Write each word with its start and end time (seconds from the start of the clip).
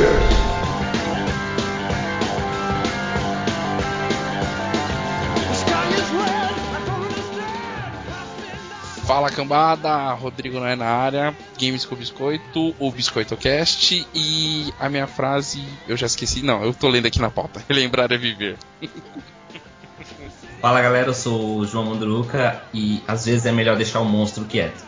Gamescast. 0.00 0.40
Fala 9.06 9.28
cambada, 9.28 10.12
Rodrigo 10.12 10.60
não 10.60 10.66
é 10.66 10.76
na 10.76 10.86
área, 10.86 11.36
Games 11.60 11.84
com 11.84 11.96
Biscoito, 11.96 12.74
o 12.78 12.92
Biscoito 12.92 13.36
Cast 13.36 14.06
e 14.14 14.72
a 14.78 14.88
minha 14.88 15.08
frase 15.08 15.64
eu 15.88 15.96
já 15.96 16.06
esqueci, 16.06 16.42
não, 16.42 16.62
eu 16.62 16.72
tô 16.72 16.88
lendo 16.88 17.06
aqui 17.06 17.20
na 17.20 17.28
pauta. 17.28 17.60
Lembrar 17.68 18.12
é 18.12 18.16
viver. 18.16 18.56
Fala 20.60 20.80
galera, 20.80 21.08
eu 21.08 21.14
sou 21.14 21.58
o 21.58 21.66
João 21.66 21.86
Manduruca 21.86 22.62
e 22.72 23.02
às 23.08 23.26
vezes 23.26 23.46
é 23.46 23.52
melhor 23.52 23.76
deixar 23.76 23.98
o 23.98 24.04
monstro 24.04 24.44
quieto. 24.44 24.84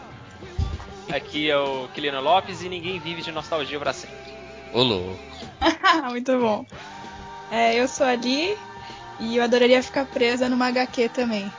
Aqui 1.13 1.51
é 1.51 1.59
o 1.59 1.89
Kiliano 1.89 2.21
Lopes 2.21 2.63
e 2.63 2.69
ninguém 2.69 3.01
vive 3.01 3.23
de 3.23 3.33
nostalgia 3.33 3.79
pra 3.81 3.93
sempre. 3.93 4.22
Ô 4.73 4.83
louco. 4.83 5.19
Muito 6.11 6.39
bom. 6.39 6.65
É, 7.51 7.75
eu 7.79 7.87
sou 7.87 8.07
ali 8.07 8.57
e 9.21 9.37
eu 9.37 9.45
adoraria 9.45 9.83
ficar 9.83 10.07
presa 10.07 10.49
numa 10.49 10.69
HQ 10.69 11.11
também. 11.11 11.53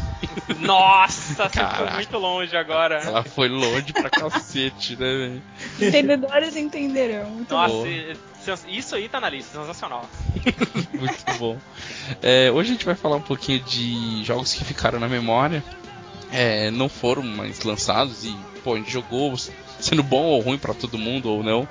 Nossa, 0.60 1.48
você 1.48 1.58
Caraca. 1.58 1.76
foi 1.76 1.90
muito 1.96 2.18
longe 2.18 2.56
agora. 2.56 2.96
Ela 3.02 3.24
foi 3.24 3.48
longe 3.48 3.92
pra 3.92 4.10
cacete, 4.10 4.94
né, 4.96 5.06
velho? 5.06 5.42
Entendedores 5.80 6.56
entenderão. 6.56 7.30
Muito 7.30 7.54
Nossa, 7.54 7.74
bom. 7.74 8.68
isso 8.68 8.94
aí 8.94 9.08
tá 9.08 9.18
na 9.20 9.30
lista, 9.30 9.58
sensacional. 9.58 10.08
Muito 10.92 11.38
bom. 11.38 11.58
É, 12.22 12.50
hoje 12.50 12.70
a 12.70 12.72
gente 12.74 12.84
vai 12.84 12.94
falar 12.94 13.16
um 13.16 13.22
pouquinho 13.22 13.60
de 13.60 14.22
jogos 14.24 14.52
que 14.52 14.64
ficaram 14.64 15.00
na 15.00 15.08
memória, 15.08 15.64
é, 16.30 16.70
não 16.70 16.88
foram 16.88 17.22
mais 17.22 17.62
lançados 17.62 18.24
e 18.24 18.36
pô, 18.62 18.74
a 18.74 18.76
gente 18.76 18.90
jogou 18.90 19.34
sendo 19.80 20.02
bom 20.02 20.24
ou 20.24 20.40
ruim 20.40 20.58
pra 20.58 20.74
todo 20.74 20.98
mundo 20.98 21.30
ou 21.30 21.42
não. 21.42 21.66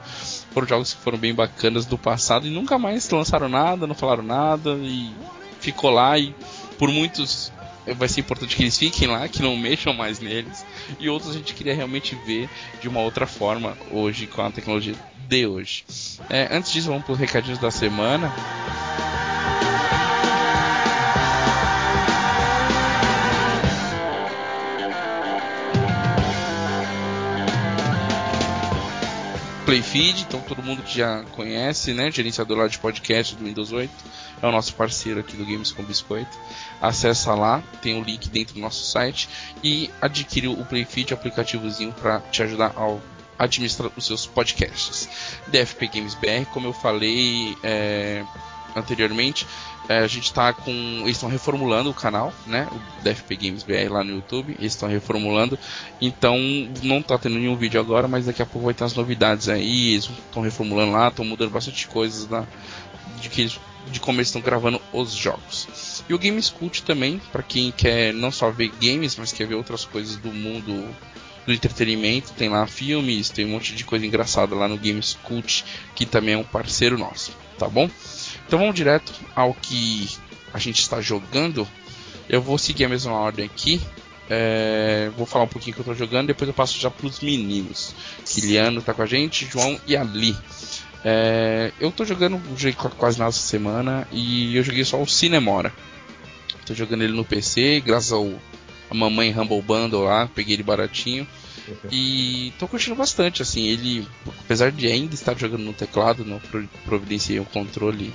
Foram 0.51 0.67
jogos 0.67 0.93
que 0.93 1.01
foram 1.01 1.17
bem 1.17 1.33
bacanas 1.33 1.85
do 1.85 1.97
passado 1.97 2.47
e 2.47 2.49
nunca 2.49 2.77
mais 2.77 3.09
lançaram 3.09 3.47
nada, 3.47 3.85
não 3.85 3.95
falaram 3.95 4.23
nada 4.23 4.71
e 4.81 5.13
ficou 5.59 5.91
lá 5.91 6.17
e 6.17 6.35
por 6.77 6.89
muitos 6.89 7.51
vai 7.95 8.07
ser 8.07 8.21
importante 8.21 8.55
que 8.55 8.63
eles 8.63 8.77
fiquem 8.77 9.07
lá, 9.07 9.27
que 9.27 9.41
não 9.41 9.55
mexam 9.55 9.93
mais 9.93 10.19
neles. 10.19 10.65
E 10.99 11.09
outros 11.09 11.31
a 11.31 11.37
gente 11.37 11.53
queria 11.53 11.73
realmente 11.73 12.15
ver 12.25 12.49
de 12.81 12.87
uma 12.87 12.99
outra 12.99 13.25
forma 13.25 13.77
hoje 13.91 14.27
com 14.27 14.41
a 14.41 14.51
tecnologia 14.51 14.95
de 15.27 15.45
hoje. 15.45 15.85
É, 16.29 16.47
antes 16.51 16.71
disso, 16.71 16.87
vamos 16.87 17.03
para 17.03 17.13
os 17.13 17.19
recadinhos 17.19 17.59
da 17.59 17.71
semana. 17.71 18.33
Playfeed, 29.69 30.23
então 30.23 30.41
todo 30.41 30.63
mundo 30.63 30.81
que 30.81 30.97
já 30.97 31.23
conhece, 31.25 31.93
né, 31.93 32.09
gerenciador 32.09 32.57
lá 32.57 32.67
de 32.67 32.79
podcast 32.79 33.35
do 33.35 33.45
Windows 33.45 33.71
8, 33.71 33.91
é 34.41 34.47
o 34.47 34.51
nosso 34.51 34.73
parceiro 34.73 35.19
aqui 35.19 35.37
do 35.37 35.45
Games 35.45 35.71
com 35.71 35.83
Biscoito. 35.83 36.35
Acessa 36.81 37.35
lá, 37.35 37.61
tem 37.79 38.01
o 38.01 38.03
link 38.03 38.29
dentro 38.29 38.55
do 38.55 38.61
nosso 38.61 38.83
site 38.83 39.29
e 39.63 39.91
adquire 40.01 40.47
o 40.47 40.65
Playfeed, 40.65 41.13
aplicativozinho 41.13 41.91
para 41.91 42.19
te 42.19 42.41
ajudar 42.41 42.73
ao 42.75 42.99
administrar 43.37 43.91
os 43.95 44.07
seus 44.07 44.25
podcasts. 44.25 45.07
DFP 45.49 45.87
Games 45.93 46.15
BR, 46.15 46.49
como 46.51 46.65
eu 46.65 46.73
falei 46.73 47.55
é, 47.61 48.25
anteriormente, 48.75 49.45
a 49.97 50.07
gente 50.07 50.25
está 50.25 50.53
com. 50.53 50.71
Eles 50.71 51.17
estão 51.17 51.27
reformulando 51.27 51.89
o 51.89 51.93
canal, 51.93 52.31
né? 52.45 52.67
O 52.71 53.03
DFP 53.03 53.35
Games 53.35 53.63
BR 53.63 53.91
lá 53.91 54.03
no 54.03 54.11
YouTube. 54.11 54.55
Eles 54.59 54.73
estão 54.73 54.87
reformulando. 54.87 55.57
Então 55.99 56.37
não 56.83 57.01
tá 57.01 57.17
tendo 57.17 57.39
nenhum 57.39 57.55
vídeo 57.55 57.79
agora, 57.79 58.07
mas 58.07 58.27
daqui 58.27 58.41
a 58.41 58.45
pouco 58.45 58.65
vai 58.65 58.73
ter 58.75 58.83
as 58.83 58.93
novidades 58.93 59.49
aí. 59.49 59.93
Eles 59.93 60.07
estão 60.07 60.43
reformulando 60.43 60.91
lá, 60.91 61.07
estão 61.07 61.25
mudando 61.25 61.49
bastante 61.49 61.87
coisas 61.87 62.25
da, 62.25 62.45
de, 63.19 63.29
que 63.29 63.41
eles, 63.41 63.59
de 63.87 63.99
como 63.99 64.19
eles 64.19 64.27
estão 64.27 64.41
gravando 64.41 64.79
os 64.93 65.11
jogos. 65.11 66.03
E 66.07 66.13
o 66.13 66.19
Games 66.19 66.49
Cult 66.49 66.83
também, 66.83 67.19
para 67.31 67.41
quem 67.41 67.71
quer 67.71 68.13
não 68.13 68.31
só 68.31 68.51
ver 68.51 68.71
games, 68.79 69.15
mas 69.15 69.33
quer 69.33 69.47
ver 69.47 69.55
outras 69.55 69.85
coisas 69.85 70.17
do 70.17 70.31
mundo 70.31 70.87
do 71.45 71.53
entretenimento, 71.53 72.33
tem 72.33 72.49
lá 72.49 72.65
filmes, 72.67 73.29
tem 73.29 73.45
um 73.45 73.49
monte 73.49 73.75
de 73.75 73.83
coisa 73.83 74.05
engraçada 74.05 74.55
lá 74.55 74.67
no 74.67 74.77
Games 74.77 75.17
Cult, 75.23 75.65
que 75.95 76.05
também 76.05 76.35
é 76.35 76.37
um 76.37 76.43
parceiro 76.43 76.97
nosso, 76.97 77.31
tá 77.57 77.67
bom? 77.67 77.89
Então 78.45 78.59
vamos 78.59 78.75
direto 78.75 79.13
ao 79.35 79.53
que 79.53 80.09
a 80.53 80.59
gente 80.59 80.79
está 80.79 81.01
jogando. 81.01 81.67
Eu 82.27 82.41
vou 82.41 82.57
seguir 82.57 82.85
a 82.85 82.89
mesma 82.89 83.13
ordem 83.13 83.45
aqui. 83.45 83.81
É, 84.29 85.09
vou 85.17 85.25
falar 85.25 85.45
um 85.45 85.47
pouquinho 85.47 85.73
que 85.73 85.79
eu 85.79 85.83
estou 85.83 85.95
jogando, 85.95 86.27
depois 86.27 86.47
eu 86.47 86.53
passo 86.53 86.79
já 86.79 86.91
para 86.91 87.07
os 87.07 87.19
meninos. 87.19 87.95
Kiliano 88.25 88.81
tá 88.81 88.93
com 88.93 89.01
a 89.01 89.05
gente, 89.05 89.47
João 89.51 89.79
e 89.87 89.97
Ali. 89.97 90.35
É, 91.03 91.71
eu 91.79 91.91
tô 91.91 92.03
jogando, 92.05 92.39
quase 92.97 93.17
nada 93.17 93.29
essa 93.29 93.39
semana 93.39 94.07
e 94.11 94.55
eu 94.55 94.63
joguei 94.63 94.83
só 94.83 95.01
o 95.01 95.07
Cinemora. 95.07 95.73
Tô 96.65 96.73
jogando 96.75 97.03
ele 97.03 97.13
no 97.13 97.25
PC, 97.25 97.81
graças 97.83 98.11
ao 98.11 98.31
a 98.89 98.93
mamãe 98.93 99.31
Humble 99.37 99.61
Bundle 99.61 100.03
lá, 100.03 100.27
peguei 100.33 100.55
ele 100.55 100.63
baratinho. 100.63 101.27
E 101.91 102.51
tô 102.57 102.67
curtindo 102.67 102.95
bastante, 102.95 103.41
assim, 103.41 103.67
ele, 103.67 104.07
apesar 104.43 104.71
de 104.71 104.87
ainda 104.87 105.13
estar 105.13 105.37
jogando 105.37 105.63
no 105.63 105.73
teclado, 105.73 106.25
não 106.25 106.39
pro- 106.39 106.67
providenciei 106.85 107.39
um 107.39 107.45
controle 107.45 108.11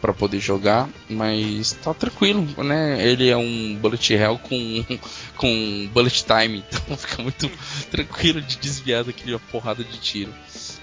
para 0.00 0.12
poder 0.12 0.38
jogar, 0.40 0.88
mas 1.08 1.72
tá 1.82 1.92
tranquilo, 1.94 2.46
né? 2.62 3.04
Ele 3.04 3.28
é 3.28 3.36
um 3.36 3.76
bullet 3.80 4.14
hell 4.14 4.38
com, 4.38 4.84
com 5.36 5.88
bullet 5.92 6.24
time, 6.24 6.64
então 6.70 6.96
fica 6.96 7.22
muito 7.22 7.50
tranquilo 7.90 8.40
de 8.40 8.56
desviar 8.58 9.04
daquela 9.04 9.38
porrada 9.50 9.82
de 9.84 9.98
tiro. 9.98 10.32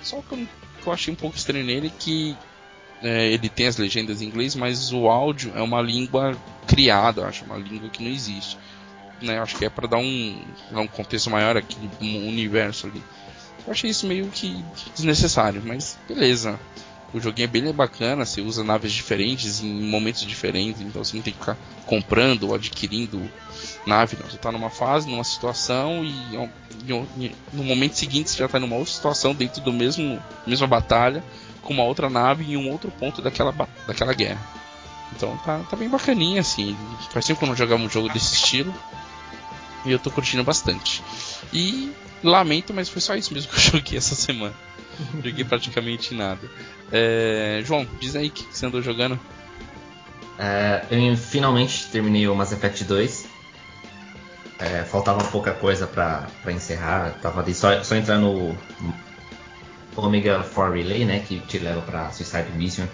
Só 0.01 0.21
que 0.21 0.33
eu, 0.33 0.47
que 0.81 0.87
eu 0.87 0.93
achei 0.93 1.13
um 1.13 1.17
pouco 1.17 1.35
estranho 1.37 1.65
nele 1.65 1.87
é 1.87 1.91
que 1.99 2.35
é, 3.01 3.31
ele 3.31 3.49
tem 3.49 3.67
as 3.67 3.77
legendas 3.77 4.21
em 4.21 4.25
inglês, 4.27 4.55
mas 4.55 4.91
o 4.93 5.07
áudio 5.09 5.51
é 5.55 5.61
uma 5.61 5.81
língua 5.81 6.37
criada, 6.67 7.25
acho, 7.25 7.43
uma 7.45 7.57
língua 7.57 7.89
que 7.89 8.03
não 8.03 8.09
existe. 8.11 8.57
Né? 9.21 9.39
Acho 9.39 9.55
que 9.55 9.65
é 9.65 9.69
para 9.69 9.87
dar 9.87 9.97
um, 9.97 10.41
dar 10.71 10.81
um 10.81 10.87
contexto 10.87 11.29
maior 11.29 11.57
aquele 11.57 11.89
um 12.01 12.27
universo 12.27 12.87
ali. 12.87 13.01
Eu 13.65 13.71
achei 13.71 13.89
isso 13.89 14.05
meio 14.05 14.27
que 14.27 14.63
desnecessário, 14.93 15.61
mas 15.65 15.97
beleza. 16.07 16.59
O 17.13 17.19
joguinho 17.19 17.45
é 17.45 17.47
bem 17.47 17.71
bacana, 17.71 18.25
você 18.25 18.41
usa 18.41 18.63
naves 18.63 18.91
diferentes 18.91 19.61
em 19.61 19.89
momentos 19.89 20.25
diferentes, 20.25 20.81
então 20.81 21.01
você 21.03 21.15
não 21.15 21.23
tem 21.23 21.31
que 21.31 21.39
ficar 21.39 21.57
comprando 21.85 22.43
ou 22.43 22.55
adquirindo 22.55 23.21
nave, 23.85 24.17
não. 24.19 24.29
Você 24.29 24.37
tá 24.37 24.51
numa 24.51 24.69
fase, 24.69 25.09
numa 25.09 25.23
situação 25.23 26.03
e, 26.03 26.49
no 27.53 27.63
momento 27.63 27.93
seguinte 27.93 28.29
você 28.29 28.39
já 28.39 28.49
tá 28.49 28.59
numa 28.59 28.75
outra 28.75 28.93
situação 28.93 29.33
dentro 29.33 29.61
do 29.61 29.71
mesmo 29.71 30.21
mesma 30.45 30.67
batalha, 30.67 31.23
com 31.61 31.73
uma 31.73 31.83
outra 31.83 32.09
nave 32.09 32.51
em 32.51 32.57
um 32.57 32.69
outro 32.69 32.91
ponto 32.91 33.21
daquela, 33.21 33.53
daquela 33.87 34.13
guerra. 34.13 34.41
Então 35.15 35.37
tá, 35.37 35.59
tá 35.69 35.77
bem 35.77 35.87
bacaninha 35.87 36.41
assim. 36.41 36.75
Faz 37.11 37.25
tempo 37.25 37.39
que 37.39 37.45
eu 37.45 37.49
não 37.49 37.55
jogava 37.55 37.81
um 37.81 37.89
jogo 37.89 38.09
desse 38.09 38.35
estilo. 38.35 38.73
E 39.85 39.91
eu 39.91 39.99
tô 39.99 40.09
curtindo 40.09 40.43
bastante. 40.43 41.03
E 41.53 41.91
lamento, 42.23 42.73
mas 42.73 42.89
foi 42.89 43.01
só 43.01 43.15
isso 43.15 43.33
mesmo 43.33 43.51
que 43.51 43.57
eu 43.57 43.61
joguei 43.79 43.97
essa 43.97 44.15
semana. 44.15 44.53
Joguei 45.23 45.43
praticamente 45.43 46.13
nada. 46.13 46.49
É, 46.91 47.61
João, 47.65 47.87
diz 47.99 48.15
aí 48.15 48.27
o 48.27 48.31
que 48.31 48.45
você 48.49 48.65
andou 48.65 48.81
jogando. 48.81 49.19
É, 50.37 50.85
eu 50.89 51.15
finalmente 51.17 51.87
terminei 51.87 52.27
o 52.27 52.35
Mass 52.35 52.51
Effect 52.51 52.83
2. 52.83 53.27
É, 54.57 54.83
faltava 54.83 55.23
pouca 55.25 55.51
coisa 55.51 55.85
pra 55.85 56.27
encerrar. 56.47 57.11
Tava 57.21 57.41
ali 57.41 57.53
só, 57.53 57.83
só 57.83 57.95
entrar 57.95 58.17
no 58.17 58.55
Omega 59.95 60.43
4 60.53 60.73
Relay, 60.73 61.05
né? 61.05 61.19
Que 61.19 61.39
te 61.41 61.59
leva 61.59 61.81
pra 61.81 62.11
Suicide 62.11 62.51
Mission. 62.55 62.85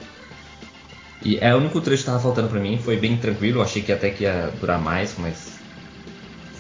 E 1.24 1.38
é 1.38 1.54
o 1.54 1.60
único 1.60 1.80
trecho 1.82 2.04
que 2.04 2.10
tava 2.10 2.20
faltando 2.20 2.50
pra 2.50 2.60
mim. 2.60 2.80
Foi 2.80 2.98
bem 2.98 3.16
tranquilo. 3.18 3.62
Achei 3.62 3.82
que 3.82 3.92
até 3.92 4.10
que 4.10 4.24
ia 4.24 4.52
durar 4.60 4.80
mais, 4.80 5.16
mas 5.18 5.61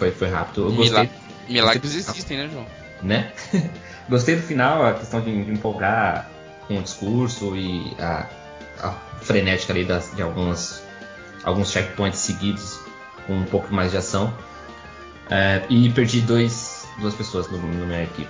foi, 0.01 0.11
foi 0.11 0.29
rápido. 0.29 0.63
Eu 0.65 0.71
gostei. 0.73 0.99
Mila- 1.03 1.09
Milagres 1.47 1.93
existem, 1.95 2.37
né, 2.37 2.49
João? 2.51 2.65
né? 3.03 3.31
Gostei 4.09 4.35
do 4.35 4.41
final, 4.41 4.83
a 4.85 4.93
questão 4.95 5.21
de, 5.21 5.43
de 5.45 5.51
empolgar 5.51 6.27
com 6.67 6.77
o 6.79 6.81
discurso 6.81 7.55
e 7.55 7.95
a, 7.99 8.25
a 8.81 8.91
frenética 9.21 9.71
ali 9.73 9.85
das, 9.85 10.11
de 10.15 10.21
alguns, 10.23 10.81
alguns 11.43 11.71
checkpoints 11.71 12.19
seguidos 12.19 12.79
com 13.27 13.33
um 13.33 13.45
pouco 13.45 13.71
mais 13.73 13.91
de 13.91 13.97
ação. 13.97 14.33
É, 15.29 15.63
e 15.69 15.89
perdi 15.91 16.21
dois, 16.21 16.87
duas 16.99 17.13
pessoas 17.13 17.47
no, 17.49 17.57
no 17.59 17.85
minha 17.85 18.03
equipe. 18.03 18.29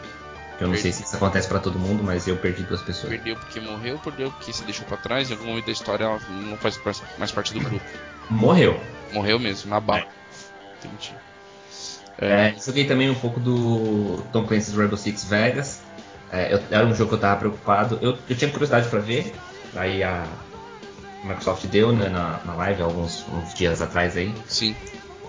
Eu 0.60 0.68
não 0.68 0.74
Perdi. 0.74 0.82
sei 0.82 0.92
se 0.92 1.04
isso 1.04 1.16
acontece 1.16 1.48
pra 1.48 1.60
todo 1.60 1.80
mundo, 1.80 2.04
mas 2.04 2.28
eu 2.28 2.36
perdi 2.38 2.62
duas 2.64 2.82
pessoas. 2.82 3.10
Perdeu 3.14 3.36
porque 3.36 3.60
morreu, 3.60 3.98
perdeu 3.98 4.30
porque 4.32 4.54
se 4.54 4.64
deixou 4.64 4.86
pra 4.86 4.98
trás. 4.98 5.30
Em 5.30 5.34
algum 5.34 5.46
momento 5.48 5.66
da 5.66 5.72
história 5.72 6.04
ela 6.04 6.20
não 6.30 6.56
faz 6.58 6.80
mais- 7.18 7.32
parte 7.32 7.54
do 7.54 7.60
grupo. 7.62 7.84
Morreu. 8.30 8.80
Morreu 9.12 9.40
mesmo, 9.40 9.70
na 9.72 9.80
bala. 9.80 10.06
Entendi. 10.78 11.16
É, 12.18 12.54
joguei 12.58 12.86
também 12.86 13.10
um 13.10 13.16
pouco 13.16 13.40
do 13.40 14.18
Tom 14.32 14.46
Clancy's 14.46 14.76
Rainbow 14.76 14.98
Six 14.98 15.24
Vegas. 15.26 15.82
É, 16.32 16.54
eu- 16.54 16.62
era 16.70 16.86
um 16.86 16.94
jogo 16.94 17.10
que 17.10 17.16
eu 17.16 17.20
tava 17.20 17.40
preocupado. 17.40 17.98
Eu, 18.02 18.18
eu 18.30 18.36
tinha 18.36 18.50
curiosidade 18.52 18.88
pra 18.90 19.00
ver. 19.00 19.36
Aí 19.76 20.04
a 20.04 20.26
Microsoft 21.24 21.66
deu 21.68 21.92
né, 21.92 22.10
na, 22.10 22.40
na 22.46 22.56
live 22.56 22.82
alguns 22.82 23.28
uns 23.28 23.54
dias 23.54 23.82
atrás 23.82 24.16
aí. 24.18 24.34
Sim. 24.48 24.76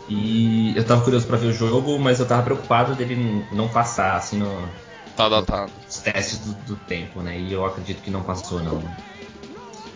E 0.08 0.76
eu 0.76 0.84
tava 0.84 1.02
curioso 1.02 1.26
pra 1.26 1.36
ver 1.36 1.46
o 1.46 1.52
jogo, 1.52 1.98
mas 1.98 2.18
eu 2.20 2.26
tava 2.26 2.42
preocupado 2.42 2.94
dele 2.94 3.44
não 3.52 3.68
passar 3.68 4.16
assim 4.16 4.38
no, 4.38 4.68
Tá 5.16 5.28
datado. 5.28 5.72
os 5.88 5.98
testes 5.98 6.38
do, 6.40 6.52
do 6.54 6.76
tempo, 6.76 7.22
né? 7.22 7.38
E 7.38 7.52
eu 7.52 7.64
acredito 7.64 8.02
que 8.02 8.10
não 8.10 8.22
passou, 8.22 8.60
não. 8.62 8.82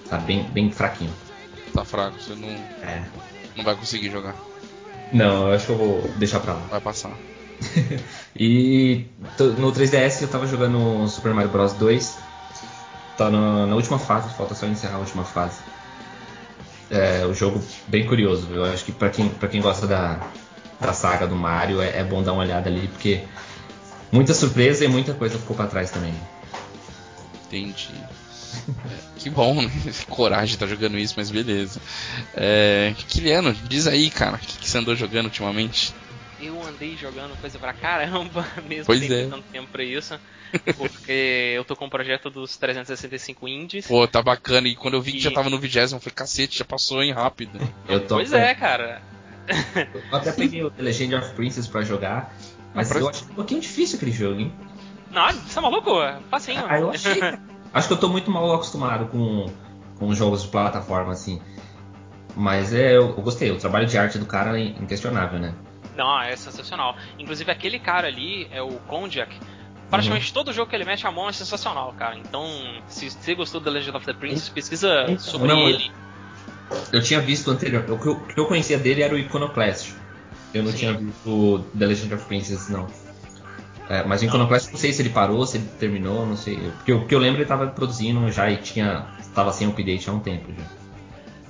Tá 0.09 0.19
bem, 0.19 0.45
bem 0.45 0.71
fraquinho. 0.71 1.13
Tá 1.73 1.85
fraco, 1.85 2.19
você 2.21 2.35
não, 2.35 2.49
É. 2.83 3.03
não 3.57 3.65
vai 3.65 3.75
conseguir 3.75 4.11
jogar. 4.11 4.37
Não, 5.13 5.49
eu 5.49 5.55
acho 5.55 5.67
que 5.67 5.73
eu 5.73 5.77
vou 5.77 6.09
deixar 6.17 6.41
pra 6.41 6.55
lá. 6.55 6.67
Vai 6.71 6.81
passar. 6.81 7.19
E 8.39 9.07
no 9.57 9.73
3DS 9.73 10.21
eu 10.21 10.29
tava 10.29 10.47
jogando 10.47 11.09
Super 11.09 11.33
Mario 11.33 11.51
Bros 11.51 11.73
2. 11.73 12.19
Tá 13.17 13.31
na, 13.31 13.67
na 13.67 13.75
última 13.75 13.99
fase, 13.99 14.29
falta 14.35 14.55
só 14.55 14.67
encerrar 14.67 14.97
a 14.97 14.99
última 14.99 15.25
fase. 15.25 15.57
É 16.91 17.25
o 17.25 17.33
jogo 17.33 17.63
bem 17.89 18.07
curioso, 18.07 18.47
viu? 18.47 18.57
eu 18.57 18.65
acho 18.67 18.85
que 18.85 18.93
pra 18.93 19.09
quem, 19.09 19.31
pra 19.31 19.49
quem 19.49 19.63
gosta 19.63 19.87
da, 19.87 20.21
da 20.79 20.93
saga 20.93 21.27
do 21.27 21.35
Mario 21.35 21.81
é, 21.81 22.01
é 22.01 22.05
bom 22.05 22.23
dar 22.23 22.35
uma 22.35 22.43
olhada 22.43 22.69
ali, 22.69 22.89
porque 22.89 23.23
muita 24.13 24.35
surpresa 24.35 24.85
e 24.85 24.89
muita 24.89 25.15
coisa 25.15 25.39
ficou 25.39 25.57
pra 25.57 25.67
trás 25.67 25.91
também. 25.91 26.15
Entendi. 27.47 27.95
Que 29.17 29.31
bom, 29.31 29.55
né? 29.63 29.71
Coragem 30.09 30.47
de 30.55 30.59
tá 30.59 30.67
jogando 30.67 30.99
isso, 30.99 31.15
mas 31.17 31.31
beleza. 31.31 31.81
É, 32.35 32.95
Kiliano, 33.09 33.53
diz 33.53 33.87
aí, 33.87 34.11
cara, 34.11 34.37
o 34.37 34.39
que, 34.39 34.59
que 34.59 34.69
você 34.69 34.79
andou 34.79 34.95
jogando 34.95 35.27
ultimamente? 35.27 35.95
Eu 36.39 36.63
andei 36.63 36.97
jogando 36.97 37.35
coisa 37.41 37.59
pra 37.59 37.73
caramba, 37.73 38.47
mesmo 38.69 38.85
Pois 38.85 39.01
sem 39.01 39.11
é. 39.13 39.27
tanto 39.27 39.43
tempo 39.51 39.69
pra 39.69 39.83
isso. 39.83 40.21
Porque 40.77 41.53
eu 41.57 41.65
tô 41.65 41.75
com 41.75 41.87
o 41.87 41.91
projeto 41.91 42.29
dos 42.31 42.57
365 42.59 43.49
indies. 43.49 43.87
Pô, 43.87 44.07
tá 44.07 44.23
bacana. 44.23 44.69
E 44.69 44.77
quando 44.77 44.95
eu 44.95 45.03
vi 45.03 45.13
que 45.13 45.19
E- 45.19 45.23
já 45.23 45.31
tava 45.31 45.49
no 45.51 45.59
vigésimo, 45.59 45.97
eu 45.97 46.01
falei, 46.03 46.15
cacete, 46.15 46.59
já 46.59 46.65
passou 46.65 47.03
em 47.03 47.11
rápido. 47.13 47.59
Eu 47.89 48.07
tô, 48.07 48.17
Pois 48.17 48.33
é, 48.35 48.55
cara. 48.55 49.01
Eu 49.49 50.03
até 50.13 50.31
peguei 50.33 50.63
o 50.63 50.71
The 50.71 50.83
Legend 50.83 51.15
of 51.17 51.35
Princess 51.35 51.67
pra 51.67 51.83
jogar, 51.83 52.35
mas 52.75 52.89
pra- 52.89 53.01
eu 53.01 53.09
achei 53.09 53.27
um 53.31 53.35
pouquinho 53.35 53.61
difícil 53.61 53.97
aquele 53.97 54.13
jogo, 54.13 54.41
hein? 54.41 54.53
Não, 55.11 55.33
você 55.33 55.59
é 55.59 55.63
maluco? 55.63 55.91
Facinho. 56.31 56.65
Ah, 56.69 56.79
eu 56.81 56.91
achei. 56.91 57.21
Acho 57.73 57.89
que 57.89 57.95
eu 57.95 57.99
tô 57.99 58.09
muito 58.09 58.31
mal 58.31 58.53
acostumado 58.53 59.07
com, 59.07 59.47
com 59.99 60.15
jogos 60.15 60.43
de 60.43 60.49
plataforma, 60.49 61.13
assim. 61.13 61.41
Mas 62.35 62.75
é, 62.75 62.97
eu, 62.97 63.09
eu 63.09 63.23
gostei, 63.23 63.51
o 63.51 63.59
trabalho 63.59 63.87
de 63.87 63.97
arte 63.97 64.19
do 64.19 64.27
cara 64.27 64.59
é 64.59 64.65
inquestionável, 64.65 65.39
né? 65.39 65.55
Não, 65.97 66.21
é 66.21 66.37
sensacional. 66.37 66.95
Inclusive 67.19 67.51
aquele 67.51 67.79
cara 67.79 68.09
ali 68.09 68.47
é 68.51 68.61
o 68.61 68.73
Konjak. 68.87 69.35
Praticamente 69.89 70.33
todo 70.33 70.53
jogo 70.53 70.69
que 70.69 70.77
ele 70.77 70.85
mete 70.85 71.07
a 71.07 71.13
mão 71.13 71.29
é 71.29 71.33
sensacional, 71.33 71.95
cara. 71.97 72.19
Então, 72.19 72.45
se 72.89 73.09
você 73.09 73.35
gostou 73.35 73.61
da 73.61 73.71
Legend 73.71 73.97
of 73.97 74.05
the 74.05 74.13
Princess, 74.13 74.49
pesquisa 74.49 75.05
Então, 75.05 75.19
sobre 75.19 75.49
não, 75.49 75.69
ele. 75.69 75.91
Eu 76.93 77.01
tinha 77.01 77.21
visto 77.21 77.51
anterior, 77.51 77.85
o 77.89 77.99
que 77.99 78.07
eu, 78.07 78.13
o 78.13 78.27
que 78.27 78.39
eu 78.39 78.47
conhecia 78.47 78.79
dele 78.79 79.03
era 79.03 79.15
o 79.15 79.19
Iconoclast. 79.19 79.95
Eu 80.53 80.65
não 80.65 80.73
Sim. 80.73 80.77
tinha 80.79 80.93
visto 80.95 81.29
o 81.29 81.59
The 81.79 81.87
Legend 81.87 82.15
of 82.15 82.25
Princess, 82.25 82.69
não. 82.69 82.87
É, 83.89 84.03
mas 84.05 84.21
o 84.21 84.25
Iconoclast 84.25 84.71
não 84.73 84.79
sei 84.79 84.93
se 84.93 85.01
ele 85.03 85.11
parou, 85.11 85.47
se 85.47 85.59
ele 85.59 85.69
terminou, 85.79 86.27
não 86.27 86.37
sei. 86.37 86.57
Porque 86.77 86.93
o 86.93 87.07
que 87.07 87.15
eu 87.15 87.19
lembro 87.19 87.41
ele 87.41 87.49
tava 87.49 87.67
produzindo 87.69 88.31
já 88.33 88.51
e 88.51 88.57
tinha. 88.57 89.07
tava 89.35 89.53
sem 89.53 89.69
update 89.69 90.09
há 90.09 90.13
um 90.13 90.19
tempo 90.21 90.53
já. 90.53 90.65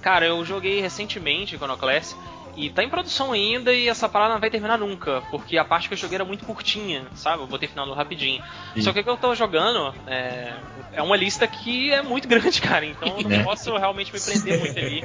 Cara, 0.03 0.27
eu 0.27 0.45
joguei 0.45 0.81
recentemente 0.81 1.55
Iconoclast 1.57 2.15
e 2.57 2.71
tá 2.71 2.83
em 2.83 2.89
produção 2.89 3.33
ainda 3.33 3.73
e 3.73 3.89
essa 3.89 4.09
parada 4.09 4.35
não 4.35 4.41
vai 4.41 4.51
terminar 4.51 4.79
nunca, 4.79 5.23
porque 5.31 5.59
a 5.59 5.65
parte 5.65 5.89
que 5.89 5.95
eu 5.95 5.99
joguei 5.99 6.17
era 6.17 6.25
muito 6.25 6.45
curtinha, 6.45 7.05
sabe? 7.15 7.43
Eu 7.43 7.47
botei 7.47 7.69
final 7.69 7.91
rapidinho. 7.93 8.43
Sim. 8.75 8.83
Só 8.83 8.93
que 8.93 9.01
o 9.01 9.05
que 9.05 9.11
eu 9.11 9.17
tô 9.17 9.35
jogando 9.35 9.95
é, 10.07 10.55
é 10.93 11.03
uma 11.03 11.17
lista 11.17 11.47
que 11.47 11.93
é 11.93 12.03
muito 12.03 12.29
grande, 12.29 12.61
cara, 12.61 12.85
então 12.87 13.09
eu 13.17 13.23
não 13.23 13.31
Né? 13.31 13.43
posso 13.43 13.77
realmente 13.77 14.13
me 14.13 14.21
prender 14.21 14.59
muito 14.61 14.79
ali, 14.79 15.05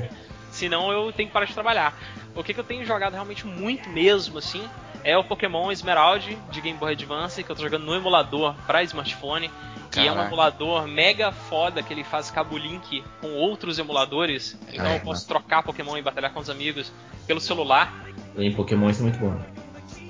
senão 0.52 0.92
eu 0.92 1.12
tenho 1.12 1.28
que 1.28 1.34
parar 1.34 1.46
de 1.46 1.54
trabalhar. 1.54 1.98
O 2.36 2.44
que, 2.44 2.54
que 2.54 2.60
eu 2.60 2.64
tenho 2.64 2.86
jogado 2.86 3.14
realmente 3.14 3.46
muito 3.46 3.90
mesmo, 3.90 4.38
assim, 4.38 4.64
é 5.04 5.18
o 5.18 5.24
Pokémon 5.24 5.72
Esmeralda 5.72 6.20
de 6.52 6.62
Game 6.62 6.78
Boy 6.78 6.94
Advance, 6.94 7.44
que 7.44 7.50
eu 7.52 7.56
tô 7.56 7.62
jogando 7.64 7.86
no 7.86 7.96
emulador 7.96 8.56
pra 8.68 8.84
smartphone. 8.84 9.50
Que 9.92 10.00
é 10.00 10.04
um 10.04 10.16
Caraca. 10.16 10.28
emulador 10.30 10.88
mega 10.88 11.34
foda 11.34 11.84
que 11.84 11.94
ele 11.94 12.06
faz 12.06 12.32
cabo 12.32 12.58
link 12.58 13.04
com 13.20 13.34
outros 13.34 13.78
emuladores. 13.78 14.58
Então 14.72 14.86
é, 14.86 14.96
eu 14.96 15.00
posso 15.02 15.28
trocar 15.28 15.64
Pokémon 15.64 15.98
e 15.98 16.02
batalhar 16.02 16.32
com 16.32 16.40
os 16.40 16.50
amigos 16.50 16.90
pelo 17.28 17.42
celular. 17.42 18.06
Em 18.38 18.54
Pokémon 18.56 18.90
isso 18.90 19.02
é 19.02 19.04
muito 19.04 19.20
bom. 19.20 19.38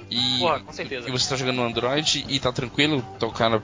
E, 0.08 0.38
Porra, 0.40 0.60
com 0.60 0.72
certeza. 0.72 1.10
e 1.10 1.12
você 1.12 1.28
tá 1.30 1.36
jogando 1.36 1.56
no 1.56 1.64
Android 1.64 2.26
e 2.30 2.40
tá 2.40 2.52
tranquilo 2.52 3.02
tocar 3.18 3.60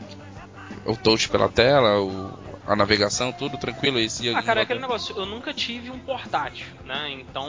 o 0.87 0.95
touch 0.97 1.29
pela 1.29 1.47
tela, 1.49 2.01
o- 2.01 2.33
a 2.65 2.75
navegação, 2.75 3.31
tudo 3.31 3.55
tranquilo 3.57 3.99
esse 3.99 4.27
Ah, 4.33 4.41
cara, 4.41 4.61
é 4.61 4.63
aquele 4.63 4.79
negócio, 4.79 5.15
eu 5.15 5.25
nunca 5.27 5.53
tive 5.53 5.91
um 5.91 5.99
portátil, 5.99 6.65
né? 6.83 7.11
Então, 7.11 7.47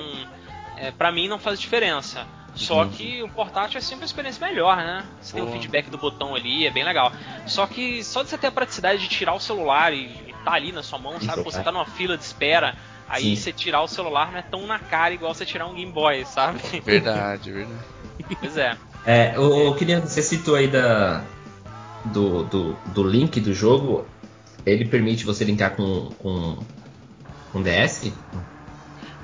é, 0.77 0.91
pra 0.91 1.11
mim 1.11 1.27
não 1.27 1.39
faz 1.39 1.59
diferença. 1.59 2.27
Só 2.59 2.83
Uhum. 2.83 2.91
que 2.91 3.23
o 3.23 3.29
portátil 3.29 3.79
é 3.79 3.81
sempre 3.81 4.01
uma 4.03 4.07
experiência 4.07 4.45
melhor, 4.47 4.77
né? 4.77 5.05
Você 5.21 5.33
tem 5.35 5.43
o 5.43 5.47
Boa. 5.47 5.57
feedback 5.57 5.89
do 5.91 5.97
botão 5.97 6.35
ali, 6.35 6.67
é 6.67 6.71
bem 6.71 6.85
legal. 6.85 7.13
Só 7.47 7.67
que 7.67 8.03
só 8.03 8.23
de 8.23 8.29
você 8.31 8.37
ter 8.39 8.49
a 8.49 8.53
praticidade 8.53 8.99
de 9.01 9.09
tirar 9.09 9.35
o 9.35 9.41
celular 9.41 9.93
e 9.93 10.35
tá 10.45 10.53
ali 10.53 10.73
na 10.73 10.83
sua 10.83 10.99
mão, 10.99 11.13
sabe? 11.21 11.27
Isso, 11.41 11.45
Pô, 11.45 11.51
Você 11.51 11.61
é. 11.61 11.63
tá 11.63 11.71
numa 11.73 11.87
fila 11.87 12.17
de 12.17 12.25
espera, 12.25 12.75
aí 13.09 13.23
Sim. 13.23 13.37
você 13.37 13.53
tirar 13.53 13.81
o 13.83 13.87
celular 13.89 14.33
não 14.33 14.39
é 14.39 14.43
tão 14.43 14.67
na 14.67 14.79
cara 14.79 15.15
igual 15.15 15.33
você 15.33 15.47
tirar 15.47 15.67
um 15.67 15.75
Game 15.75 15.93
Boy, 15.93 16.25
sabe? 16.25 16.59
Verdade, 16.85 17.53
verdade. 17.53 17.79
pois 18.41 18.57
é. 18.57 18.77
É, 19.07 19.33
eu, 19.37 19.57
eu 19.57 19.75
queria. 19.77 20.01
Você 20.01 20.21
citou 20.21 20.55
aí 20.57 20.67
da, 20.67 21.23
do, 22.07 22.43
do, 22.45 22.73
do 22.87 23.03
link 23.05 23.41
do 23.41 23.55
jogo. 23.55 24.05
Ele 24.67 24.85
permite 24.85 25.25
você 25.25 25.45
linkar 25.45 25.77
com, 25.77 26.11
com, 26.19 26.59
com 27.53 27.63
DS? 27.63 28.13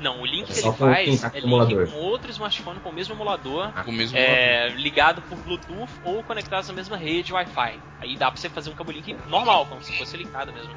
Não, 0.04 0.20
o 0.20 0.26
link 0.26 0.50
É 0.50 0.52
que 0.52 0.60
ele 0.68 0.72
faz 0.76 1.24
é 1.34 1.40
link 1.40 1.90
com 1.90 1.96
outro 1.96 2.30
smartphone 2.30 2.78
com 2.80 2.90
o 2.90 2.92
mesmo 2.92 3.14
emulador. 3.14 3.72
Com 3.84 3.90
o 3.90 3.94
mesmo 3.94 4.18
é, 4.18 4.68
ligado 4.76 5.22
por 5.22 5.38
Bluetooth 5.38 5.90
ou 6.04 6.22
conectados 6.22 6.68
na 6.68 6.74
mesma 6.74 6.96
rede 6.96 7.32
Wi-Fi. 7.32 7.80
Aí 8.00 8.14
dá 8.16 8.30
pra 8.30 8.38
você 8.38 8.50
fazer 8.50 8.68
um 8.68 8.74
cabo 8.74 8.92
link 8.92 9.16
normal, 9.28 9.64
como 9.64 9.82
se 9.82 9.96
fosse 9.96 10.14
ligado 10.18 10.52
mesmo. 10.52 10.70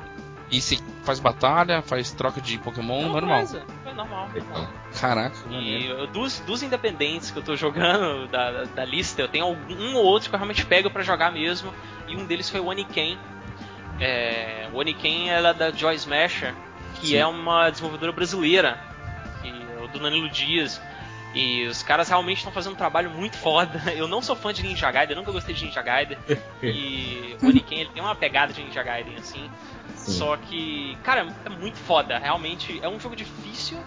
E 0.49 0.61
você 0.61 0.77
faz 1.03 1.19
batalha, 1.19 1.81
faz 1.81 2.13
troca 2.13 2.39
de 2.39 2.57
Pokémon 2.57 2.99
Mesma 2.99 3.11
normal. 3.19 3.37
coisa, 3.39 3.65
É 3.85 3.93
normal. 3.93 4.29
Caraca, 4.97 5.35
E 5.49 5.87
eu- 5.87 6.07
dos, 6.07 6.39
dos 6.39 6.63
independentes 6.63 7.29
que 7.29 7.37
eu 7.37 7.43
tô 7.43 7.53
jogando 7.57 8.27
da, 8.31 8.51
da, 8.51 8.63
da 8.63 8.85
lista, 8.85 9.21
eu 9.21 9.27
tenho 9.27 9.43
algum, 9.43 9.73
um 9.75 9.95
ou 9.97 10.05
outro 10.05 10.29
que 10.29 10.35
eu 10.35 10.39
realmente 10.39 10.65
pego 10.65 10.89
pra 10.89 11.03
jogar 11.03 11.33
mesmo. 11.33 11.73
E 12.07 12.15
um 12.15 12.25
deles 12.25 12.49
foi 12.49 12.61
o 12.61 12.67
Oniken. 12.67 13.17
É, 13.99 14.69
o 14.71 14.77
Oniken 14.77 15.31
é 15.31 15.53
da 15.53 15.69
Joy 15.71 15.95
Smasher, 15.95 16.53
que 17.01 17.07
Sim. 17.07 17.17
é 17.17 17.25
uma 17.27 17.69
desenvolvedora 17.69 18.11
brasileira, 18.13 18.79
é 18.86 18.86
do 19.87 19.99
Danilo 19.99 20.29
Dias. 20.29 20.81
E 21.33 21.65
os 21.67 21.83
caras 21.83 22.09
realmente 22.09 22.37
estão 22.37 22.51
fazendo 22.51 22.73
um 22.73 22.77
trabalho 22.77 23.09
muito 23.11 23.37
foda. 23.37 23.81
Eu 23.93 24.07
não 24.07 24.21
sou 24.21 24.35
fã 24.35 24.53
de 24.53 24.63
Ninja 24.63 24.89
Gaiden, 24.89 25.15
nunca 25.15 25.31
gostei 25.31 25.53
de 25.53 25.65
Ninja 25.65 25.81
Gaiden. 25.81 26.17
E 26.63 27.37
o 27.41 27.47
Oniken 27.47 27.79
ele 27.79 27.89
tem 27.91 28.01
uma 28.01 28.15
pegada 28.15 28.51
de 28.51 28.63
Ninja 28.63 28.81
Gaiden 28.81 29.15
assim. 29.17 29.49
Sim. 29.95 30.11
Só 30.13 30.37
que, 30.37 30.97
cara, 31.03 31.27
é 31.45 31.49
muito 31.49 31.77
foda. 31.77 32.17
Realmente 32.17 32.79
é 32.81 32.87
um 32.89 32.99
jogo 32.99 33.15
difícil, 33.15 33.77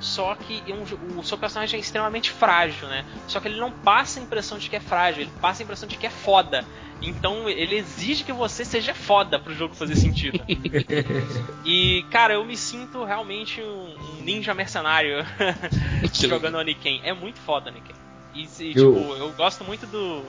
só 0.00 0.34
que 0.34 0.62
é 0.66 0.74
um 0.74 1.18
o 1.18 1.24
seu 1.24 1.36
personagem 1.36 1.76
é 1.78 1.80
extremamente 1.80 2.30
frágil, 2.30 2.88
né? 2.88 3.04
Só 3.26 3.40
que 3.40 3.48
ele 3.48 3.58
não 3.58 3.70
passa 3.72 4.20
a 4.20 4.22
impressão 4.22 4.58
de 4.58 4.68
que 4.70 4.76
é 4.76 4.80
frágil, 4.80 5.22
ele 5.22 5.32
passa 5.40 5.62
a 5.62 5.64
impressão 5.64 5.88
de 5.88 5.96
que 5.96 6.06
é 6.06 6.10
foda. 6.10 6.64
Então 7.00 7.48
ele 7.48 7.76
exige 7.76 8.24
que 8.24 8.32
você 8.32 8.64
seja 8.64 8.92
foda 8.94 9.38
pro 9.38 9.54
jogo 9.54 9.74
fazer 9.74 9.94
sentido. 9.96 10.40
e, 11.64 12.04
cara, 12.10 12.34
eu 12.34 12.44
me 12.44 12.56
sinto 12.56 13.04
realmente 13.04 13.60
um, 13.60 13.94
ninja 14.22 14.52
mercenário 14.54 15.24
jogando 16.12 16.56
Oniken. 16.58 17.00
É 17.04 17.12
muito 17.12 17.38
foda, 17.40 17.70
Oniken. 17.70 17.94
E, 18.34 18.48
e, 18.60 18.72
Eu- 18.76 18.94
tipo, 18.94 19.14
eu 19.14 19.32
gosto 19.32 19.64
muito 19.64 19.86
do, 19.86 20.24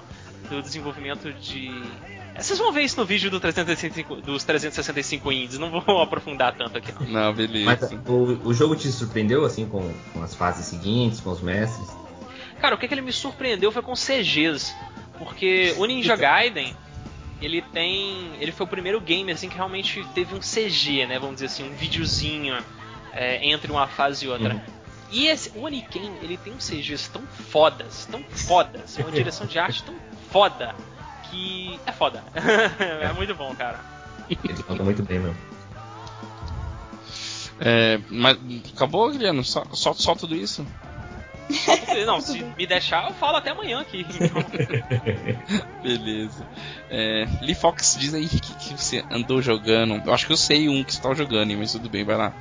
do 0.49 0.61
desenvolvimento 0.61 1.31
de. 1.33 1.69
É, 2.39 2.41
Vocês 2.41 2.57
vão 2.57 2.71
ver 2.71 2.83
isso 2.83 2.97
no 2.99 3.05
vídeo 3.05 3.29
do 3.29 3.39
365, 3.39 4.15
dos 4.17 4.43
365 4.43 5.31
indies, 5.31 5.57
não 5.57 5.69
vou 5.69 5.81
aprofundar 6.01 6.55
tanto 6.55 6.77
aqui 6.77 6.93
não. 6.93 7.07
Não, 7.07 7.33
beleza. 7.33 7.65
Mas 7.65 8.07
o, 8.07 8.47
o 8.47 8.53
jogo 8.53 8.75
te 8.75 8.91
surpreendeu 8.91 9.45
assim 9.45 9.67
com, 9.67 9.93
com 10.13 10.23
as 10.23 10.33
fases 10.33 10.65
seguintes, 10.65 11.19
com 11.19 11.29
os 11.29 11.41
mestres? 11.41 11.89
Cara, 12.59 12.75
o 12.75 12.77
que, 12.77 12.87
que 12.87 12.93
ele 12.93 13.01
me 13.01 13.13
surpreendeu 13.13 13.71
foi 13.71 13.81
com 13.81 13.93
CGs. 13.93 14.73
Porque 15.17 15.75
o 15.77 15.85
Ninja 15.85 16.15
Gaiden, 16.15 16.73
ele 17.41 17.61
tem. 17.61 18.31
Ele 18.39 18.53
foi 18.53 18.65
o 18.65 18.69
primeiro 18.69 19.01
game 19.01 19.29
assim 19.31 19.49
que 19.49 19.55
realmente 19.55 20.05
teve 20.15 20.33
um 20.33 20.39
CG, 20.39 21.05
né? 21.05 21.19
Vamos 21.19 21.35
dizer 21.35 21.47
assim, 21.47 21.69
um 21.69 21.73
videozinho 21.73 22.57
é, 23.11 23.45
entre 23.45 23.69
uma 23.69 23.85
fase 23.85 24.25
e 24.25 24.29
outra. 24.29 24.53
Uhum. 24.53 24.61
E 25.11 25.27
esse, 25.27 25.51
o 25.57 25.63
Oniken, 25.63 26.13
ele 26.21 26.37
tem 26.37 26.53
uns 26.53 26.69
CGs 26.69 27.09
tão 27.09 27.23
fodas, 27.23 28.05
tão 28.05 28.23
fodas, 28.23 28.97
uma 28.97 29.11
direção 29.11 29.47
de 29.47 29.57
arte 29.57 29.83
tão 29.83 29.95
foda, 30.31 30.75
que 31.29 31.79
é 31.85 31.91
foda. 31.91 32.23
é 33.01 33.11
muito 33.13 33.35
bom, 33.35 33.53
cara. 33.55 33.79
Ele 34.29 34.63
conta 34.63 34.83
muito 34.83 35.03
bem 35.03 35.19
mesmo. 35.19 35.37
É, 37.59 37.99
mas 38.09 38.37
acabou, 38.73 39.11
Guilherme? 39.11 39.43
Só, 39.43 39.65
só, 39.73 39.93
só 39.93 40.15
tudo 40.15 40.35
isso? 40.35 40.65
Não, 42.05 42.21
se 42.21 42.43
me 42.43 42.67
deixar, 42.67 43.07
eu 43.07 43.13
falo 43.15 43.37
até 43.37 43.49
amanhã 43.49 43.81
aqui. 43.81 44.05
Então, 44.07 44.43
Beleza. 45.81 46.45
É, 46.89 47.27
Lee 47.41 47.55
Fox, 47.55 47.97
diz 47.99 48.13
aí 48.13 48.25
o 48.25 48.29
que, 48.29 48.39
que 48.39 48.73
você 48.73 49.03
andou 49.09 49.41
jogando. 49.41 50.01
Eu 50.05 50.13
acho 50.13 50.27
que 50.27 50.31
eu 50.31 50.37
sei 50.37 50.69
um 50.69 50.83
que 50.83 50.93
você 50.93 51.01
tá 51.01 51.13
jogando, 51.13 51.55
mas 51.57 51.71
tudo 51.71 51.89
bem, 51.89 52.03
vai 52.03 52.17
lá. 52.17 52.33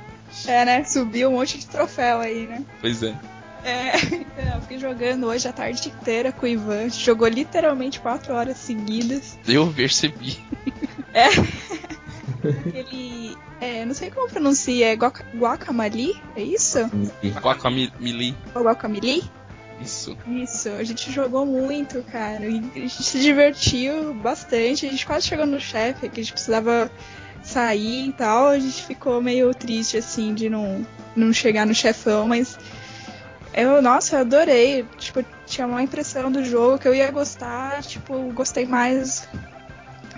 É, 0.47 0.63
né? 0.63 0.83
Subiu 0.83 1.29
um 1.29 1.33
monte 1.33 1.57
de 1.57 1.65
troféu 1.65 2.19
aí, 2.19 2.45
né? 2.45 2.63
Pois 2.79 3.01
é. 3.01 3.15
É, 3.63 3.95
eu 4.55 4.61
fiquei 4.61 4.79
jogando 4.79 5.27
hoje 5.27 5.47
a 5.47 5.53
tarde 5.53 5.89
inteira 5.89 6.31
com 6.31 6.45
o 6.45 6.49
Ivan. 6.49 6.79
A 6.79 6.87
gente 6.87 7.03
jogou 7.03 7.27
literalmente 7.27 7.99
4 7.99 8.33
horas 8.33 8.57
seguidas. 8.57 9.37
Eu 9.47 9.71
percebi. 9.73 10.37
É. 11.11 11.27
Ele. 12.71 13.35
É, 13.59 13.83
não 13.83 13.93
sei 13.93 14.11
como 14.11 14.29
pronuncia, 14.29 14.85
é 14.85 14.95
guaca, 14.95 15.25
guacamole? 15.35 16.21
É 16.35 16.41
isso? 16.41 16.79
Guacamole. 17.41 18.35
Ou 18.53 18.63
guacamole? 18.63 19.23
Isso. 19.81 20.17
Isso, 20.27 20.69
a 20.69 20.83
gente 20.83 21.11
jogou 21.11 21.45
muito, 21.45 22.03
cara. 22.03 22.45
A 22.45 22.49
gente 22.49 22.89
se 22.89 23.19
divertiu 23.19 24.13
bastante. 24.13 24.85
A 24.85 24.91
gente 24.91 25.05
quase 25.05 25.27
chegou 25.27 25.45
no 25.45 25.59
chefe, 25.59 26.09
que 26.09 26.19
a 26.19 26.23
gente 26.23 26.33
precisava 26.33 26.91
sair 27.41 28.09
e 28.09 28.13
tal. 28.13 28.49
A 28.49 28.59
gente 28.59 28.83
ficou 28.85 29.21
meio 29.21 29.53
triste, 29.53 29.97
assim, 29.97 30.33
de 30.33 30.49
não, 30.49 30.85
não 31.15 31.33
chegar 31.33 31.65
no 31.65 31.73
chefão, 31.73 32.27
mas. 32.27 32.57
Eu, 33.53 33.81
nossa, 33.81 34.15
eu 34.15 34.19
adorei. 34.21 34.85
Tipo, 34.97 35.25
tinha 35.45 35.67
uma 35.67 35.83
impressão 35.83 36.31
do 36.31 36.43
jogo 36.43 36.79
que 36.79 36.87
eu 36.87 36.93
ia 36.93 37.11
gostar. 37.11 37.81
Tipo, 37.83 38.31
gostei 38.33 38.65
mais. 38.65 39.27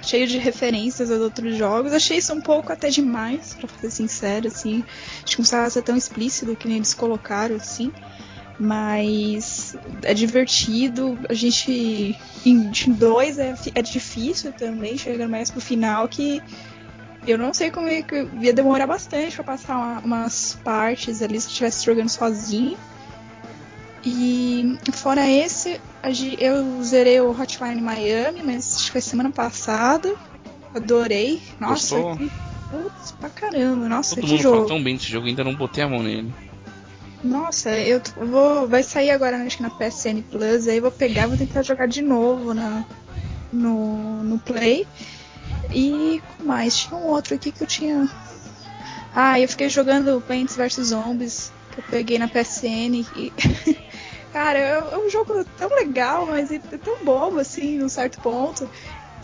Cheio 0.02 0.28
de 0.28 0.38
referências 0.40 1.12
aos 1.12 1.22
outros 1.22 1.56
jogos. 1.56 1.94
Achei 1.94 2.18
isso 2.18 2.34
um 2.34 2.42
pouco 2.42 2.74
até 2.74 2.90
demais, 2.90 3.54
pra 3.54 3.70
ser 3.80 3.92
sincero, 3.92 4.48
assim. 4.48 4.84
Acho 5.24 5.26
que 5.26 5.32
não 5.34 5.44
precisava 5.44 5.70
ser 5.70 5.84
tão 5.84 5.96
explícito 5.96 6.56
que 6.56 6.68
nem 6.68 6.78
eles 6.78 6.94
colocaram, 6.94 7.56
assim 7.56 7.92
mas 8.62 9.76
é 10.04 10.14
divertido. 10.14 11.18
A 11.28 11.34
gente 11.34 12.16
em 12.46 12.72
dois 12.94 13.40
é, 13.40 13.56
é 13.74 13.82
difícil 13.82 14.54
também, 14.54 15.00
chegando 15.00 15.32
mais 15.32 15.50
pro 15.50 15.60
final 15.60 16.08
que 16.08 16.44
eu 17.26 17.38
não 17.38 17.54
sei 17.54 17.72
como 17.72 17.88
é 17.88 18.04
que 18.04 18.28
ia 18.40 18.54
demorar 18.54 18.86
bastante 18.86 19.36
para 19.36 19.44
passar 19.44 19.78
uma, 19.78 20.00
umas 20.02 20.60
partes 20.64 21.22
ali 21.24 21.42
se 21.42 21.48
estivesse 21.48 21.86
jogando 21.86 22.10
sozinho. 22.10 22.78
E 24.04 24.78
fora 24.94 25.28
esse, 25.30 25.80
eu 26.40 26.84
zerei 26.84 27.22
o 27.22 27.30
Hotline 27.30 27.80
Miami, 27.80 28.42
mas 28.44 28.76
acho 28.76 28.86
que 28.86 28.92
foi 28.94 29.02
semana 29.02 29.30
passada. 29.30 30.16
Adorei. 30.74 31.42
Nossa, 31.60 31.96
que, 32.18 32.32
putz, 32.72 33.12
pra 33.20 33.30
caramba. 33.30 33.88
Nossa, 33.88 34.16
Todo 34.16 34.24
que 34.24 34.32
mundo 34.32 34.42
jogo. 34.42 34.56
fala 34.58 34.68
tão 34.68 34.84
bem 34.84 34.96
desse 34.96 35.08
jogo, 35.12 35.28
ainda 35.28 35.44
não 35.44 35.54
botei 35.54 35.84
a 35.84 35.90
mão 35.90 36.02
nele. 36.02 36.34
Nossa, 37.24 37.70
eu 37.78 38.02
vou. 38.28 38.68
Vai 38.68 38.82
sair 38.82 39.12
agora, 39.12 39.38
acho 39.44 39.58
que 39.58 39.64
na 39.64 39.70
PSN 39.70 40.24
Plus, 40.32 40.68
aí 40.68 40.80
vou 40.80 40.92
pegar 40.92 41.28
vou 41.28 41.38
tentar 41.38 41.62
jogar 41.62 41.88
de 41.88 42.02
novo 42.02 42.54
na, 42.54 42.84
no, 43.54 44.24
no 44.24 44.40
Play. 44.40 44.88
E 45.74 46.22
mais, 46.44 46.76
tinha 46.78 47.00
um 47.00 47.06
outro 47.06 47.36
aqui 47.36 47.52
que 47.52 47.62
eu 47.62 47.68
tinha. 47.68 48.10
Ah, 49.14 49.40
eu 49.40 49.48
fiquei 49.48 49.70
jogando 49.70 50.22
Plants 50.26 50.56
vs 50.56 50.88
Zombies, 50.88 51.52
que 51.72 51.80
eu 51.80 51.84
peguei 51.90 52.18
na 52.18 52.28
PSN 52.28 53.06
e. 53.16 53.32
Cara, 54.32 54.58
é 54.58 54.98
um 54.98 55.10
jogo 55.10 55.44
tão 55.58 55.70
legal, 55.70 56.26
mas 56.26 56.52
é 56.52 56.60
tão 56.60 57.04
bobo, 57.04 57.40
assim, 57.40 57.78
num 57.78 57.90
certo 57.90 58.20
ponto. 58.22 58.70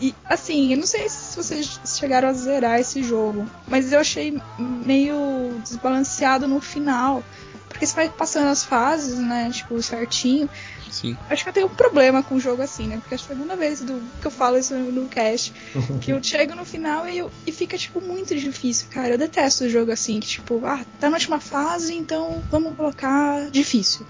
E, 0.00 0.14
assim, 0.24 0.72
eu 0.72 0.78
não 0.78 0.86
sei 0.86 1.08
se 1.08 1.36
vocês 1.36 1.80
chegaram 1.84 2.28
a 2.28 2.32
zerar 2.32 2.78
esse 2.78 3.02
jogo, 3.02 3.48
mas 3.66 3.92
eu 3.92 3.98
achei 3.98 4.40
meio 4.58 5.60
desbalanceado 5.62 6.46
no 6.46 6.60
final. 6.60 7.24
Porque 7.68 7.84
você 7.86 7.94
vai 7.94 8.08
passando 8.08 8.48
as 8.48 8.64
fases, 8.64 9.18
né? 9.18 9.50
Tipo, 9.50 9.80
certinho. 9.82 10.48
Sim. 10.90 11.16
Acho 11.28 11.42
que 11.42 11.48
eu 11.48 11.52
tenho 11.52 11.66
um 11.66 11.74
problema 11.74 12.22
com 12.22 12.36
o 12.36 12.40
jogo 12.40 12.62
assim, 12.62 12.88
né? 12.88 12.96
Porque 12.98 13.14
é 13.14 13.16
a 13.16 13.20
segunda 13.20 13.56
vez 13.56 13.80
do, 13.80 14.02
que 14.20 14.26
eu 14.26 14.30
falo 14.30 14.58
isso 14.58 14.74
no 14.74 15.06
cast. 15.06 15.52
que 16.00 16.12
eu 16.12 16.22
chego 16.22 16.54
no 16.54 16.64
final 16.64 17.08
e, 17.08 17.18
eu, 17.18 17.30
e 17.46 17.52
fica, 17.52 17.76
tipo, 17.76 18.00
muito 18.00 18.34
difícil, 18.34 18.88
cara. 18.90 19.10
Eu 19.10 19.18
detesto 19.18 19.64
o 19.64 19.68
jogo 19.68 19.92
assim, 19.92 20.18
que, 20.18 20.26
tipo, 20.26 20.64
ah, 20.64 20.84
tá 20.98 21.10
na 21.10 21.16
última 21.16 21.40
fase, 21.40 21.94
então 21.94 22.42
vamos 22.50 22.74
colocar 22.74 23.50
difícil. 23.50 24.06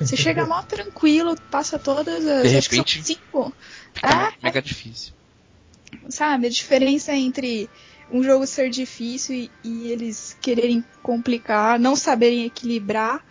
Você 0.00 0.16
chega 0.16 0.46
mó 0.46 0.62
tranquilo, 0.62 1.36
passa 1.50 1.78
todas 1.78 2.26
as. 2.26 2.42
De 2.42 2.48
repente, 2.48 3.02
cinco. 3.02 3.54
Fica 3.94 4.08
Ah, 4.08 4.32
mega 4.42 4.60
difícil. 4.60 5.12
sabe, 6.08 6.46
a 6.46 6.50
diferença 6.50 7.14
entre 7.14 7.68
um 8.10 8.22
jogo 8.22 8.46
ser 8.46 8.68
difícil 8.70 9.34
e, 9.34 9.50
e 9.64 9.88
eles 9.88 10.36
quererem 10.40 10.84
complicar, 11.02 11.78
não 11.78 11.96
saberem 11.96 12.44
equilibrar. 12.44 13.24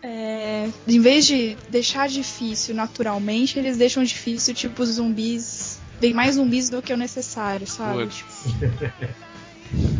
É, 0.00 0.68
em 0.86 1.00
vez 1.00 1.26
de 1.26 1.56
deixar 1.68 2.08
difícil 2.08 2.74
naturalmente, 2.74 3.58
eles 3.58 3.76
deixam 3.76 4.04
difícil, 4.04 4.54
tipo, 4.54 4.84
zumbis. 4.86 5.80
Tem 6.00 6.14
mais 6.14 6.36
zumbis 6.36 6.70
do 6.70 6.80
que 6.80 6.92
o 6.92 6.96
necessário, 6.96 7.66
sabe? 7.66 8.06
Tipo, 8.06 8.30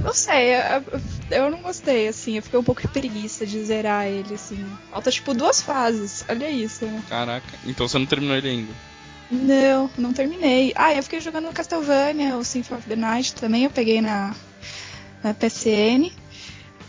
não 0.02 0.14
sei, 0.14 0.54
eu, 0.54 1.00
eu 1.30 1.50
não 1.50 1.60
gostei, 1.62 2.08
assim, 2.08 2.36
eu 2.36 2.42
fiquei 2.42 2.58
um 2.58 2.64
pouco 2.64 2.80
de 2.82 2.88
preguiça 2.88 3.46
de 3.46 3.62
zerar 3.64 4.06
ele, 4.06 4.34
assim. 4.34 4.64
Falta, 4.90 5.10
tipo, 5.10 5.34
duas 5.34 5.60
fases, 5.60 6.24
olha 6.28 6.48
isso, 6.50 6.84
né? 6.86 7.02
Caraca, 7.08 7.46
então 7.66 7.86
você 7.88 7.98
não 7.98 8.06
terminou 8.06 8.36
ele 8.36 8.48
ainda. 8.48 8.72
Não, 9.30 9.90
não 9.98 10.12
terminei. 10.12 10.72
Ah, 10.74 10.94
eu 10.94 11.02
fiquei 11.02 11.20
jogando 11.20 11.52
Castlevania, 11.52 12.36
o 12.36 12.44
Symphony 12.44 12.78
of 12.78 12.88
the 12.88 12.96
Night 12.96 13.34
também, 13.34 13.64
eu 13.64 13.70
peguei 13.70 14.00
na, 14.00 14.34
na 15.22 15.34
PCN. 15.34 16.10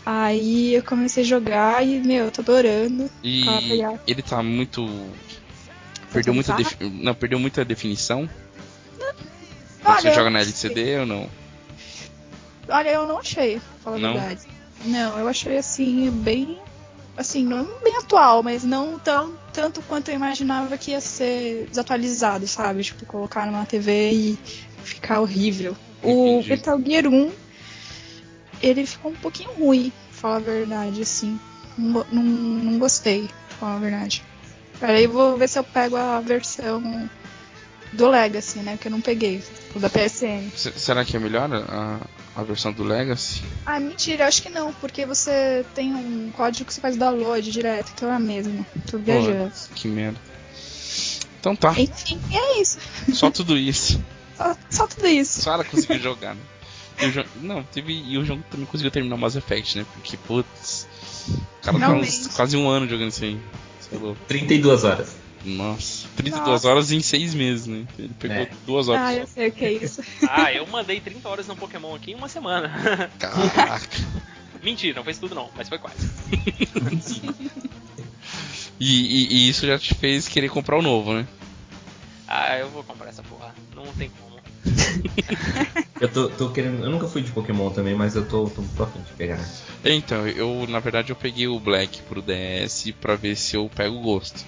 Aí 0.06 0.74
eu 0.74 0.82
comecei 0.82 1.22
a 1.22 1.26
jogar 1.26 1.86
e, 1.86 2.00
meu, 2.00 2.24
eu 2.26 2.30
tô 2.30 2.40
adorando. 2.40 3.10
E 3.22 3.44
Ah, 3.82 3.98
ele 4.06 4.22
tá 4.22 4.42
muito. 4.42 4.82
Perdeu 6.10 6.32
muita, 6.32 6.54
defi- 6.54 6.76
não, 6.90 7.14
perdeu 7.14 7.38
muita 7.38 7.64
definição? 7.64 8.28
Olha, 9.84 10.00
você 10.00 10.10
joga 10.10 10.30
na 10.30 10.40
LCD 10.40 10.98
ou 11.00 11.06
não? 11.06 11.28
Olha, 12.70 12.88
eu 12.90 13.06
não 13.06 13.18
achei, 13.18 13.60
falar 13.82 13.96
a 13.96 14.00
verdade. 14.00 14.40
Não, 14.84 15.18
eu 15.18 15.28
achei 15.28 15.58
assim, 15.58 16.10
bem. 16.10 16.58
Assim, 17.16 17.44
não 17.44 17.64
bem 17.82 17.96
atual, 17.98 18.42
mas 18.42 18.64
não 18.64 18.98
tão, 18.98 19.34
tanto 19.52 19.82
quanto 19.82 20.08
eu 20.10 20.14
imaginava 20.14 20.78
que 20.78 20.92
ia 20.92 21.00
ser 21.00 21.66
desatualizado, 21.68 22.46
sabe? 22.46 22.82
Tipo, 22.82 23.04
colocar 23.04 23.44
numa 23.46 23.66
TV 23.66 24.10
e 24.12 24.38
ficar 24.82 25.20
horrível. 25.20 25.76
O 26.02 26.08
Entendi. 26.38 26.48
Metal 26.48 26.80
Gear 26.82 27.06
1, 27.08 27.30
ele 28.62 28.86
ficou 28.86 29.10
um 29.10 29.16
pouquinho 29.16 29.52
ruim, 29.52 29.90
pra 30.10 30.12
falar 30.20 30.36
a 30.36 30.40
verdade, 30.40 31.02
assim. 31.02 31.38
Não, 31.76 32.06
não, 32.10 32.22
não 32.22 32.78
gostei, 32.78 33.28
pra 33.48 33.56
falar 33.58 33.76
a 33.76 33.80
verdade. 33.80 34.22
Peraí, 34.78 35.06
vou 35.06 35.36
ver 35.36 35.48
se 35.48 35.58
eu 35.58 35.64
pego 35.64 35.96
a 35.96 36.20
versão 36.20 36.82
do 37.92 38.08
Legacy, 38.08 38.60
né? 38.60 38.78
Que 38.80 38.88
eu 38.88 38.92
não 38.92 39.00
peguei. 39.00 39.42
O 39.74 39.78
da 39.78 39.90
PSN. 39.90 40.50
Se- 40.56 40.72
Será 40.78 41.04
que 41.04 41.16
é 41.16 41.20
melhor 41.20 41.50
a, 41.52 42.00
a 42.40 42.44
versão 42.44 42.72
do 42.72 42.82
Legacy? 42.82 43.42
Ah, 43.66 43.78
mentira, 43.78 44.26
acho 44.26 44.42
que 44.42 44.48
não, 44.50 44.72
porque 44.74 45.04
você 45.06 45.64
tem 45.74 45.94
um 45.94 46.30
código 46.32 46.64
que 46.66 46.72
você 46.74 46.80
faz 46.80 46.96
download 46.96 47.50
direto, 47.50 47.92
então 47.94 48.10
é 48.10 48.14
a 48.14 48.18
mesma. 48.18 48.66
Tô 48.90 48.98
viajando. 48.98 49.50
Pô, 49.50 49.74
que 49.74 49.86
merda. 49.88 50.18
Então 51.38 51.54
tá, 51.56 51.72
Enfim, 51.78 52.20
é 52.32 52.60
isso. 52.60 52.78
só 53.14 53.30
tudo 53.30 53.56
isso. 53.56 54.00
Só, 54.40 54.56
só 54.70 54.86
tudo 54.86 55.06
isso. 55.06 55.42
Só 55.42 55.52
ela 55.52 55.64
conseguiu 55.64 55.98
jogar, 56.00 56.34
né? 56.34 56.40
E 56.98 57.10
Jo- 57.10 57.26
não, 57.42 57.62
teve. 57.62 57.92
E 57.92 58.16
o 58.16 58.24
jogo 58.24 58.42
também 58.50 58.64
conseguiu 58.64 58.90
terminar 58.90 59.14
o 59.16 59.18
Mass 59.18 59.36
Effect, 59.36 59.76
né? 59.76 59.84
Porque, 59.92 60.16
putz. 60.16 60.86
O 61.28 61.62
cara 61.62 61.78
tá 61.78 61.88
quase 62.34 62.56
um 62.56 62.66
ano 62.66 62.88
jogando 62.88 63.10
isso 63.10 63.22
aí. 63.22 63.38
Você 63.78 63.94
é 63.94 63.98
louco. 63.98 64.18
32 64.26 64.84
horas. 64.84 65.14
Nossa, 65.44 66.06
32 66.16 66.46
Nossa. 66.46 66.68
horas 66.68 66.92
em 66.92 67.00
6 67.00 67.34
meses, 67.34 67.66
né? 67.66 67.86
Ele 67.98 68.12
pegou 68.18 68.42
É. 68.44 68.48
duas 68.66 68.88
horas. 68.88 69.02
Ah, 69.08 69.14
eu 69.14 69.26
sei 69.26 69.48
o 69.48 69.52
que 69.52 69.64
é 69.64 69.72
isso. 69.72 70.02
Ah, 70.28 70.52
eu 70.52 70.66
mandei 70.66 71.00
30 71.00 71.28
horas 71.28 71.46
no 71.46 71.56
Pokémon 71.56 71.94
aqui 71.94 72.12
em 72.12 72.14
uma 72.14 72.28
semana. 72.28 73.10
Caraca. 73.18 73.86
Mentira, 74.62 74.96
não 74.96 75.04
fez 75.04 75.18
tudo 75.18 75.34
não, 75.34 75.50
mas 75.56 75.68
foi 75.68 75.78
quase. 75.78 75.96
E, 78.78 78.86
e- 78.86 79.34
e 79.34 79.48
isso 79.48 79.66
já 79.66 79.78
te 79.78 79.94
fez 79.94 80.26
querer 80.26 80.48
comprar 80.48 80.78
o 80.78 80.82
novo, 80.82 81.12
né? 81.12 81.26
Ah, 82.26 82.56
eu 82.58 82.70
vou 82.70 82.82
comprar 82.82 83.08
essa 83.08 83.22
porra. 83.22 83.54
Não 83.74 83.84
tem 83.94 84.10
como. 84.20 84.40
Eu 86.00 86.08
tô, 86.08 86.28
tô 86.30 86.50
querendo. 86.50 86.82
Eu 86.84 86.90
nunca 86.90 87.06
fui 87.06 87.20
de 87.22 87.30
Pokémon 87.30 87.70
também, 87.70 87.94
mas 87.94 88.14
eu 88.16 88.24
tô, 88.26 88.48
tô, 88.48 88.62
tô 88.76 88.82
afim 88.84 89.00
de 89.02 89.12
pegar. 89.12 89.38
Então, 89.84 90.26
eu 90.28 90.66
na 90.68 90.78
verdade 90.80 91.10
eu 91.12 91.16
peguei 91.16 91.46
o 91.46 91.58
Black 91.60 92.00
pro 92.02 92.22
DS 92.22 92.92
pra 93.00 93.16
ver 93.16 93.36
se 93.36 93.56
eu 93.56 93.68
pego 93.74 93.96
o 93.96 94.00
gosto. 94.02 94.42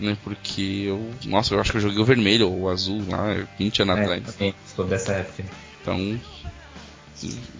Né? 0.00 0.16
Porque 0.22 0.84
eu. 0.86 1.10
Nossa, 1.24 1.54
eu 1.54 1.60
acho 1.60 1.70
que 1.72 1.78
eu 1.78 1.82
joguei 1.82 1.98
o 1.98 2.04
vermelho 2.04 2.48
ou 2.48 2.60
o 2.62 2.68
azul 2.68 3.04
lá 3.08 3.34
20 3.58 3.82
anos 3.82 3.98
É, 3.98 4.02
atrás. 4.02 4.22
também, 4.24 4.54
sou 4.74 4.84
dessa 4.84 5.12
época. 5.12 5.44
Então. 5.80 6.20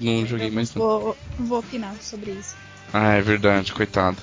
Não 0.01 0.25
joguei 0.25 0.51
mais 0.51 0.73
não. 0.75 0.83
Vou, 0.87 1.17
vou 1.39 1.59
opinar 1.59 1.95
sobre 2.01 2.31
isso. 2.31 2.55
Ah, 2.93 3.15
é 3.15 3.21
verdade, 3.21 3.73
coitado. 3.73 4.17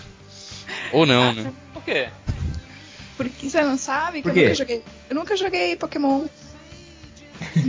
Ou 0.93 1.05
não, 1.05 1.33
né? 1.33 1.51
Por 1.73 1.83
quê? 1.83 2.07
Porque 3.17 3.49
você 3.49 3.61
não 3.61 3.77
sabe 3.77 4.21
que 4.21 4.29
eu 4.29 4.33
nunca 4.33 4.55
joguei. 4.55 4.83
Eu 5.09 5.15
nunca 5.15 5.35
joguei 5.37 5.75
Pokémon. 5.75 6.25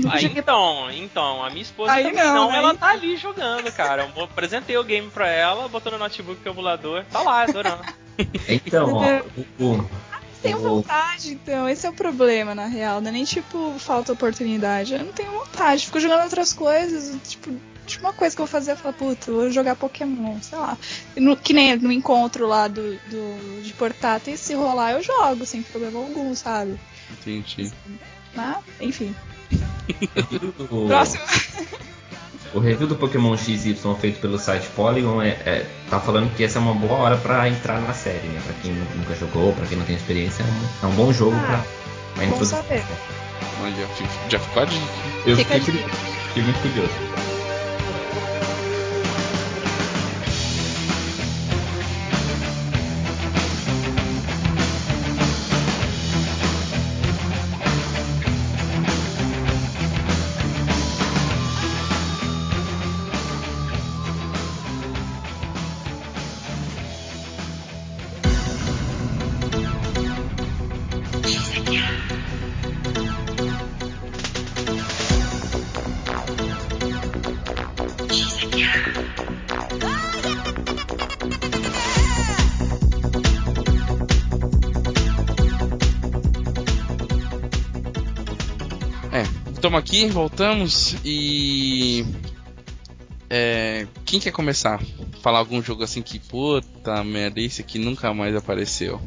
Ah, 0.08 0.22
então, 0.22 0.90
então, 0.92 1.44
a 1.44 1.50
minha 1.50 1.62
esposa 1.62 1.92
Aí 1.92 2.04
também 2.04 2.22
não, 2.22 2.34
não, 2.34 2.52
né? 2.52 2.58
ela 2.58 2.74
tá 2.74 2.90
ali 2.90 3.16
jogando, 3.16 3.70
cara. 3.72 4.08
Eu 4.16 4.22
apresentei 4.24 4.76
o 4.76 4.84
game 4.84 5.10
pra 5.10 5.28
ela, 5.28 5.68
botou 5.68 5.90
no 5.90 5.98
notebook 5.98 6.40
com 6.40 6.48
o 6.48 6.52
emulador, 6.52 7.04
tá 7.10 7.20
lá, 7.20 7.42
adorando. 7.42 7.82
Então, 8.48 8.92
ó, 8.94 9.22
o, 9.58 9.64
o- 9.74 9.90
Tenho 10.42 10.58
vontade, 10.58 11.32
então. 11.32 11.68
Esse 11.68 11.86
é 11.86 11.90
o 11.90 11.94
problema, 11.94 12.54
na 12.54 12.66
real. 12.66 13.00
Não 13.00 13.08
é 13.08 13.12
nem 13.12 13.24
tipo 13.24 13.74
falta 13.78 14.12
oportunidade. 14.12 14.94
Eu 14.94 15.04
não 15.04 15.12
tenho 15.12 15.30
vontade. 15.32 15.86
Fico 15.86 16.00
jogando 16.00 16.24
outras 16.24 16.52
coisas. 16.52 17.18
Tipo, 17.28 17.50
última 17.86 18.12
coisa 18.12 18.34
que 18.34 18.42
eu 18.42 18.46
vou 18.46 18.50
fazer 18.50 18.72
é 18.72 18.76
falar, 18.76 18.94
puta, 18.94 19.30
vou 19.30 19.50
jogar 19.50 19.76
Pokémon, 19.76 20.40
sei 20.42 20.58
lá. 20.58 20.76
No, 21.16 21.36
que 21.36 21.52
nem 21.52 21.76
no 21.76 21.92
encontro 21.92 22.46
lá 22.46 22.66
do, 22.66 22.96
do, 23.08 23.62
de 23.62 23.72
portátil, 23.74 24.36
se 24.36 24.54
rolar 24.54 24.92
eu 24.92 25.02
jogo, 25.02 25.46
sem 25.46 25.62
problema 25.62 26.00
algum, 26.00 26.34
sabe? 26.34 26.78
Entendi. 27.10 27.72
Mas, 28.34 28.58
enfim. 28.80 29.14
Próximo. 30.88 31.22
o 32.56 32.60
review 32.60 32.86
do 32.86 32.96
Pokémon 32.96 33.36
XY 33.36 33.76
feito 34.00 34.18
pelo 34.18 34.38
site 34.38 34.66
Polygon 34.74 35.20
é, 35.20 35.28
é- 35.44 35.66
tá 35.90 36.00
falando 36.00 36.34
que 36.34 36.42
essa 36.42 36.58
é 36.58 36.62
uma 36.62 36.72
boa 36.74 36.94
hora 36.94 37.16
pra 37.18 37.48
entrar 37.48 37.80
na 37.82 37.92
série, 37.92 38.26
né? 38.28 38.40
Pra 38.44 38.54
quem 38.62 38.72
nunca 38.72 39.14
jogou, 39.14 39.52
pra 39.52 39.66
quem 39.66 39.76
não 39.76 39.84
tem 39.84 39.94
experiência, 39.94 40.42
é 40.42 40.46
um, 40.46 40.88
é 40.88 40.92
um 40.92 40.96
bom 40.96 41.12
jogo 41.12 41.36
Ah, 41.36 41.46
pra, 41.46 41.64
pra 42.14 42.24
introduzir. 42.24 42.56
Olha, 43.62 43.88
já 44.30 44.38
ficou 44.38 44.62
a 44.62 44.66
dica. 44.66 44.86
Eu 45.26 45.36
fiquei, 45.36 45.60
fiquei 45.60 46.42
muito 46.42 46.60
curioso. 46.62 47.25
É, 89.12 89.22
estamos 89.52 89.78
aqui, 89.78 90.06
voltamos 90.08 90.96
e. 91.04 92.04
É, 93.30 93.86
quem 94.04 94.20
quer 94.20 94.30
começar? 94.30 94.80
Falar 95.22 95.38
algum 95.38 95.62
jogo 95.62 95.82
assim 95.82 96.02
que, 96.02 96.18
puta 96.18 97.02
merda, 97.02 97.40
esse 97.40 97.60
aqui 97.60 97.78
nunca 97.78 98.12
mais 98.12 98.36
apareceu. 98.36 99.00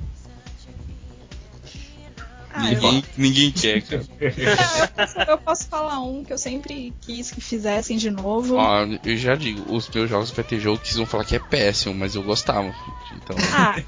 Ah, 2.62 2.72
eu, 2.74 2.82
ninguém, 2.82 3.04
ninguém 3.18 3.52
quer, 3.52 3.82
cara. 3.82 4.04
eu 5.30 5.38
posso 5.38 5.68
falar 5.68 6.00
um 6.02 6.24
que 6.24 6.34
eu 6.34 6.38
sempre 6.38 6.94
quis 7.02 7.32
que 7.32 7.40
fizessem 7.42 7.98
de 7.98 8.10
novo. 8.12 8.58
Eu 9.04 9.18
já 9.18 9.36
digo, 9.36 9.74
os 9.74 9.88
meus 9.90 10.10
jogos 10.10 10.32
vai 10.32 10.44
ter 10.44 10.60
jogo 10.60 10.80
que 10.80 10.88
vocês 10.88 10.98
vão 10.98 11.06
falar 11.06 11.26
que 11.26 11.36
é 11.36 11.40
péssimo, 11.40 11.94
mas 11.96 12.16
eu 12.16 12.24
gostava. 12.24 12.74
Então, 13.16 13.36
Ah, 13.54 13.82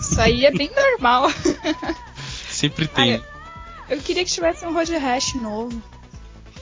isso 0.00 0.20
aí 0.20 0.44
é 0.44 0.50
bem 0.50 0.70
normal. 0.74 1.30
sempre 2.50 2.86
tem. 2.86 3.14
Ah, 3.16 3.20
Eu 3.88 3.98
queria 4.00 4.24
que 4.24 4.30
tivesse 4.30 4.64
um 4.66 4.72
Road 4.72 4.94
Rash 4.96 5.34
novo. 5.34 5.82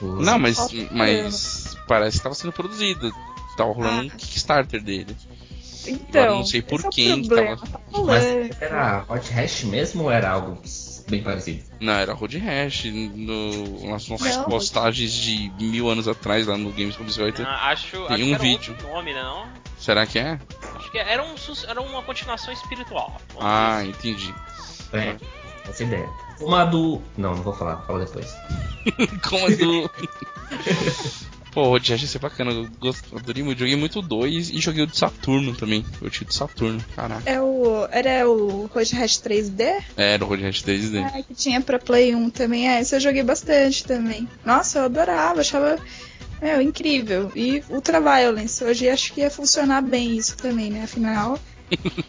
Não, 0.03 0.39
mas, 0.39 0.57
mas 0.91 1.77
parece 1.87 2.13
que 2.13 2.17
estava 2.19 2.35
sendo 2.35 2.53
produzido. 2.53 3.13
Tava 3.57 3.73
rolando 3.73 4.05
um 4.05 4.07
Ah. 4.07 4.17
Kickstarter 4.17 4.83
dele. 4.83 5.15
Então, 5.87 6.23
Agora 6.23 6.37
não 6.39 6.45
sei 6.47 6.63
por 6.63 6.79
esse 6.81 6.87
é 6.87 6.91
quem 6.91 7.23
que 7.23 7.29
problema, 7.29 7.57
tava- 7.57 7.69
tá 7.69 7.81
Mas 8.05 8.61
era 8.61 9.05
Hot 9.09 9.33
Hash 9.33 9.63
mesmo 9.65 10.03
ou 10.05 10.11
era 10.11 10.31
algo 10.31 10.61
bem 11.09 11.23
parecido? 11.23 11.65
Não, 11.81 11.93
era 11.95 12.13
Road 12.13 12.39
Rash. 12.39 12.85
No, 12.85 13.89
nas 13.91 14.07
nossas 14.09 14.37
Não, 14.37 14.45
postagens 14.45 15.13
de 15.13 15.51
mil 15.59 15.89
anos 15.91 16.07
atrás 16.07 16.47
lá 16.47 16.57
no 16.57 16.71
Games 16.73 16.97
com 16.97 17.05
Biscoito. 17.05 17.43
Ah, 17.43 17.71
acho, 17.71 17.97
acho 18.05 18.15
Tem 18.15 18.23
um 18.23 18.27
que 18.29 18.35
era 18.35 18.43
vídeo. 18.43 18.77
nome, 18.83 19.13
né? 19.15 19.23
Não? 19.23 19.49
Será 19.79 20.07
que 20.07 20.19
é? 20.19 20.39
Acho 20.77 20.91
que 20.93 20.99
era, 20.99 21.23
um, 21.25 21.35
era 21.67 21.81
uma 21.81 22.03
continuação 22.03 22.53
espiritual. 22.53 23.21
Ah, 23.41 23.79
dizer 23.83 23.91
entendi. 23.97 24.35
É, 24.93 25.17
essa 25.69 25.83
ideia. 25.83 26.09
Uma 26.41 26.65
do. 26.65 27.01
Não, 27.17 27.35
não 27.35 27.43
vou 27.43 27.55
falar, 27.55 27.79
fala 27.87 28.05
depois. 28.05 28.33
Como 29.29 29.47
a 29.47 29.51
do. 29.51 29.91
Pô, 31.53 31.63
o 31.69 31.73
Rash 31.77 31.89
ia 31.91 31.99
ser 31.99 32.19
bacana. 32.21 32.53
Eu 32.53 32.69
gost- 32.81 33.13
adorei 33.15 33.43
muito. 33.43 33.59
Joguei 33.59 33.77
muito 33.77 33.99
o 33.99 34.03
2 34.03 34.51
e 34.51 34.61
joguei 34.61 34.85
o 34.85 34.87
de 34.87 34.97
Saturno 34.97 35.55
também. 35.55 35.85
Eu 36.01 36.09
tinha 36.11 36.25
o 36.27 36.29
de 36.29 36.35
Saturno, 36.35 36.85
caraca. 36.95 37.29
É 37.29 37.41
o, 37.41 37.87
era 37.91 38.29
o 38.29 38.67
Road 38.67 38.95
Rash 38.95 39.19
3D? 39.19 39.61
É, 39.97 40.15
era 40.15 40.25
o 40.25 40.29
Road 40.29 40.43
Rash 40.45 40.63
3D. 40.63 40.99
É, 41.19 41.23
que 41.23 41.35
tinha 41.35 41.61
pra 41.61 41.79
Play 41.79 42.15
1 42.15 42.31
também. 42.31 42.69
É, 42.69 42.81
esse 42.81 42.95
eu 42.95 43.01
joguei 43.01 43.23
bastante 43.23 43.85
também. 43.85 44.29
Nossa, 44.45 44.79
eu 44.79 44.85
adorava, 44.85 45.41
achava 45.41 45.77
meu, 46.41 46.63
incrível. 46.63 47.31
E 47.35 47.63
Ultra 47.69 48.01
Violence, 48.01 48.63
hoje 48.65 48.89
acho 48.89 49.13
que 49.13 49.21
ia 49.21 49.31
funcionar 49.31 49.83
bem 49.83 50.17
isso 50.17 50.37
também, 50.37 50.71
né? 50.71 50.85
Afinal, 50.85 51.39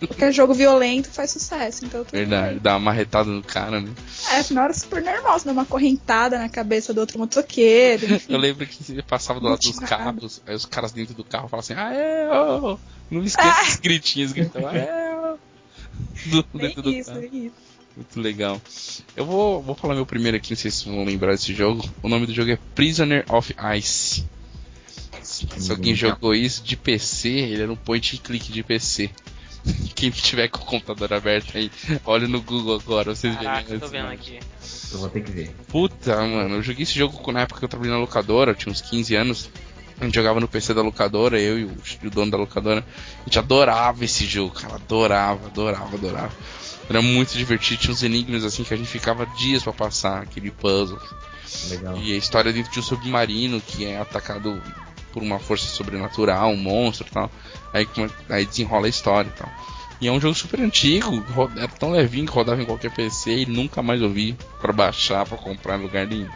qualquer 0.08 0.32
jogo 0.34 0.54
violento 0.54 1.10
faz 1.10 1.32
sucesso, 1.32 1.86
então 1.86 2.04
tudo 2.04 2.13
Verdade, 2.13 2.54
bem. 2.54 2.60
dá 2.62 2.74
uma 2.74 2.80
marretada 2.80 3.30
no 3.30 3.41
cara, 3.43 3.80
né? 3.82 3.91
É, 4.32 4.39
afinal 4.39 4.65
era 4.65 4.74
super 4.74 5.02
normal, 5.04 5.39
você 5.39 5.45
dá 5.45 5.52
uma 5.52 5.65
correntada 5.65 6.38
na 6.39 6.50
cabeça 6.50 6.93
do 6.93 7.00
outro 7.00 7.17
motoqueiro, 7.19 8.06
enfim. 8.15 8.34
Eu 8.34 8.39
lembro 8.39 8.65
que 8.65 8.84
você 8.84 9.02
passava 9.02 9.39
do 9.39 9.47
lado 9.47 9.60
dos 9.60 9.80
carros, 9.80 10.41
aí 10.45 10.56
os 10.56 10.65
caras 10.65 10.91
dentro 10.91 11.13
do 11.13 11.24
carro 11.24 11.47
falavam 11.47 11.60
assim, 11.60 11.74
ah, 11.74 11.93
é, 11.93 12.28
ó. 12.32 12.78
Não 13.10 13.24
esqueça 13.24 13.50
Ah. 13.60 13.63
esses 13.63 13.80
gritinhos, 13.80 14.32
gritavam, 14.32 14.69
ah, 14.69 14.78
é. 14.78 15.12
Do, 16.28 16.43
dentro 16.54 16.82
do 16.82 16.89
isso, 16.91 17.10
carro. 17.12 17.24
isso. 17.26 17.56
Muito 17.95 18.21
legal. 18.21 18.62
Eu 19.17 19.26
vou, 19.26 19.62
vou 19.62 19.76
falar 19.76 19.95
meu 19.95 20.06
primeiro 20.06 20.38
aqui, 20.38 20.52
não 20.52 20.58
sei 20.58 20.71
se 20.71 20.84
vocês 20.84 20.95
vão 20.95 21.04
lembrar 21.04 21.34
desse 21.34 21.54
jogo. 21.54 21.84
O 22.02 22.08
nome 22.08 22.26
do 22.26 22.34
jogo 22.34 22.50
é 22.50 22.58
Prisoner 22.74 23.26
of 23.30 23.54
Ice. 23.78 24.24
Se 25.21 25.71
alguém 25.71 25.93
jogou 25.93 26.34
isso 26.34 26.63
de 26.63 26.76
PC, 26.78 27.30
ele 27.30 27.62
era 27.63 27.71
um 27.71 27.76
point 27.76 28.15
and 28.15 28.19
click 28.24 28.52
de 28.52 28.63
PC. 28.63 29.10
Quem 29.95 30.10
tiver 30.10 30.47
com 30.47 30.60
o 30.60 30.65
computador 30.65 31.13
aberto 31.13 31.58
aí, 31.58 31.71
olha 32.06 32.28
no 32.28 32.41
Google 32.41 32.80
agora, 32.80 33.15
vocês 33.15 33.34
verem. 33.34 33.50
Caraca, 33.50 33.74
eu 33.74 33.80
tô 33.80 33.88
vendo 33.88 34.08
aqui. 34.08 34.39
Eu 34.91 35.00
vou 35.00 35.10
ter 35.10 35.21
que 35.21 35.32
ver. 35.32 35.52
Puta, 35.67 36.15
mano, 36.17 36.56
eu 36.56 36.63
joguei 36.63 36.84
esse 36.84 36.93
jogo 36.93 37.32
na 37.32 37.41
época 37.41 37.60
que 37.60 37.65
eu 37.65 37.69
trabalhei 37.69 37.93
na 37.93 38.00
locadora, 38.00 38.52
eu 38.52 38.56
tinha 38.56 38.71
uns 38.71 38.82
15 38.82 39.15
anos. 39.15 39.50
A 40.00 40.06
gente 40.06 40.15
jogava 40.15 40.39
no 40.39 40.47
PC 40.47 40.74
da 40.74 40.82
locadora, 40.82 41.39
eu 41.39 41.60
e 41.60 41.65
o, 41.65 41.78
e 42.02 42.08
o 42.08 42.10
dono 42.10 42.32
da 42.32 42.38
locadora. 42.38 42.84
A 43.19 43.24
gente 43.26 43.38
adorava 43.38 44.04
esse 44.04 44.26
jogo, 44.26 44.52
cara. 44.52 44.74
Adorava, 44.74 45.45
adorava, 45.45 45.95
adorava. 45.95 46.34
Era 46.89 47.02
muito 47.04 47.38
divertido, 47.38 47.82
tinha 47.82 47.93
uns 47.93 48.02
enigmas 48.02 48.43
assim 48.43 48.63
que 48.63 48.74
a 48.74 48.78
gente 48.78 48.89
ficava 48.89 49.26
dias 49.38 49.62
pra 49.62 49.71
passar, 49.71 50.24
aquele 50.24 50.50
puzzle. 50.50 51.00
Legal. 51.69 51.97
E 51.97 52.13
a 52.13 52.17
história 52.17 52.52
dentro 52.52 52.71
de 52.71 52.80
um 52.80 52.84
submarino 52.84 53.62
que 53.62 53.86
é 53.86 54.00
atacado 54.00 54.62
por 55.12 55.21
uma 55.21 55.39
força 55.39 55.67
sobrenatural, 55.67 56.52
um 56.52 56.58
monstro 56.58 57.08
e 57.08 57.12
tal. 57.12 57.32
Aí, 57.74 57.88
aí 58.30 58.45
desenrola 58.45 58.86
a 58.86 58.89
história 58.89 59.30
e 59.30 59.38
tal. 59.38 59.50
E 60.02 60.08
é 60.08 60.12
um 60.12 60.19
jogo 60.19 60.34
super 60.34 60.60
antigo, 60.60 61.24
era 61.56 61.67
tão 61.67 61.91
levinho 61.91 62.26
que 62.26 62.34
rodava 62.34 62.62
em 62.62 62.65
qualquer 62.65 62.91
PC 62.91 63.41
e 63.41 63.45
nunca 63.45 63.84
mais 63.84 64.02
ouvi 64.02 64.36
pra 64.60 64.74
baixar, 64.74 65.28
pra 65.28 65.38
comprar 65.38 65.78
em 65.78 65.84
lugar 65.84 66.08
nenhum. 66.08 66.30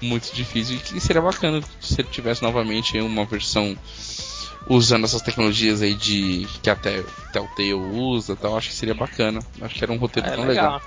Muito 0.00 0.32
difícil 0.32 0.76
e 0.76 0.78
que 0.78 1.00
seria 1.00 1.20
bacana 1.20 1.60
se 1.80 2.00
ele 2.00 2.08
tivesse 2.08 2.42
novamente 2.42 2.96
uma 3.00 3.24
versão 3.24 3.76
usando 4.68 5.04
essas 5.04 5.22
tecnologias 5.22 5.82
aí 5.82 5.94
de 5.94 6.46
que 6.62 6.70
até 6.70 7.02
Telltale 7.32 7.74
usa, 7.74 8.34
e 8.34 8.36
tal. 8.36 8.56
Acho 8.56 8.68
que 8.68 8.74
seria 8.74 8.94
bacana. 8.94 9.40
Acho 9.60 9.74
que 9.74 9.84
era 9.84 9.92
um 9.92 9.96
roteiro 9.96 10.28
É 10.28 10.32
tão 10.32 10.46
legal. 10.46 10.74
legal. 10.74 10.82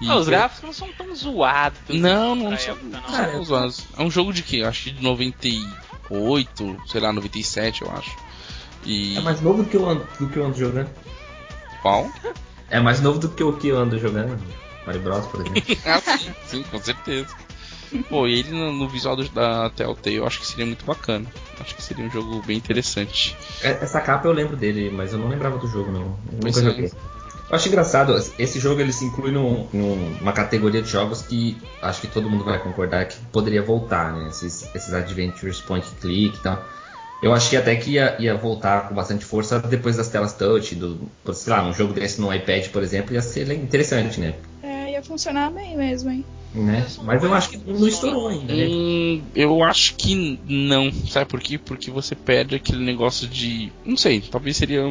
E 0.00 0.08
Ah, 0.08 0.16
os 0.16 0.28
gráficos 0.28 0.62
não 0.62 0.72
são 0.72 0.92
tão 0.92 1.14
zoados. 1.14 1.78
não, 1.88 2.34
não 2.34 2.56
são, 2.58 2.72
época, 2.74 2.86
não. 2.86 3.00
não 3.00 3.08
são 3.10 3.30
tão 3.32 3.44
zoados. 3.44 3.80
É 3.98 4.02
um 4.02 4.10
jogo 4.10 4.32
de 4.32 4.42
que? 4.42 4.62
Acho 4.62 4.84
que 4.84 4.90
de 4.92 5.02
98, 5.02 6.76
sei 6.86 7.00
lá, 7.00 7.12
97, 7.12 7.82
eu 7.82 7.90
acho. 7.92 8.16
E. 8.84 9.16
É 9.16 9.20
mais 9.20 9.40
novo 9.40 9.62
do 9.62 9.68
que 9.68 9.76
eu 9.76 9.88
ando, 9.88 10.06
do 10.18 10.26
que 10.28 10.36
eu 10.38 10.46
ando 10.46 10.58
jogando. 10.58 10.90
Qual? 11.82 12.10
É 12.70 12.78
mais 12.80 13.00
novo 13.00 13.18
do 13.18 13.28
que 13.28 13.42
o 13.42 13.52
que 13.54 13.68
eu 13.68 13.78
ando 13.78 13.98
jogando. 13.98 14.38
Mario 14.86 15.00
Bros, 15.02 15.26
por 15.26 15.40
exemplo. 15.40 15.62
Ah, 15.84 16.00
sim, 16.18 16.32
sim, 16.46 16.62
com 16.64 16.78
certeza. 16.78 17.34
Pô, 18.08 18.26
e 18.26 18.38
ele 18.38 18.50
no, 18.52 18.72
no 18.72 18.88
visual 18.88 19.16
do- 19.16 19.28
da 19.30 19.68
Telltale 19.70 20.14
eu 20.16 20.26
acho 20.26 20.38
que 20.40 20.46
seria 20.46 20.64
muito 20.64 20.84
bacana. 20.84 21.26
Acho 21.60 21.74
que 21.74 21.82
seria 21.82 22.04
um 22.04 22.10
jogo 22.10 22.40
bem 22.46 22.56
interessante. 22.56 23.36
É, 23.62 23.70
Essa 23.82 24.00
capa 24.00 24.28
eu 24.28 24.32
lembro 24.32 24.56
dele, 24.56 24.90
mas 24.90 25.12
eu 25.12 25.18
não 25.18 25.28
lembrava 25.28 25.58
do 25.58 25.66
jogo, 25.66 25.90
não. 25.90 26.02
Eu 26.32 26.38
nunca 26.44 26.60
é. 26.60 26.62
joguei. 26.62 26.92
Eu 27.50 27.56
acho 27.56 27.66
engraçado, 27.68 28.16
esse 28.38 28.60
jogo 28.60 28.80
ele 28.80 28.92
se 28.92 29.04
inclui 29.04 29.32
num- 29.32 29.66
numa 29.72 30.32
categoria 30.32 30.80
de 30.80 30.88
jogos 30.88 31.20
que 31.22 31.60
acho 31.82 32.00
que 32.00 32.06
todo 32.06 32.30
mundo 32.30 32.44
vai 32.44 32.60
concordar 32.62 33.06
que 33.08 33.16
poderia 33.32 33.60
voltar, 33.60 34.12
né? 34.14 34.28
Esses, 34.28 34.72
esses 34.72 34.94
adventures 34.94 35.60
point 35.60 35.84
click 36.00 36.38
e 36.38 36.42
tal. 36.42 36.64
Eu 37.20 37.34
achei 37.34 37.58
até 37.58 37.74
que 37.74 37.90
ia, 37.92 38.16
ia 38.20 38.36
voltar 38.36 38.88
com 38.88 38.94
bastante 38.94 39.24
força 39.24 39.58
depois 39.58 39.96
das 39.96 40.08
telas 40.08 40.32
touch, 40.32 40.76
do, 40.76 41.10
sei 41.34 41.52
lá, 41.52 41.62
um 41.68 41.72
jogo 41.74 41.92
desse 41.92 42.20
no 42.20 42.32
iPad, 42.32 42.68
por 42.68 42.82
exemplo, 42.84 43.12
ia 43.12 43.20
ser 43.20 43.50
interessante, 43.52 44.20
né? 44.20 44.34
É, 44.62 44.92
ia 44.92 45.02
funcionar 45.02 45.50
bem 45.50 45.76
mesmo, 45.76 46.08
hein? 46.08 46.24
Né? 46.54 46.86
Mas 47.02 47.22
eu 47.22 47.32
acho 47.32 47.50
que 47.50 47.56
não 47.58 47.86
estourou 47.86 48.28
ainda, 48.28 48.54
né? 48.54 48.66
Hum, 48.68 49.22
eu 49.34 49.62
acho 49.62 49.94
que 49.96 50.38
não. 50.44 50.92
Sabe 50.92 51.30
por 51.30 51.40
quê? 51.40 51.58
Porque 51.58 51.90
você 51.90 52.14
perde 52.14 52.54
aquele 52.56 52.82
negócio 52.84 53.26
de. 53.28 53.70
Não 53.84 53.96
sei, 53.96 54.20
talvez 54.20 54.56
seria 54.56 54.82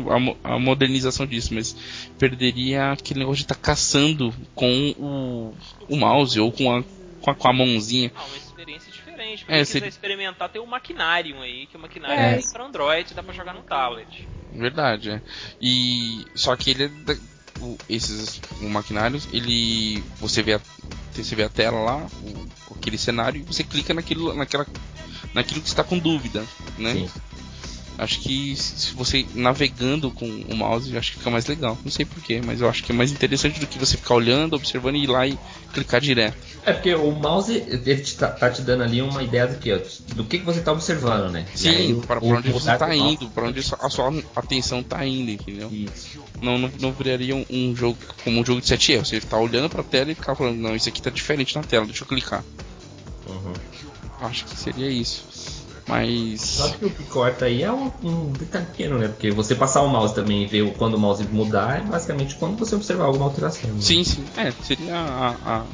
a, 0.44 0.54
a 0.56 0.60
modernização 0.60 1.26
disso, 1.26 1.54
mas 1.54 1.76
perderia 2.18 2.92
aquele 2.94 3.20
negócio 3.20 3.38
de 3.38 3.44
estar 3.44 3.56
caçando 3.56 4.34
com 4.56 4.94
o, 4.98 5.54
o 5.88 5.96
mouse 5.98 6.40
ou 6.40 6.52
com 6.52 6.72
a, 6.76 6.84
com 7.22 7.32
a, 7.32 7.36
com 7.36 7.48
a 7.48 7.54
mãozinha. 7.54 8.12
Ah, 8.16 8.24
uma 8.26 8.38
experiência 8.38 8.92
diferente. 8.92 9.46
Pra 9.46 9.56
É, 9.56 9.58
quem 9.58 9.66
seria- 9.66 9.82
quiser 9.88 9.88
experimentar, 9.90 10.50
tem 10.50 10.62
o 10.62 10.66
Maquinarium 10.66 11.42
aí, 11.42 11.66
que 11.68 11.76
o 11.78 11.80
Maquinarium 11.80 12.18
É. 12.18 12.40
é. 12.40 12.42
pra 12.54 12.66
Android, 12.66 13.14
dá 13.14 13.22
pra 13.22 13.34
jogar 13.34 13.54
no 13.54 13.62
tablet. 13.64 14.28
Verdade, 14.54 15.10
é. 15.12 15.22
E 15.62 16.26
só 16.36 16.56
que 16.56 16.72
ele 16.72 16.84
é 16.86 16.88
da- 16.88 17.18
o- 17.62 17.78
esses 17.90 18.42
o 18.62 18.70
maquinários, 18.70 19.28
ele 19.34 20.02
você 20.20 20.42
vê 20.42 20.54
a 20.54 20.62
você 21.24 21.36
vê 21.36 21.44
a 21.44 21.50
tela 21.50 21.80
lá, 21.80 22.08
o- 22.24 22.74
aquele 22.76 22.98
cenário 22.98 23.42
e 23.42 23.44
você 23.44 23.64
clica 23.64 23.94
naquilo 23.94 24.34
naquela 24.34 24.66
naquilo 25.34 25.62
que 25.62 25.68
está 25.68 25.84
com 25.84 25.98
dúvida, 26.00 26.46
né? 26.78 26.94
Sim. 26.94 27.10
Acho 28.00 28.20
que 28.22 28.56
se 28.56 28.94
você 28.96 29.26
navegando 29.36 30.10
com 30.10 30.26
o 30.26 30.56
mouse, 30.56 30.96
acho 30.98 31.12
que 31.12 31.18
fica 31.18 31.30
mais 31.30 31.46
legal. 31.48 31.78
Não 31.84 31.92
sei 31.92 32.06
porquê, 32.06 32.42
mas 32.44 32.62
eu 32.62 32.70
acho 32.70 32.82
que 32.84 32.92
é 32.92 32.96
mais 32.96 33.12
interessante 33.12 33.60
do 33.60 33.68
que 33.68 33.78
você 33.78 33.98
ficar 33.98 34.16
olhando, 34.16 34.56
observando 34.56 34.96
e 34.96 35.04
ir 35.04 35.08
lá 35.08 35.28
e 35.28 35.38
clicar 35.74 36.00
direto. 36.00 36.38
É 36.66 36.74
porque 36.74 36.94
o 36.96 37.12
mouse 37.12 37.54
ele 37.54 37.98
te 37.98 38.16
tá, 38.18 38.28
tá 38.30 38.50
te 38.50 38.62
dando 38.62 38.84
ali 38.84 39.02
uma 39.02 39.22
ideia 39.22 39.48
do 39.48 39.58
que, 39.60 39.76
do 40.16 40.24
que, 40.24 40.40
que 40.40 40.46
você 40.46 40.62
tá 40.62 40.72
observando, 40.72 41.32
né? 41.32 41.46
Aí, 41.50 41.58
Sim, 41.58 41.94
o- 41.94 42.02
para 42.02 42.24
o 42.24 42.28
onde 42.30 42.50
você 42.52 42.70
mouse- 42.70 42.96
indo, 42.98 43.30
para 43.30 43.48
onde 43.48 43.60
a 43.60 43.90
sua 43.90 44.14
atenção 44.36 44.80
está 44.80 45.06
indo, 45.06 45.32
entendeu? 45.32 45.70
Isso. 45.72 46.20
Não, 46.42 46.58
não, 46.58 46.72
não 46.80 46.92
viraria 46.94 47.36
um, 47.36 47.46
um 47.50 47.76
jogo 47.76 47.98
como 48.24 48.40
um 48.40 48.46
jogo 48.46 48.62
de 48.62 48.68
7 48.68 48.94
erros. 48.94 49.10
Você 49.10 49.20
tá 49.20 49.38
olhando 49.38 49.70
pra 49.70 49.84
tela 49.84 50.12
e 50.12 50.16
ficar 50.16 50.36
falando, 50.36 50.58
não, 50.58 50.76
isso 50.76 50.88
aqui 50.88 51.02
tá 51.02 51.10
diferente 51.10 51.56
na 51.56 51.64
tela, 51.64 51.86
deixa 51.86 52.04
eu 52.04 52.08
clicar. 52.08 52.44
Uhum. 53.28 53.54
Acho 54.22 54.46
que 54.46 54.56
seria 54.58 54.90
isso. 54.90 55.59
Mas. 55.90 56.42
Só 56.42 56.70
que 56.70 56.86
o 56.86 56.90
que 56.90 57.04
corta 57.06 57.46
aí 57.46 57.64
é 57.64 57.72
um, 57.72 57.92
um 58.04 58.32
detalhe 58.34 58.66
pequeno, 58.68 58.98
né? 59.00 59.08
Porque 59.08 59.32
você 59.32 59.56
passar 59.56 59.82
o 59.82 59.90
mouse 59.90 60.14
também 60.14 60.44
e 60.44 60.46
ver 60.46 60.72
quando 60.76 60.94
o 60.94 61.00
mouse 61.00 61.24
mudar 61.32 61.80
é 61.80 61.82
basicamente 61.82 62.36
quando 62.36 62.58
você 62.58 62.76
observar 62.76 63.06
alguma 63.06 63.26
alteração. 63.26 63.70
né? 63.72 63.82
Sim, 63.82 64.04
sim. 64.04 64.24
É, 64.38 64.52
seria 64.64 64.96
a, 64.96 65.36
a- 65.46 65.66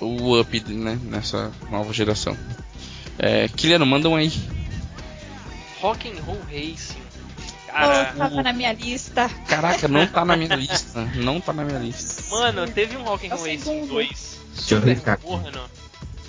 o 0.00 0.38
up 0.40 0.60
né, 0.68 0.98
nessa 1.04 1.50
nova 1.70 1.92
geração. 1.92 2.36
É, 3.18 3.48
Kiliano, 3.48 3.84
manda 3.86 4.08
um 4.08 4.14
aí. 4.14 4.30
Rock 5.80 6.08
and 6.08 6.20
Roll 6.22 6.38
Racing. 6.50 6.98
Oh, 7.68 7.72
Cara, 7.72 8.04
tava 8.16 8.42
na 8.42 8.52
minha 8.52 8.72
lista. 8.72 9.28
Caraca, 9.46 9.86
não 9.88 10.06
tá 10.06 10.24
na 10.24 10.36
minha 10.36 10.54
lista. 10.56 11.04
Não 11.16 11.40
tá 11.40 11.52
na 11.52 11.64
minha 11.64 11.78
lista. 11.78 12.22
mano, 12.30 12.66
teve 12.70 12.96
um 12.96 13.02
Rock 13.04 13.26
and 13.26 13.30
É 13.30 13.34
Roll 13.36 13.44
Racing 13.46 13.58
segundo. 13.58 13.88
2 13.88 14.38
Deixa 14.54 14.74
eu 14.74 14.82
clicar 14.82 15.14
aqui. 15.14 15.22
porno. 15.26 15.60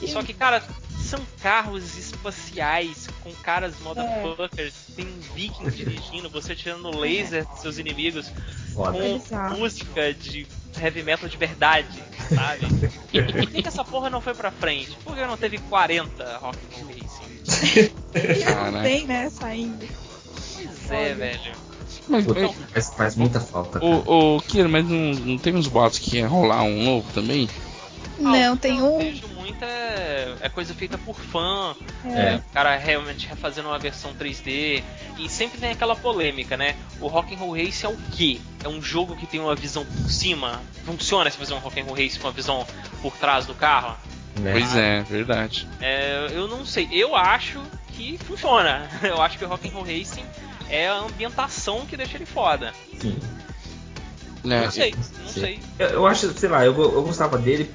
Só 0.07 0.23
que, 0.23 0.33
cara, 0.33 0.63
são 1.09 1.19
carros 1.41 1.97
espaciais 1.97 3.07
com 3.23 3.31
caras 3.43 3.73
motherfuckers, 3.81 4.73
tem 4.95 5.07
vikings 5.35 5.75
dirigindo, 5.75 6.29
você 6.29 6.55
tirando 6.55 6.95
laser 6.97 7.45
dos 7.47 7.61
seus 7.61 7.77
inimigos 7.77 8.31
Foda. 8.73 8.97
É 8.97 9.19
com 9.19 9.57
música 9.57 10.13
de 10.13 10.45
heavy 10.79 11.01
metal 11.03 11.27
de 11.27 11.35
verdade, 11.37 12.01
sabe? 12.33 12.67
Por 13.33 13.49
que, 13.49 13.61
que 13.63 13.67
essa 13.67 13.83
porra 13.83 14.09
não 14.09 14.21
foi 14.21 14.33
pra 14.35 14.51
frente? 14.51 14.91
Por 15.03 15.15
que 15.15 15.25
não 15.25 15.35
teve 15.37 15.57
40 15.57 16.37
Rock 16.37 16.57
and 16.57 16.77
Roll 16.77 16.87
Racing? 16.87 17.91
Não 18.39 18.43
Caraca. 18.53 18.83
tem, 18.83 19.05
né, 19.07 19.29
saindo. 19.31 19.87
Pois 20.55 20.91
é, 20.91 21.13
velho. 21.15 21.51
Mas, 22.07 22.25
mas- 22.25 22.55
faz, 22.71 22.89
faz 22.95 23.15
muita 23.15 23.39
falta. 23.39 23.83
o, 23.83 24.35
o 24.37 24.41
Kiliano, 24.41 24.69
mas 24.69 24.87
não, 24.87 25.11
não 25.25 25.37
tem 25.37 25.55
uns 25.55 25.67
boatos 25.67 25.99
que 25.99 26.17
ia 26.17 26.27
rolar 26.27 26.63
um 26.63 26.83
novo 26.83 27.11
também? 27.13 27.49
Não, 28.19 28.53
Ah, 28.53 28.57
tem 28.57 28.81
um. 28.81 28.99
Vejo 29.51 29.59
muita 29.59 29.65
é 30.41 30.49
coisa 30.53 30.73
feita 30.73 30.97
por 30.97 31.15
fã, 31.19 31.75
É. 32.05 32.35
o 32.35 32.53
cara 32.53 32.75
realmente 32.77 33.27
refazendo 33.27 33.69
uma 33.69 33.79
versão 33.79 34.13
3D 34.13 34.83
e 35.17 35.29
sempre 35.29 35.59
tem 35.59 35.71
aquela 35.71 35.95
polêmica, 35.95 36.55
né? 36.55 36.75
O 36.99 37.07
Rock 37.07 37.33
and 37.33 37.37
Roll 37.37 37.55
Race 37.57 37.85
é 37.85 37.89
o 37.89 37.97
quê? 38.11 38.39
É 38.63 38.67
um 38.69 38.81
jogo 38.81 39.15
que 39.15 39.25
tem 39.25 39.39
uma 39.39 39.55
visão 39.55 39.85
por 39.85 40.09
cima? 40.09 40.61
Funciona 40.85 41.29
se 41.29 41.37
fazer 41.37 41.53
um 41.53 41.59
Rock 41.59 41.79
and 41.79 41.83
Roll 41.85 41.95
Race 41.95 42.19
com 42.19 42.27
uma 42.27 42.33
visão 42.33 42.65
por 43.01 43.13
trás 43.17 43.45
do 43.45 43.53
carro? 43.53 43.97
né? 44.37 44.51
Pois 44.53 44.75
é, 44.75 45.01
verdade. 45.03 45.67
É, 45.81 46.27
eu 46.31 46.47
não 46.47 46.65
sei. 46.65 46.87
Eu 46.91 47.15
acho 47.15 47.61
que 47.93 48.17
funciona. 48.19 48.87
Eu 49.03 49.21
acho 49.21 49.37
que 49.37 49.43
o 49.43 49.47
Rock 49.47 49.67
and 49.67 49.71
Roll 49.71 49.83
Racing 49.83 50.23
é 50.69 50.87
a 50.87 50.99
ambientação 50.99 51.85
que 51.85 51.97
deixa 51.97 52.15
ele 52.15 52.25
foda. 52.25 52.73
Sim. 52.99 53.17
Né, 54.41 54.63
Não 54.63 54.71
sei, 54.71 54.95
não 55.19 55.27
Sim. 55.27 55.39
sei. 55.41 55.59
Eu, 55.77 55.87
eu 55.89 56.07
acho, 56.07 56.31
sei 56.31 56.47
lá, 56.47 56.63
eu, 56.63 56.73
eu 56.81 57.03
gostava 57.03 57.37
dele 57.37 57.69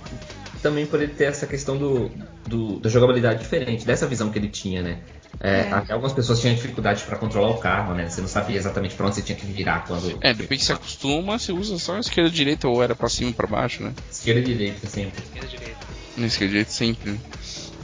também 0.65 0.87
por 0.87 1.01
ele 1.01 1.13
ter 1.13 1.25
essa 1.25 1.47
questão 1.47 1.77
do, 1.77 2.11
do- 2.47 2.81
da 2.81 2.89
jogabilidade 2.89 3.39
diferente, 3.41 3.85
dessa 3.85 4.07
visão 4.07 4.31
que 4.31 4.39
ele 4.39 4.49
tinha, 4.49 4.83
né? 4.83 4.99
É, 5.41 5.61
É. 5.61 5.73
Até 5.73 5.93
algumas 5.93 6.13
pessoas 6.15 6.41
tinham 6.41 6.55
dificuldade 6.55 7.03
para 7.05 7.19
controlar 7.19 7.51
o 7.51 7.59
carro, 7.59 7.93
né? 7.95 8.09
Você 8.09 8.21
não 8.23 8.29
sabia 8.29 8.57
exatamente 8.57 8.95
para 8.95 9.07
onde 9.07 9.17
você 9.17 9.23
tinha 9.23 9.37
que 9.37 9.45
virar 9.45 9.85
quando. 9.87 10.17
É, 10.23 10.33
depois 10.33 10.59
que 10.61 10.65
você 10.67 10.73
acostuma, 10.73 11.39
você 11.39 11.53
usa 11.53 11.79
só 11.79 11.97
a 11.97 12.01
esquerda 12.01 12.31
e 12.31 12.33
a 12.33 12.35
direita, 12.35 12.67
ou 12.67 12.83
era 12.83 12.95
pra 12.97 13.09
cima 13.11 13.31
e 13.31 13.35
pra 13.35 13.47
baixo, 13.47 13.83
né? 13.83 13.93
Esquerda 14.11 14.41
e 14.41 14.45
direita 14.45 14.87
sempre. 14.87 15.23
Esquerda, 15.23 15.49
direita. 15.49 15.79
Na 16.17 16.27
esquerda 16.27 16.47
e 16.47 16.49
direita 16.51 16.71
sempre. 16.71 17.11
né? 17.11 17.19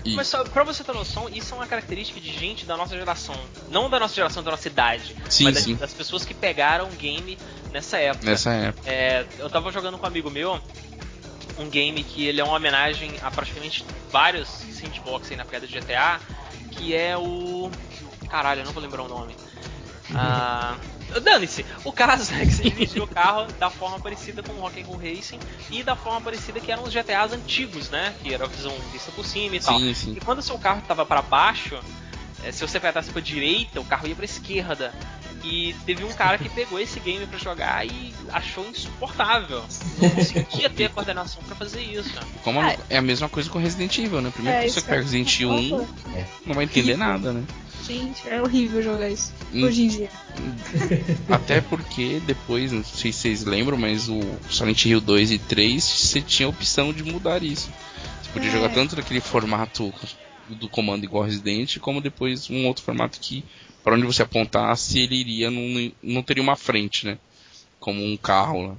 E, 0.02 0.14
Mas 0.14 0.28
só, 0.28 0.42
pra 0.44 0.64
você 0.64 0.82
ter 0.82 0.94
noção, 0.94 1.28
isso 1.30 1.52
é 1.52 1.56
uma 1.58 1.66
característica 1.66 2.18
de 2.18 2.32
gente 2.32 2.64
da 2.64 2.74
nossa 2.76 2.96
geração. 2.96 3.34
Não 3.70 3.90
da 3.90 4.00
nossa 4.00 4.14
geração, 4.14 4.42
da 4.42 4.52
nossa 4.52 4.66
idade. 4.66 5.14
Sim, 5.28 5.44
mas 5.44 5.58
sim. 5.58 5.74
das 5.74 5.92
pessoas 5.92 6.24
que 6.24 6.32
pegaram 6.32 6.86
o 6.86 6.92
game 6.92 7.36
nessa 7.70 7.98
época. 7.98 8.24
nessa 8.24 8.50
época. 8.52 8.88
É, 8.88 9.26
eu 9.38 9.50
tava 9.50 9.70
jogando 9.70 9.98
com 9.98 10.04
um 10.04 10.08
amigo 10.08 10.30
meu 10.30 10.58
um 11.58 11.68
game 11.68 12.02
que 12.04 12.26
ele 12.26 12.40
é 12.40 12.44
uma 12.44 12.56
homenagem 12.56 13.12
a 13.22 13.30
praticamente 13.30 13.84
vários 14.10 14.48
sandbox 14.48 15.30
aí 15.30 15.36
na 15.36 15.44
pegada 15.44 15.66
de 15.66 15.78
GTA, 15.78 16.20
que 16.70 16.94
é 16.94 17.16
o. 17.16 17.70
Caralho, 18.28 18.60
eu 18.60 18.64
não 18.64 18.72
vou 18.72 18.82
lembrar 18.82 19.02
o 19.02 19.08
nome. 19.08 19.34
Ah, 20.14 20.76
Dane-se, 21.22 21.64
o 21.84 21.92
caso 21.92 22.32
é 22.34 22.46
que 22.46 22.52
você 22.52 22.62
dirigiu 22.62 23.04
o 23.04 23.06
carro 23.06 23.46
da 23.58 23.68
forma 23.68 23.98
parecida 23.98 24.42
com 24.42 24.52
o 24.52 24.60
Rock 24.60 24.80
and 24.80 24.86
Roll 24.86 24.98
Racing 24.98 25.40
e 25.70 25.82
da 25.82 25.96
forma 25.96 26.20
parecida 26.20 26.60
que 26.60 26.70
eram 26.70 26.84
os 26.84 26.92
GTAs 26.92 27.32
antigos, 27.32 27.90
né? 27.90 28.14
Que 28.22 28.32
era 28.32 28.44
a 28.44 28.48
visão 28.48 28.72
vista 28.92 29.10
por 29.12 29.24
cima 29.24 29.56
e 29.56 29.60
tal. 29.60 29.78
Sim, 29.78 29.94
sim. 29.94 30.12
E 30.16 30.20
quando 30.20 30.38
o 30.38 30.42
seu 30.42 30.58
carro 30.58 30.78
estava 30.80 31.04
para 31.04 31.22
baixo, 31.22 31.78
eh, 32.44 32.52
se 32.52 32.66
você 32.66 32.76
apertasse 32.76 33.10
para 33.10 33.20
direita, 33.20 33.80
o 33.80 33.84
carro 33.84 34.06
ia 34.06 34.14
para 34.14 34.24
esquerda. 34.24 34.94
E 35.42 35.74
teve 35.86 36.04
um 36.04 36.12
cara 36.12 36.36
que 36.36 36.48
pegou 36.50 36.78
esse 36.78 37.00
game 37.00 37.26
para 37.26 37.38
jogar 37.38 37.86
e 37.86 38.12
achou 38.30 38.68
insuportável. 38.68 39.64
Não 39.98 40.10
conseguia 40.10 40.68
ter 40.68 40.84
a 40.84 40.88
coordenação 40.90 41.42
para 41.44 41.56
fazer 41.56 41.80
isso. 41.80 42.10
Como 42.44 42.60
Ah, 42.60 42.76
é 42.90 42.98
a 42.98 43.02
mesma 43.02 43.28
coisa 43.28 43.48
com 43.48 43.58
Resident 43.58 43.96
Evil, 43.98 44.20
né? 44.20 44.30
Primeiro 44.30 44.58
É, 44.58 44.62
que 44.64 44.70
você 44.70 44.82
pega 44.82 44.96
é- 44.96 45.00
Resident 45.00 45.34
Evil 45.40 45.50
1, 45.52 45.86
É. 46.14 46.24
não 46.44 46.54
vai 46.54 46.64
entender 46.64 46.96
nada, 46.96 47.32
né? 47.32 47.42
Gente, 47.86 48.28
é 48.28 48.40
horrível 48.42 48.82
jogar 48.82 49.08
isso. 49.08 49.32
Hum. 49.52 49.64
Hoje 49.64 49.82
em 49.84 49.88
dia. 49.88 50.10
Até 51.28 51.60
porque 51.60 52.20
depois, 52.26 52.70
não 52.72 52.84
sei 52.84 53.10
se 53.12 53.20
vocês 53.20 53.44
lembram, 53.44 53.76
mas 53.78 54.08
o 54.08 54.20
Silent 54.50 54.84
Hill 54.84 55.00
2 55.00 55.30
e 55.30 55.38
3 55.38 55.82
você 55.82 56.20
tinha 56.20 56.46
a 56.46 56.50
opção 56.50 56.92
de 56.92 57.02
mudar 57.02 57.42
isso. 57.42 57.70
Você 58.22 58.30
podia 58.30 58.48
É. 58.50 58.52
jogar 58.52 58.68
tanto 58.70 58.94
naquele 58.96 59.20
formato 59.20 59.92
do 60.48 60.68
comando 60.68 61.04
igual 61.04 61.24
Resident, 61.24 61.78
como 61.78 62.00
depois 62.00 62.50
um 62.50 62.66
outro 62.66 62.84
formato 62.84 63.18
que, 63.20 63.44
para 63.82 63.94
onde 63.94 64.06
você 64.06 64.22
apontasse, 64.22 64.98
ele 64.98 65.16
iria, 65.16 65.50
num, 65.50 65.92
não 66.02 66.22
teria 66.22 66.42
uma 66.42 66.56
frente, 66.56 67.06
né? 67.06 67.18
Como 67.78 68.04
um 68.04 68.16
carro 68.16 68.68
lá. 68.68 68.76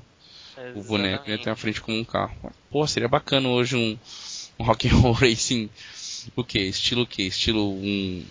O 0.75 0.83
boneco 0.83 1.29
ia 1.29 1.37
ter 1.37 1.49
a 1.49 1.55
frente 1.55 1.81
como 1.81 1.97
um 1.97 2.03
carro. 2.03 2.35
Pô, 2.69 2.85
seria 2.85 3.07
bacana 3.07 3.49
hoje 3.49 3.75
um, 3.75 3.97
um 4.59 4.63
Rock 4.63 4.87
and 4.87 4.95
Roll 4.95 5.13
Racing. 5.13 5.69
O 6.35 6.43
que? 6.43 6.59
Estilo 6.59 7.01
o 7.01 7.07
que? 7.07 7.23
Estilo 7.23 7.73
um 7.73 8.23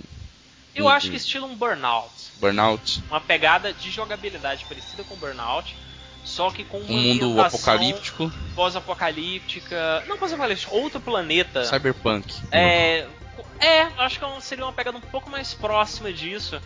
Eu 0.75 0.89
acho 0.89 1.11
que 1.11 1.17
estilo 1.17 1.47
um 1.47 1.57
Burnout. 1.57 2.11
Burnout? 2.39 3.03
Uma 3.11 3.21
pegada 3.21 3.73
de 3.73 3.91
jogabilidade 3.91 4.65
parecida 4.67 5.03
com 5.03 5.17
Burnout, 5.17 5.75
só 6.25 6.51
que 6.51 6.63
com 6.63 6.79
Um 6.79 6.97
mundo 6.97 7.41
apocalíptico? 7.41 8.33
pós-apocalíptica. 8.55 10.05
Não 10.07 10.17
pós-apocalíptica, 10.17 10.73
outro 10.73 11.01
planeta. 11.01 11.65
Cyberpunk. 11.65 12.33
É, 12.53 13.09
é, 13.61 13.83
acho 13.99 14.19
que 14.19 14.43
seria 14.43 14.65
uma 14.65 14.73
pegada 14.73 14.97
um 14.97 15.01
pouco 15.01 15.31
mais 15.31 15.55
próxima 15.55 16.13
disso, 16.13 16.61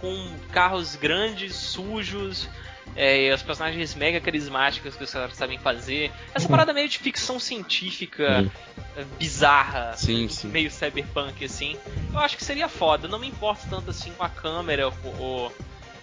com 0.00 0.36
carros 0.52 0.96
grandes, 0.96 1.54
sujos, 1.54 2.48
é, 2.96 3.26
e 3.28 3.32
os 3.32 3.42
personagens 3.42 3.94
mega 3.94 4.20
carismáticos 4.20 4.94
que 4.96 5.02
os 5.04 5.12
caras 5.12 5.34
sabem 5.36 5.58
fazer. 5.58 6.12
Essa 6.34 6.48
parada 6.48 6.72
meio 6.72 6.88
de 6.88 6.98
ficção 6.98 7.40
científica 7.40 8.42
Sim. 8.42 8.50
é, 8.96 9.04
bizarra, 9.18 9.96
Sim, 9.96 10.28
sim. 10.28 10.48
meio 10.48 10.70
cyberpunk 10.70 11.44
assim. 11.44 11.76
Eu 12.12 12.20
acho 12.20 12.36
que 12.36 12.44
seria 12.44 12.68
foda. 12.68 13.08
Não 13.08 13.18
me 13.18 13.26
importo 13.28 13.66
tanto 13.68 13.90
assim 13.90 14.12
com 14.12 14.22
a 14.22 14.28
câmera 14.28 14.88
ou, 14.88 14.94
ou- 15.18 15.52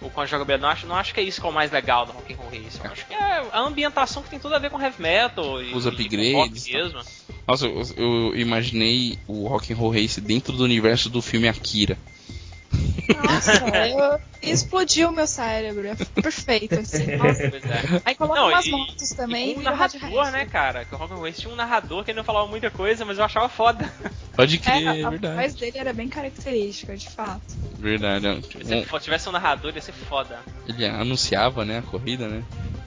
ou 0.01 0.09
com 0.09 0.21
a 0.21 0.25
jogabilidade. 0.25 0.61
Não 0.61 0.69
acho, 0.69 0.87
não 0.87 0.95
acho 0.95 1.13
que 1.13 1.19
é 1.19 1.23
isso 1.23 1.39
que 1.39 1.47
é 1.47 1.49
o 1.49 1.53
mais 1.53 1.71
legal 1.71 2.05
do 2.05 2.11
Rock 2.11 2.33
and 2.33 2.37
Roll 2.37 2.49
Race. 2.49 2.79
Eu 2.83 2.91
acho 2.91 3.05
que 3.05 3.13
é 3.13 3.45
a 3.51 3.59
ambientação 3.59 4.23
que 4.23 4.29
tem 4.29 4.39
tudo 4.39 4.55
a 4.55 4.59
ver 4.59 4.69
com 4.69 4.81
heavy 4.81 5.01
metal 5.01 5.61
e 5.61 5.73
Os 5.73 5.85
e 5.85 5.89
upgrades, 5.89 6.33
rock 6.33 6.71
tá. 6.71 6.77
mesmo. 6.77 7.01
Nossa, 7.47 7.65
eu, 7.67 7.83
eu 7.95 8.35
imaginei 8.35 9.17
o 9.27 9.47
Rock 9.47 9.71
and 9.73 9.77
Roll 9.77 9.91
Race 9.91 10.19
dentro 10.19 10.53
do 10.53 10.63
universo 10.63 11.09
do 11.09 11.21
filme 11.21 11.47
Akira. 11.47 11.97
Nossa, 13.23 13.51
eu... 13.87 14.19
explodiu 14.41 15.09
o 15.09 15.11
meu 15.11 15.27
cérebro. 15.27 15.87
É 15.87 15.95
perfeito, 16.21 16.75
assim. 16.79 17.15
Nossa. 17.17 17.49
Pois 17.49 17.63
é. 17.65 18.01
Aí 18.05 18.15
coloca 18.15 18.39
Não, 18.39 18.47
umas 18.49 18.65
e- 18.65 18.71
motos 18.71 19.09
também. 19.09 19.53
E 19.53 19.57
um 19.57 19.61
narrador, 19.61 20.31
né, 20.31 20.45
cara? 20.45 20.85
Que 20.85 20.95
o 20.95 20.97
Roll 20.97 21.21
Race 21.23 21.41
tinha 21.41 21.53
um 21.53 21.55
narrador 21.57 22.03
que 22.03 22.11
ele 22.11 22.17
não 22.17 22.23
falava 22.23 22.47
muita 22.47 22.69
coisa, 22.71 23.03
mas 23.03 23.17
eu 23.17 23.23
achava 23.25 23.49
foda. 23.49 23.91
Pode 24.35 24.55
É, 24.55 24.59
crer, 24.59 24.87
a, 24.87 25.07
a 25.07 25.09
verdade. 25.09 25.35
voz 25.35 25.55
dele 25.55 25.77
era 25.77 25.93
bem 25.93 26.07
característica, 26.07 26.95
de 26.95 27.09
fato. 27.09 27.41
Verdade. 27.77 28.27
é. 28.27 28.41
Se 28.85 28.99
tivesse 29.01 29.27
um 29.27 29.31
narrador, 29.33 29.73
ia 29.75 29.81
ser 29.81 29.91
foda. 29.93 30.39
ele 30.67 30.85
anunciava, 30.85 31.65
né, 31.65 31.79
a 31.79 31.81
corrida, 31.81 32.27
né? 32.27 32.43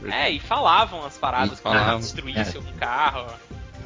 É, 0.06 0.30
e 0.30 0.38
falavam 0.38 1.04
as 1.04 1.16
paradas 1.16 1.56
que 1.56 1.62
falavam. 1.62 2.00
destruísse 2.00 2.56
algum 2.56 2.72
carro. 2.74 3.26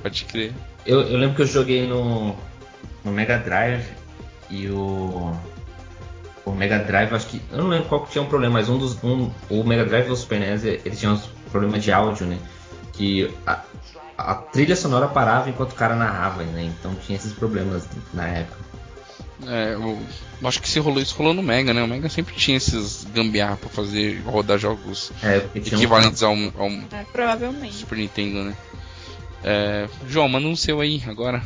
Pode 0.03 0.25
crer. 0.25 0.53
Eu, 0.87 1.01
eu 1.03 1.17
lembro 1.19 1.37
que 1.37 1.43
eu 1.43 1.47
joguei 1.47 1.87
no, 1.87 2.37
no 3.05 3.13
Mega 3.13 3.39
Drive 3.39 3.85
e 4.51 4.69
o. 4.69 5.33
O 6.49 6.55
Mega 6.55 6.79
Drive, 6.79 7.13
acho 7.15 7.27
que. 7.27 7.41
Eu 7.53 7.59
não 7.59 7.69
lembro 7.69 7.89
qual 7.89 8.05
que 8.05 8.13
tinha 8.13 8.23
um 8.23 8.27
problema, 8.29 8.55
mas 8.55 8.69
um 8.69 8.79
dos. 8.79 8.97
Um, 9.05 9.31
o 9.51 9.63
Mega 9.65 9.85
Drive 9.85 10.09
do 10.09 10.17
Super 10.17 10.41
NES 10.41 10.65
ele 10.65 10.97
tinha 10.97 11.13
uns 11.13 11.23
problemas 11.51 11.83
de 11.83 11.93
áudio, 11.93 12.27
né? 12.27 12.39
Que 12.93 13.33
a, 13.47 13.63
a 14.17 14.35
trilha 14.35 14.75
sonora 14.75 15.09
parava 15.09 15.49
enquanto 15.51 15.73
o 15.73 15.77
cara 15.77 15.95
narrava, 15.95 16.43
né? 16.45 16.65
Então 16.79 16.95
tinha 17.07 17.17
esses 17.17 17.33
problemas 17.33 17.87
na 18.15 18.27
época. 18.29 18.59
É, 19.47 19.75
eu 19.75 19.99
acho 20.45 20.61
que 20.61 20.69
se 20.69 20.81
rolou 20.81 21.01
isso 21.01 21.15
rolou 21.17 21.33
no 21.33 21.43
Mega, 21.43 21.73
né? 21.73 21.83
O 21.83 21.87
Mega 21.87 22.09
sempre 22.09 22.35
tinha 22.35 22.57
esses 22.57 23.05
gambiarra 23.15 23.57
pra 23.57 23.69
fazer 23.69 24.21
rodar 24.27 24.59
jogos 24.59 25.13
É, 25.23 25.39
tinha 25.41 25.77
um- 25.77 25.79
equivalentes 25.79 26.23
ao, 26.25 26.33
ao 26.33 26.69
É, 26.69 27.05
provavelmente. 27.13 27.75
Super 27.77 27.99
Nintendo, 27.99 28.43
né? 28.43 28.57
É, 29.45 29.89
João, 30.09 30.29
manda 30.29 30.49
um 30.49 30.57
seu 30.57 30.81
aí 30.81 31.03
agora. 31.07 31.41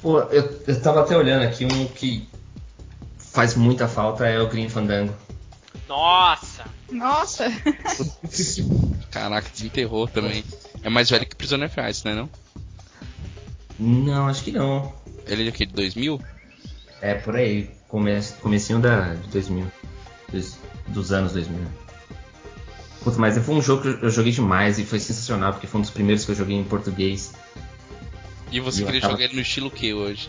Pô, 0.00 0.20
eu, 0.20 0.60
eu 0.66 0.80
tava 0.82 1.00
até 1.00 1.16
olhando 1.16 1.42
aqui, 1.44 1.64
um 1.64 1.86
que 1.88 2.28
faz 3.32 3.54
muita 3.54 3.86
falta 3.88 4.26
é 4.26 4.38
o 4.40 4.48
Green 4.48 4.68
Fandango. 4.68 5.14
Nossa! 5.88 6.64
Nossa! 6.90 7.44
Caraca, 9.10 9.48
desenterrou 9.50 10.06
também. 10.06 10.44
É 10.82 10.88
mais 10.88 11.08
velho 11.10 11.26
que 11.26 11.34
Prisoner 11.36 11.68
of 11.68 11.80
Ice, 11.90 12.04
né? 12.04 12.14
Não? 12.14 12.28
Não, 13.78 14.26
acho 14.28 14.42
que 14.42 14.52
não. 14.52 14.92
Ele 15.26 15.42
é 15.42 15.44
de 15.46 15.52
quê? 15.52 15.66
De 15.66 15.72
2000? 15.72 16.20
É 17.00 17.14
por 17.14 17.36
aí, 17.36 17.70
come, 17.88 18.10
comecinho 18.40 18.80
da, 18.80 19.14
de 19.14 19.28
2000, 19.28 19.70
dos, 20.32 20.58
dos 20.88 21.12
anos 21.12 21.32
2000. 21.32 21.60
Puta, 23.04 23.18
mas 23.18 23.38
foi 23.38 23.54
um 23.54 23.62
jogo 23.62 23.82
que 23.82 24.04
eu 24.04 24.10
joguei 24.10 24.32
demais 24.32 24.78
e 24.78 24.84
foi 24.84 24.98
sensacional, 24.98 25.52
porque 25.52 25.66
foi 25.68 25.78
um 25.78 25.82
dos 25.82 25.90
primeiros 25.90 26.24
que 26.24 26.32
eu 26.32 26.34
joguei 26.34 26.56
em 26.56 26.64
português. 26.64 27.32
E 28.50 28.58
você 28.60 28.82
Eu 28.82 28.86
queria 28.86 28.98
acaba- 28.98 29.12
jogar 29.12 29.24
ele 29.26 29.34
no 29.36 29.40
estilo 29.42 29.70
que 29.70 29.94
hoje? 29.94 30.28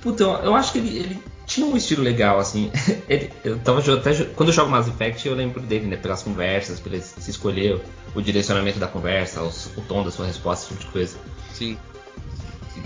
Puta, 0.00 0.22
eu, 0.22 0.30
eu 0.38 0.54
acho 0.54 0.72
que 0.72 0.78
ele, 0.78 0.96
ele 0.98 1.22
tinha 1.48 1.66
um 1.66 1.76
estilo 1.76 2.02
legal, 2.04 2.38
assim. 2.38 2.70
Ele- 3.08 3.32
eu 3.42 3.58
tava 3.58 3.80
até, 3.80 4.14
quando 4.36 4.50
eu 4.50 4.54
jogo 4.54 4.70
Mass 4.70 4.86
Effect, 4.86 5.26
eu 5.26 5.34
lembro 5.34 5.60
dele, 5.60 5.86
né? 5.86 5.96
Pelas 5.96 6.22
conversas, 6.22 6.78
pelo 6.78 7.00
se 7.00 7.28
escolher 7.30 7.74
o, 8.14 8.18
o 8.18 8.22
direcionamento 8.22 8.78
da 8.78 8.86
conversa, 8.86 9.42
os- 9.42 9.70
o 9.76 9.80
tom 9.80 10.04
da 10.04 10.10
sua 10.10 10.26
resposta, 10.26 10.66
esse 10.66 10.74
tipo 10.74 10.86
de 10.86 10.92
coisa. 10.92 11.16
Sim. 11.52 11.76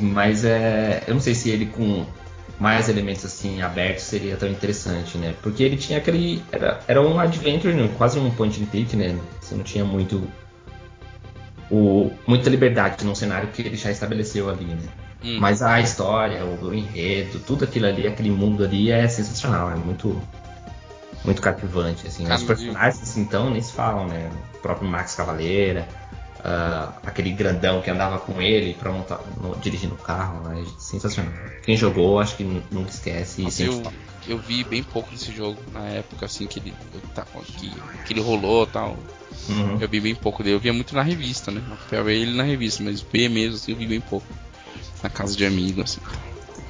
Mas 0.00 0.44
é, 0.44 1.02
eu 1.06 1.14
não 1.14 1.20
sei 1.20 1.34
se 1.34 1.50
ele 1.50 1.66
com 1.66 2.06
mais 2.58 2.88
elementos 2.88 3.24
assim 3.24 3.60
abertos 3.60 4.04
seria 4.04 4.36
tão 4.36 4.48
interessante, 4.48 5.18
né? 5.18 5.34
Porque 5.42 5.62
ele 5.62 5.76
tinha 5.76 5.98
aquele 5.98 6.42
era, 6.52 6.80
era 6.86 7.02
um 7.02 7.18
adventure, 7.18 7.74
né? 7.74 7.90
quase 7.98 8.18
um 8.18 8.30
point 8.30 8.62
and 8.62 8.66
click, 8.66 8.96
né? 8.96 9.18
Você 9.40 9.54
não 9.54 9.64
tinha 9.64 9.84
muito 9.84 10.22
o, 11.70 12.10
muita 12.26 12.48
liberdade 12.48 13.04
num 13.04 13.14
cenário 13.14 13.48
que 13.48 13.62
ele 13.62 13.76
já 13.76 13.90
estabeleceu 13.90 14.48
ali, 14.48 14.64
né? 14.64 14.88
Hum. 15.24 15.38
Mas 15.40 15.62
a 15.62 15.80
história, 15.80 16.44
o, 16.44 16.74
enredo, 16.74 17.38
tudo 17.40 17.64
aquilo 17.64 17.86
ali, 17.86 18.06
aquele 18.06 18.30
mundo 18.30 18.64
ali 18.64 18.90
é 18.90 19.06
sensacional, 19.08 19.70
é 19.70 19.76
muito 19.76 20.20
muito 21.24 21.40
cativante, 21.40 22.06
assim. 22.06 22.24
Cara, 22.24 22.36
Os 22.36 22.42
personagens, 22.42 23.02
assim, 23.02 23.20
então, 23.20 23.50
nem 23.50 23.62
se 23.62 23.72
falam, 23.72 24.08
né? 24.08 24.28
O 24.58 24.62
próprio 24.62 24.88
Max 24.88 25.14
Cavaleira, 25.14 25.86
ah, 26.44 26.92
aquele 27.06 27.30
grandão 27.30 27.80
que 27.80 27.90
andava 27.90 28.18
com 28.18 28.40
ele 28.42 28.74
pra 28.74 28.90
montar, 28.90 29.20
no- 29.40 29.54
dirigindo 29.56 29.94
o 29.94 29.98
carro, 29.98 30.50
é 30.52 30.64
sensacional. 30.78 31.32
Quem 31.62 31.76
jogou, 31.76 32.18
acho 32.18 32.36
que 32.36 32.42
nu- 32.42 32.62
nunca 32.72 32.90
esquece 32.90 33.42
Nossa, 33.42 33.62
eu, 33.62 33.92
eu 34.26 34.38
vi 34.38 34.64
bem 34.64 34.82
pouco 34.82 35.10
desse 35.12 35.32
jogo 35.32 35.58
na 35.72 35.86
época, 35.86 36.26
assim, 36.26 36.46
que 36.48 36.58
ele, 36.58 36.74
que, 37.56 37.72
que 38.04 38.12
ele 38.12 38.20
rolou 38.20 38.64
e 38.64 38.66
tal. 38.66 38.96
Uhum. 39.48 39.78
Eu 39.80 39.88
vi 39.88 40.00
bem 40.00 40.14
pouco 40.14 40.42
dele. 40.42 40.56
Eu 40.56 40.60
via 40.60 40.72
muito 40.72 40.94
na 40.94 41.02
revista, 41.02 41.50
né? 41.50 41.62
Eu 41.68 41.74
acompanhava 41.74 42.12
ele 42.12 42.36
na 42.36 42.42
revista, 42.42 42.82
mas 42.82 43.00
ver 43.00 43.28
mesmo, 43.28 43.54
assim, 43.56 43.72
eu 43.72 43.78
vi 43.78 43.86
bem 43.86 44.00
pouco. 44.00 44.26
Na 45.02 45.10
casa 45.10 45.36
de 45.36 45.44
amigos, 45.44 45.84
assim. 45.84 46.00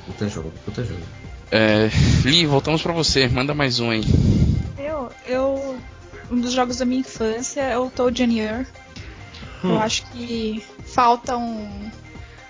Puta 0.07 0.29
jogo, 0.29 0.53
puta 0.65 0.85
jogo. 0.85 1.03
É, 1.51 1.91
Li, 2.25 2.47
voltamos 2.47 2.83
pra 2.83 2.93
você. 2.93 3.29
Manda 3.29 3.55
mais 3.55 3.79
um 3.79 3.91
aí. 3.91 4.03
Eu, 4.79 5.11
eu. 5.27 5.79
Um 6.31 6.41
dos 6.41 6.53
jogos 6.53 6.79
da 6.79 6.85
minha 6.85 7.01
infância 7.01 7.61
é 7.61 7.77
o 7.77 7.91
Toad 7.91 8.23
and 8.23 8.33
Earl. 8.33 8.67
Hum. 9.63 9.71
Eu 9.71 9.79
acho 9.79 10.05
que 10.07 10.65
falta 10.87 11.37
um. 11.37 11.91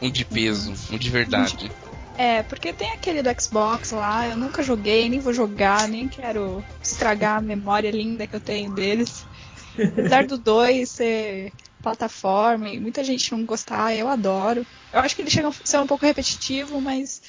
Um 0.01 0.11
de 0.11 0.25
peso, 0.25 0.73
um 0.90 0.97
de 0.97 1.11
verdade. 1.11 1.71
É, 2.16 2.42
porque 2.42 2.73
tem 2.73 2.92
aquele 2.92 3.23
do 3.23 3.40
Xbox 3.40 3.90
lá, 3.90 4.29
eu 4.29 4.37
nunca 4.37 4.62
joguei, 4.62 5.09
nem 5.09 5.18
vou 5.18 5.33
jogar, 5.33 5.88
nem 5.88 6.09
quero 6.09 6.62
estragar 6.83 7.38
a 7.38 7.40
memória 7.40 7.90
linda 7.90 8.27
que 8.27 8.37
eu 8.37 8.40
tenho 8.40 8.73
deles. 8.73 9.27
Apesar 9.75 10.27
do 10.27 10.37
2 10.37 10.88
ser 10.88 11.53
plataforma 11.83 12.68
e 12.68 12.81
muita 12.81 13.03
gente 13.03 13.33
não 13.33 13.45
gostar, 13.45 13.95
eu 13.95 14.09
adoro. 14.09 14.64
Eu 14.92 15.01
acho 15.01 15.16
que 15.16 15.23
ele 15.23 15.31
chega 15.31 15.49
a 15.49 15.53
ser 15.64 15.79
um 15.79 15.87
pouco 15.87 16.07
repetitivo, 16.07 16.81
mas 16.81 17.21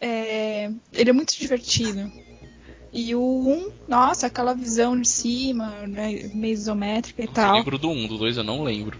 é, 0.00 0.70
ele 0.92 1.10
é 1.10 1.12
muito 1.12 1.38
divertido. 1.38 2.10
E 2.92 3.14
o 3.14 3.22
1, 3.22 3.72
nossa, 3.88 4.26
aquela 4.26 4.54
visão 4.54 5.00
de 5.00 5.08
cima, 5.08 5.86
né, 5.86 6.30
meio 6.34 6.52
isométrica 6.52 7.22
e 7.22 7.26
Eu 7.26 7.32
tal. 7.32 7.54
lembro 7.54 7.78
do 7.78 7.88
1, 7.88 8.06
do 8.06 8.18
2 8.18 8.36
eu 8.36 8.44
não 8.44 8.62
lembro. 8.62 8.98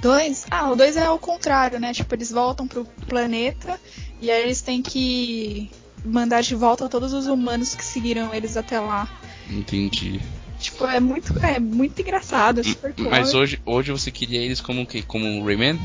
Dois? 0.00 0.46
Ah, 0.50 0.70
o 0.70 0.76
dois 0.76 0.96
é 0.96 1.08
o 1.08 1.18
contrário, 1.18 1.78
né? 1.78 1.92
Tipo, 1.92 2.14
eles 2.14 2.30
voltam 2.30 2.66
pro 2.66 2.84
planeta 3.06 3.80
e 4.20 4.30
aí 4.30 4.42
eles 4.42 4.60
têm 4.60 4.82
que 4.82 5.70
mandar 6.04 6.42
de 6.42 6.54
volta 6.54 6.88
todos 6.88 7.12
os 7.12 7.26
humanos 7.26 7.74
que 7.74 7.84
seguiram 7.84 8.34
eles 8.34 8.56
até 8.56 8.80
lá. 8.80 9.08
Entendi. 9.48 10.20
Tipo, 10.66 10.84
é 10.86 10.98
muito, 10.98 11.32
é 11.38 11.60
muito 11.60 12.00
engraçado, 12.00 12.60
é 12.60 12.64
super 12.64 12.92
Mas 12.98 13.30
cômico. 13.30 13.36
hoje, 13.38 13.62
hoje 13.64 13.92
você 13.92 14.10
queria 14.10 14.40
eles 14.40 14.60
como 14.60 14.82
o 14.82 14.86
quê? 14.86 15.00
Como 15.00 15.24
um 15.24 15.44
Rayman? 15.44 15.78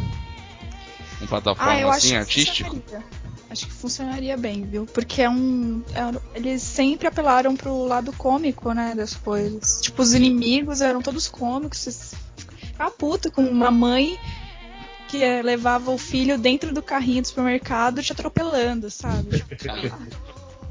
Um 1.22 1.28
plataforma 1.28 1.72
ah, 1.72 1.96
assim, 1.96 2.10
que 2.10 2.15
artístico? 2.15 2.82
Acho 3.48 3.67
que 3.67 3.74
funcionaria 3.74 4.36
bem, 4.38 4.63
viu? 4.63 4.88
Porque 4.88 5.22
é 5.22 5.30
um, 5.30 5.84
é 5.94 6.38
Eles 6.38 6.63
sempre 6.63 7.06
apelaram 7.06 7.56
pro 7.56 7.86
lado 7.86 8.12
cômico, 8.13 8.74
né? 8.74 8.96
Das 8.96 9.13
coisas. 9.13 9.82
Tipo, 9.82 10.02
os 10.02 10.13
inimigos 10.15 10.82
eram 10.82 11.00
todos 11.02 11.28
cômicos. 11.28 12.15
Ficava 12.58 12.89
puto 12.89 13.32
com 13.32 13.44
uma 13.44 13.70
mãe 13.70 14.17
que 15.10 15.22
eh, 15.22 15.44
levava 15.44 15.91
o 15.91 15.98
filho 15.98 16.39
dentro 16.39 16.74
do 16.74 16.82
carrinho 16.82 17.22
do 17.22 17.28
supermercado 17.28 18.02
te 18.02 18.13
atropelando, 18.13 18.89
sabe? 18.89 19.44
Tipo, 19.56 19.96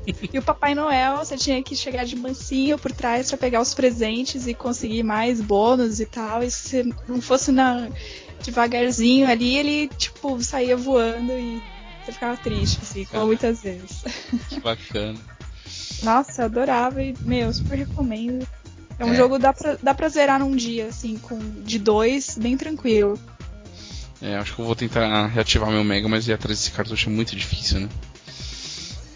E 0.06 0.38
o 0.38 0.42
Papai 0.42 0.74
Noel, 0.74 1.18
você 1.18 1.36
tinha 1.36 1.62
que 1.62 1.76
chegar 1.76 2.04
de 2.04 2.16
mansinho 2.16 2.78
por 2.78 2.90
trás 2.90 3.28
pra 3.28 3.36
pegar 3.38 3.60
os 3.60 3.74
presentes 3.74 4.46
e 4.46 4.54
conseguir 4.54 5.02
mais 5.02 5.40
bônus 5.40 6.00
e 6.00 6.06
tal. 6.06 6.42
E 6.42 6.50
se 6.50 6.94
não 7.06 7.20
fosse 7.20 7.52
na 7.52 7.88
devagarzinho 8.42 9.28
ali, 9.28 9.56
ele, 9.56 9.88
tipo, 9.88 10.42
saía 10.42 10.76
voando 10.76 11.32
e 11.38 11.62
você 12.02 12.12
ficava 12.12 12.36
triste, 12.36 12.78
assim, 12.82 13.04
como 13.04 13.26
muitas 13.26 13.62
vezes. 13.62 14.02
que 14.48 14.58
bacana. 14.60 15.18
Nossa, 16.02 16.42
eu 16.42 16.46
adorava 16.46 17.02
e, 17.02 17.14
meu, 17.20 17.52
super 17.52 17.76
recomendo. 17.76 18.46
É 18.98 19.04
um 19.04 19.12
É. 19.12 19.16
jogo 19.16 19.38
dá 19.38 19.52
pra, 19.52 19.76
dá 19.82 19.94
pra 19.94 20.08
zerar 20.08 20.40
num 20.40 20.56
dia, 20.56 20.86
assim, 20.86 21.18
com 21.18 21.38
de 21.62 21.78
dois, 21.78 22.38
bem 22.38 22.56
tranquilo. 22.56 23.18
É, 24.22 24.36
acho 24.36 24.54
que 24.54 24.60
eu 24.60 24.64
vou 24.66 24.74
tentar 24.74 25.26
reativar 25.26 25.70
meu 25.70 25.84
Mega, 25.84 26.08
mas 26.08 26.26
ir 26.26 26.32
atrás 26.32 26.58
desse 26.58 26.70
cartucho 26.70 27.08
é 27.08 27.12
muito 27.12 27.36
difícil, 27.36 27.80
né? 27.80 27.88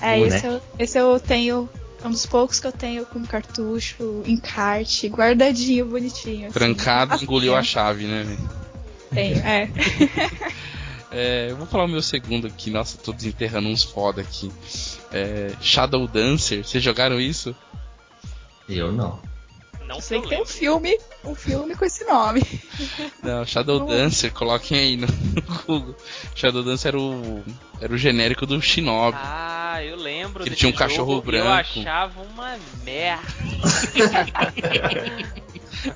É, 0.05 0.21
esse, 0.21 0.47
né? 0.47 0.55
eu, 0.55 0.63
esse 0.79 0.99
eu 0.99 1.21
tenho. 1.21 1.69
É 2.03 2.07
um 2.07 2.11
dos 2.11 2.27
poucos 2.27 2.61
que 2.61 2.67
eu 2.67 2.73
tenho 2.73 3.07
com 3.07 3.25
cartucho, 3.25 4.23
encarte, 4.27 5.09
guardadinho, 5.09 5.87
bonitinho. 5.87 6.49
assim. 6.49 6.53
Trancado, 6.53 7.15
Assim, 7.15 7.25
engoliu 7.25 7.55
é. 7.57 7.59
a 7.59 7.63
chave, 7.63 8.05
né, 8.05 8.23
velho? 8.25 8.51
Tenho, 9.11 9.39
é. 9.39 9.69
É, 11.17 11.47
eu 11.49 11.57
vou 11.57 11.65
falar 11.65 11.85
o 11.85 11.89
meu 11.89 12.03
segundo 12.03 12.49
aqui. 12.49 12.71
Nossa, 12.71 12.99
tô 12.99 13.13
desenterrando 13.13 13.69
uns 13.69 13.85
foda 13.85 14.21
aqui. 14.21 14.51
É, 15.13 15.53
Shadow 15.61 16.09
Dancer, 16.09 16.65
vocês 16.65 16.83
jogaram 16.83 17.21
isso? 17.21 17.55
Eu 18.69 18.91
não. 18.91 19.21
Não 19.87 20.01
Sei 20.01 20.19
que 20.21 20.27
eu 20.27 20.31
tem 20.31 20.43
um 20.43 20.47
filme, 20.47 20.99
um 21.25 21.35
filme 21.35 21.75
com 21.75 21.85
esse 21.85 22.05
nome. 22.05 22.43
Não, 23.23 23.45
Shadow 23.45 23.81
Não. 23.81 23.87
Dancer, 23.87 24.33
coloquem 24.33 24.79
aí 24.79 24.97
no 24.97 25.07
Google. 25.67 25.95
Shadow 26.35 26.63
Dancer 26.63 26.89
era 26.89 26.99
o, 26.99 27.45
era 27.81 27.93
o 27.93 27.99
genérico 27.99 28.47
do 28.47 28.61
Shinobi. 28.61 29.19
Ah, 29.21 29.85
eu 29.85 29.97
lembro 29.97 30.45
Ele 30.45 30.55
tinha 30.55 30.69
um 30.69 30.73
jogo, 30.73 30.79
cachorro 30.79 31.15
Eu 31.17 31.23
branco. 31.23 31.49
achava 31.81 32.23
uma 32.23 32.57
merda. 32.85 33.23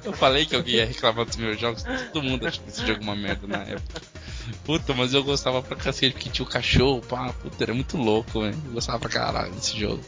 Eu 0.05 0.13
falei 0.13 0.45
que 0.45 0.55
alguém 0.55 0.75
ia 0.77 0.85
reclamar 0.87 1.25
dos 1.25 1.37
meus 1.37 1.59
jogos, 1.59 1.83
todo 2.13 2.23
mundo 2.23 2.47
achou 2.47 2.63
esse 2.69 2.87
jogo 2.87 3.03
uma 3.03 3.17
merda 3.17 3.47
na 3.47 3.63
época. 3.63 4.03
Puta, 4.65 4.93
mas 4.93 5.15
eu 5.15 5.23
gostava 5.25 5.63
pra 5.63 5.77
cacete, 5.77 6.13
porque 6.15 6.29
tinha 6.29 6.45
o 6.45 6.49
cachorro, 6.49 7.01
pá, 7.01 7.33
puta, 7.33 7.65
era 7.65 7.73
muito 7.73 7.97
louco, 7.97 8.43
velho. 8.43 8.57
Eu 8.67 8.73
gostava 8.73 8.99
pra 8.99 9.09
caralho 9.09 9.53
desse 9.53 9.79
jogo. 9.79 10.03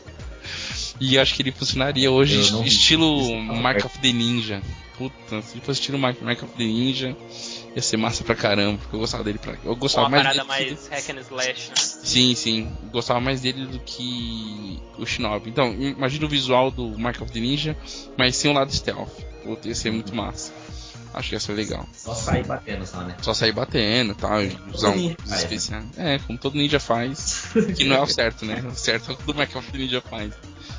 E 1.00 1.18
acho 1.18 1.34
que 1.34 1.42
ele 1.42 1.52
funcionaria 1.52 2.10
hoje 2.10 2.52
não 2.52 2.64
estilo 2.64 3.42
não. 3.42 3.56
Mark 3.56 3.84
of 3.84 3.98
the 3.98 4.12
Ninja. 4.12 4.62
Puta, 4.98 5.40
se 5.40 5.58
fosse 5.60 5.80
estilo 5.80 5.98
Mark, 5.98 6.20
Mark 6.20 6.42
of 6.42 6.52
the 6.58 6.64
Ninja, 6.64 7.16
ia 7.74 7.80
ser 7.80 7.96
massa 7.96 8.22
pra 8.22 8.34
caramba, 8.34 8.76
porque 8.78 8.94
eu 8.94 9.00
gostava 9.00 9.24
dele 9.24 9.38
pra. 9.38 9.56
Eu 9.64 9.74
gostava 9.74 10.08
uma 10.08 10.10
mais 10.10 10.22
parada 10.22 10.54
dele. 10.54 10.76
mais 10.76 10.88
hack 10.88 11.16
and 11.16 11.20
slash, 11.20 11.68
né? 11.70 11.74
Sim, 11.76 12.34
sim. 12.34 12.70
Gostava 12.92 13.18
mais 13.18 13.40
dele 13.40 13.64
do 13.64 13.78
que 13.80 14.78
o 14.98 15.06
Shinobi. 15.06 15.48
Então, 15.48 15.72
imagina 15.72 16.26
o 16.26 16.28
visual 16.28 16.70
do 16.70 16.98
Mark 16.98 17.18
of 17.22 17.32
the 17.32 17.40
Ninja, 17.40 17.74
mas 18.18 18.36
sem 18.36 18.50
o 18.50 18.54
lado 18.54 18.70
stealth. 18.74 19.10
Puta, 19.42 19.68
ia 19.68 19.74
ser 19.74 19.90
muito 19.90 20.14
massa. 20.14 20.52
Acho 21.12 21.28
que 21.30 21.34
ia 21.34 21.40
ser 21.40 21.52
legal. 21.54 21.88
Só 21.92 22.14
sair 22.14 22.44
batendo 22.44 22.86
só, 22.86 23.00
né? 23.02 23.16
Só 23.20 23.34
sair 23.34 23.52
batendo 23.52 24.14
tal, 24.14 24.42
e 24.42 24.56
usar 24.72 24.90
um 24.90 24.94
ninja 24.96 25.16
faz, 25.26 25.42
especial. 25.42 25.82
É, 25.96 26.18
como 26.20 26.38
todo 26.38 26.54
ninja 26.56 26.78
faz. 26.78 27.44
Que 27.76 27.84
não 27.84 27.96
é 27.96 28.00
o 28.00 28.06
certo, 28.06 28.46
né? 28.46 28.62
O 28.66 28.74
certo 28.74 29.10
é 29.10 29.14
o 29.14 29.16
que 29.16 29.30
o 29.30 29.34
Minecraft 29.34 29.76
Ninja 29.76 30.00
faz. 30.00 30.32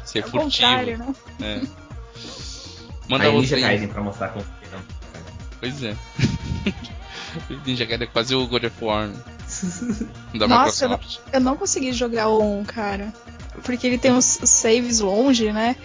Ser 0.05 0.19
É 0.19 0.21
o 0.21 0.29
furtivo. 0.29 0.43
contrário, 0.43 0.97
né? 0.97 1.15
É. 1.41 1.61
Manda 3.09 3.25
Aí 3.25 3.31
Ninja 3.33 3.55
aí. 3.57 3.61
Gaiden 3.61 3.87
pra 3.89 4.01
mostrar 4.01 4.29
como 4.29 4.45
que 4.45 4.69
não. 4.71 4.81
Pois 5.59 5.83
é. 5.83 5.95
Ninja 7.65 7.85
Gaiden 7.85 8.07
é 8.07 8.11
quase 8.11 8.33
o 8.33 8.47
God 8.47 8.63
of 8.63 8.83
War 8.83 9.07
né? 9.07 9.15
da 10.35 10.47
Nossa, 10.47 10.85
eu 10.85 10.89
não, 10.89 10.99
eu 11.33 11.39
não 11.41 11.57
consegui 11.57 11.91
jogar 11.91 12.29
o 12.29 12.59
1, 12.61 12.63
cara. 12.65 13.13
Porque 13.63 13.85
ele 13.85 13.97
tem 13.97 14.13
os 14.13 14.25
saves 14.25 15.01
longe, 15.01 15.51
né? 15.51 15.75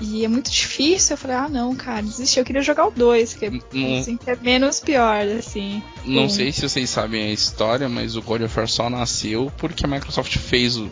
E 0.00 0.24
é 0.24 0.28
muito 0.28 0.50
difícil. 0.50 1.14
Eu 1.14 1.18
falei, 1.18 1.36
ah, 1.36 1.48
não, 1.48 1.74
cara, 1.74 2.02
desisti. 2.02 2.38
Eu 2.38 2.44
queria 2.44 2.62
jogar 2.62 2.86
o 2.86 2.90
2, 2.90 3.34
que 3.34 3.46
é, 3.46 3.50
Não- 3.72 3.98
assim, 3.98 4.16
que 4.16 4.30
é 4.30 4.36
menos 4.36 4.78
pior, 4.80 5.26
assim. 5.38 5.82
Não 6.04 6.28
sei 6.28 6.52
se 6.52 6.68
vocês 6.68 6.88
sabem 6.88 7.24
a 7.24 7.32
história, 7.32 7.88
mas 7.88 8.14
o 8.16 8.22
God 8.22 8.42
of 8.42 8.56
War 8.58 8.68
só 8.68 8.88
nasceu 8.88 9.52
porque 9.58 9.84
a 9.84 9.88
Microsoft 9.88 10.36
fez 10.38 10.76
o. 10.76 10.90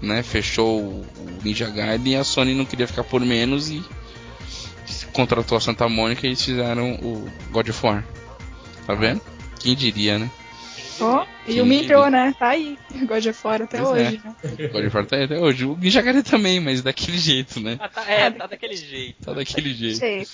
Né, 0.00 0.20
fechou 0.24 0.80
o 0.80 1.06
Ninja 1.44 1.70
Gaiden 1.70 2.14
e 2.14 2.16
a 2.16 2.24
Sony 2.24 2.54
não 2.54 2.64
queria 2.64 2.88
ficar 2.88 3.04
por 3.04 3.20
menos 3.20 3.70
e 3.70 3.80
contratou 5.12 5.56
a 5.56 5.60
Santa 5.60 5.88
Mônica 5.88 6.26
e 6.26 6.30
eles 6.30 6.42
fizeram 6.44 6.94
o 6.94 7.30
God 7.52 7.68
of 7.68 7.86
War. 7.86 8.04
Tá 8.84 8.94
vendo? 8.94 9.20
Quem 9.60 9.76
diria, 9.76 10.18
né? 10.18 10.28
Ó, 11.00 11.24
e 11.46 11.60
humilhou, 11.60 12.04
diria? 12.04 12.10
né? 12.10 12.34
Tá 12.38 12.48
aí. 12.48 12.78
God 13.06 13.26
of 13.26 13.46
War 13.46 13.62
até 13.62 13.78
Pois 13.80 14.00
é. 14.00 14.08
hoje, 14.08 14.20
né? 14.24 14.34
O 14.44 14.72
God 14.72 14.84
of 14.86 14.96
War 14.96 15.06
tá 15.06 15.16
aí 15.16 15.24
até 15.24 15.38
hoje. 15.38 15.64
O 15.64 15.74
Gaiden 15.74 16.22
também, 16.22 16.60
mas 16.60 16.82
daquele 16.82 17.18
jeito, 17.18 17.58
né? 17.60 17.76
Ah, 17.80 17.88
tá, 17.88 18.10
é, 18.10 18.30
tá 18.30 18.46
daquele 18.46 18.76
jeito. 18.76 19.24
Tá 19.24 19.32
daquele 19.32 19.72
jeito. 19.74 19.98
Sei. 19.98 20.26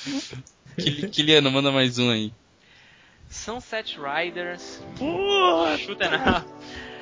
Kili- 0.76 1.08
Kiliano, 1.08 1.50
manda 1.50 1.72
mais 1.72 1.98
um 1.98 2.10
aí. 2.10 2.32
Sunset 3.28 3.98
Riders. 3.98 4.80
Puta, 4.96 5.76
Shooter 5.78 6.10
na. 6.10 6.44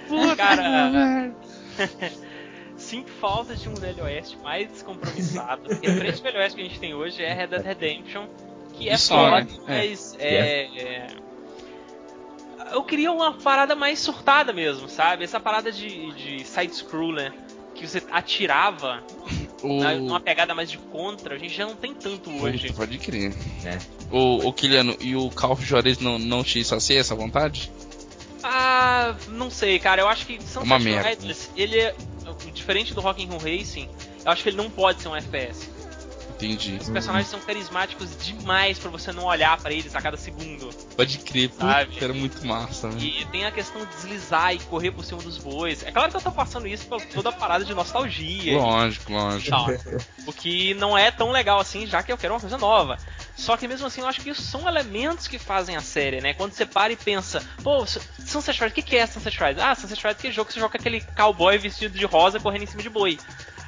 puta 0.08 0.34
Cara, 0.36 1.32
sinto 2.76 3.10
falta 3.12 3.54
de 3.54 3.68
um 3.68 3.74
Velho 3.74 4.02
Oeste 4.04 4.36
mais 4.38 4.68
descompromissado. 4.70 5.62
Porque 5.68 5.88
o 5.88 5.94
Velho 5.94 6.38
Oeste 6.38 6.56
que 6.56 6.62
a 6.62 6.64
gente 6.64 6.80
tem 6.80 6.94
hoje 6.94 7.22
é 7.22 7.32
Red 7.32 7.46
Dead 7.48 7.62
Redemption, 7.64 8.26
que 8.74 8.88
é 8.88 8.96
foda, 8.98 9.42
né? 9.44 9.48
mas 9.66 10.16
é, 10.18 10.64
é- 10.64 11.06
Eu 12.72 12.82
queria 12.82 13.12
uma 13.12 13.32
parada 13.32 13.74
mais 13.74 13.98
surtada 13.98 14.52
mesmo, 14.52 14.88
sabe? 14.88 15.24
Essa 15.24 15.38
parada 15.40 15.70
de, 15.72 16.12
de 16.14 16.44
side-scroller 16.44 17.32
que 17.74 17.86
você 17.86 18.02
atirava 18.10 19.02
O... 19.62 19.80
na- 19.82 19.94
numa 19.94 20.20
pegada 20.20 20.54
mais 20.54 20.70
de 20.70 20.78
contra, 20.78 21.34
a 21.34 21.38
gente 21.38 21.54
já 21.54 21.66
não 21.66 21.76
tem 21.76 21.92
tanto 21.94 22.30
hoje. 22.42 22.68
Puta, 22.68 22.74
pode 22.78 22.98
crer. 22.98 23.34
né? 23.62 23.78
O, 24.10 24.48
o 24.48 24.52
Kiliano, 24.52 24.96
e 25.00 25.14
o 25.14 25.30
Call 25.30 25.52
of 25.52 25.64
Juarez 25.64 25.98
não, 25.98 26.18
não 26.18 26.42
te 26.42 26.64
sacia 26.64 26.98
essa 27.00 27.14
vontade? 27.14 27.70
Ah, 28.42 29.14
não 29.28 29.50
sei, 29.50 29.78
cara. 29.78 30.02
Eu 30.02 30.08
acho 30.08 30.26
que 30.26 30.40
Sunset 30.40 30.64
Uma 30.64 30.78
merda. 30.78 31.08
Riders, 31.10 31.50
ele 31.56 31.78
é 31.80 31.94
diferente 32.52 32.94
do 32.94 33.00
Rock'n'Roll 33.00 33.38
Racing. 33.40 33.88
Eu 34.24 34.30
acho 34.32 34.42
que 34.42 34.48
ele 34.48 34.56
não 34.56 34.70
pode 34.70 35.02
ser 35.02 35.08
um 35.08 35.16
FPS. 35.16 35.68
Entendi. 36.36 36.76
Os 36.78 36.90
personagens 36.90 37.28
são 37.28 37.40
carismáticos 37.40 38.10
demais 38.18 38.78
pra 38.78 38.90
você 38.90 39.10
não 39.10 39.24
olhar 39.24 39.58
pra 39.58 39.72
eles 39.72 39.96
a 39.96 40.02
cada 40.02 40.18
segundo. 40.18 40.68
Pode 40.94 41.18
crer, 41.18 41.48
puta, 41.48 41.64
Sabe? 41.64 41.96
era 41.98 42.12
muito 42.12 42.46
massa, 42.46 42.88
né? 42.88 42.98
E 43.00 43.24
tem 43.26 43.46
a 43.46 43.50
questão 43.50 43.84
de 43.84 43.90
deslizar 43.96 44.54
e 44.54 44.58
correr 44.58 44.90
por 44.90 45.02
cima 45.02 45.22
dos 45.22 45.38
bois. 45.38 45.82
É 45.82 45.90
claro 45.90 46.10
que 46.10 46.16
eu 46.16 46.20
tô 46.20 46.30
passando 46.30 46.68
isso 46.68 46.86
por 46.86 47.00
toda 47.00 47.30
a 47.30 47.32
parada 47.32 47.64
de 47.64 47.74
nostalgia. 47.74 48.58
Lógico, 48.58 49.12
lógico. 49.12 49.50
tal. 49.50 49.66
O 50.26 50.32
que 50.32 50.74
não 50.74 50.96
é 50.96 51.10
tão 51.10 51.30
legal 51.30 51.58
assim, 51.58 51.86
já 51.86 52.02
que 52.02 52.12
eu 52.12 52.18
quero 52.18 52.34
uma 52.34 52.40
coisa 52.40 52.58
nova. 52.58 52.98
Só 53.34 53.56
que 53.56 53.66
mesmo 53.66 53.86
assim, 53.86 54.02
eu 54.02 54.08
acho 54.08 54.20
que 54.20 54.30
isso 54.30 54.42
são 54.42 54.68
elementos 54.68 55.26
que 55.26 55.38
fazem 55.38 55.74
a 55.74 55.80
série, 55.80 56.20
né? 56.20 56.34
Quando 56.34 56.52
você 56.52 56.66
para 56.66 56.92
e 56.92 56.96
pensa, 56.96 57.42
pô, 57.62 57.86
Sunset 57.86 58.58
Riders, 58.58 58.72
o 58.72 58.74
que, 58.74 58.82
que 58.82 58.96
é 58.96 59.06
Sunset 59.06 59.38
Riders? 59.38 59.58
Ah, 59.58 59.74
Sunset 59.74 59.98
Riders 59.98 60.16
é 60.16 60.18
aquele 60.18 60.32
jogo 60.34 60.48
que 60.48 60.54
você 60.54 60.60
joga 60.60 60.76
aquele 60.76 61.00
cowboy 61.00 61.56
vestido 61.56 61.98
de 61.98 62.04
rosa 62.04 62.38
correndo 62.38 62.64
em 62.64 62.66
cima 62.66 62.82
de 62.82 62.90
boi. 62.90 63.18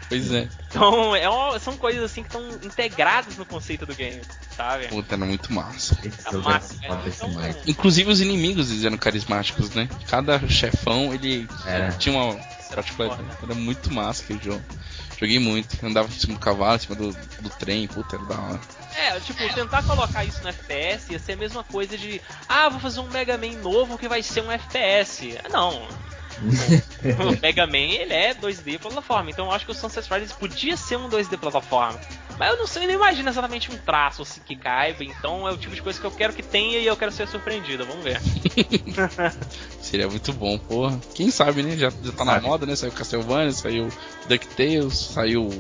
Pois 0.09 0.33
é. 0.33 0.49
Então, 0.69 1.17
é 1.17 1.29
uma- 1.29 1.59
são 1.59 1.77
coisas 1.77 2.03
assim 2.05 2.23
que 2.23 2.29
estão 2.29 2.43
integradas 2.63 3.37
no 3.37 3.47
conceito 3.47 3.87
do 3.87 3.95
game, 3.95 4.21
sabe? 4.55 4.89
Puta, 4.89 5.15
era 5.15 5.25
muito 5.25 5.53
massa. 5.53 5.97
Esse 6.05 6.29
É 6.29 6.31
jogo 6.31 6.51
é 6.51 6.53
massa, 6.53 6.75
é. 6.83 7.09
Então, 7.09 7.63
Inclusive 7.67 8.11
os 8.11 8.21
inimigos 8.21 8.71
eles 8.71 8.85
eram 8.85 8.99
carismáticos, 8.99 9.71
né? 9.71 9.89
Cada 10.09 10.39
chefão, 10.49 11.13
ele 11.15 11.49
Era. 11.67 11.93
tinha 11.93 12.15
uma 12.15 12.35
era 12.35 12.83
particularidade. 12.83 13.31
foda. 13.37 13.53
Era 13.53 13.55
muito 13.55 13.93
massa 13.93 14.23
aquele 14.23 14.45
jogo. 14.45 14.63
Joguei 15.19 15.39
muito. 15.39 15.85
Andava 15.85 16.07
em 16.09 16.19
cima 16.19 16.35
do 16.35 16.41
cavalo, 16.41 16.77
em 16.77 16.79
cima 16.81 16.95
do, 16.97 17.13
do 17.41 17.51
trem. 17.51 17.89
Puta, 17.89 18.17
era 18.17 18.25
da 18.27 18.39
hora. 18.39 18.61
É, 18.95 19.21
tipo, 19.21 19.55
tentar 19.55 19.83
colocar 19.85 20.25
isso 20.25 20.43
no 20.43 20.49
FPS 20.49 21.13
ia 21.13 21.19
ser 21.19 21.33
a 21.33 21.37
mesma 21.37 21.65
coisa 21.65 21.97
de, 21.97 22.21
ah, 22.49 22.69
vou 22.69 22.81
fazer 22.81 23.01
um 23.01 23.09
Mega 23.09 23.39
Man 23.39 23.57
novo 23.63 23.97
que 23.97 24.09
vai 24.09 24.23
ser 24.23 24.43
um 24.43 24.51
FPS. 24.51 25.39
Não. 25.51 25.89
O 27.19 27.41
Mega 27.41 27.67
Man, 27.67 27.77
ele 27.77 28.13
é 28.13 28.35
2D 28.35 28.79
plataforma, 28.79 29.31
então 29.31 29.47
eu 29.47 29.53
acho 29.53 29.65
que 29.65 29.73
o 29.73 29.75
Sunset 29.75 30.09
Riders 30.13 30.33
podia 30.33 30.77
ser 30.77 30.97
um 30.97 31.09
2D 31.09 31.39
plataforma. 31.39 31.99
Mas 32.39 32.51
eu 32.53 32.59
não 32.59 32.67
sei, 32.67 32.85
eu 32.85 32.89
não 32.89 32.95
imagino 32.95 33.29
exatamente 33.29 33.71
um 33.71 33.77
traço 33.79 34.23
assim 34.23 34.41
que 34.45 34.55
caiba, 34.55 35.03
então 35.03 35.47
é 35.49 35.53
o 35.53 35.57
tipo 35.57 35.75
de 35.75 35.83
coisa 35.83 36.01
que 36.01 36.07
eu 36.07 36.11
quero 36.11 36.33
que 36.33 36.43
tenha 36.43 36.79
e 36.79 36.87
eu 36.87 36.97
quero 36.97 37.11
ser 37.11 37.27
surpreendido, 37.27 37.85
vamos 37.85 38.05
ver. 38.05 38.21
Seria 39.83 40.09
muito 40.09 40.33
bom, 40.33 40.59
porra. 40.59 41.01
Quem 41.15 41.31
sabe, 41.31 41.63
né? 41.63 41.77
Já, 41.77 41.91
já 41.91 42.13
tá 42.13 42.25
na 42.25 42.41
moda, 42.41 42.65
né? 42.65 42.77
Saiu 42.77 42.93
Castlevania, 42.93 43.53
saiu 43.53 43.89
DuckTales, 44.29 44.95
saiu 44.97 45.51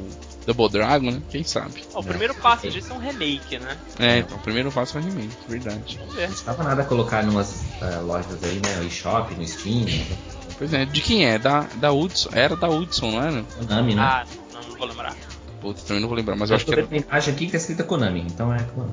Double 0.47 0.69
Dragon, 0.69 1.11
né? 1.11 1.23
Quem 1.31 1.43
sabe? 1.43 1.83
Ó, 1.93 2.01
o 2.01 2.05
primeiro 2.05 2.35
não 2.35 2.41
passo 2.41 2.63
sei. 2.63 2.71
disso 2.71 2.93
é 2.93 2.97
um 2.97 3.01
remake, 3.01 3.59
né? 3.59 3.77
É, 3.99 4.19
então, 4.19 4.37
o 4.37 4.41
primeiro 4.41 4.71
passo 4.71 4.99
é 4.99 5.01
o 5.01 5.05
remake, 5.05 5.37
verdade. 5.49 5.99
Vamos 5.99 6.15
ver. 6.15 6.29
Não 6.29 6.37
tava 6.37 6.63
nada 6.63 6.83
a 6.83 6.85
colocar 6.85 7.25
em 7.25 7.29
umas 7.29 7.65
eh, 7.83 7.97
lojas 7.99 8.43
aí, 8.45 8.55
né? 8.55 8.81
O 8.81 8.85
eShop, 8.85 9.35
no 9.35 9.47
Steam, 9.47 9.85
né? 9.85 10.38
Pois 10.59 10.73
é, 10.75 10.85
de 10.85 11.01
quem 11.01 11.25
é? 11.25 11.39
Da, 11.39 11.61
da 11.77 11.93
Hudson. 11.93 12.31
Era 12.33 12.57
da 12.57 12.69
Hudson, 12.69 13.13
não 13.13 13.23
era? 13.23 13.43
Konami, 13.43 13.95
né? 13.95 14.03
Ah, 14.03 14.27
não, 14.53 14.61
não 14.63 14.77
vou 14.77 14.89
lembrar. 14.89 15.17
Puta, 15.61 15.81
também 15.83 16.01
não 16.01 16.09
vou 16.09 16.17
lembrar, 16.17 16.37
mas 16.37 16.51
eu 16.51 16.57
acho 16.57 16.65
que 16.65 16.73
era. 16.73 16.83
imagem 16.91 17.35
aqui 17.35 17.47
que 17.47 17.53
tá 17.53 17.59
escrita 17.59 17.85
Konami, 17.85 18.21
então 18.21 18.53
é 18.53 18.63
Konami. 18.63 18.93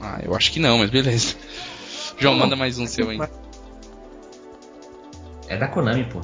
Ah, 0.00 0.20
eu 0.22 0.34
acho 0.34 0.50
que 0.52 0.60
não, 0.60 0.78
mas 0.78 0.90
beleza. 0.90 1.36
João, 2.18 2.34
Não, 2.34 2.40
manda 2.40 2.56
mais 2.56 2.78
um 2.78 2.86
seu 2.86 3.10
aí. 3.10 3.18
É 5.48 5.56
da 5.56 5.68
Konami, 5.68 6.04
pô. 6.04 6.20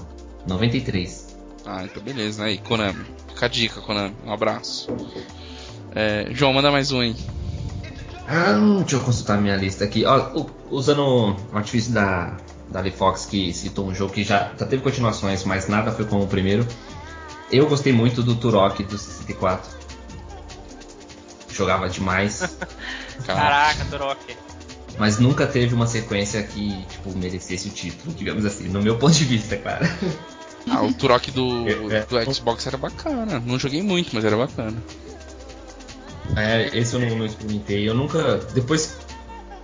93. 0.47 1.37
Ah, 1.67 1.85
então 1.85 2.03
beleza, 2.03 2.45
aí, 2.45 2.59
Konami. 2.59 3.05
Fica 3.29 3.47
a 3.47 3.49
dica, 3.49 3.81
Konami. 3.81 4.15
Um 4.25 4.33
abraço. 4.33 4.89
É, 5.95 6.29
João, 6.31 6.53
manda 6.53 6.71
mais 6.71 6.93
um 6.93 7.01
aí. 7.01 7.17
Ah, 8.27 8.53
deixa 8.81 8.97
eu 8.97 9.01
consultar 9.01 9.41
minha 9.41 9.57
lista 9.57 9.85
aqui. 9.85 10.05
Ó, 10.05 10.47
usando 10.71 11.03
o 11.53 11.57
artifício 11.57 11.93
da, 11.93 12.37
da 12.71 12.81
Lee 12.81 12.93
Fox 12.93 13.27
que 13.27 13.53
citou 13.53 13.87
um 13.87 13.95
jogo 13.95 14.13
que 14.13 14.23
já, 14.25 14.53
já 14.59 14.67
teve 14.67 14.83
continuações, 14.83 15.45
mas 15.45 15.69
nada 15.69 15.91
foi 15.93 16.05
como 16.05 16.25
o 16.25 16.27
primeiro. 16.27 16.67
Eu 17.51 17.67
gostei 17.67 17.93
muito 17.93 18.23
do 18.23 18.35
Turok 18.35 18.83
do 18.85 18.99
64. 18.99 19.79
Jogava 21.51 21.89
demais, 21.89 22.57
Cara, 23.27 23.41
Caraca, 23.41 23.85
Turok. 23.87 24.37
mas 24.99 25.19
nunca 25.19 25.47
teve 25.47 25.75
uma 25.75 25.87
sequência 25.87 26.43
que 26.43 26.85
tipo, 26.87 27.17
merecesse 27.17 27.69
o 27.69 27.71
título, 27.73 28.15
digamos 28.15 28.45
assim, 28.45 28.69
no 28.69 28.81
meu 28.83 28.97
ponto 28.97 29.15
de 29.15 29.25
vista, 29.25 29.57
claro. 29.57 29.85
ah, 30.71 30.83
o 30.83 30.93
Turok 30.93 31.31
do, 31.33 31.67
É, 31.67 31.97
é. 31.97 32.25
do 32.25 32.35
Xbox 32.35 32.67
era 32.67 32.77
bacana. 32.77 33.43
Não 33.45 33.59
joguei 33.59 33.83
muito, 33.83 34.11
mas 34.15 34.25
era 34.25 34.37
bacana. 34.37 34.77
É, 36.37 36.79
esse 36.79 36.95
eu 36.95 37.01
não, 37.01 37.17
não 37.17 37.27
experimentei. 37.27 37.89
Eu 37.89 37.95
nunca. 37.95 38.37
Depois, 38.55 38.97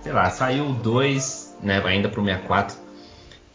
sei 0.03 0.11
lá, 0.11 0.29
saiu 0.31 0.71
o 0.71 0.73
2, 0.73 1.57
né, 1.61 1.81
ainda 1.85 2.09
pro 2.09 2.23
64, 2.25 2.75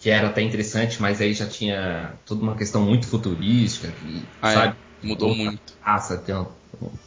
que 0.01 0.11
era 0.11 0.29
até 0.29 0.43
interessante, 0.43 1.01
mas 1.01 1.21
aí 1.21 1.35
já 1.35 1.47
tinha 1.49 2.19
toda 2.25 2.43
uma 2.43 2.57
questão 2.57 2.83
muito 2.83 3.07
futurística, 3.07 3.93
que, 3.93 4.29
Ah, 4.41 4.53
sabe? 4.53 4.79
é, 5.03 5.07
mudou 5.07 5.29
outra 5.31 5.45
muito. 5.45 5.75
Raça, 5.81 6.25
uma- 6.27 6.57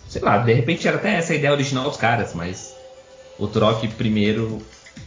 sei 0.08 0.22
lá, 0.22 0.38
de 0.40 0.54
repente 0.54 0.88
era 0.88 0.98
até 0.98 1.16
essa 1.16 1.34
a 1.34 1.36
ideia 1.36 1.54
original 1.54 1.86
dos 1.86 1.98
caras, 1.98 2.34
mas 2.34 2.76
o 3.38 3.48
Troc 3.48 3.84
primeiro, 3.98 4.60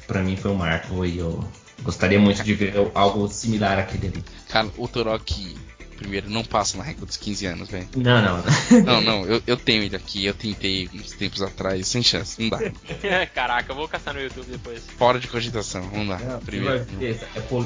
pra 0.07 0.22
mim, 0.22 0.37
foi 0.37 0.51
um 0.51 0.55
marco 0.57 1.05
e 1.05 1.18
eu 1.18 1.44
gostaria 1.82 2.18
muito 2.18 2.43
de 2.43 2.55
ver 2.55 2.74
algo 2.95 3.28
similar 3.28 3.78
àquele 3.78 4.09
ali. 4.09 4.24
Cara, 4.49 4.68
o 4.76 4.89
Turok, 4.89 5.55
primeiro, 5.97 6.28
não 6.30 6.44
passa 6.44 6.76
na 6.76 6.84
regra 6.84 7.05
dos 7.07 7.16
15 7.16 7.47
anos, 7.47 7.68
velho. 7.68 7.88
Não, 7.97 8.22
não. 8.22 8.44
Não, 8.84 9.01
não, 9.01 9.24
eu, 9.26 9.42
eu 9.47 9.57
tenho 9.57 9.82
ele 9.82 9.97
aqui, 9.97 10.24
eu 10.24 10.34
tentei 10.34 10.88
uns 10.94 11.12
tempos 11.12 11.42
atrás, 11.42 11.86
sem 11.88 12.03
chance, 12.03 12.40
não 12.40 12.49
dá. 12.51 12.59
Caraca, 13.34 13.72
eu 13.72 13.76
vou 13.76 13.88
caçar 13.88 14.14
no 14.14 14.20
YouTube 14.20 14.47
depois. 14.51 14.82
Fora 14.97 15.18
de 15.18 15.28
cogitação, 15.28 15.88
não 15.92 16.07
dá. 16.07 16.18
Não, 16.18 16.40
primeiro. 16.40 16.86
é 17.01 17.16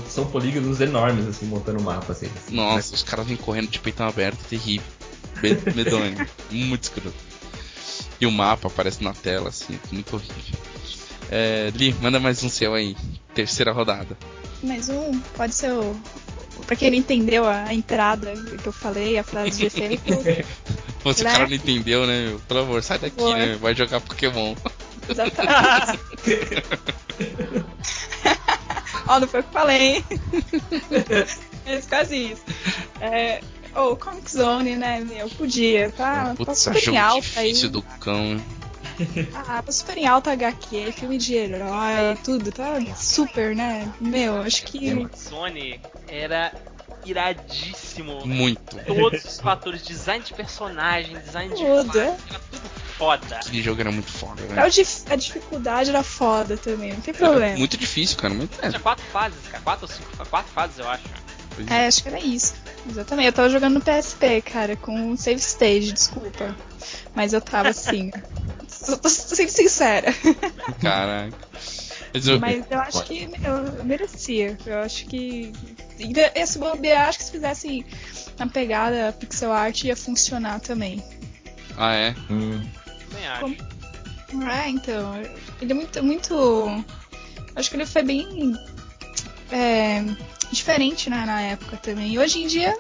são 0.09 0.27
polígonos 0.31 0.81
enormes, 0.81 1.27
assim, 1.27 1.47
montando 1.47 1.81
o 1.81 1.83
mapa. 1.83 2.13
Assim, 2.13 2.31
Nossa, 2.51 2.95
os 2.95 3.03
caras 3.03 3.27
vêm 3.27 3.37
correndo 3.37 3.69
de 3.69 3.79
peitão 3.79 4.07
aberto, 4.09 4.39
terrível. 4.49 4.87
Me- 5.43 5.59
Medonho, 5.75 6.27
muito 6.51 6.83
escroto. 6.85 7.15
E 8.21 8.27
o 8.27 8.31
mapa 8.31 8.69
aparece 8.69 9.03
na 9.03 9.13
tela, 9.15 9.49
assim, 9.49 9.79
muito 9.91 10.15
horrível. 10.15 10.61
É, 11.31 11.71
Li, 11.75 11.95
manda 12.01 12.19
mais 12.21 12.43
um 12.43 12.49
seu 12.49 12.75
aí. 12.75 12.97
Terceira 13.35 13.73
rodada. 13.73 14.17
Mais 14.63 14.89
um, 14.89 15.19
pode 15.37 15.55
ser 15.55 15.73
o. 15.73 15.97
Pra 16.67 16.77
quem 16.77 16.91
não 16.91 16.97
entendeu 16.99 17.47
a 17.47 17.73
entrada 17.75 18.33
que 18.63 18.67
eu 18.67 18.73
falei, 18.73 19.19
a 19.19 19.25
frase 19.25 19.59
de 19.59 19.67
efeito. 19.67 20.03
Pô, 21.03 21.13
se 21.15 21.23
o 21.23 21.25
Né? 21.25 21.33
cara 21.33 21.47
não 21.49 21.55
entendeu, 21.55 22.07
né, 22.07 22.27
meu? 22.29 22.39
Pelo 22.41 22.61
amor, 22.61 22.83
sai 22.83 22.99
daqui, 22.99 23.17
Foi. 23.19 23.35
né? 23.35 23.57
Vai 23.61 23.75
jogar 23.75 24.01
Pokémon. 24.01 24.55
Exatamente. 25.09 25.99
Ó, 29.09 29.19
não 29.21 29.27
foi 29.27 29.41
o 29.41 29.43
que 29.45 29.53
falei, 29.53 29.97
hein? 29.97 30.05
Mas 31.67 31.87
quase 31.89 32.17
isso. 32.33 32.43
É, 33.01 33.41
oh, 33.75 33.97
Comic 33.97 34.31
Zone, 34.31 34.77
né, 34.77 35.01
meu? 35.01 35.29
Podia, 35.31 35.91
tá, 35.91 36.35
Puta, 36.37 36.53
tá 36.53 36.55
super 36.55 36.79
em 36.79 36.83
jogo 36.85 36.99
alta 36.99 37.27
aí. 37.41 37.49
difícil 37.49 37.71
do 37.71 37.83
cão. 37.83 38.41
Ah, 39.35 39.63
tá 39.63 39.73
super 39.73 39.97
em 39.97 40.07
alta 40.07 40.33
HQ, 40.33 40.93
filme 40.93 41.19
de 41.19 41.35
herói, 41.35 42.17
tudo, 42.25 42.51
tá 42.53 42.79
super, 42.97 43.55
né? 43.55 43.93
Meu, 44.01 44.41
acho 44.43 44.63
que. 44.65 45.09
Sony 45.15 45.81
era 46.09 46.53
iradíssimo. 47.05 48.27
Muito. 48.27 48.77
Todos 48.85 49.25
os 49.25 49.41
fatores, 49.41 49.83
design 49.83 50.25
de 50.25 50.33
personagem, 50.33 51.19
design 51.19 51.55
de 51.55 51.65
Tudo, 51.65 51.87
fase, 51.87 51.99
é. 51.99 52.17
era 52.29 52.39
tudo 52.51 52.69
foda. 52.99 53.37
Aquele 53.37 53.63
jogo 53.63 53.81
era 53.81 53.91
muito 53.91 54.11
foda, 54.11 54.43
A, 54.43 54.47
né? 54.65 54.69
dif- 54.71 55.05
a 55.09 55.17
dificuldade 55.17 55.91
era 55.91 56.03
foda 56.03 56.57
também, 56.57 56.93
não 56.93 57.01
tem 57.01 57.15
problema. 57.15 57.57
Muito 57.59 57.77
difícil, 57.77 58.19
cara. 58.19 58.35
Muito... 58.35 58.59
É, 58.63 58.69
Tinha 58.69 58.81
quatro 58.81 59.05
fases, 59.07 59.39
cara. 59.51 59.63
Quatro 59.63 59.87
ou 59.87 59.89
cinco, 59.89 60.27
quatro 60.29 60.53
fases, 60.53 60.79
eu 60.79 60.89
acho. 60.89 61.05
pois 61.55 61.71
É, 61.71 61.87
acho 61.87 62.03
que 62.03 62.09
era 62.09 62.21
isso. 62.21 62.55
Exatamente. 62.89 63.27
Eu 63.27 63.33
tava 63.33 63.49
jogando 63.49 63.75
no 63.75 63.81
PSP, 63.81 64.43
cara, 64.43 64.77
com 64.77 65.17
save 65.17 65.41
stage, 65.41 65.93
desculpa. 65.93 66.55
Mas 67.15 67.33
eu 67.33 67.41
tava 67.41 67.71
assim. 67.71 68.11
Tô, 68.97 69.03
tô 69.03 69.09
sendo 69.09 69.49
sincera. 69.51 70.13
Caraca. 70.81 71.37
Mas 72.41 72.59
eu- 72.59 72.65
eu 72.77 72.81
acho 72.81 73.05
que 73.05 73.31
eu 73.45 73.85
merecia. 73.85 74.59
Eu 74.67 74.81
acho 74.81 75.07
que. 75.07 75.53
ainda- 75.99 76.33
Esse 76.35 76.59
bobear, 76.59 77.09
acho 77.09 77.19
que 77.19 77.25
se 77.25 77.31
fizesse 77.31 77.87
na 78.39 78.47
pegada 78.47 79.13
pixel 79.19 79.53
art 79.53 79.85
ia 79.85 79.95
funcionar 79.97 80.61
também. 80.61 81.03
Ah, 81.77 81.95
é? 81.95 82.15
Hum, 82.29 82.61
Nem 83.15 83.27
acho. 83.29 83.41
Como- 83.41 84.51
É, 84.51 84.69
então. 84.69 85.15
Ele 85.61 85.73
é 85.73 85.75
muito. 85.75 86.03
muito 86.03 86.85
acho 87.57 87.71
que 87.71 87.77
ele 87.77 87.87
foi 87.87 88.03
bem. 88.03 88.55
é, 89.53 90.05
diferente 90.53 91.11
né, 91.11 91.25
na 91.27 91.41
época 91.43 91.77
também. 91.77 92.13
E 92.13 92.19
hoje 92.19 92.41
em 92.43 92.47
dia. 92.47 92.77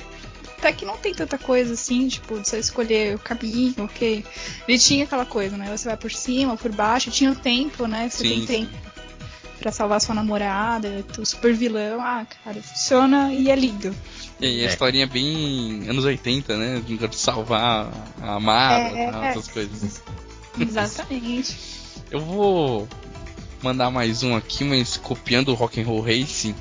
Até 0.60 0.74
que 0.74 0.84
não 0.84 0.98
tem 0.98 1.14
tanta 1.14 1.38
coisa 1.38 1.72
assim, 1.72 2.06
tipo, 2.06 2.38
de 2.38 2.46
você 2.46 2.58
escolher 2.58 3.14
o 3.14 3.18
caminho, 3.18 3.74
ok. 3.78 4.22
Ele 4.68 4.78
tinha 4.78 5.04
aquela 5.04 5.24
coisa, 5.24 5.56
né? 5.56 5.74
Você 5.74 5.88
vai 5.88 5.96
por 5.96 6.12
cima 6.12 6.54
por 6.54 6.70
baixo, 6.70 7.10
tinha 7.10 7.32
o 7.32 7.34
tempo, 7.34 7.86
né? 7.86 8.10
Você 8.10 8.18
Sim, 8.18 8.44
tem 8.44 8.66
tempo 8.66 8.90
pra 9.58 9.72
salvar 9.72 10.02
sua 10.02 10.14
namorada, 10.14 11.02
o 11.18 11.24
super 11.24 11.54
vilão. 11.54 12.00
Ah, 12.02 12.26
cara, 12.44 12.62
funciona 12.62 13.32
e 13.32 13.50
é 13.50 13.56
lindo. 13.56 13.94
E 14.38 14.60
a 14.60 14.64
É. 14.64 14.66
historinha 14.66 15.04
é 15.04 15.06
bem 15.06 15.86
anos 15.88 16.04
80, 16.04 16.54
né? 16.58 16.82
De 16.86 16.98
salvar 17.16 17.90
a 18.20 18.34
amada, 18.34 18.98
É. 18.98 19.10
tal, 19.10 19.24
essas 19.24 19.48
coisas. 19.48 20.02
Exatamente. 20.60 21.56
Eu 22.10 22.20
vou 22.20 22.86
mandar 23.62 23.90
mais 23.90 24.22
um 24.22 24.36
aqui, 24.36 24.62
mas 24.64 24.98
copiando 24.98 25.48
o 25.52 25.54
Rock'n'Roll 25.54 26.00
Racing. 26.02 26.54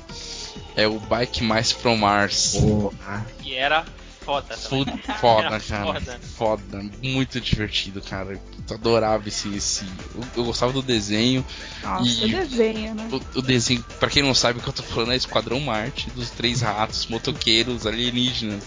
É 0.82 0.86
o 0.88 0.98
Bike 0.98 1.42
Mais 1.42 1.70
From 1.72 1.96
Mars. 1.96 2.56
porra. 2.58 3.26
E 3.44 3.54
era 3.54 3.84
foda 4.24 4.56
também. 4.56 4.84
Foda, 5.20 5.46
Era 5.46 5.60
cara. 5.60 5.84
foda. 5.92 6.20
Foda. 6.36 6.84
Muito 7.02 7.40
divertido, 7.40 8.00
cara. 8.02 8.32
Eu 8.68 8.74
adorava 8.76 9.26
esse. 9.28 9.54
esse... 9.56 9.84
Eu, 10.14 10.24
eu 10.36 10.44
gostava 10.44 10.72
do 10.72 10.82
desenho. 10.82 11.44
Nossa, 11.82 12.24
E- 12.24 12.30
desenho, 12.30 12.94
né? 12.94 13.08
O, 13.10 13.38
o 13.38 13.42
desenho, 13.42 13.82
pra 13.98 14.08
quem 14.08 14.22
não 14.22 14.34
sabe 14.34 14.58
o 14.58 14.62
que 14.62 14.68
eu 14.68 14.72
tô 14.72 14.82
falando, 14.82 15.12
é 15.12 15.16
Esquadrão 15.16 15.58
Marte, 15.60 16.08
dos 16.10 16.30
três 16.30 16.60
ratos, 16.60 17.06
motoqueiros, 17.08 17.86
alienígenas. 17.86 18.62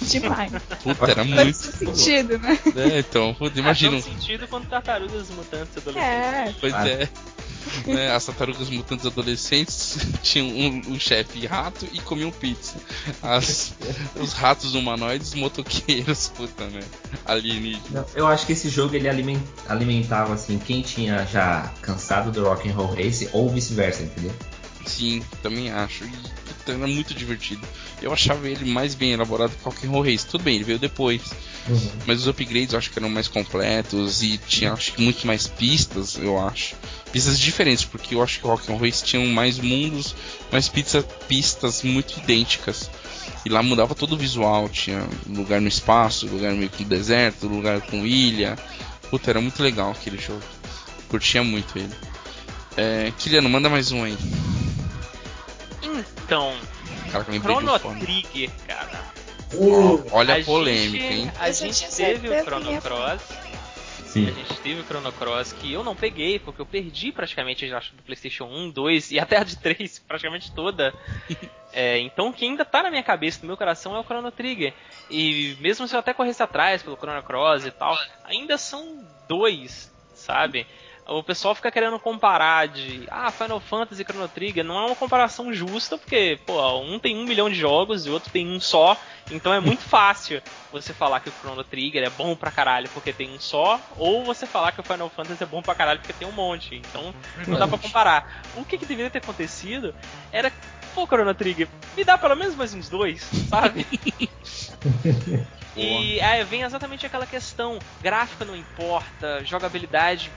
Demais. 0.00 0.50
Puta, 0.82 1.04
era 1.10 1.24
Faz 1.24 1.28
muito. 1.28 1.54
sentido, 1.56 2.38
né? 2.38 2.58
É, 2.74 2.98
então, 3.00 3.34
puta, 3.34 3.58
imagina. 3.58 4.00
Faz 4.00 4.04
sentido 4.04 4.48
quando 4.48 4.66
tartarugas 4.68 5.28
mutantes 5.30 5.76
adolescentes. 5.76 5.94
É. 6.08 6.54
Pois 6.60 6.74
Ah. 6.74 6.88
é. 6.88 7.08
Né, 7.86 8.14
as 8.14 8.24
tartarugas 8.26 8.68
mutantes 8.70 9.06
adolescentes 9.06 9.98
tinham 10.22 10.46
um, 10.48 10.92
um 10.94 11.00
chefe 11.00 11.46
rato 11.46 11.86
e 11.92 12.00
comiam 12.00 12.30
pizza. 12.30 12.74
As, 13.22 13.74
os 14.16 14.32
ratos 14.32 14.74
humanoides, 14.74 15.34
motoqueiros, 15.34 16.28
puta, 16.28 16.66
né? 16.66 16.80
Alienígenas. 17.24 18.06
Eu 18.14 18.26
acho 18.26 18.46
que 18.46 18.52
esse 18.52 18.68
jogo 18.68 18.94
ele 18.94 19.08
alimen- 19.08 19.42
alimentava 19.68 20.34
assim 20.34 20.58
quem 20.58 20.82
tinha 20.82 21.24
já 21.26 21.72
cansado 21.82 22.30
do 22.30 22.44
Rock 22.44 22.68
and 22.68 22.74
Roll 22.74 22.94
Race 22.94 23.28
ou 23.32 23.48
vice-versa, 23.50 24.02
entendeu? 24.02 24.32
Sim, 24.86 25.22
também 25.42 25.70
acho. 25.70 26.04
E, 26.04 26.12
puta, 26.62 26.72
era 26.72 26.86
muito 26.86 27.12
divertido. 27.14 27.66
Eu 28.00 28.12
achava 28.12 28.48
ele 28.48 28.70
mais 28.70 28.94
bem 28.94 29.12
elaborado 29.12 29.50
que 29.50 29.62
o 29.62 29.70
Rock'n'Roll 29.70 30.04
Race. 30.04 30.26
Tudo 30.26 30.44
bem, 30.44 30.56
ele 30.56 30.64
veio 30.64 30.78
depois. 30.78 31.22
Mas 32.06 32.20
os 32.20 32.28
upgrades 32.28 32.72
eu 32.72 32.78
acho 32.78 32.90
que 32.90 32.98
eram 32.98 33.10
mais 33.10 33.28
completos 33.28 34.22
e 34.22 34.38
tinha 34.38 34.72
acho 34.72 34.92
que 34.92 35.02
muito 35.02 35.26
mais 35.26 35.46
pistas, 35.46 36.16
eu 36.16 36.38
acho. 36.40 36.74
Pistas 37.12 37.38
diferentes, 37.38 37.84
porque 37.84 38.14
eu 38.14 38.22
acho 38.22 38.40
que 38.40 38.46
o 38.46 38.50
Rock'n'Roll 38.50 38.80
Race 38.80 39.04
tinham 39.04 39.26
mais 39.26 39.58
mundos, 39.58 40.14
mais 40.50 40.68
pizza, 40.68 41.02
pistas 41.28 41.82
muito 41.82 42.18
idênticas. 42.18 42.90
E 43.44 43.48
lá 43.48 43.62
mudava 43.62 43.94
todo 43.94 44.12
o 44.12 44.18
visual, 44.18 44.68
tinha 44.68 45.06
lugar 45.28 45.60
no 45.60 45.68
espaço, 45.68 46.26
lugar 46.26 46.52
meio 46.52 46.70
que 46.70 46.84
no 46.84 46.88
deserto, 46.88 47.48
lugar 47.48 47.80
com 47.82 48.06
ilha. 48.06 48.56
Puta, 49.10 49.30
era 49.30 49.40
muito 49.40 49.62
legal 49.62 49.90
aquele 49.90 50.18
jogo. 50.18 50.42
Curtia 51.08 51.42
muito 51.42 51.76
ele. 51.78 51.92
É, 52.76 53.12
Kiliano, 53.18 53.50
manda 53.50 53.68
mais 53.68 53.92
um 53.92 54.02
aí. 54.04 54.16
Então, 56.24 56.54
Cara, 57.10 57.24
Chrono. 57.24 57.78
Trigger, 57.98 58.50
cara. 58.66 59.12
Olha 60.10 60.34
a, 60.34 60.36
gente- 60.38 60.46
polêmica, 60.46 61.04
hein? 61.04 61.32
A 61.38 61.50
gente 61.50 61.94
teve 61.94 62.28
o 62.28 62.44
Chrono 62.44 62.80
Cross. 62.80 63.22
Sim. 64.06 64.28
A 64.28 64.32
gente 64.32 64.54
teve 64.60 64.80
o 64.80 64.84
Chrono 64.84 65.12
Cross 65.12 65.52
que 65.52 65.72
eu 65.72 65.82
não 65.82 65.96
peguei, 65.96 66.38
porque 66.38 66.60
eu 66.60 66.66
perdi 66.66 67.12
praticamente, 67.12 67.64
eu 67.64 67.76
acho, 67.76 67.94
do 67.94 68.02
PlayStation 68.02 68.44
1, 68.44 68.70
2 68.70 69.12
e 69.12 69.18
até 69.18 69.38
a 69.38 69.44
de 69.44 69.56
3, 69.56 69.98
praticamente 70.06 70.52
toda. 70.52 70.94
É, 71.74 71.98
então 72.00 72.28
o 72.28 72.32
que 72.34 72.44
ainda 72.44 72.66
tá 72.66 72.82
na 72.82 72.90
minha 72.90 73.02
cabeça, 73.02 73.38
no 73.40 73.46
meu 73.46 73.56
coração, 73.56 73.96
é 73.96 73.98
o 73.98 74.04
Chrono 74.04 74.30
Trigger. 74.30 74.74
E 75.08 75.56
mesmo 75.58 75.88
se 75.88 75.94
eu 75.96 76.00
até 76.00 76.12
corresse 76.12 76.42
atrás 76.42 76.82
pelo 76.82 76.98
Chrono 76.98 77.22
Cross 77.22 77.64
e 77.64 77.70
tal, 77.70 77.96
ainda 78.24 78.58
são 78.58 79.02
dois, 79.26 79.90
sabe? 80.14 80.66
O 81.06 81.22
pessoal 81.22 81.54
fica 81.54 81.70
querendo 81.70 81.98
comparar 81.98 82.68
de 82.68 83.06
ah, 83.10 83.30
Final 83.30 83.58
Fantasy 83.58 84.02
e 84.02 84.04
Chrono 84.04 84.28
Trigger. 84.28 84.64
Não 84.64 84.78
é 84.78 84.86
uma 84.86 84.96
comparação 84.96 85.52
justa, 85.52 85.98
porque 85.98 86.38
pô, 86.46 86.78
um 86.78 86.98
tem 86.98 87.16
um 87.16 87.24
milhão 87.24 87.50
de 87.50 87.56
jogos 87.56 88.06
e 88.06 88.10
o 88.10 88.12
outro 88.12 88.30
tem 88.30 88.46
um 88.48 88.60
só. 88.60 88.96
Então 89.30 89.52
é 89.52 89.58
muito 89.58 89.82
fácil 89.82 90.40
você 90.70 90.92
falar 90.92 91.20
que 91.20 91.28
o 91.28 91.32
Chrono 91.40 91.64
Trigger 91.64 92.04
é 92.04 92.10
bom 92.10 92.36
pra 92.36 92.52
caralho 92.52 92.88
porque 92.90 93.12
tem 93.12 93.30
um 93.34 93.40
só, 93.40 93.80
ou 93.96 94.24
você 94.24 94.46
falar 94.46 94.72
que 94.72 94.80
o 94.80 94.84
Final 94.84 95.10
Fantasy 95.10 95.42
é 95.42 95.46
bom 95.46 95.60
pra 95.60 95.74
caralho 95.74 95.98
porque 95.98 96.12
tem 96.12 96.28
um 96.28 96.32
monte. 96.32 96.76
Então 96.76 97.12
não 97.48 97.58
dá 97.58 97.66
pra 97.66 97.78
comparar. 97.78 98.42
O 98.56 98.64
que, 98.64 98.78
que 98.78 98.86
deveria 98.86 99.10
ter 99.10 99.18
acontecido 99.18 99.92
era, 100.30 100.52
pô, 100.94 101.04
Chrono 101.06 101.34
Trigger, 101.34 101.68
me 101.96 102.04
dá 102.04 102.16
pelo 102.16 102.36
menos 102.36 102.54
mais 102.54 102.72
uns 102.74 102.88
dois, 102.88 103.22
sabe? 103.48 103.86
E 105.74 106.20
aí 106.20 106.44
vem 106.44 106.62
exatamente 106.62 107.06
aquela 107.06 107.26
questão: 107.26 107.78
gráfica 108.02 108.44
não 108.44 108.54
importa, 108.54 109.42
jogabilidade, 109.44 110.30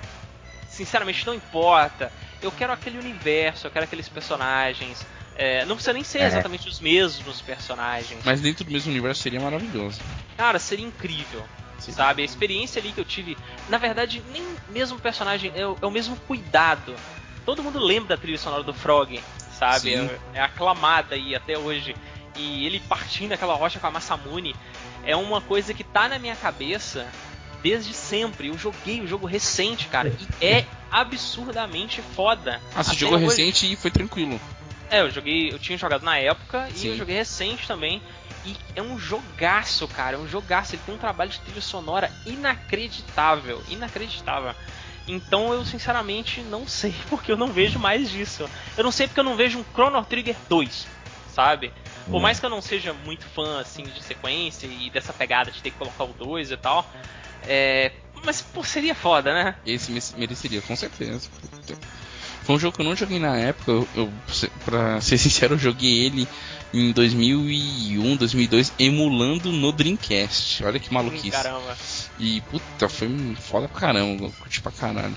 sinceramente, 0.75 1.25
não 1.25 1.33
importa. 1.33 2.11
Eu 2.41 2.51
quero 2.51 2.73
aquele 2.73 2.99
universo, 2.99 3.67
eu 3.67 3.71
quero 3.71 3.85
aqueles 3.85 4.09
personagens. 4.09 5.05
É, 5.37 5.65
não 5.65 5.75
precisa 5.75 5.93
nem 5.93 6.03
ser 6.03 6.19
É. 6.21 6.27
exatamente 6.27 6.67
os 6.67 6.79
mesmos 6.79 7.41
personagens. 7.41 8.21
Mas 8.23 8.41
dentro 8.41 8.63
do 8.63 8.71
mesmo 8.71 8.91
universo 8.91 9.21
seria 9.21 9.39
maravilhoso. 9.39 9.99
Cara, 10.37 10.59
seria 10.59 10.85
incrível. 10.85 11.43
Sim. 11.79 11.91
Sabe? 11.91 12.21
A 12.21 12.25
experiência 12.25 12.79
ali 12.81 12.91
que 12.91 12.99
eu 12.99 13.05
tive. 13.05 13.37
Na 13.69 13.77
verdade, 13.77 14.23
nem 14.31 14.43
mesmo 14.69 14.97
personagem, 14.99 15.51
é 15.55 15.65
o, 15.67 15.77
é 15.81 15.85
o 15.85 15.91
mesmo 15.91 16.15
cuidado. 16.15 16.95
Todo 17.45 17.61
mundo 17.61 17.79
lembra 17.79 18.15
da 18.15 18.21
trilha 18.21 18.37
sonora 18.37 18.63
do 18.63 18.73
Frog, 18.73 19.19
sabe? 19.59 19.93
É, 19.93 20.17
é 20.35 20.41
aclamada 20.41 21.15
aí 21.15 21.35
até 21.35 21.57
hoje. 21.57 21.95
E 22.37 22.65
ele 22.65 22.79
partindo 22.81 23.33
aquela 23.33 23.55
rocha 23.55 23.79
com 23.79 23.87
a 23.87 23.91
Masamune 23.91 24.55
é 25.05 25.15
uma 25.15 25.39
coisa 25.41 25.73
que 25.73 25.83
tá 25.83 26.09
na 26.09 26.17
minha 26.17 26.35
cabeça 26.35 27.07
desde 27.65 27.95
sempre. 27.95 28.49
Eu 28.49 28.57
joguei 28.59 29.01
o 29.01 29.07
jogo 29.07 29.25
recente, 29.25 29.87
cara, 29.87 30.09
e 30.09 30.45
é 30.45 30.63
absurdamente 30.91 31.99
foda. 31.99 32.61
Ah, 32.75 32.83
você 32.83 32.93
jogou 32.93 33.17
hoje- 33.17 33.25
recente 33.27 33.71
e 33.71 33.75
foi 33.75 33.89
tranquilo. 33.89 34.39
é, 34.91 35.01
eu 35.01 35.09
joguei, 35.09 35.51
eu 35.51 35.57
tinha 35.57 35.75
jogado 35.75 36.03
na 36.03 36.15
época 36.19 36.67
e 36.69 36.77
Sim. 36.77 36.87
eu 36.89 36.95
joguei 36.97 37.15
recente 37.15 37.67
também. 37.67 38.01
E 38.45 38.55
é 38.75 38.81
um 38.83 38.99
jogaço, 38.99 39.87
cara, 39.87 40.15
é 40.15 40.19
um 40.19 40.27
jogaço. 40.27 40.75
Ele 40.75 40.81
tem 40.85 40.93
um 40.93 40.97
trabalho 40.99 41.31
de 41.31 41.39
trilha 41.39 41.59
sonora 41.61 42.11
inacreditável, 42.23 43.63
inacreditável. 43.67 44.53
Então 45.07 45.51
eu 45.51 45.65
sinceramente 45.65 46.41
não 46.41 46.67
sei 46.67 46.93
porque 47.09 47.31
eu 47.31 47.37
não 47.37 47.51
vejo 47.51 47.79
mais 47.79 48.11
disso. 48.11 48.47
Eu 48.77 48.83
não 48.83 48.91
sei 48.91 49.07
porque 49.07 49.19
eu 49.19 49.23
não 49.23 49.35
vejo 49.35 49.57
um 49.57 49.63
Chrono 49.73 50.05
Trigger 50.05 50.35
2, 50.47 50.85
sabe? 51.33 51.73
Por 52.05 52.17
Hum. 52.17 52.21
mais 52.21 52.39
que 52.39 52.45
eu 52.45 52.49
não 52.51 52.61
seja 52.61 52.93
muito 52.93 53.25
fã 53.25 53.59
assim 53.59 53.85
de 53.85 54.03
sequência 54.03 54.67
e 54.67 54.91
dessa 54.91 55.11
pegada 55.11 55.49
de 55.49 55.59
ter 55.63 55.71
que 55.71 55.77
colocar 55.77 56.03
o 56.03 56.13
2 56.13 56.51
e 56.51 56.57
tal, 56.57 56.87
é, 57.47 57.91
mas 58.23 58.41
pô, 58.41 58.63
seria 58.63 58.95
foda, 58.95 59.33
né? 59.33 59.55
Esse 59.65 59.91
me- 59.91 60.01
mereceria, 60.17 60.61
com 60.61 60.75
certeza. 60.75 61.27
Foi 62.43 62.55
um 62.55 62.59
jogo 62.59 62.75
que 62.75 62.81
eu 62.81 62.85
não 62.85 62.95
joguei 62.95 63.17
na 63.19 63.35
época. 63.37 63.71
Eu, 63.71 63.87
eu, 63.95 64.13
pra 64.63 65.01
ser 65.01 65.17
sincero, 65.19 65.55
eu 65.55 65.59
joguei 65.59 66.05
ele 66.05 66.27
em 66.73 66.91
2001, 66.91 68.15
2002, 68.17 68.73
emulando 68.77 69.51
no 69.51 69.71
Dreamcast. 69.71 70.63
Olha 70.63 70.79
que 70.79 70.93
maluquice. 70.93 71.31
Caramba. 71.31 71.75
E 72.19 72.41
puta, 72.41 72.87
foi 72.89 73.09
foda 73.39 73.67
pra 73.67 73.79
caramba. 73.79 74.29
Curti 74.39 74.61
pra 74.61 74.71
caralho. 74.71 75.15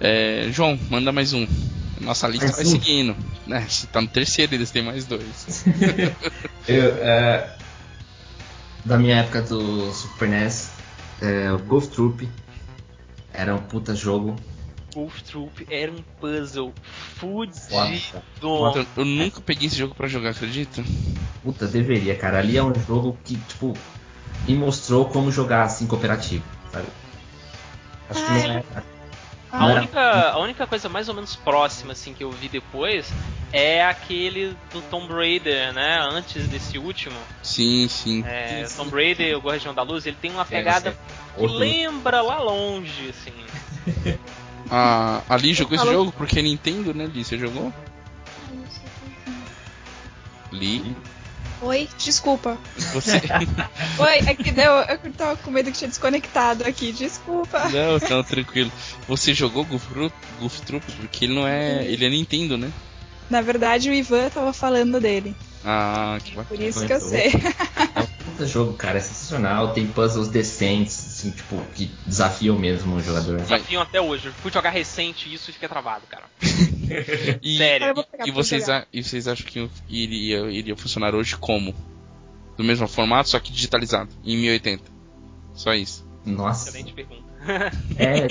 É, 0.00 0.48
João, 0.52 0.78
manda 0.88 1.10
mais 1.12 1.32
um. 1.32 1.46
Nossa 2.00 2.26
lista 2.28 2.46
vai 2.52 2.64
seguindo. 2.64 3.16
Né? 3.46 3.66
Você 3.68 3.86
tá 3.88 4.00
no 4.00 4.08
terceiro, 4.08 4.54
eles 4.54 4.70
têm 4.70 4.82
mais 4.82 5.04
dois. 5.06 5.64
Eu, 6.68 6.94
é, 7.04 7.56
da 8.84 8.96
minha 8.98 9.16
época 9.16 9.42
do 9.42 9.92
Super 9.92 10.28
NES, 10.28 10.70
é, 11.20 11.52
o 11.52 11.58
Golf 11.58 11.88
Troop 11.88 12.28
era 13.32 13.54
um 13.54 13.62
puta 13.62 13.94
jogo. 13.94 14.36
Wolf 14.94 15.22
Troop 15.22 15.66
era 15.70 15.92
um 15.92 16.02
puzzle 16.20 16.72
fudido. 16.82 18.22
Eu, 18.42 18.86
eu 18.96 19.04
nunca 19.04 19.40
peguei 19.40 19.68
esse 19.68 19.76
jogo 19.76 19.94
pra 19.94 20.08
jogar, 20.08 20.30
acredita? 20.30 20.82
Puta, 21.42 21.66
deveria, 21.66 22.16
cara. 22.16 22.38
Ali 22.38 22.56
é 22.56 22.62
um 22.62 22.74
jogo 22.74 23.16
que, 23.24 23.36
tipo, 23.36 23.74
me 24.48 24.54
mostrou 24.54 25.04
como 25.06 25.30
jogar 25.30 25.62
assim 25.62 25.86
cooperativo, 25.86 26.44
sabe? 26.72 26.86
Acho 28.08 28.24
que 28.24 28.30
Ah, 28.30 28.34
não 28.48 28.50
é. 28.50 28.64
A 29.52 29.66
única, 29.66 30.30
a 30.30 30.38
única 30.38 30.66
coisa 30.66 30.88
mais 30.88 31.08
ou 31.08 31.14
menos 31.14 31.34
próxima 31.34 31.92
assim 31.92 32.14
que 32.14 32.22
eu 32.22 32.30
vi 32.30 32.48
depois 32.48 33.12
é 33.52 33.84
aquele 33.84 34.56
do 34.72 34.80
Tomb 34.82 35.12
Raider, 35.12 35.72
né? 35.72 35.98
Antes 36.00 36.46
desse 36.46 36.78
último. 36.78 37.16
Sim, 37.42 37.88
sim. 37.88 38.24
É, 38.26 38.66
Tomb 38.76 38.90
Raider, 38.92 39.36
o 39.36 39.40
Guardião 39.40 39.74
da 39.74 39.82
Luz, 39.82 40.06
ele 40.06 40.16
tem 40.20 40.30
uma 40.30 40.42
É, 40.42 40.44
pegada 40.44 40.90
esse 40.90 40.98
que 41.36 41.52
lembra 41.52 42.22
lá 42.22 42.38
longe, 42.38 43.10
assim. 43.10 43.32
A, 44.70 45.22
a 45.28 45.36
Li 45.36 45.52
jogou 45.52 45.76
esse 45.76 45.86
jogo 45.86 46.12
porque 46.12 46.38
é 46.38 46.42
Nintendo, 46.42 46.94
né, 46.94 47.06
Li? 47.06 47.24
Você 47.24 47.36
jogou? 47.36 47.72
Li? 50.52 50.96
Oi, 51.62 51.88
desculpa. 51.98 52.58
Você. 52.94 53.20
Oi, 53.98 54.18
é 54.26 54.34
que 54.34 54.50
deu. 54.50 54.72
Eu 54.72 55.12
tava 55.12 55.36
com 55.36 55.50
medo 55.50 55.70
que 55.70 55.78
tinha 55.78 55.88
desconectado 55.88 56.64
aqui, 56.64 56.90
desculpa. 56.92 57.68
não, 57.68 57.98
não, 58.08 58.24
tranquilo. 58.24 58.72
Você 59.06 59.34
jogou 59.34 59.64
Goof? 59.64 59.86
Goof 60.40 60.62
Troop? 60.62 60.84
Porque 60.92 61.26
ele 61.26 61.34
não 61.34 61.46
é. 61.46 61.84
Ele 61.84 62.04
é 62.04 62.08
Nintendo, 62.08 62.56
né? 62.56 62.72
Na 63.28 63.42
verdade, 63.42 63.90
o 63.90 63.94
Ivan 63.94 64.30
tava 64.30 64.52
falando 64.52 65.00
dele. 65.00 65.36
Ah, 65.64 66.18
que 66.24 66.34
bacana. 66.34 66.46
Por 66.58 66.60
isso 66.60 66.86
que 66.86 66.92
eu 66.92 67.00
sei. 67.00 67.26
É 67.94 68.00
um 68.00 68.06
puta 68.06 68.46
jogo, 68.46 68.72
cara. 68.74 68.98
É 68.98 69.00
sensacional. 69.00 69.72
Tem 69.74 69.86
puzzles 69.86 70.28
decentes, 70.28 70.98
assim, 70.98 71.30
tipo, 71.30 71.60
que 71.74 71.90
desafiam 72.06 72.58
mesmo 72.58 72.96
o 72.96 73.00
jogador. 73.02 73.38
Desafiam 73.40 73.82
até 73.82 74.00
hoje. 74.00 74.28
Eu 74.28 74.32
fui 74.34 74.50
jogar 74.50 74.70
recente 74.70 75.32
isso 75.32 75.50
e 75.50 75.52
fiquei 75.52 75.68
travado, 75.68 76.06
cara. 76.08 76.24
E, 77.42 77.56
Sério. 77.58 77.90
E 77.90 77.92
pra 78.32 78.32
vocês, 78.32 78.68
a- 78.68 78.84
e 78.92 79.00
vocês 79.02 79.28
acham 79.28 79.46
que 79.46 79.70
iria, 79.88 80.40
iria 80.50 80.76
funcionar 80.76 81.14
hoje 81.14 81.36
como? 81.36 81.72
Do 82.56 82.64
mesmo 82.64 82.88
formato, 82.88 83.28
só 83.28 83.38
que 83.38 83.52
digitalizado, 83.52 84.10
em 84.24 84.36
1080. 84.36 84.82
Só 85.54 85.72
isso. 85.72 86.04
Nossa. 86.26 86.68
Excelente 86.70 86.92
pergunta. 86.92 87.22
É, 87.96 88.26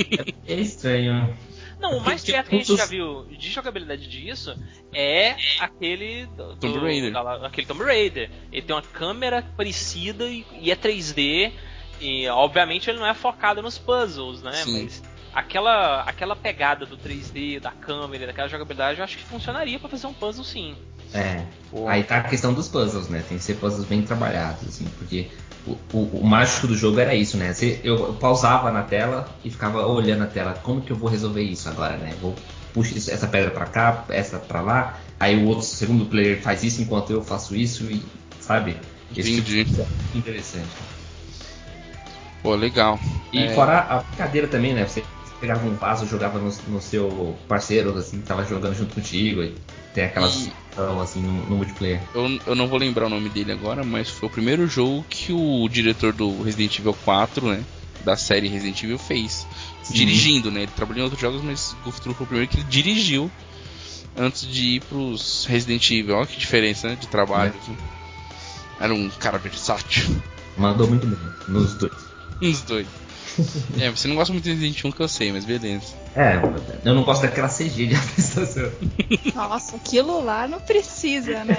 é 0.53 0.59
estranho. 0.59 1.33
Não, 1.79 1.97
o 1.97 2.01
mais 2.01 2.23
perto 2.23 2.49
que 2.49 2.55
a 2.55 2.59
gente 2.59 2.75
já 2.75 2.85
viu 2.85 3.25
de 3.25 3.49
jogabilidade 3.49 4.07
disso 4.07 4.53
é 4.93 5.35
aquele 5.59 6.25
do, 6.25 6.55
Tomb 6.57 6.79
Raider. 6.79 7.11
da- 7.13 7.47
aquele 7.47 7.65
Tomb 7.67 7.83
Raider. 7.83 8.29
Ele 8.51 8.61
tem 8.61 8.75
uma 8.75 8.81
câmera 8.81 9.41
parecida 9.55 10.25
e, 10.25 10.45
e 10.59 10.71
é 10.71 10.75
3D. 10.75 11.51
E 12.01 12.27
obviamente 12.29 12.89
ele 12.89 12.99
não 12.99 13.07
é 13.07 13.13
focado 13.13 13.61
nos 13.61 13.77
puzzles, 13.77 14.41
né? 14.41 14.51
Sim. 14.53 14.83
Mas 14.83 15.03
aquela, 15.33 16.01
aquela 16.03 16.35
pegada 16.35 16.85
do 16.85 16.97
3D, 16.97 17.59
da 17.59 17.71
câmera, 17.71 18.27
daquela 18.27 18.47
jogabilidade, 18.47 18.99
eu 18.99 19.03
acho 19.03 19.17
que 19.17 19.23
funcionaria 19.23 19.79
pra 19.79 19.87
fazer 19.89 20.07
um 20.07 20.13
puzzle 20.13 20.43
sim. 20.43 20.75
É. 21.13 21.45
Pô. 21.71 21.87
Aí 21.87 22.03
tá 22.03 22.17
a 22.17 22.23
questão 22.23 22.53
dos 22.53 22.67
puzzles, 22.67 23.09
né? 23.09 23.23
Tem 23.27 23.37
que 23.37 23.43
ser 23.43 23.55
puzzles 23.55 23.87
bem 23.87 24.01
trabalhados, 24.01 24.67
assim, 24.67 24.85
porque 24.97 25.27
o, 25.67 25.71
o- 25.93 26.19
o 26.21 26.25
mágico 26.25 26.67
do 26.67 26.75
jogo 26.75 26.99
era 26.99 27.13
isso, 27.15 27.37
né? 27.37 27.53
Você- 27.53 27.79
eu, 27.83 27.95
eu 28.07 28.13
pausava 28.13 28.71
na 28.71 28.83
tela 28.83 29.29
e 29.43 29.49
ficava 29.49 29.85
olhando 29.85 30.23
a 30.23 30.27
tela, 30.27 30.53
como 30.63 30.81
que 30.81 30.91
eu 30.91 30.95
vou 30.97 31.09
resolver 31.09 31.41
isso 31.43 31.67
agora, 31.69 31.97
né? 31.97 32.13
Vou 32.21 32.35
puxar 32.73 32.95
isso- 32.95 33.11
essa 33.11 33.27
pedra 33.27 33.51
pra 33.51 33.65
cá, 33.65 34.05
essa 34.09 34.37
pra 34.39 34.61
lá, 34.61 34.99
aí 35.19 35.35
o 35.37 35.47
outro 35.47 35.65
segundo 35.65 36.05
player 36.05 36.41
faz 36.41 36.63
isso 36.63 36.81
enquanto 36.81 37.11
eu 37.11 37.23
faço 37.23 37.55
isso 37.55 37.83
e, 37.85 38.01
sabe? 38.39 38.77
Esse 39.15 39.35
tipo 39.41 39.49
Entendi. 39.49 39.81
é 40.13 40.17
interessante. 40.17 40.67
Pô, 42.43 42.55
legal. 42.55 42.99
E 43.33 43.43
É. 43.43 43.53
fora 43.53 43.79
a 43.79 43.97
brincadeira 43.99 44.47
também, 44.47 44.73
né? 44.73 44.85
Você 44.87 45.03
pegava 45.39 45.65
um 45.67 45.75
vaso, 45.75 46.05
jogava 46.07 46.37
no, 46.39 46.51
no 46.67 46.81
seu 46.81 47.37
parceiro, 47.47 47.95
assim, 47.97 48.19
que 48.21 48.27
tava 48.27 48.43
jogando 48.45 48.75
junto 48.75 48.93
contigo, 48.95 49.41
e 49.43 49.55
tem 49.93 50.05
aquelas 50.05 50.45
E- 50.47 50.51
assim, 51.01 51.21
no, 51.21 51.31
no 51.49 51.55
multiplayer. 51.57 52.01
Eu, 52.13 52.39
eu 52.47 52.55
não 52.55 52.67
vou 52.67 52.77
lembrar 52.79 53.07
o 53.07 53.09
nome 53.09 53.29
dele 53.29 53.51
agora, 53.51 53.83
mas 53.83 54.09
foi 54.09 54.27
o 54.29 54.31
primeiro 54.31 54.67
jogo 54.67 55.05
que 55.09 55.33
o 55.33 55.67
diretor 55.69 56.13
do 56.13 56.41
Resident 56.41 56.79
Evil 56.79 56.93
4, 57.05 57.47
né? 57.47 57.63
Da 58.05 58.15
série 58.15 58.47
Resident 58.47 58.81
Evil 58.83 58.97
fez. 58.97 59.45
Sim. 59.83 59.93
Dirigindo, 59.93 60.49
né? 60.51 60.61
Ele 60.63 60.71
trabalhou 60.73 61.01
em 61.01 61.03
outros 61.03 61.19
jogos, 61.21 61.41
mas 61.41 61.75
Goof 61.83 61.99
Troop 61.99 62.17
foi 62.17 62.23
o 62.25 62.27
primeiro 62.27 62.49
que 62.49 62.57
ele 62.57 62.67
dirigiu 62.69 63.29
antes 64.17 64.47
de 64.47 64.75
ir 64.75 64.81
pros 64.81 65.45
Resident 65.45 65.89
Evil. 65.91 66.15
Olha 66.15 66.25
que 66.25 66.39
diferença, 66.39 66.87
né? 66.89 66.95
De 66.95 67.07
trabalho. 67.07 67.53
assim. 67.61 67.75
Era 68.79 68.93
um 68.93 69.09
cara 69.09 69.37
versátil. 69.37 70.15
Mandou 70.55 70.87
muito 70.87 71.05
bem, 71.05 71.17
nos 71.49 71.73
dois. 71.73 71.93
Uns 72.41 72.61
dois. 72.61 72.87
é, 73.79 73.89
você 73.89 74.07
não 74.07 74.15
gosta 74.15 74.31
muito 74.33 74.43
de 74.45 74.51
Resident 74.51 74.79
Evil 74.79 74.93
que 74.93 75.01
eu 75.01 75.07
sei, 75.07 75.31
mas 75.31 75.45
beleza. 75.45 75.93
É, 76.15 76.35
eu 76.83 76.93
não 76.95 77.03
gosto 77.03 77.21
daquela 77.21 77.47
CG 77.47 77.87
de 77.87 77.95
apresentação. 77.95 78.71
Nossa, 79.35 79.75
aquilo 79.75 80.23
lá 80.23 80.47
não 80.47 80.59
precisa, 80.59 81.43
né? 81.43 81.57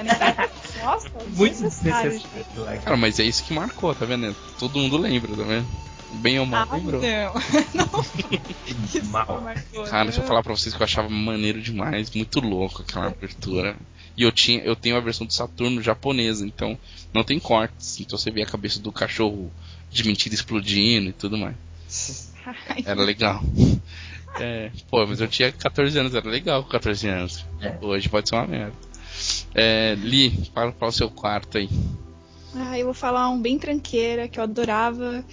Nossa, 0.83 1.07
Muito 1.35 1.53
desnecessário. 1.53 2.11
desnecessário. 2.11 2.63
lá, 2.63 2.77
Cara, 2.77 2.97
mas 2.97 3.19
é 3.19 3.23
isso 3.23 3.43
que 3.43 3.53
marcou, 3.53 3.93
tá 3.95 4.05
vendo? 4.05 4.35
Todo 4.59 4.77
mundo 4.79 4.97
lembra, 4.97 5.35
tá 5.35 5.43
vendo? 5.43 5.67
Bem 6.15 6.39
ou 6.39 6.45
mal, 6.45 6.67
Ah, 6.69 6.75
lembrou. 6.75 7.01
não. 7.01 7.33
não. 7.73 9.09
Mal. 9.09 9.41
marcou, 9.41 9.83
Cara, 9.85 10.03
deixa 10.05 10.19
eu 10.21 10.27
falar 10.27 10.43
pra 10.43 10.53
vocês 10.55 10.75
que 10.75 10.81
eu 10.81 10.85
achava 10.85 11.07
maneiro 11.09 11.61
demais, 11.61 12.11
muito 12.11 12.39
louco 12.41 12.81
aquela 12.81 13.07
abertura. 13.07 13.75
E 14.17 14.23
eu 14.23 14.31
tinha, 14.31 14.61
eu 14.61 14.75
tenho 14.75 14.97
a 14.97 14.99
versão 14.99 15.25
do 15.25 15.31
Saturno 15.33 15.81
japonesa, 15.81 16.45
então 16.45 16.77
não 17.13 17.23
tem 17.23 17.39
cortes. 17.39 17.97
Então 18.01 18.17
você 18.17 18.29
vê 18.29 18.41
a 18.43 18.45
cabeça 18.45 18.77
do 18.79 18.91
cachorro 18.91 19.49
de 19.91 20.03
mentira 20.05 20.33
explodindo 20.33 21.09
e 21.09 21.13
tudo 21.13 21.37
mais. 21.37 21.55
Ai, 22.45 22.83
Era 22.85 23.01
legal. 23.01 23.43
É, 24.39 24.71
pô, 24.89 25.05
mas 25.05 25.19
eu 25.19 25.27
tinha 25.27 25.51
14 25.51 25.99
anos, 25.99 26.15
era 26.15 26.27
legal 26.27 26.63
com 26.63 26.69
14 26.69 27.07
anos. 27.07 27.45
É. 27.59 27.77
Hoje 27.81 28.07
pode 28.07 28.29
ser 28.29 28.35
uma 28.35 28.47
merda. 28.47 28.73
É, 29.53 29.95
Li, 29.99 30.49
fala 30.53 30.71
qual 30.71 30.89
o 30.89 30.93
seu 30.93 31.09
quarto 31.09 31.57
aí. 31.57 31.69
Ah, 32.55 32.77
eu 32.79 32.85
vou 32.85 32.93
falar 32.93 33.29
um 33.29 33.41
bem 33.41 33.59
tranqueira 33.59 34.27
que 34.27 34.39
eu 34.39 34.43
adorava, 34.43 35.23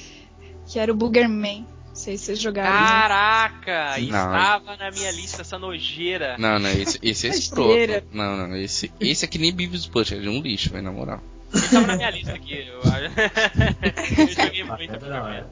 que 0.67 0.79
era 0.79 0.93
o 0.93 0.97
Boogerman. 0.97 1.67
Não 1.89 1.95
sei 1.97 2.17
se 2.17 2.27
vocês 2.27 2.41
jogaram. 2.41 2.71
Caraca! 2.71 3.95
Sim. 3.95 4.05
Estava 4.07 4.77
na 4.77 4.91
minha 4.91 5.11
lista 5.13 5.43
essa 5.43 5.59
nojeira. 5.59 6.37
Não, 6.39 6.59
não, 6.59 6.71
esse, 6.71 6.99
esse 7.03 7.29
é. 7.29 8.03
Não, 8.13 8.37
não, 8.37 8.57
esse, 8.57 8.93
esse 9.01 9.25
é 9.25 9.29
que 9.29 9.39
nem 9.39 9.53
Beavis 9.53 9.87
Butcher, 9.87 10.25
é 10.25 10.29
um 10.29 10.41
lixo, 10.41 10.71
velho, 10.71 10.85
na 10.85 10.93
moral. 10.93 11.21
Estava 11.55 11.87
na 11.87 11.97
minha 11.97 12.11
lista 12.11 12.33
aqui. 12.33 12.67
Eu, 12.67 12.81
eu 14.19 14.29
joguei 14.29 14.65
muito. 14.65 15.05
Hora. 15.05 15.47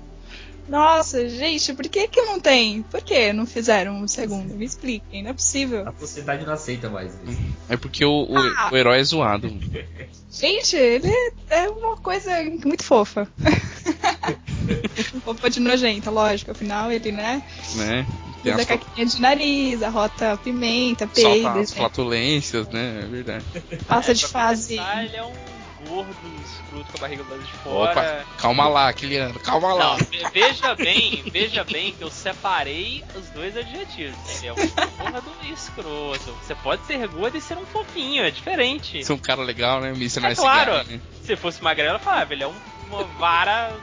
Nossa, 0.69 1.29
gente, 1.29 1.73
por 1.75 1.87
que 1.89 2.09
que 2.09 2.21
não 2.23 2.41
tem? 2.41 2.83
Por 2.83 3.01
que 3.01 3.33
não 3.33 3.47
fizeram 3.47 3.95
um 4.01 4.09
segundo? 4.09 4.53
Me 4.55 4.65
expliquem, 4.65 5.23
não 5.23 5.31
é 5.31 5.33
possível. 5.33 5.89
A 5.89 5.93
sociedade 5.93 6.45
não 6.45 6.53
aceita 6.53 6.91
mais 6.91 7.13
isso. 7.25 7.41
É 7.69 7.77
porque 7.77 8.05
o, 8.05 8.25
o, 8.29 8.37
Ah. 8.37 8.71
o 8.73 8.77
herói 8.77 8.99
é 8.99 9.05
zoado. 9.05 9.49
Gente, 10.33 10.77
ele 10.77 11.09
é 11.49 11.69
uma 11.69 11.97
coisa 11.97 12.31
muito 12.65 12.83
fofa. 12.83 13.29
fofa 15.25 15.49
de 15.51 15.61
nojenta, 15.61 16.11
lógico. 16.11 16.51
Afinal, 16.51 16.91
ele, 16.91 17.13
né? 17.13 17.43
né? 17.77 18.07
Tem 18.43 18.53
Usa 18.53 18.63
as, 18.63 18.69
caquinha 18.69 19.07
de 19.07 19.21
nariz, 19.21 19.83
arrota 19.83 20.37
pimenta, 20.43 21.09
solta 21.15 21.21
peida, 21.31 21.51
as 21.53 21.71
né? 21.71 21.77
flatulências, 21.77 22.69
né? 22.69 23.01
É 23.03 23.07
verdade. 23.07 23.45
passa 23.87 24.11
É, 24.11 24.15
de 24.15 24.27
fase. 24.27 24.77
começar, 24.77 25.05
ele 25.05 25.17
é 25.17 25.23
um 25.25 25.33
gordo 25.87 26.17
escroto 26.45 26.91
com 26.93 26.99
a 26.99 27.01
barriga 27.01 27.23
do 27.25 27.31
lado 27.31 27.43
de 27.43 27.53
fora. 27.53 27.91
Opa, 27.93 28.25
calma 28.39 28.69
lá, 28.69 28.93
Kiliano, 28.93 29.39
calma 29.41 29.69
Não, 29.71 29.77
lá. 29.77 29.97
ve- 29.97 30.25
veja 30.33 30.75
bem, 30.75 31.23
veja 31.31 31.65
bem 31.65 31.93
que 31.93 32.03
eu 32.03 32.11
separei 32.11 33.05
os 33.15 33.29
dois 33.31 33.57
adjetivos. 33.57 34.17
Ele 34.39 34.49
é 34.49 34.53
um 34.53 34.57
gordo 34.57 35.33
e 35.43 35.53
escroto. 35.53 36.33
Você 36.43 36.55
pode 36.57 36.85
ser 36.87 37.07
gordo 37.09 37.37
e 37.37 37.41
ser 37.41 37.57
um 37.59 37.67
fofinho, 37.67 38.25
é 38.25 38.31
diferente. 38.31 39.05
Você 39.05 39.13
é 39.13 39.15
um 39.15 39.19
cara 39.19 39.43
legal, 39.43 39.81
né? 39.81 39.91
Mr. 39.91 40.25
É 40.25 40.29
Nice 40.31 40.41
claro. 40.41 40.85
Né? 40.85 41.01
Se 41.25 41.37
fosse 41.37 41.63
magrelo, 41.63 41.97
eu 41.97 42.01
falava, 42.01 42.33
ele 42.33 42.43
é 42.45 42.47
um, 42.49 42.55
uma 42.89 43.05
vara 43.05 43.77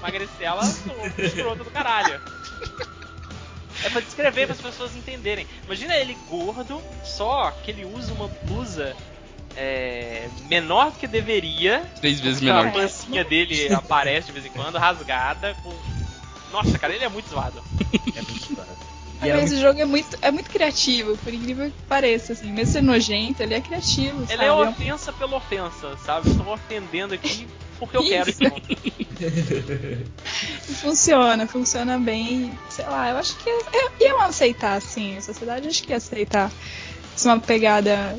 magricela 0.00 0.62
do- 0.62 1.22
escroto 1.22 1.64
do 1.64 1.70
caralho. 1.70 2.20
É 3.84 3.90
pra 3.90 4.00
descrever 4.00 4.46
para 4.46 4.54
as 4.56 4.60
pessoas 4.60 4.96
entenderem. 4.96 5.46
Imagina 5.64 5.94
ele 5.96 6.16
gordo, 6.28 6.82
só 7.04 7.52
que 7.64 7.70
ele 7.70 7.84
usa 7.84 8.12
uma 8.12 8.26
blusa 8.42 8.96
é, 9.56 10.28
menor 10.48 10.92
do 10.92 10.98
que 10.98 11.06
deveria. 11.06 11.84
Três 12.00 12.20
vezes 12.20 12.40
A 12.42 12.44
menor. 12.44 12.72
pancinha 12.72 13.24
dele 13.24 13.72
aparece 13.72 14.26
de 14.28 14.32
vez 14.32 14.46
em 14.46 14.50
quando, 14.50 14.76
rasgada. 14.78 15.54
Com... 15.62 15.74
Nossa, 16.52 16.78
cara, 16.78 16.94
ele 16.94 17.04
é 17.04 17.08
muito 17.08 17.28
zoado. 17.28 17.62
É 18.14 18.22
muito. 18.22 18.52
E 18.52 18.56
Mas 19.20 19.30
era 19.30 19.42
esse 19.42 19.60
jogo 19.60 19.80
é 19.80 19.84
muito, 19.84 20.16
é 20.22 20.30
muito 20.30 20.48
criativo, 20.48 21.16
por 21.18 21.34
incrível 21.34 21.66
que 21.72 21.76
pareça, 21.88 22.34
assim. 22.34 22.52
Mesmo 22.52 22.72
sendo 22.74 22.86
nojento, 22.86 23.42
ele 23.42 23.52
é 23.54 23.60
criativo, 23.60 24.18
Ele 24.18 24.26
sabe? 24.28 24.44
é 24.44 24.52
um- 24.52 24.68
ofensa 24.70 25.12
pela 25.12 25.36
ofensa, 25.36 25.96
sabe? 26.06 26.30
Eu 26.30 26.36
tô 26.36 26.52
ofendendo 26.52 27.14
aqui 27.14 27.48
porque 27.80 27.96
eu 27.96 28.04
quero 28.04 28.30
esse 28.30 28.44
mundo. 28.44 28.62
funciona, 30.80 31.46
funciona 31.46 31.98
bem. 31.98 32.56
Sei 32.70 32.84
lá, 32.86 33.10
eu 33.10 33.16
acho 33.16 33.36
que 33.38 33.50
iam 34.04 34.20
aceitar, 34.20 34.74
assim. 34.76 35.16
A 35.16 35.20
sociedade 35.22 35.68
acho 35.68 35.82
que 35.82 35.90
ia 35.90 35.96
aceitar. 35.96 36.50
Isso 37.16 37.28
é 37.28 37.32
uma 37.32 37.40
pegada 37.40 38.16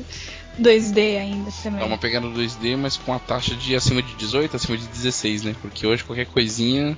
2D 0.60 1.18
ainda 1.18 1.50
também. 1.62 1.80
É 1.80 1.84
uma 1.84 1.98
pegada 1.98 2.26
2D, 2.26 2.76
mas 2.76 2.96
com 2.96 3.12
a 3.14 3.18
taxa 3.18 3.54
de 3.54 3.74
acima 3.74 4.02
de 4.02 4.14
18, 4.14 4.56
acima 4.56 4.76
de 4.76 4.86
16, 4.86 5.44
né? 5.44 5.56
Porque 5.60 5.86
hoje 5.86 6.04
qualquer 6.04 6.26
coisinha 6.26 6.96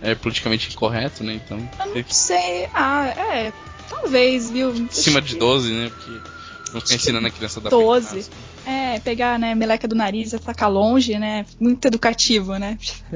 é 0.00 0.14
politicamente 0.14 0.70
incorreto, 0.70 1.22
né? 1.22 1.34
Então. 1.34 1.58
Eu 1.80 1.94
não 1.94 2.04
sei. 2.08 2.68
Ah, 2.74 3.06
é. 3.08 3.52
Talvez, 3.88 4.50
viu? 4.50 4.70
Acima 4.90 5.20
de 5.20 5.36
12, 5.36 5.72
né? 5.72 5.90
Porque 5.90 6.10
não 6.72 6.80
ficar 6.80 6.94
ensinando 6.94 7.26
a 7.26 7.30
criança 7.30 7.60
da 7.60 7.70
12. 7.70 8.30
É, 8.64 9.00
pegar, 9.00 9.38
né, 9.38 9.54
meleca 9.54 9.88
do 9.88 9.94
nariz 9.94 10.32
e 10.32 10.36
atacar 10.36 10.70
longe, 10.70 11.18
né? 11.18 11.44
Muito 11.60 11.84
educativo, 11.86 12.56
né? 12.56 12.78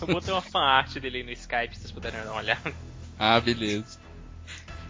Eu 0.00 0.06
botei 0.06 0.32
uma 0.32 0.40
fanart 0.40 0.94
dele 0.98 1.18
aí 1.18 1.24
no 1.24 1.32
Skype, 1.32 1.74
se 1.74 1.80
vocês 1.80 1.92
puderem 1.92 2.20
dar 2.20 2.30
uma 2.30 2.40
olhada. 2.40 2.72
Ah, 3.18 3.38
beleza. 3.40 3.98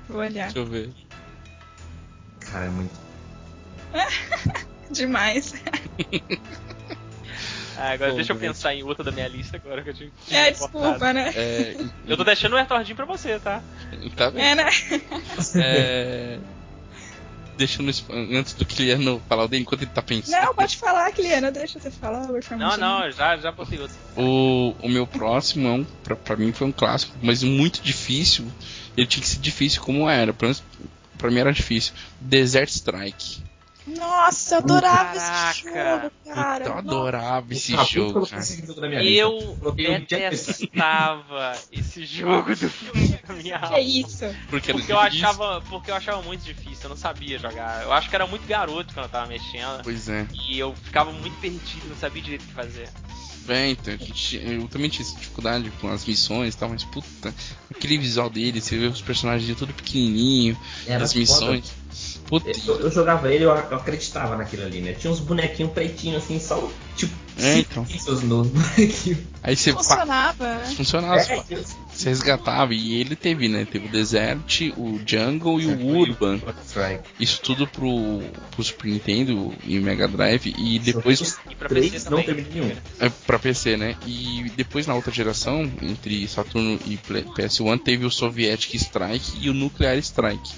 Vou 0.08 0.20
olhar. 0.20 0.44
Deixa 0.44 0.58
eu 0.58 0.66
ver. 0.66 0.90
Cara, 2.52 2.66
é 2.66 2.68
muito. 2.70 2.92
Demais. 4.90 5.54
Ah, 7.76 7.92
agora 7.92 8.10
Pô, 8.10 8.16
deixa 8.16 8.32
eu 8.32 8.36
pensar 8.36 8.74
em 8.74 8.82
outra 8.82 9.04
da 9.04 9.12
minha 9.12 9.28
lista 9.28 9.56
agora 9.56 9.82
que 9.82 9.90
eu 9.90 9.94
tinha. 9.94 10.12
tinha 10.26 10.40
É, 10.48 10.52
cortado. 10.52 10.82
desculpa, 10.82 11.12
né? 11.12 11.32
É, 11.34 11.76
Eu 12.06 12.16
tô 12.16 12.24
deixando 12.24 12.54
o 12.54 12.58
retordinho 12.58 12.96
pra 12.96 13.04
você, 13.06 13.38
tá? 13.38 13.62
tá 14.16 14.30
bem. 14.30 14.44
É, 14.44 14.54
né? 14.54 14.70
É, 15.54 16.38
deixa 17.56 17.82
no, 17.82 17.90
sp- 17.94 18.10
antes 18.12 18.52
do 18.54 18.64
Kiliano 18.66 19.22
falar 19.28 19.44
o 19.44 19.48
dele, 19.48 19.62
enquanto 19.62 19.82
ele 19.82 19.90
tá 19.92 20.02
pensando. 20.02 20.42
Não, 20.42 20.54
pode 20.54 20.76
falar, 20.76 21.10
Cliana, 21.12 21.50
deixa 21.52 21.78
você 21.78 21.90
falar. 21.90 22.26
Não, 22.58 22.76
não, 22.76 23.10
já, 23.12 23.36
já 23.36 23.52
botei 23.52 23.78
outro. 23.78 23.96
O, 24.16 24.74
o 24.82 24.88
meu 24.88 25.06
próximo 25.06 25.68
é 25.68 25.72
um, 25.72 25.84
pra, 26.02 26.16
pra 26.16 26.36
mim 26.36 26.52
foi 26.52 26.66
um 26.66 26.72
clássico, 26.72 27.16
mas 27.22 27.42
muito 27.42 27.80
difícil. 27.80 28.46
Ele 28.96 29.06
tinha 29.06 29.22
que 29.22 29.28
ser 29.28 29.38
difícil 29.38 29.80
como 29.82 30.08
era. 30.10 30.32
Pelo 30.34 30.48
menos 30.48 30.62
pra 31.20 31.30
mim 31.30 31.38
era 31.38 31.52
difícil. 31.52 31.92
Desert 32.20 32.70
Strike. 32.70 33.50
Nossa, 33.86 34.56
eu 34.56 34.58
adorava 34.58 35.14
Caraca. 35.14 35.50
esse 35.50 35.62
jogo, 35.62 36.12
cara. 36.26 36.64
eu 36.64 36.74
adorava 36.74 37.52
esse 37.52 37.72
por 37.72 37.86
que 37.86 37.98
eu 37.98 38.08
jogo, 38.08 38.26
cara. 38.26 38.44
Eu 39.00 39.72
detestava 39.74 41.58
esse 41.72 42.04
jogo 42.04 42.54
do 42.54 42.68
filme 42.68 43.18
da 43.26 43.34
minha 43.34 43.58
Que 43.58 43.80
isso? 43.80 44.24
Porque, 44.48 44.70
era 44.70 44.78
Porque 44.78 44.92
eu 44.92 44.98
achava, 44.98 45.62
porque 45.62 45.90
eu 45.90 45.94
achava 45.94 46.22
muito 46.22 46.44
difícil, 46.44 46.84
eu 46.84 46.90
não 46.90 46.96
sabia 46.96 47.38
jogar. 47.38 47.82
Eu 47.82 47.92
acho 47.92 48.08
que 48.08 48.14
era 48.14 48.26
muito 48.26 48.46
garoto 48.46 48.92
quando 48.92 49.06
eu 49.06 49.10
tava 49.10 49.26
mexendo. 49.26 49.82
Pois 49.82 50.08
é. 50.08 50.26
E 50.48 50.58
eu 50.58 50.74
ficava 50.74 51.10
muito 51.12 51.38
perdido, 51.40 51.88
não 51.88 51.96
sabia 51.96 52.22
direito 52.22 52.42
o 52.42 52.46
que 52.46 52.52
fazer. 52.52 52.88
É, 53.48 53.70
então, 53.70 53.94
eu 54.44 54.68
também 54.68 54.88
tinha 54.88 55.04
dificuldade 55.04 55.70
com 55.80 55.88
as 55.88 56.04
missões 56.04 56.54
e 56.54 56.56
tal, 56.56 56.68
mas 56.68 56.84
puta, 56.84 57.34
aquele 57.70 57.98
visual 57.98 58.30
dele, 58.30 58.60
você 58.60 58.78
vê 58.78 58.86
os 58.86 59.00
personagens 59.02 59.56
tudo 59.58 59.72
pequenininho, 59.74 60.56
Era 60.86 61.02
as 61.04 61.12
foda. 61.12 61.20
missões. 61.20 61.72
Puta, 62.28 62.48
Eu, 62.48 62.80
eu 62.80 62.90
jogava 62.92 63.32
ele, 63.32 63.44
eu, 63.44 63.48
eu 63.50 63.76
acreditava 63.76 64.36
naquilo 64.36 64.64
ali, 64.64 64.80
né? 64.80 64.92
Tinha 64.92 65.12
uns 65.12 65.18
bonequinhos 65.18 65.72
pretinhos 65.72 66.22
assim, 66.22 66.38
só 66.38 66.70
tipo 66.96 67.12
É, 67.38 67.58
então. 67.58 67.84
bonequinhos. 67.84 69.18
aí 69.42 69.56
você 69.56 69.72
pá, 69.72 69.78
Funcionava, 69.80 70.44
né? 70.58 70.74
funcionava, 70.76 71.20
É, 71.20 71.44
você 72.00 72.08
resgatava, 72.08 72.74
e 72.74 72.94
ele 72.94 73.14
teve, 73.14 73.48
né? 73.48 73.64
Teve 73.70 73.86
o 73.86 73.90
Desert, 73.90 74.72
o 74.76 75.00
Jungle 75.06 75.60
e 75.60 75.66
o 75.66 75.86
Urban. 75.86 76.40
Isso 77.18 77.40
tudo 77.42 77.66
pro, 77.66 78.20
pro 78.50 78.62
Super 78.64 78.86
Nintendo 78.90 79.52
e 79.64 79.78
Mega 79.78 80.08
Drive, 80.08 80.54
e 80.58 80.78
depois 80.78 81.38
E 81.50 81.54
pra 81.54 81.68
Três, 81.68 81.90
PC 81.90 82.10
não 82.10 82.22
terminei 82.22 82.50
nenhum. 82.52 82.76
é, 82.98 83.08
pra 83.26 83.38
PC, 83.38 83.76
né? 83.76 83.96
E 84.06 84.50
depois 84.56 84.86
na 84.86 84.94
outra 84.94 85.12
geração, 85.12 85.70
entre 85.82 86.26
Saturno 86.28 86.78
e 86.86 86.96
Play- 86.96 87.24
PS1, 87.24 87.78
teve 87.78 88.04
o 88.04 88.10
Soviétic 88.10 88.74
Strike 88.76 89.32
e 89.40 89.50
o 89.50 89.54
Nuclear 89.54 89.96
Strike. 89.98 90.50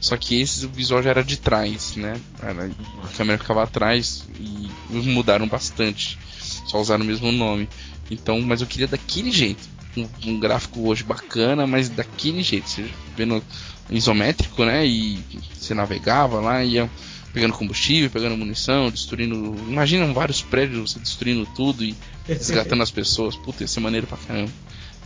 Só 0.00 0.16
que 0.16 0.40
esse 0.40 0.66
o 0.66 0.68
visual 0.68 1.00
já 1.02 1.10
era 1.10 1.22
de 1.22 1.36
trás, 1.36 1.94
né? 1.94 2.20
Era- 2.42 2.68
a 3.04 3.08
câmera 3.16 3.38
ficava 3.38 3.62
atrás 3.62 4.24
e 4.40 4.68
mudaram 4.92 5.46
bastante. 5.46 6.18
Só 6.66 6.80
usaram 6.80 7.04
o 7.04 7.06
mesmo 7.06 7.30
nome. 7.30 7.68
Então, 8.10 8.40
mas 8.40 8.60
eu 8.60 8.66
queria 8.66 8.88
daquele 8.88 9.30
jeito. 9.30 9.62
Um, 9.96 10.08
um 10.26 10.40
gráfico 10.40 10.88
hoje 10.88 11.04
bacana, 11.04 11.66
mas 11.66 11.88
daquele 11.88 12.42
jeito. 12.42 12.68
Você 12.68 12.90
vendo 13.16 13.42
isométrico, 13.90 14.64
né? 14.64 14.86
E 14.86 15.22
você 15.54 15.74
navegava 15.74 16.40
lá, 16.40 16.64
ia 16.64 16.90
pegando 17.32 17.54
combustível, 17.54 18.10
pegando 18.10 18.36
munição, 18.36 18.90
destruindo. 18.90 19.54
Imagina 19.68 20.10
vários 20.12 20.40
prédios, 20.42 20.92
você 20.92 20.98
destruindo 20.98 21.46
tudo 21.54 21.84
e 21.84 21.94
resgatando 22.26 22.82
as 22.82 22.90
pessoas. 22.90 23.36
Puta, 23.36 23.62
ia 23.64 23.68
ser 23.68 23.80
maneiro 23.80 24.06
pra 24.06 24.16
caramba. 24.18 24.52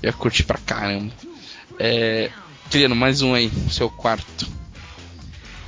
Ia 0.03 0.12
curtir 0.12 0.45
pra 0.45 0.59
caramba. 0.59 1.12
É. 1.78 2.30
Criando 2.70 2.95
mais 2.97 3.22
um 3.22 3.32
aí, 3.34 3.51
seu 3.70 3.89
quarto. 3.89 4.47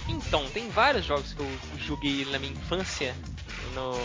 Então, 0.08 0.44
tem 0.52 0.68
vários 0.70 1.04
jogos 1.06 1.32
que 1.32 1.40
eu 1.40 1.50
joguei 1.86 2.24
na 2.30 2.38
minha 2.38 2.52
infância, 2.52 3.14
no- 3.74 3.98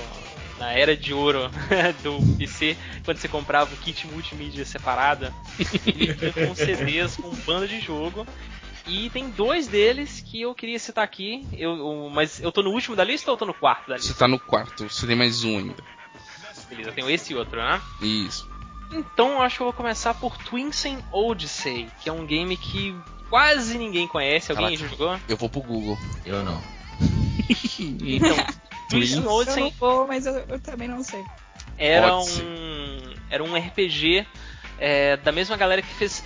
na 0.64 0.72
era 0.72 0.96
de 0.96 1.14
ouro 1.14 1.50
do 2.02 2.38
PC, 2.38 2.78
quando 3.04 3.18
você 3.18 3.28
comprava 3.28 3.74
o 3.74 3.78
kit 3.78 4.08
multimídia 4.08 4.64
separada, 4.64 5.34
ele 5.86 6.14
vinha 6.14 6.32
com 6.34 6.56
CDs 6.56 7.18
com 7.18 7.28
um 7.28 7.36
bando 7.46 7.68
de 7.68 7.80
jogo. 7.82 8.26
E 8.88 9.10
tem 9.12 9.30
dois 9.30 9.68
deles 9.68 10.22
que 10.26 10.42
eu 10.42 10.54
queria 10.54 10.78
citar 10.80 11.04
aqui, 11.04 11.46
eu, 11.54 11.76
eu- 11.78 12.10
mas 12.14 12.42
eu 12.42 12.52
tô 12.52 12.62
no 12.62 12.70
último 12.72 12.96
da 12.96 13.04
lista 13.04 13.30
ou 13.32 13.36
eu 13.36 13.40
tô 13.40 13.46
no 13.46 13.54
quarto 13.54 13.88
da 13.90 13.96
Você 13.98 14.08
lista? 14.10 14.20
tá 14.20 14.28
no 14.28 14.40
quarto, 14.40 14.90
você 14.90 15.06
tem 15.08 15.16
mais 15.16 15.44
um 15.44 15.58
ainda. 15.58 15.84
Beleza, 16.70 16.90
eu 16.90 16.94
tenho 16.94 17.10
esse 17.10 17.34
e 17.34 17.36
outro, 17.36 17.58
né? 17.58 17.82
Isso. 18.02 18.50
Então 18.92 19.34
eu 19.34 19.42
acho 19.42 19.58
que 19.58 19.62
eu 19.62 19.66
vou 19.68 19.74
começar 19.74 20.14
por 20.14 20.38
Twinsen 20.38 21.00
Odyssey, 21.12 21.90
que 22.02 22.10
é 22.10 22.12
um 22.12 22.26
game 22.26 22.56
que 22.58 22.96
quase 23.30 23.78
ninguém 23.78 24.08
conhece. 24.08 24.52
Alguém 24.52 24.76
Caraca. 24.78 24.84
já 24.84 24.88
jogou? 24.98 25.20
Eu 25.30 25.38
vou 25.38 25.50
pro 25.50 25.62
Google. 25.62 25.98
Eu 26.26 26.44
não. 26.44 26.62
Então, 27.80 28.36
Twinsen 28.90 29.24
Eu 29.24 29.32
Odyssey 29.32 29.64
não 29.64 29.72
vou, 29.72 30.08
mas 30.08 30.26
eu, 30.26 30.34
eu 30.48 30.60
também 30.60 30.88
não 30.88 31.04
sei. 31.04 31.24
era 31.78 32.18
um 32.18 33.14
era 33.30 33.44
um 33.44 33.56
RPG 33.56 34.26
é, 34.80 35.18
da 35.18 35.32
mesma 35.32 35.56
galera 35.56 35.82
que 35.82 35.94
fez 35.94 36.24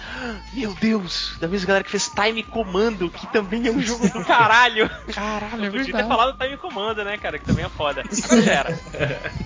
meu 0.53 0.73
Deus 0.75 1.37
da 1.39 1.47
mesma 1.47 1.67
galera 1.67 1.83
que 1.83 1.91
fez 1.91 2.09
Time 2.09 2.41
Commando 2.43 3.09
que 3.09 3.27
também 3.27 3.67
é 3.67 3.71
um 3.71 3.81
jogo 3.81 4.07
do 4.09 4.23
caralho. 4.25 4.89
Caralho, 5.13 5.65
eu 5.65 5.71
podia 5.71 5.93
ter 5.93 6.07
falado 6.07 6.37
Time 6.37 6.57
Commando 6.57 7.03
né 7.03 7.17
cara 7.17 7.37
que 7.39 7.45
também 7.45 7.65
é 7.65 7.69
foda. 7.69 8.03
Já 8.43 8.51
era. 8.53 8.79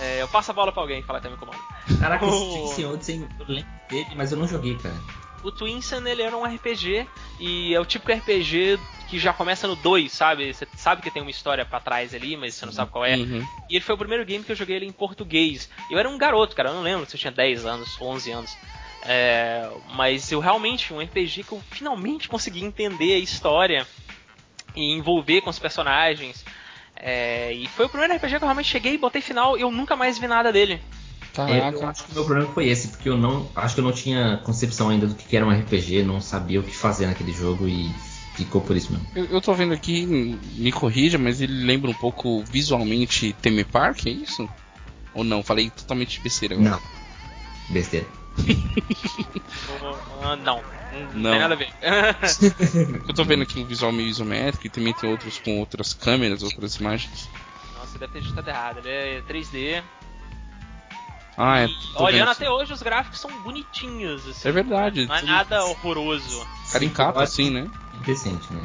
É, 0.00 0.20
eu 0.20 0.28
passo 0.28 0.50
a 0.50 0.54
bola 0.54 0.72
pra 0.72 0.82
alguém 0.82 1.02
falar 1.02 1.20
Time 1.20 1.36
Commando. 1.36 1.58
Caraca, 2.00 2.26
Oh. 2.26 2.64
esse 2.66 2.74
Twin 2.74 2.84
Odyssey, 2.92 3.28
eu 3.38 3.46
lembro 3.48 3.70
dele, 3.88 4.08
mas 4.16 4.32
eu 4.32 4.38
não 4.38 4.46
joguei, 4.48 4.76
cara. 4.76 4.94
O 5.44 5.52
Twinsen 5.52 6.06
ele 6.08 6.22
era 6.22 6.36
um 6.36 6.44
RPG 6.44 7.06
e 7.38 7.74
é 7.74 7.80
o 7.80 7.84
típico 7.84 8.12
RPG 8.12 8.78
que 9.08 9.18
já 9.18 9.32
começa 9.32 9.68
no 9.68 9.76
2, 9.76 10.10
sabe? 10.10 10.52
Você 10.52 10.66
sabe 10.76 11.02
que 11.02 11.10
tem 11.10 11.22
uma 11.22 11.30
história 11.30 11.64
pra 11.64 11.78
trás 11.78 12.14
ali, 12.14 12.36
mas 12.36 12.54
você 12.54 12.64
não 12.64 12.72
sabe 12.72 12.90
qual 12.90 13.04
é. 13.04 13.16
Uhum. 13.16 13.46
E 13.68 13.76
ele 13.76 13.84
foi 13.84 13.94
o 13.94 13.98
primeiro 13.98 14.24
game 14.24 14.42
que 14.42 14.50
eu 14.50 14.56
joguei 14.56 14.76
ele 14.76 14.86
em 14.86 14.92
português. 14.92 15.68
Eu 15.90 15.98
era 15.98 16.08
um 16.08 16.16
garoto, 16.16 16.56
cara, 16.56 16.70
eu 16.70 16.74
não 16.74 16.82
lembro 16.82 17.06
se 17.06 17.14
eu 17.14 17.20
tinha 17.20 17.30
10 17.30 17.66
anos, 17.66 18.00
11 18.00 18.30
anos. 18.32 18.56
É, 19.06 19.70
mas 19.94 20.32
eu 20.32 20.40
realmente, 20.40 20.92
um 20.94 21.00
RPG 21.00 21.44
que 21.44 21.52
eu 21.52 21.62
finalmente 21.70 22.28
consegui 22.28 22.64
entender 22.64 23.12
a 23.12 23.18
história 23.18 23.86
e 24.74 24.92
envolver 24.92 25.42
com 25.42 25.50
os 25.50 25.58
personagens. 25.58 26.42
É, 26.96 27.52
e 27.52 27.68
foi 27.68 27.84
o 27.84 27.88
primeiro 27.88 28.14
RPG 28.14 28.30
que 28.30 28.44
eu 28.44 28.48
realmente 28.48 28.70
cheguei, 28.70 28.96
botei 28.96 29.20
final 29.20 29.58
e 29.58 29.60
eu 29.60 29.70
nunca 29.70 29.94
mais 29.94 30.18
vi 30.18 30.26
nada 30.26 30.50
dele. 30.50 30.80
Eu, 31.36 31.48
eu 31.48 31.60
Caraca. 31.60 31.86
acho 31.88 32.04
que 32.04 32.12
o 32.12 32.14
meu 32.14 32.24
problema 32.24 32.52
foi 32.52 32.68
esse, 32.68 32.88
porque 32.88 33.08
eu 33.08 33.16
não. 33.16 33.48
Acho 33.54 33.74
que 33.74 33.80
eu 33.80 33.84
não 33.84 33.92
tinha 33.92 34.40
concepção 34.44 34.88
ainda 34.88 35.06
do 35.06 35.14
que 35.14 35.36
era 35.36 35.44
um 35.44 35.50
RPG, 35.50 36.02
não 36.02 36.20
sabia 36.20 36.60
o 36.60 36.62
que 36.62 36.74
fazer 36.74 37.06
naquele 37.06 37.32
jogo 37.32 37.66
e 37.68 37.90
ficou 38.34 38.60
por 38.60 38.76
isso 38.76 38.92
mesmo. 38.92 39.06
Eu, 39.14 39.24
eu 39.26 39.40
tô 39.40 39.52
vendo 39.54 39.74
aqui, 39.74 40.06
me 40.06 40.72
corrija, 40.72 41.18
mas 41.18 41.40
ele 41.40 41.64
lembra 41.64 41.90
um 41.90 41.94
pouco 41.94 42.42
visualmente 42.44 43.32
Theme 43.42 43.64
Park, 43.64 44.06
é 44.06 44.10
isso? 44.10 44.48
Ou 45.12 45.24
não? 45.24 45.42
Falei 45.42 45.70
totalmente 45.70 46.20
besteira 46.20 46.54
agora. 46.54 46.70
Não. 46.70 46.80
Besteira. 47.70 48.06
Não, 49.80 50.36
não, 50.36 50.60
Não. 51.14 51.30
tem 51.30 51.40
nada 51.40 51.54
a 51.54 51.56
ver. 51.56 51.68
Eu 53.08 53.14
tô 53.14 53.24
vendo 53.24 53.42
aqui 53.42 53.60
um 53.60 53.64
visual 53.64 53.92
meio 53.92 54.08
isométrico 54.08 54.66
e 54.66 54.70
também 54.70 54.92
tem 54.92 55.08
outros 55.08 55.38
com 55.38 55.58
outras 55.60 55.92
câmeras, 55.94 56.42
outras 56.42 56.76
imagens. 56.76 57.28
Nossa, 57.78 57.98
deve 57.98 58.12
ter 58.12 58.20
digitado 58.22 58.48
errado. 58.50 58.78
Ele 58.78 58.88
é 58.88 59.22
3D. 59.22 59.82
Ah, 61.36 61.60
é. 61.60 61.66
E 61.66 61.76
olhando 61.96 62.30
até 62.30 62.48
hoje, 62.48 62.72
os 62.72 62.82
gráficos 62.82 63.18
são 63.20 63.30
bonitinhos. 63.38 64.26
Assim, 64.26 64.48
É 64.48 64.52
verdade. 64.52 65.06
Não 65.06 65.14
é 65.14 65.22
nada 65.22 65.64
horroroso. 65.64 66.46
Caricato 66.70 67.18
assim, 67.20 67.50
né? 67.50 67.70
Decente, 68.04 68.52
né? 68.52 68.62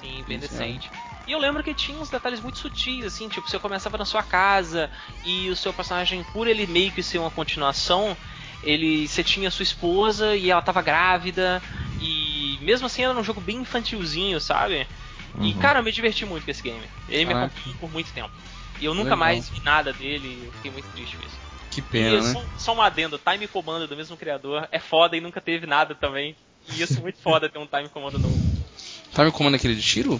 Sim, 0.00 0.24
bem 0.26 0.38
Isso, 0.38 0.48
decente. 0.48 0.90
E 1.26 1.32
eu 1.32 1.38
lembro 1.38 1.62
que 1.62 1.74
tinha 1.74 1.98
uns 1.98 2.08
detalhes 2.08 2.40
muito 2.40 2.58
sutis, 2.58 3.04
assim, 3.04 3.28
tipo, 3.28 3.48
você 3.48 3.58
começava 3.58 3.98
na 3.98 4.04
sua 4.04 4.22
casa 4.22 4.88
e 5.24 5.48
o 5.50 5.56
seu 5.56 5.72
personagem, 5.72 6.24
por 6.32 6.46
ele 6.46 6.66
meio 6.68 6.92
que 6.92 7.02
ser 7.02 7.18
uma 7.18 7.30
continuação, 7.32 8.16
ele 8.62 9.08
você 9.08 9.24
tinha 9.24 9.50
sua 9.50 9.64
esposa 9.64 10.36
e 10.36 10.50
ela 10.50 10.62
tava 10.62 10.80
grávida 10.82 11.60
e 12.00 12.58
mesmo 12.62 12.86
assim 12.86 13.02
era 13.02 13.12
um 13.12 13.24
jogo 13.24 13.40
bem 13.40 13.56
infantilzinho, 13.58 14.40
sabe? 14.40 14.86
E 15.40 15.52
Uhum. 15.52 15.58
cara, 15.58 15.80
eu 15.80 15.82
me 15.82 15.90
diverti 15.92 16.24
muito 16.24 16.44
com 16.44 16.50
esse 16.50 16.62
game. 16.62 16.82
Ele 17.08 17.24
me 17.24 17.32
Caraca. 17.34 17.52
acompanhou 17.54 17.78
por 17.80 17.92
muito 17.92 18.12
tempo. 18.12 18.30
E 18.80 18.84
eu 18.84 18.94
nunca 18.94 19.10
Legal. 19.14 19.18
mais 19.18 19.48
vi 19.50 19.60
nada 19.64 19.92
dele, 19.92 20.28
e 20.28 20.44
eu 20.46 20.52
fiquei 20.52 20.70
muito 20.70 20.86
triste 20.94 21.16
com 21.16 21.26
isso. 21.26 21.45
Que 21.76 21.82
pena, 21.82 22.16
e 22.16 22.20
né? 22.22 22.32
só, 22.32 22.44
só 22.56 22.74
um 22.74 22.80
adendo, 22.80 23.18
Time 23.18 23.46
Commando 23.46 23.86
do 23.86 23.94
mesmo 23.94 24.16
criador 24.16 24.66
é 24.72 24.78
foda 24.78 25.14
e 25.14 25.20
nunca 25.20 25.42
teve 25.42 25.66
nada 25.66 25.94
também. 25.94 26.34
E 26.70 26.80
isso 26.80 26.96
é 26.96 27.02
muito 27.02 27.18
foda 27.18 27.50
ter 27.50 27.58
um 27.58 27.66
Time 27.66 27.90
Commando 27.90 28.18
novo. 28.18 28.34
Time 29.14 29.30
Commando 29.30 29.52
é 29.52 29.56
aquele 29.58 29.74
de 29.74 29.82
tiro? 29.82 30.18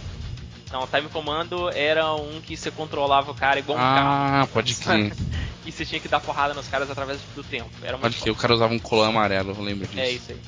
Não, 0.70 0.86
Time 0.86 1.08
Commando 1.08 1.70
era 1.70 2.12
um 2.14 2.42
que 2.42 2.58
você 2.58 2.70
controlava 2.70 3.30
o 3.30 3.34
cara 3.34 3.58
igual 3.58 3.78
um 3.78 3.80
carro. 3.80 4.42
Ah, 4.42 4.48
pode 4.52 4.74
crer. 4.74 5.14
E 5.64 5.72
você 5.72 5.84
tinha 5.84 5.98
que 6.00 6.06
dar 6.06 6.20
porrada 6.20 6.54
nos 6.54 6.68
caras 6.68 6.88
através 6.88 7.18
do 7.34 7.42
tempo. 7.42 7.68
Era 7.82 7.98
Pode 7.98 8.18
crer, 8.18 8.30
o 8.30 8.36
cara 8.36 8.54
usava 8.54 8.72
um 8.72 8.78
colã 8.78 9.08
amarelo, 9.08 9.50
eu 9.50 9.60
lembro 9.60 9.84
disso. 9.88 9.98
É 9.98 10.10
isso 10.12 10.30
aí. 10.30 10.38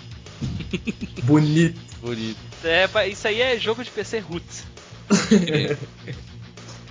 Bonito. 1.24 1.80
Bonito. 2.00 2.38
É, 2.62 3.08
isso 3.08 3.26
aí 3.26 3.40
é 3.40 3.58
jogo 3.58 3.82
de 3.82 3.90
PC 3.90 4.20
roots. 4.20 4.64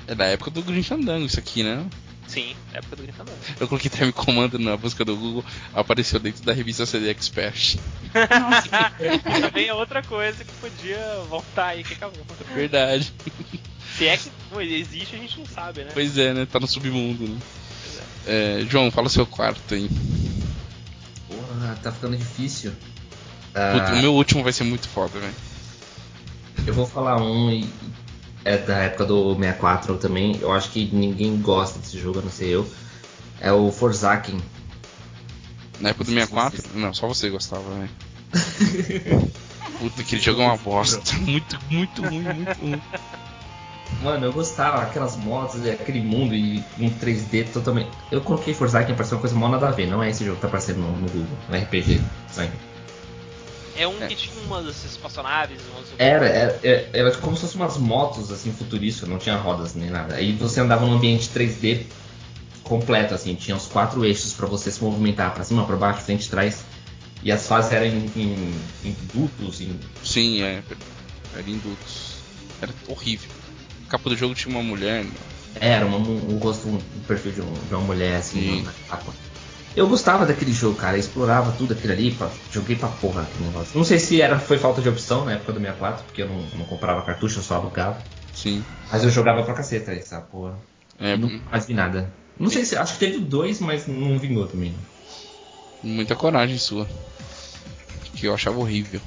É 0.08 0.14
da 0.14 0.26
época 0.26 0.52
do 0.52 0.62
Green 0.62 0.84
Fandango 0.84 1.26
isso 1.26 1.40
aqui, 1.40 1.64
né? 1.64 1.86
Sim, 2.28 2.56
época 2.74 2.98
do 2.98 3.14
Fandango. 3.14 3.38
Eu 3.60 3.68
coloquei 3.68 3.90
Time 3.90 4.12
Commando 4.12 4.60
na 4.60 4.76
busca 4.76 5.04
do 5.06 5.16
Google, 5.16 5.46
apareceu 5.74 6.20
dentro 6.20 6.44
da 6.44 6.52
revista 6.54 6.86
CD 6.86 7.10
Expert. 7.10 7.78
Também 9.42 9.68
é 9.68 9.74
outra 9.74 10.04
coisa 10.04 10.44
que 10.44 10.52
podia 10.56 11.00
voltar 11.30 11.68
aí, 11.68 11.84
que 11.84 11.94
acabou. 11.94 12.26
Verdade. 12.54 13.14
Se 13.98 14.08
é 14.08 14.18
que 14.18 14.30
não 14.52 14.62
existe, 14.62 15.16
a 15.16 15.20
gente 15.20 15.40
não 15.40 15.46
sabe, 15.46 15.84
né? 15.84 15.92
Pois 15.94 16.18
é, 16.18 16.34
né? 16.34 16.46
Tá 16.46 16.60
no 16.60 16.68
submundo, 16.68 17.28
né? 17.28 17.40
É. 18.28 18.62
É, 18.62 18.66
João, 18.70 18.92
fala 18.92 19.08
o 19.08 19.10
seu 19.10 19.26
quarto 19.26 19.74
aí. 19.74 19.90
Porra, 21.28 21.80
tá 21.82 21.92
ficando 21.92 22.18
difícil. 22.18 22.72
Puta, 23.54 23.92
Ah, 23.92 23.94
o 23.94 24.02
meu 24.02 24.14
último 24.14 24.44
vai 24.44 24.54
ser 24.54 24.66
muito 24.66 24.88
foda, 24.88 25.18
velho. 25.20 25.34
Eu 26.66 26.74
vou 26.74 26.86
falar 26.86 27.22
um 27.22 27.50
e 27.50 27.68
é 28.48 28.58
da 28.58 28.78
época 28.78 29.06
do 29.06 29.36
64 29.36 29.98
também. 29.98 30.38
Eu 30.40 30.52
acho 30.54 30.72
que 30.72 30.90
ninguém 30.94 31.38
gosta 31.38 31.80
desse 31.80 32.00
jogo, 32.00 32.20
a 32.20 32.22
não 32.22 32.32
ser 32.32 32.48
eu. 32.48 32.70
É 33.42 33.52
o 33.52 33.72
Forzaken. 33.72 34.40
Na 35.80 35.90
época 35.90 36.06
do 36.06 36.12
64? 36.12 36.64
Não, 36.76 36.94
só 36.94 37.08
você 37.08 37.30
gostava, 37.30 37.64
velho. 37.76 37.90
Puta, 39.80 40.02
aquele 40.02 40.22
jogo 40.22 40.42
é 40.42 40.46
uma 40.46 40.58
bosta. 40.58 41.00
Muito, 41.20 41.60
muito 41.70 42.02
ruim, 42.02 42.22
muito 42.22 42.60
ruim. 42.60 42.82
Mano, 44.02 44.26
eu 44.26 44.34
gostava, 44.34 44.82
aquelas 44.82 45.16
motos, 45.16 45.64
e 45.64 45.70
aquele 45.70 46.02
mundo 46.02 46.34
e 46.34 46.64
um 46.80 46.90
3D 46.90 47.48
totalmente. 47.52 47.90
Eu 48.12 48.22
coloquei 48.22 48.54
Forzaken 48.54 48.96
pra 48.96 49.06
ser 49.06 49.16
uma 49.16 49.22
coisa 49.22 49.36
mal 49.36 49.50
nada 49.50 49.68
a 49.68 49.72
ver, 49.72 49.88
não 49.88 50.02
é 50.02 50.10
esse 50.10 50.26
jogo 50.26 50.36
que 50.36 50.42
tá 50.42 50.48
aparecendo 50.48 50.80
no, 50.80 50.92
no 50.92 51.08
Google, 51.08 51.38
no 51.48 51.58
RPG. 51.58 52.02
Sangue. 52.30 52.52
É 53.78 53.88
um 53.88 53.98
que 54.08 54.16
tinha 54.16 54.36
umas 54.46 54.84
espaçonaves, 54.84 55.60
umas. 55.74 55.88
Era, 56.00 56.26
era, 56.28 56.60
era, 56.94 57.12
como 57.18 57.36
se 57.36 57.44
fossem 57.44 57.62
umas 57.62 57.78
motos 57.78 58.32
assim 58.32 58.52
futuristas, 58.52 59.08
não 59.08 59.18
tinha 59.20 59.36
rodas 59.36 59.76
nem 59.76 59.90
nada. 59.90 60.16
Aí 60.16 60.34
você 60.34 60.60
andava 60.60 60.86
num 60.86 60.94
ambiente 60.94 61.30
3D 61.30 61.84
completo, 62.64 63.14
assim, 63.14 63.36
tinha 63.36 63.56
os 63.56 63.68
quatro 63.68 64.04
eixos 64.04 64.34
pra 64.34 64.46
você 64.48 64.72
se 64.72 64.84
movimentar 64.84 65.34
pra 65.34 65.44
cima, 65.44 65.66
pra 65.66 65.76
baixo, 65.78 66.02
frente 66.02 66.26
e 66.26 66.30
trás. 66.30 66.66
E 67.24 67.32
as 67.32 67.48
fases 67.48 67.72
eram 67.72 67.86
em, 67.86 68.06
em, 68.16 68.54
em 68.84 68.96
duplos, 69.14 69.62
em 69.62 69.80
Sim, 70.04 70.42
é. 70.42 70.62
Era 71.34 71.50
indutos. 71.50 72.18
Era 72.62 72.74
horrível. 72.88 73.30
A 73.88 73.92
capa 73.92 74.10
do 74.10 74.18
jogo 74.18 74.34
tinha 74.36 74.54
uma 74.54 74.64
mulher. 74.64 75.04
né? 75.04 75.12
Era 75.60 75.86
uma, 75.86 75.98
um 75.98 76.38
rosto, 76.38 76.68
um, 76.68 76.76
um 76.76 77.00
perfil 77.08 77.32
de, 77.32 77.42
um- 77.42 77.54
de 77.68 77.74
uma 77.74 77.84
mulher, 77.84 78.18
assim, 78.18 78.42
Sim. 78.42 78.62
na 78.64 78.74
capa. 78.88 79.14
Eu 79.78 79.88
gostava 79.88 80.26
daquele 80.26 80.52
jogo, 80.52 80.76
cara. 80.76 80.98
Eu 80.98 81.00
explorava 81.00 81.52
tudo 81.52 81.74
aquilo 81.74 81.94
ali, 81.94 82.12
pra, 82.12 82.28
joguei 82.52 82.76
pra 82.76 82.88
porra 82.88 83.22
aquele 83.22 83.46
negócio. 83.46 83.78
Não 83.78 83.86
sei 83.86 84.00
se 84.00 84.20
era, 84.20 84.40
foi 84.40 84.58
falta 84.58 84.82
de 84.82 84.90
opção 84.90 85.24
na 85.24 85.34
época 85.34 85.54
do 85.54 85.60
64, 85.60 86.04
porque 86.04 86.24
eu 86.24 86.28
não, 86.28 86.42
não 86.58 86.66
comprava 86.66 87.04
cartucho, 87.04 87.38
eu 87.38 87.44
só 87.44 87.58
alugava. 87.58 88.04
Sim. 88.34 88.64
Mas 88.92 89.04
eu 89.04 89.12
jogava 89.12 89.44
pra 89.44 89.54
caceta 89.54 89.92
essa 89.92 90.20
porra. 90.20 90.58
É, 91.00 91.16
Não 91.16 91.30
mais 91.52 91.68
vi 91.68 91.76
nada. 91.76 92.12
Não 92.40 92.50
sei 92.50 92.66
se. 92.66 92.76
Acho 92.76 92.94
que 92.94 93.00
teve 93.00 93.20
dois, 93.20 93.60
mas 93.60 93.86
não 93.86 94.18
vingou 94.18 94.48
também. 94.48 94.74
muita 95.84 96.16
coragem 96.16 96.58
sua. 96.58 96.88
Que 98.16 98.26
eu 98.26 98.34
achava 98.34 98.58
horrível. 98.58 99.00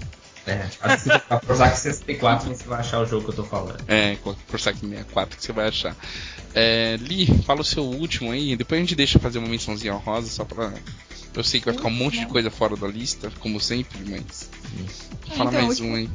É, 0.47 0.62
acho 0.62 0.78
que 0.78 0.97
se 0.97 1.09
você 1.09 1.18
for 1.18 1.53
usar 1.53 1.70
64 1.74 2.49
você 2.49 2.64
vai 2.64 2.80
achar 2.80 3.01
o 3.01 3.07
jogo 3.07 3.24
que 3.24 3.30
eu 3.30 3.36
tô 3.36 3.45
falando. 3.45 3.82
É, 3.88 4.16
saque 4.59 4.80
64 4.80 5.36
que 5.36 5.45
você 5.45 5.53
vai 5.53 5.68
achar. 5.68 5.97
É, 6.55 6.97
Li, 7.01 7.26
fala 7.45 7.61
o 7.61 7.64
seu 7.64 7.84
último 7.84 8.32
aí, 8.32 8.57
depois 8.57 8.78
a 8.78 8.82
gente 8.82 8.97
deixa 8.97 9.18
fazer 9.18 9.38
uma 9.38 9.49
mençãozinha 9.49 9.93
rosa 9.95 10.28
só 10.28 10.45
pra. 10.45 10.72
Eu 11.32 11.45
sei 11.45 11.61
que 11.61 11.66
vai 11.66 11.74
ficar 11.74 11.88
um 11.88 11.93
monte 11.93 12.18
de 12.18 12.26
coisa 12.26 12.51
fora 12.51 12.76
da 12.76 12.88
lista, 12.88 13.30
como 13.38 13.61
sempre, 13.61 13.99
mas. 14.05 14.51
Fala 15.36 15.51
Então, 15.51 15.62
mais 15.66 15.80
um 15.80 15.95
aí. 15.95 16.09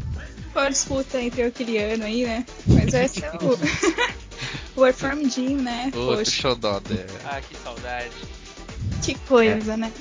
Foi 0.52 0.64
uma 0.64 0.70
disputa 0.70 1.22
entre 1.22 1.42
eu 1.42 1.46
e 1.46 1.50
o 1.50 1.52
Kiliano 1.52 2.04
aí, 2.04 2.26
né? 2.26 2.46
Mas 2.68 2.94
esse 2.94 3.24
é 3.24 3.32
o. 3.32 3.36
o 4.76 4.82
Warframe 4.82 5.30
Jim, 5.30 5.56
né? 5.56 5.92
Ô, 5.96 6.16
Poxa, 6.18 6.32
xodó 6.32 6.80
dela. 6.82 7.06
Ah, 7.26 7.42
que 7.42 7.56
saudade. 7.58 8.12
que 9.02 9.16
coisa, 9.20 9.78
né? 9.78 9.92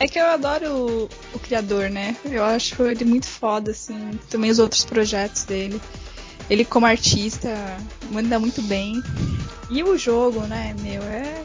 É 0.00 0.06
que 0.06 0.18
eu 0.18 0.26
adoro 0.26 0.66
o, 0.70 1.08
o 1.34 1.38
criador, 1.40 1.90
né? 1.90 2.16
Eu 2.24 2.44
acho 2.44 2.80
ele 2.84 3.04
muito 3.04 3.26
foda, 3.26 3.72
assim. 3.72 4.18
Também 4.30 4.50
os 4.50 4.58
outros 4.58 4.84
projetos 4.84 5.44
dele. 5.44 5.80
Ele 6.48 6.64
como 6.64 6.86
artista 6.86 7.48
manda 8.10 8.38
muito 8.38 8.62
bem. 8.62 9.02
E 9.70 9.82
o 9.82 9.98
jogo, 9.98 10.40
né, 10.42 10.74
meu, 10.80 11.02
é. 11.02 11.42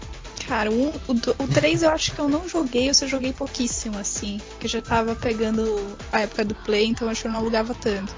Cara, 0.47 0.69
um, 0.71 0.91
o, 1.07 1.13
do- 1.13 1.35
o 1.39 1.47
3 1.47 1.83
eu 1.83 1.89
acho 1.89 2.13
que 2.13 2.19
eu 2.19 2.27
não 2.29 2.47
joguei, 2.47 2.89
eu 2.89 2.93
só 2.93 3.07
joguei 3.07 3.33
pouquíssimo, 3.33 3.97
assim. 3.97 4.39
Porque 4.51 4.67
já 4.67 4.81
tava 4.81 5.15
pegando 5.15 5.63
a 6.11 6.21
época 6.21 6.45
do 6.45 6.53
Play, 6.53 6.85
então 6.87 7.09
acho 7.09 7.21
que 7.23 7.27
eu 7.27 7.31
não 7.31 7.39
alugava 7.39 7.73
tanto. 7.73 8.13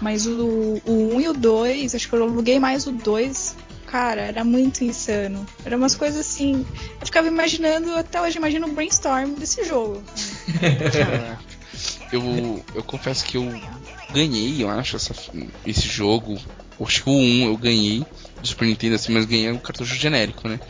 Mas 0.00 0.26
o, 0.26 0.80
o 0.86 1.14
1 1.16 1.20
e 1.20 1.28
o 1.28 1.32
2, 1.34 1.94
acho 1.94 2.08
que 2.08 2.14
eu 2.14 2.22
aluguei 2.22 2.58
mais 2.60 2.86
o 2.86 2.92
2. 2.92 3.56
Cara, 3.90 4.20
era 4.20 4.44
muito 4.44 4.84
insano. 4.84 5.46
Era 5.64 5.76
umas 5.76 5.94
coisas 5.94 6.20
assim. 6.20 6.64
Eu 7.00 7.06
ficava 7.06 7.26
imaginando, 7.26 7.94
até 7.96 8.20
hoje 8.20 8.36
imagino 8.36 8.66
o 8.66 8.72
brainstorm 8.72 9.32
desse 9.34 9.64
jogo. 9.64 10.02
Eu, 12.12 12.64
eu 12.74 12.82
confesso 12.82 13.24
que 13.24 13.36
eu 13.36 13.60
ganhei, 14.12 14.62
eu 14.62 14.70
acho, 14.70 14.96
essa- 14.96 15.14
esse 15.64 15.86
jogo. 15.88 16.38
Acho 16.80 17.02
que 17.02 17.10
o 17.10 17.12
1 17.12 17.46
eu 17.46 17.56
ganhei 17.56 18.06
do 18.40 18.46
Super 18.46 18.66
Nintendo, 18.66 18.94
assim, 18.94 19.12
mas 19.12 19.24
ganhei 19.26 19.50
um 19.50 19.58
cartucho 19.58 19.94
genérico, 19.94 20.48
né? 20.48 20.60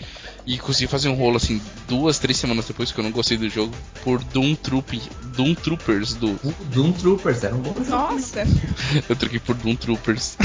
E 0.47 0.57
consegui 0.59 0.87
fazer 0.91 1.09
um 1.09 1.15
rolo 1.15 1.37
assim, 1.37 1.61
duas, 1.87 2.19
três 2.19 2.39
semanas 2.39 2.65
depois 2.67 2.91
que 2.91 2.99
eu 2.99 3.05
não 3.05 3.11
gostei 3.11 3.37
do 3.37 3.49
jogo, 3.51 3.75
por 4.03 4.23
Doom, 4.25 4.55
Troop, 4.55 5.01
Doom 5.37 5.55
Troopers 5.55 6.15
do. 6.15 6.39
Doom 6.71 6.93
Troopers 6.93 7.45
era 7.45 7.55
um 7.55 7.61
bom 7.61 7.75
jogo. 7.75 7.91
Nossa, 7.91 8.45
Eu 9.09 9.15
troquei 9.17 9.39
por 9.39 9.55
Doom 9.57 9.77
Troopers. 9.77 10.37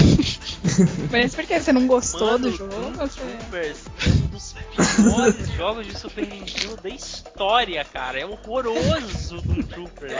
mas 1.09 1.33
por 1.33 1.45
que 1.45 1.57
você 1.59 1.71
não 1.71 1.87
gostou 1.87 2.33
Mano, 2.33 2.51
do 2.51 2.55
jogo? 2.57 2.73
Doom 2.73 2.93
Você- 2.93 3.19
Troopers 3.21 3.77
é 4.05 4.09
um 4.09 4.27
dos 4.27 4.53
piores 4.53 5.49
jogos 5.55 5.87
de 5.87 5.97
Super 5.97 6.27
Nintendo 6.27 6.77
da 6.83 6.89
história, 6.89 7.85
cara. 7.85 8.19
É 8.19 8.25
horroroso 8.25 9.37
o 9.37 9.41
Doom 9.41 9.61
Troopers. 9.63 10.13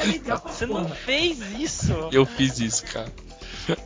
Você 0.46 0.66
não 0.66 0.88
fez 0.88 1.40
isso? 1.60 1.92
eu 2.12 2.26
fiz 2.26 2.60
isso, 2.60 2.84
cara. 2.86 3.12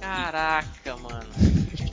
Caraca, 0.01 0.97
mano. 0.97 1.27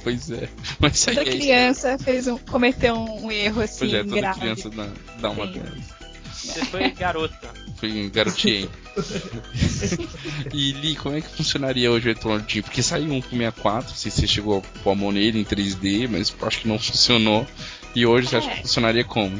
Pois 0.03 0.30
é. 0.30 0.49
Mas 0.78 0.97
isso 0.97 1.11
aí 1.11 1.16
Toda 1.16 1.28
é 1.30 1.32
isso. 1.32 1.43
criança 1.43 1.99
fez 1.99 2.26
um, 2.26 2.39
cometeu 2.39 2.95
um, 2.95 3.26
um 3.26 3.32
erro 3.32 3.62
assim, 3.62 3.78
Pois 3.80 3.95
é, 3.95 4.05
toda 4.05 4.16
grave. 4.16 4.41
criança 4.41 4.70
dá, 4.70 4.89
dá 5.20 5.30
uma 5.30 5.47
delas. 5.47 5.95
Você 6.32 6.64
foi 6.66 6.91
garota. 6.91 7.51
Fui 7.76 8.11
garotinho. 8.11 8.70
e 10.53 10.72
Li, 10.72 10.95
como 10.97 11.16
é 11.16 11.20
que 11.20 11.28
funcionaria 11.28 11.91
hoje 11.91 12.07
o 12.11 12.12
Retorno 12.14 12.45
de? 12.47 12.62
Porque 12.62 12.82
saiu 12.82 13.12
um 13.12 13.20
pro 13.20 13.30
64, 13.30 13.89
não 13.91 13.97
sei 13.97 14.11
se 14.11 14.20
você 14.20 14.26
chegou 14.26 14.59
a 14.59 14.78
pôr 14.80 14.91
a 14.93 14.95
mão 14.95 15.11
nele 15.12 15.41
em 15.41 15.45
3D, 15.45 16.09
mas 16.09 16.35
acho 16.43 16.61
que 16.61 16.68
não 16.68 16.78
funcionou. 16.78 17.47
E 17.95 18.05
hoje 18.05 18.28
você 18.28 18.37
acha 18.37 18.49
que 18.51 18.59
É. 18.59 18.62
funcionaria 18.62 19.05
como? 19.05 19.39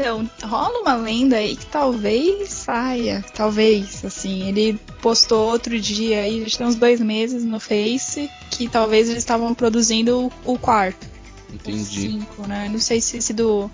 Então, 0.00 0.30
rola 0.44 0.80
uma 0.80 0.94
lenda 0.94 1.36
aí 1.36 1.54
que 1.54 1.66
talvez 1.66 2.48
saia, 2.48 3.22
talvez, 3.34 4.02
assim, 4.02 4.48
ele 4.48 4.80
postou 5.02 5.50
outro 5.50 5.78
dia 5.78 6.22
aí, 6.22 6.42
já 6.48 6.56
tem 6.56 6.66
uns 6.66 6.74
dois 6.74 7.02
meses 7.02 7.44
no 7.44 7.60
Face, 7.60 8.30
que 8.50 8.66
talvez 8.66 9.10
eles 9.10 9.22
estavam 9.22 9.52
produzindo 9.54 10.32
o, 10.42 10.58
quarto. 10.58 11.06
O 11.50 11.54
Entendi. 11.54 11.84
cinco, 11.84 12.46
né? 12.46 12.66
Não 12.72 12.80
sei 12.80 12.98
se 13.02 13.18
esse 13.18 13.34
do. 13.34 13.70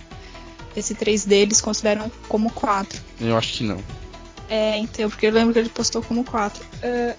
Esse 0.77 0.97
3D 0.97 1.31
eles 1.31 1.61
consideram 1.61 2.11
como 2.29 2.51
4. 2.51 3.01
Eu 3.21 3.37
acho 3.39 3.59
que 3.59 3.65
não. 3.65 3.79
É, 4.49 4.77
então, 4.79 5.09
porque 5.09 5.27
eu 5.27 5.33
lembro 5.33 5.53
que 5.53 5.61
ele 5.61 5.69
postou 5.69 6.03
como 6.03 6.25
4. 6.25 6.61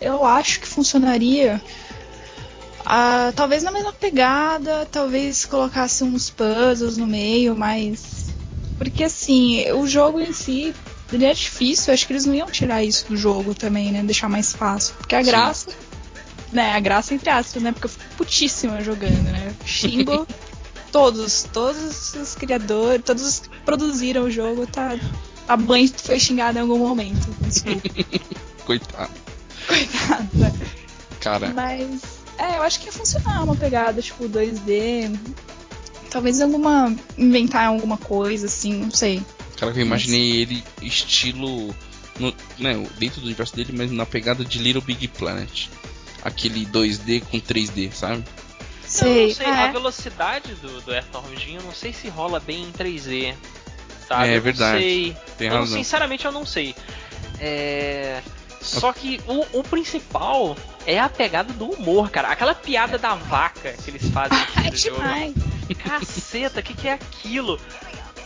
eu 0.01 0.25
acho 0.25 0.59
que 0.59 0.67
funcionaria. 0.67 1.61
ah, 2.85 3.31
talvez 3.33 3.63
na 3.63 3.71
mesma 3.71 3.93
pegada, 3.93 4.85
talvez 4.91 5.45
colocasse 5.45 6.03
uns 6.03 6.29
puzzles 6.29 6.97
no 6.97 7.07
meio, 7.07 7.55
mas. 7.55 8.16
Porque 8.77 9.03
assim, 9.03 9.69
o 9.71 9.87
jogo 9.87 10.19
em 10.19 10.33
si. 10.33 10.73
Ele 11.11 11.23
é 11.23 11.33
difícil, 11.33 11.93
acho 11.93 12.05
que 12.05 12.11
eles 12.11 12.25
não 12.25 12.35
iam 12.35 12.51
tirar 12.51 12.83
isso 12.83 13.05
do 13.07 13.15
jogo 13.15 13.55
também, 13.55 13.93
né? 13.93 14.03
Deixar 14.03 14.27
mais 14.27 14.53
fácil. 14.53 14.93
Porque 14.97 15.15
a 15.15 15.23
Sim. 15.23 15.29
graça. 15.29 15.69
Né, 16.51 16.73
a 16.73 16.79
graça 16.81 17.13
entre 17.13 17.29
aspas, 17.29 17.61
né? 17.63 17.71
Porque 17.71 17.85
eu 17.85 17.89
fico 17.89 18.03
putíssima 18.17 18.81
jogando, 18.81 19.23
né? 19.31 19.53
Xingo 19.65 20.27
todos, 20.91 21.43
todos 21.53 22.13
os 22.13 22.35
criadores, 22.35 23.01
todos 23.05 23.23
os 23.23 23.39
que 23.39 23.49
produziram 23.61 24.23
o 24.23 24.31
jogo, 24.31 24.67
tá. 24.67 24.97
A 25.47 25.55
Band 25.55 25.87
foi 25.95 26.19
xingada 26.19 26.59
em 26.59 26.61
algum 26.61 26.77
momento. 26.79 27.27
Desculpa, 27.41 27.89
Coitado. 28.65 29.11
coitada. 29.65 30.53
Cara, 31.21 31.53
Mas, 31.55 32.01
é, 32.37 32.57
eu 32.57 32.63
acho 32.63 32.79
que 32.81 32.87
ia 32.87 32.91
funcionar 32.91 33.43
uma 33.43 33.55
pegada, 33.55 34.01
tipo, 34.01 34.25
2D. 34.27 35.17
Talvez 36.17 36.41
alguma. 36.41 36.95
inventar 37.15 37.67
alguma 37.67 37.95
coisa, 37.95 38.47
assim, 38.47 38.73
não 38.73 38.89
sei. 38.89 39.21
Cara, 39.55 39.71
eu 39.71 39.81
imaginei 39.81 40.37
ele 40.41 40.63
estilo. 40.81 41.75
No, 42.19 42.33
né, 42.57 42.73
dentro 42.97 43.21
do 43.21 43.25
universo 43.25 43.55
dele, 43.55 43.71
mas 43.77 43.91
na 43.91 44.03
pegada 44.03 44.43
de 44.43 44.57
Little 44.57 44.81
Big 44.81 45.07
Planet. 45.09 45.67
Aquele 46.23 46.65
2D 46.65 47.21
com 47.29 47.39
3D, 47.39 47.91
sabe? 47.91 48.23
Sei. 48.83 49.25
Eu 49.25 49.27
não 49.27 49.35
sei, 49.35 49.45
é. 49.45 49.49
a 49.51 49.71
velocidade 49.71 50.55
do, 50.55 50.81
do 50.81 50.91
Earthwormjim, 50.91 51.53
eu 51.57 51.61
não 51.61 51.71
sei 51.71 51.93
se 51.93 52.09
rola 52.09 52.39
bem 52.39 52.63
em 52.63 52.71
3D. 52.71 53.35
Sabe? 54.07 54.29
É 54.29 54.31
Eu 54.31 54.35
não 54.37 54.41
verdade. 54.41 54.79
sei. 54.81 55.17
Tem 55.37 55.47
eu 55.49 55.53
razão. 55.53 55.77
sinceramente, 55.77 56.25
eu 56.25 56.31
não 56.31 56.47
sei. 56.47 56.73
É. 57.39 58.23
Só 58.59 58.91
que 58.91 59.21
o, 59.27 59.59
o 59.59 59.63
principal 59.63 60.57
é 60.87 60.99
a 60.99 61.07
pegada 61.07 61.53
do 61.53 61.65
humor, 61.69 62.09
cara. 62.09 62.29
Aquela 62.29 62.55
piada 62.55 62.97
da 62.97 63.13
vaca 63.13 63.71
que 63.73 63.91
eles 63.91 64.09
fazem 64.09 64.35
Ai, 64.55 64.71
no 64.71 64.75
jogo. 64.75 64.95
demais. 64.97 65.33
Caceta, 65.75 66.59
o 66.59 66.63
que, 66.63 66.73
que 66.73 66.87
é 66.87 66.93
aquilo? 66.93 67.59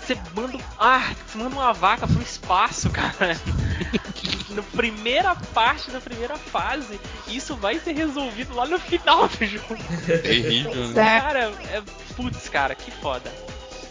Você 0.02 0.16
manda. 0.36 0.58
Ah, 0.80 1.14
você 1.28 1.38
manda 1.38 1.56
uma 1.56 1.74
vaca 1.74 2.08
pro 2.08 2.22
espaço, 2.22 2.90
cara. 2.90 3.38
Na 4.50 4.62
primeira 4.64 5.34
parte 5.54 5.90
da 5.92 6.02
primeira 6.02 6.36
fase, 6.38 7.00
isso 7.28 7.56
vai 7.56 7.80
ser 7.80 7.94
resolvido 7.94 8.54
lá 8.54 8.66
no 8.66 8.78
final 8.80 9.28
do 9.28 9.46
jogo. 9.46 9.78
Terrível, 10.06 10.88
né? 10.90 10.94
Cara, 11.22 11.40
é. 11.72 11.82
Putz, 12.16 12.50
cara, 12.50 12.76
que 12.76 12.92
foda. 12.92 13.32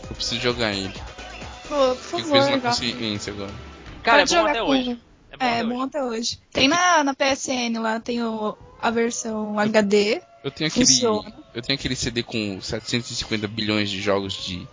Eu 0.09 0.15
preciso 0.15 0.41
jogar 0.43 0.73
ele. 0.75 0.93
Pô, 1.69 1.75
por 1.75 1.97
Fico 1.97 2.19
favor, 2.19 2.31
preso 2.33 2.51
na 2.51 2.59
consciência 2.61 3.33
agora. 3.33 3.53
Cara, 4.03 4.19
Pode 4.19 4.35
é 4.35 4.37
bom 4.37 4.41
jogar 4.41 4.51
até 4.51 4.61
com- 4.61 4.71
hoje. 4.71 5.01
É 5.31 5.37
bom 5.37 5.45
É, 5.47 5.49
até 5.61 5.65
bom 5.65 5.75
hoje. 5.77 5.85
até 5.85 6.03
hoje. 6.05 6.39
Tem 6.53 6.69
na, 6.69 7.05
na 7.05 7.15
PSN 7.15 7.79
lá, 7.81 8.01
tem 8.01 8.23
o, 8.23 8.57
a 8.83 8.91
versão 8.91 9.59
HD. 9.59 10.21
Eu 10.45 10.51
tenho 10.51 10.69
aquele. 10.69 10.85
Funciona. 10.87 11.33
Eu 11.53 11.63
tenho 11.63 11.77
aquele 11.79 11.97
CD 11.97 12.23
com 12.23 12.61
750 12.61 13.49
bilhões 13.49 13.91
de 13.91 14.01
jogos 14.01 14.35
de 14.35 14.67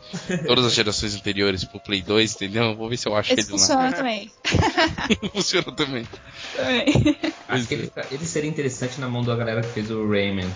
todas 0.45 0.63
as 0.65 0.73
gerações 0.73 1.15
anteriores 1.15 1.63
pro 1.63 1.79
Play 1.79 2.01
2, 2.03 2.35
entendeu? 2.35 2.75
Vou 2.75 2.87
ver 2.87 2.97
se 2.97 3.07
eu 3.07 3.15
acho 3.15 3.33
Esse 3.33 3.41
ele 3.49 3.51
lá. 3.51 3.57
funciona 3.57 3.91
também. 3.93 4.31
Funciona 5.33 5.71
também. 5.71 6.07
também. 6.55 7.17
Acho 7.47 7.67
que 7.67 7.73
ele, 7.73 7.91
ele 8.11 8.25
seria 8.25 8.49
interessante 8.49 8.99
na 9.01 9.09
mão 9.09 9.23
da 9.23 9.35
galera 9.35 9.61
que 9.61 9.69
fez 9.69 9.89
o 9.89 10.07
Rayman. 10.07 10.49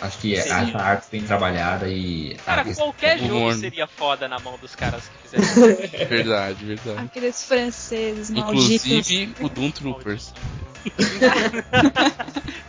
Acho 0.00 0.18
que 0.18 0.36
Sim. 0.42 0.50
a 0.50 0.82
arte 0.82 1.06
bem 1.10 1.22
trabalhada 1.22 1.88
e. 1.88 2.36
Cara, 2.44 2.62
a- 2.62 2.74
qualquer 2.74 3.16
o 3.22 3.28
jogo 3.28 3.54
seria 3.54 3.86
foda 3.86 4.26
na 4.26 4.40
mão 4.40 4.58
dos 4.58 4.74
caras 4.74 5.04
que 5.04 5.28
fizeram. 5.28 5.76
Verdade, 6.08 6.64
verdade. 6.64 6.98
Aqueles 6.98 7.44
franceses 7.44 8.28
malditos. 8.28 8.84
Inclusive 8.86 9.34
o 9.40 9.48
Doom 9.48 9.70
Troopers. 9.70 10.34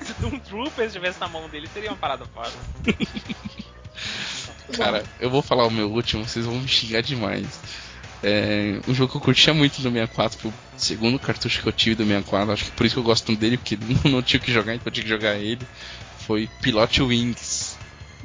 Se 0.02 0.14
Doom 0.20 0.40
Troopers 0.40 0.88
estivesse 0.88 1.20
na 1.20 1.28
mão 1.28 1.50
dele, 1.50 1.68
seria 1.74 1.90
uma 1.90 1.98
parada 1.98 2.26
foda. 2.26 2.52
Cara, 4.76 5.04
eu 5.20 5.30
vou 5.30 5.42
falar 5.42 5.66
o 5.66 5.72
meu 5.72 5.92
último, 5.92 6.28
vocês 6.28 6.46
vão 6.46 6.60
me 6.60 6.68
xingar 6.68 7.02
demais. 7.02 7.48
É, 8.24 8.80
um 8.88 8.94
jogo 8.94 9.12
que 9.12 9.18
eu 9.18 9.22
curtia 9.22 9.54
muito 9.54 9.82
no 9.82 9.92
64, 9.92 10.40
foi 10.40 10.52
o 10.52 10.54
segundo 10.78 11.20
cartucho 11.20 11.62
que 11.62 11.68
eu 11.68 11.74
tive 11.74 11.96
do 11.96 12.04
64, 12.06 12.52
acho 12.52 12.66
que 12.66 12.72
por 12.72 12.86
isso 12.86 12.96
que 12.96 13.00
eu 13.00 13.04
gosto 13.04 13.36
dele, 13.36 13.58
porque 13.58 13.78
não, 14.04 14.12
não 14.12 14.22
tinha 14.22 14.40
o 14.40 14.44
que 14.44 14.52
jogar, 14.52 14.74
então 14.74 14.88
eu 14.88 14.92
tinha 14.92 15.04
que 15.04 15.10
jogar 15.10 15.36
ele. 15.36 15.62
Foi 16.26 16.50
Pilot 16.62 17.04
Wings. 17.04 17.75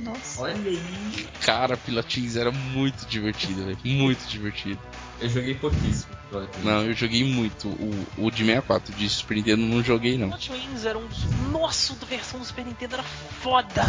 Nossa. 0.02 0.42
Olha 0.42 0.54
aí. 0.54 1.28
Cara, 1.42 1.76
Pilot 1.76 2.20
Wings 2.20 2.36
era 2.36 2.50
muito 2.50 3.06
divertido, 3.06 3.64
velho. 3.64 3.78
Muito 3.84 4.26
divertido. 4.28 4.80
Eu 5.20 5.28
joguei 5.28 5.54
pouquíssimo. 5.54 6.20
Não, 6.62 6.84
eu 6.84 6.94
joguei 6.94 7.24
muito. 7.24 7.68
O, 7.68 8.06
o 8.16 8.30
de 8.30 8.44
64, 8.44 8.94
de 8.94 9.08
Super 9.08 9.36
Nintendo, 9.36 9.62
não 9.62 9.82
joguei 9.82 10.16
não. 10.16 10.28
Hot 10.28 10.52
Wings 10.52 10.84
era 10.84 10.96
um 10.96 11.06
dos. 11.06 11.24
Nossa, 11.50 11.92
a 12.00 12.06
versão 12.06 12.38
do 12.38 12.46
Super 12.46 12.64
Nintendo 12.64 12.94
era 12.94 13.02
foda! 13.02 13.84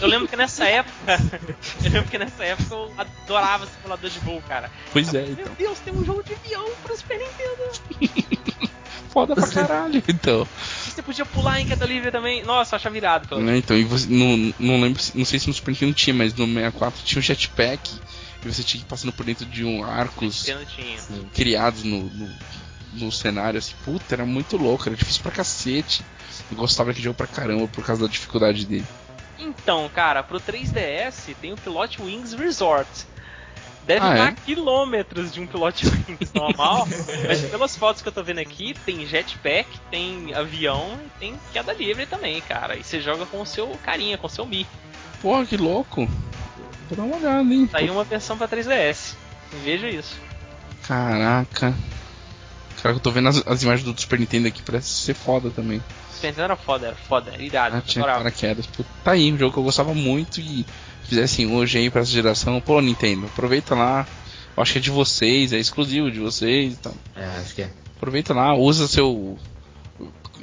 Eu 0.00 0.06
lembro 0.06 0.28
que 0.28 0.36
nessa 0.36 0.66
época. 0.66 0.94
eu 1.82 1.90
lembro 1.90 2.10
que 2.10 2.18
nessa 2.18 2.44
época 2.44 2.74
eu 2.74 2.92
adorava 2.96 3.66
simulador 3.66 4.10
de 4.10 4.18
voo, 4.20 4.42
cara. 4.46 4.70
Pois 4.92 5.12
é, 5.14 5.22
Meu 5.22 5.32
então. 5.32 5.52
Deus, 5.58 5.78
tem 5.80 5.94
um 5.94 6.04
jogo 6.04 6.22
de 6.22 6.34
avião 6.34 6.70
pro 6.82 6.96
Super 6.96 7.18
Nintendo! 7.18 8.68
Foda 9.08 9.34
pra 9.34 9.48
caralho, 9.48 10.02
então. 10.06 10.46
Você 10.98 11.02
podia 11.02 11.24
pular 11.24 11.60
em 11.60 11.64
queda 11.64 11.86
livre 11.86 12.10
também. 12.10 12.42
Nossa, 12.42 12.74
eu 12.74 12.76
achava 12.76 12.92
virado. 12.92 13.28
Pelo... 13.28 13.40
Né, 13.40 13.56
então, 13.56 13.78
e 13.78 13.84
você, 13.84 14.08
não, 14.10 14.52
não 14.58 14.80
lembro, 14.80 15.00
não 15.14 15.24
sei 15.24 15.38
se 15.38 15.46
no 15.46 15.54
Super 15.54 15.70
Nintendo 15.70 15.94
tinha, 15.94 16.12
mas 16.12 16.34
no 16.34 16.44
64 16.44 17.04
tinha 17.04 17.20
um 17.20 17.22
jetpack 17.22 18.00
e 18.44 18.48
você 18.48 18.64
tinha 18.64 18.80
que 18.80 18.86
ir 18.86 18.90
passando 18.90 19.12
por 19.12 19.24
dentro 19.24 19.46
de 19.46 19.64
um 19.64 19.84
arcos 19.84 20.46
criados 21.32 21.84
no, 21.84 22.02
no, 22.02 22.28
no 22.94 23.12
cenário, 23.12 23.58
assim, 23.58 23.74
puta, 23.84 24.12
era 24.12 24.26
muito 24.26 24.56
louco, 24.56 24.88
era 24.88 24.96
difícil 24.96 25.22
pra 25.22 25.30
cacete. 25.30 26.04
Eu 26.50 26.56
gostava 26.56 26.90
daquele 26.90 27.04
jogo 27.04 27.16
pra 27.16 27.28
caramba 27.28 27.68
por 27.68 27.84
causa 27.86 28.02
da 28.02 28.12
dificuldade 28.12 28.66
dele. 28.66 28.86
Então, 29.38 29.88
cara, 29.94 30.24
pro 30.24 30.40
3DS 30.40 31.36
tem 31.40 31.52
o 31.52 31.56
Pilot 31.56 32.02
Wings 32.02 32.32
Resort. 32.32 33.06
Deve 33.88 34.04
Ah, 34.06 34.12
estar 34.12 34.28
é? 34.28 34.34
quilômetros 34.44 35.32
de 35.32 35.40
um 35.40 35.46
Pilot 35.46 35.86
Wings 35.86 36.30
normal, 36.34 36.86
mas 37.26 37.40
pelas 37.40 37.74
fotos 37.74 38.02
que 38.02 38.08
eu 38.08 38.12
tô 38.12 38.22
vendo 38.22 38.38
aqui, 38.38 38.74
tem 38.84 39.06
jetpack, 39.06 39.66
tem 39.90 40.34
avião 40.34 41.00
e 41.06 41.18
tem 41.18 41.34
queda 41.54 41.72
livre 41.72 42.04
também, 42.04 42.38
cara. 42.42 42.76
E 42.76 42.84
você 42.84 43.00
joga 43.00 43.24
com 43.24 43.40
o 43.40 43.46
seu 43.46 43.66
carinha, 43.82 44.18
com 44.18 44.26
o 44.26 44.30
seu 44.30 44.44
Mi. 44.44 44.66
Porra, 45.22 45.46
que 45.46 45.56
louco! 45.56 46.06
Vou 46.90 46.96
dar 46.98 47.02
uma 47.04 47.16
olhada, 47.16 47.54
hein? 47.54 47.66
Tá 47.66 47.78
aí 47.78 47.88
uma 47.88 48.04
versão 48.04 48.36
pra 48.36 48.46
3DS. 48.46 49.14
Veja 49.64 49.88
isso. 49.88 50.16
Caraca. 50.86 51.74
Cara, 52.82 52.94
eu 52.94 53.00
tô 53.00 53.10
vendo 53.10 53.28
as, 53.28 53.42
as 53.46 53.62
imagens 53.62 53.84
do 53.84 54.00
Super 54.00 54.18
Nintendo 54.18 54.48
aqui, 54.48 54.62
parece 54.62 54.88
ser 54.88 55.14
foda 55.14 55.50
também. 55.50 55.82
Super 56.12 56.28
Nintendo 56.28 56.44
era 56.44 56.56
foda, 56.56 56.86
era 56.86 56.96
foda, 56.96 57.30
era 57.32 57.42
irado. 57.42 57.76
Ah, 57.76 57.80
tinha 57.80 58.04
paraquedas. 58.04 58.66
Pô, 58.66 58.84
tá 59.04 59.12
aí, 59.12 59.32
um 59.32 59.38
jogo 59.38 59.52
que 59.52 59.58
eu 59.58 59.64
gostava 59.64 59.94
muito 59.94 60.40
e 60.40 60.64
fizessem 61.04 61.52
hoje 61.52 61.78
aí 61.78 61.90
pra 61.90 62.02
essa 62.02 62.10
geração. 62.10 62.60
Pô, 62.60 62.80
Nintendo, 62.80 63.26
aproveita 63.26 63.74
lá. 63.74 64.06
Eu 64.56 64.62
acho 64.62 64.72
que 64.72 64.78
é 64.78 64.82
de 64.82 64.90
vocês, 64.90 65.52
é 65.52 65.58
exclusivo 65.58 66.10
de 66.10 66.18
vocês 66.18 66.74
e 66.74 66.76
tal. 66.76 66.94
É, 67.14 67.24
acho 67.40 67.54
que 67.54 67.62
é. 67.62 67.70
Aproveita 67.96 68.34
lá, 68.34 68.54
usa 68.54 68.86
seu 68.88 69.38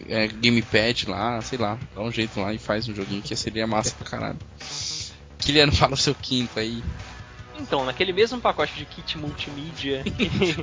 é, 0.08 0.28
gamepad 0.28 1.10
lá, 1.10 1.42
sei 1.42 1.58
lá, 1.58 1.78
dá 1.94 2.02
um 2.02 2.12
jeito 2.12 2.40
lá 2.40 2.54
e 2.54 2.58
faz 2.58 2.88
um 2.88 2.96
joguinho 2.96 3.22
que 3.22 3.36
seria 3.36 3.68
massa 3.68 3.94
pra 3.98 4.10
caralho. 4.10 4.40
Kiliano, 5.40 5.72
fala 5.76 5.94
o 5.94 5.98
seu 5.98 6.16
quinto 6.16 6.60
aí. 6.60 6.84
Então, 7.60 7.86
naquele 7.86 8.12
mesmo 8.14 8.40
pacote 8.40 8.74
de 8.74 8.86
kit 8.86 9.18
multimídia 9.18 10.04
que, 10.06 10.56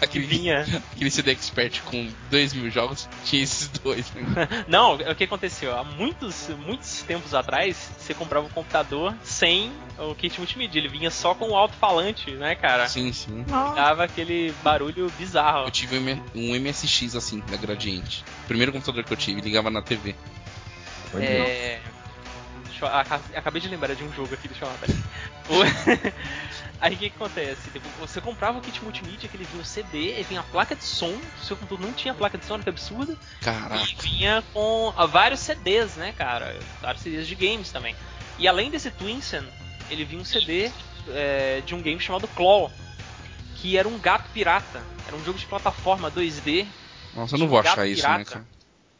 Aquele, 0.00 0.26
vinha. 0.26 0.66
aquele 0.92 1.10
CD 1.10 1.32
Expert 1.32 1.80
com 1.82 2.08
2 2.30 2.52
mil 2.54 2.70
jogos, 2.70 3.08
tinha 3.24 3.42
esses 3.42 3.68
dois. 3.68 4.10
Né? 4.12 4.22
Não, 4.68 4.94
o 4.94 5.14
que 5.14 5.24
aconteceu? 5.24 5.76
Há 5.76 5.84
muitos, 5.84 6.48
muitos 6.66 7.02
tempos 7.02 7.34
atrás, 7.34 7.90
você 7.98 8.14
comprava 8.14 8.46
um 8.46 8.50
computador 8.50 9.14
sem 9.22 9.72
o 9.98 10.14
kit 10.14 10.38
multimídia. 10.38 10.78
Ele 10.78 10.88
vinha 10.88 11.10
só 11.10 11.34
com 11.34 11.50
o 11.50 11.56
alto-falante, 11.56 12.30
né, 12.32 12.54
cara? 12.54 12.88
Sim, 12.88 13.12
sim. 13.12 13.44
Nossa. 13.48 13.74
Dava 13.74 14.04
aquele 14.04 14.52
barulho 14.62 15.10
bizarro. 15.18 15.66
Eu 15.66 15.70
tive 15.70 15.98
um 16.34 16.60
MSX 16.60 17.14
assim, 17.14 17.42
da 17.50 17.56
Gradiente. 17.56 18.24
Primeiro 18.46 18.72
computador 18.72 19.04
que 19.04 19.12
eu 19.12 19.16
tive, 19.16 19.40
ligava 19.40 19.70
na 19.70 19.82
TV. 19.82 20.14
É. 21.14 21.80
Deixa 22.80 22.86
eu- 22.86 22.98
aca- 23.00 23.20
Acabei 23.34 23.60
de 23.60 23.68
lembrar 23.68 23.94
de 23.94 24.02
um 24.02 24.12
jogo 24.12 24.32
aqui, 24.34 24.48
deixa 24.48 24.64
eu. 24.64 24.70
O- 24.70 25.62
Aí 26.80 26.94
o 26.94 26.96
que, 26.96 27.10
que 27.10 27.16
acontece? 27.16 27.70
Tipo, 27.70 27.86
Você 28.00 28.20
comprava 28.20 28.58
o 28.58 28.62
kit 28.62 28.82
multimídia, 28.82 29.28
que 29.28 29.36
ele 29.36 29.44
vinha 29.44 29.60
o 29.62 29.64
CD, 29.64 30.18
e 30.18 30.22
vinha 30.22 30.40
a 30.40 30.44
placa 30.44 30.74
de 30.74 30.82
som, 30.84 31.10
o 31.12 31.42
seu 31.44 31.56
computador 31.56 31.86
não 31.86 31.92
tinha 31.92 32.14
placa 32.14 32.38
de 32.38 32.44
som, 32.46 32.58
que 32.58 32.68
absurdo. 32.70 33.16
Caraca. 33.42 33.82
E 33.84 33.94
vinha 34.02 34.42
com 34.54 34.92
ah, 34.96 35.04
vários 35.04 35.40
CDs, 35.40 35.96
né, 35.96 36.12
cara? 36.16 36.58
Vários 36.80 37.02
CDs 37.02 37.26
de 37.26 37.34
games 37.34 37.70
também. 37.70 37.94
E 38.38 38.48
além 38.48 38.70
desse 38.70 38.90
Twinsen, 38.90 39.42
ele 39.90 40.04
vinha 40.04 40.22
um 40.22 40.24
CD 40.24 40.70
é, 41.08 41.60
de 41.66 41.74
um 41.74 41.82
game 41.82 42.00
chamado 42.00 42.26
Claw, 42.28 42.72
que 43.56 43.76
era 43.76 43.86
um 43.86 43.98
gato 43.98 44.30
pirata. 44.32 44.82
Era 45.06 45.16
um 45.16 45.24
jogo 45.24 45.38
de 45.38 45.44
plataforma 45.44 46.10
2D. 46.10 46.66
Nossa, 47.14 47.34
eu 47.34 47.40
não 47.40 47.48
vou 47.48 47.58
achar 47.58 47.86
isso, 47.86 48.02
né, 48.08 48.24
pirata. 48.24 48.30
cara? 48.30 48.46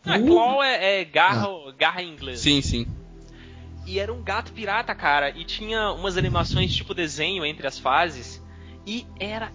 Ah. 0.05 0.19
Claw 0.19 0.63
é, 0.63 1.01
é 1.01 1.05
garra, 1.05 1.47
garra 1.79 2.03
em 2.03 2.09
inglês. 2.11 2.41
Sim, 2.41 2.61
sim. 2.61 2.87
E 3.87 3.99
era 3.99 4.13
um 4.13 4.23
gato 4.23 4.53
pirata, 4.53 4.95
cara. 4.95 5.31
E 5.31 5.45
tinha 5.45 5.91
umas 5.93 6.17
animações 6.17 6.75
tipo 6.75 6.95
desenho 6.95 7.45
entre 7.45 7.67
as 7.67 7.79
fases. 7.79 8.43
E 8.87 9.07
era 9.19 9.51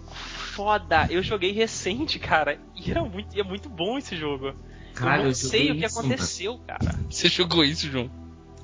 foda. 0.54 1.06
Eu 1.10 1.22
joguei 1.22 1.52
recente, 1.52 2.18
cara. 2.18 2.60
E 2.74 2.90
era 2.90 3.04
muito, 3.04 3.38
é 3.38 3.42
muito 3.42 3.68
bom 3.68 3.98
esse 3.98 4.16
jogo. 4.16 4.54
Caralho, 4.94 5.20
eu 5.20 5.24
não 5.24 5.30
eu 5.30 5.34
sei 5.34 5.70
o 5.70 5.76
que 5.76 5.84
isso, 5.84 5.98
aconteceu, 5.98 6.58
cara. 6.66 6.94
Você 7.10 7.28
jogou 7.28 7.64
isso, 7.64 7.90
João? 7.90 8.10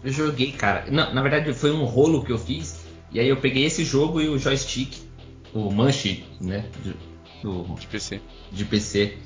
Eu 0.02 0.10
joguei, 0.12 0.52
cara. 0.52 0.90
Não, 0.90 1.12
na 1.14 1.22
verdade 1.22 1.52
foi 1.52 1.70
um 1.70 1.84
rolo 1.84 2.24
que 2.24 2.32
eu 2.32 2.38
fiz. 2.38 2.84
E 3.10 3.20
aí 3.20 3.28
eu 3.28 3.36
peguei 3.36 3.64
esse 3.64 3.84
jogo 3.84 4.20
e 4.20 4.28
o 4.28 4.38
joystick, 4.38 4.94
o 5.52 5.70
manche, 5.70 6.24
né? 6.40 6.64
Do, 7.42 7.64
do- 7.64 7.74
De 7.74 7.86
PC. 7.86 8.20
de 8.50 8.64
PC. 8.64 9.18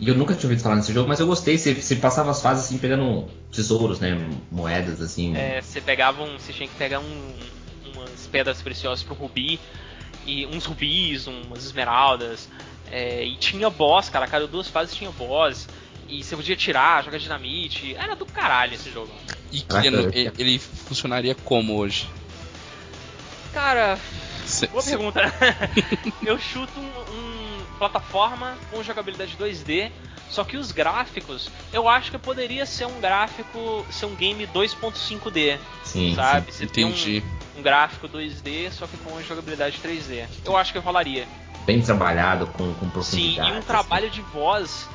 E 0.00 0.08
eu 0.08 0.14
nunca 0.14 0.34
tinha 0.34 0.44
ouvido 0.50 0.62
falar 0.62 0.76
nesse 0.76 0.92
jogo, 0.92 1.08
mas 1.08 1.20
eu 1.20 1.26
gostei. 1.26 1.56
Você, 1.56 1.74
você 1.74 1.96
passava 1.96 2.30
as 2.30 2.42
fases 2.42 2.64
assim, 2.66 2.78
pegando 2.78 3.28
tesouros, 3.52 4.00
né? 4.00 4.18
Moedas, 4.50 5.00
assim. 5.00 5.36
É, 5.36 5.60
você 5.60 5.80
pegava 5.80 6.22
um. 6.22 6.38
Você 6.38 6.52
tinha 6.52 6.68
que 6.68 6.74
pegar 6.74 6.98
um, 7.00 7.34
umas 7.94 8.26
pedras 8.26 8.60
preciosas 8.60 9.04
pro 9.04 9.14
rubi. 9.14 9.60
E 10.26 10.46
uns 10.46 10.64
rubis, 10.64 11.26
umas 11.26 11.64
esmeraldas. 11.64 12.48
é, 12.90 13.24
e 13.24 13.36
tinha 13.36 13.70
boss, 13.70 14.08
cara. 14.08 14.24
A 14.24 14.28
cada 14.28 14.46
duas 14.46 14.68
fases 14.68 14.94
tinha 14.96 15.10
boss. 15.12 15.68
E 16.08 16.22
você 16.22 16.34
podia 16.36 16.56
tirar, 16.56 17.02
jogar 17.04 17.18
dinamite. 17.18 17.94
Era 17.94 18.14
do 18.16 18.26
caralho 18.26 18.74
esse 18.74 18.90
jogo. 18.90 19.10
E 19.52 19.64
ele, 19.86 20.32
ele 20.36 20.58
funcionaria 20.58 21.34
como 21.34 21.76
hoje? 21.76 22.08
Cara, 23.52 23.96
Cê- 24.44 24.66
boa 24.66 24.82
cê- 24.82 24.90
pergunta. 24.90 25.20
eu 26.26 26.38
chuto 26.38 26.72
um, 26.80 26.82
um 26.84 27.33
plataforma 27.88 28.56
com 28.70 28.82
jogabilidade 28.82 29.36
2D, 29.38 29.90
só 30.30 30.42
que 30.42 30.56
os 30.56 30.72
gráficos, 30.72 31.50
eu 31.72 31.86
acho 31.88 32.10
que 32.10 32.18
poderia 32.18 32.64
ser 32.64 32.86
um 32.86 32.98
gráfico, 33.00 33.84
ser 33.90 34.06
um 34.06 34.14
game 34.14 34.46
2.5D, 34.46 35.58
Sim, 35.84 36.14
sabe? 36.14 36.50
sim. 36.50 36.58
Você 36.58 36.66
tem 36.66 36.84
Entendi. 36.86 37.22
um, 37.54 37.60
um 37.60 37.62
gráfico 37.62 38.08
2D, 38.08 38.70
só 38.70 38.86
que 38.86 38.96
com 38.98 39.22
jogabilidade 39.22 39.78
3D. 39.82 40.26
Eu 40.44 40.56
acho 40.56 40.72
que 40.72 40.78
rolaria. 40.78 41.26
Bem 41.66 41.80
trabalhado, 41.82 42.46
com, 42.46 42.72
com 42.74 42.86
Sim, 42.86 42.90
profundidade. 42.90 43.48
e 43.50 43.52
um 43.52 43.58
assim. 43.58 43.66
trabalho 43.66 44.10
de 44.10 44.20
voz 44.22 44.88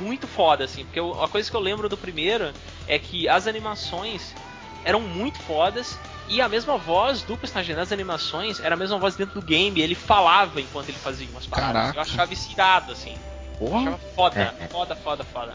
muito 0.00 0.26
foda, 0.28 0.64
assim. 0.64 0.84
Porque 0.84 0.98
eu- 1.00 1.20
a 1.22 1.28
coisa 1.28 1.50
que 1.50 1.56
eu 1.56 1.60
lembro 1.60 1.88
do 1.88 1.96
primeiro 1.96 2.52
é 2.86 2.98
que 2.98 3.28
as 3.28 3.46
animações 3.48 4.32
eram 4.84 5.00
muito 5.00 5.38
fodas. 5.40 5.98
E 6.28 6.40
a 6.42 6.48
mesma 6.48 6.76
voz 6.76 7.22
do 7.22 7.36
personagem 7.36 7.74
nas 7.74 7.90
animações 7.90 8.60
era 8.60 8.74
a 8.74 8.78
mesma 8.78 8.98
voz 8.98 9.16
dentro 9.16 9.40
do 9.40 9.46
game. 9.46 9.80
Ele 9.80 9.94
falava 9.94 10.60
enquanto 10.60 10.88
ele 10.90 10.98
fazia 10.98 11.26
umas 11.30 11.46
paradas. 11.46 11.72
Caraca. 11.72 11.96
Eu 11.98 12.02
achava 12.02 12.32
isso 12.32 12.50
irado, 12.52 12.92
assim. 12.92 13.14
Eu 13.60 13.66
Porra. 13.66 13.80
achava 13.80 13.98
foda, 14.14 14.40
É, 14.40 14.68
foda, 14.68 14.94
foda, 14.96 15.24
foda. 15.24 15.54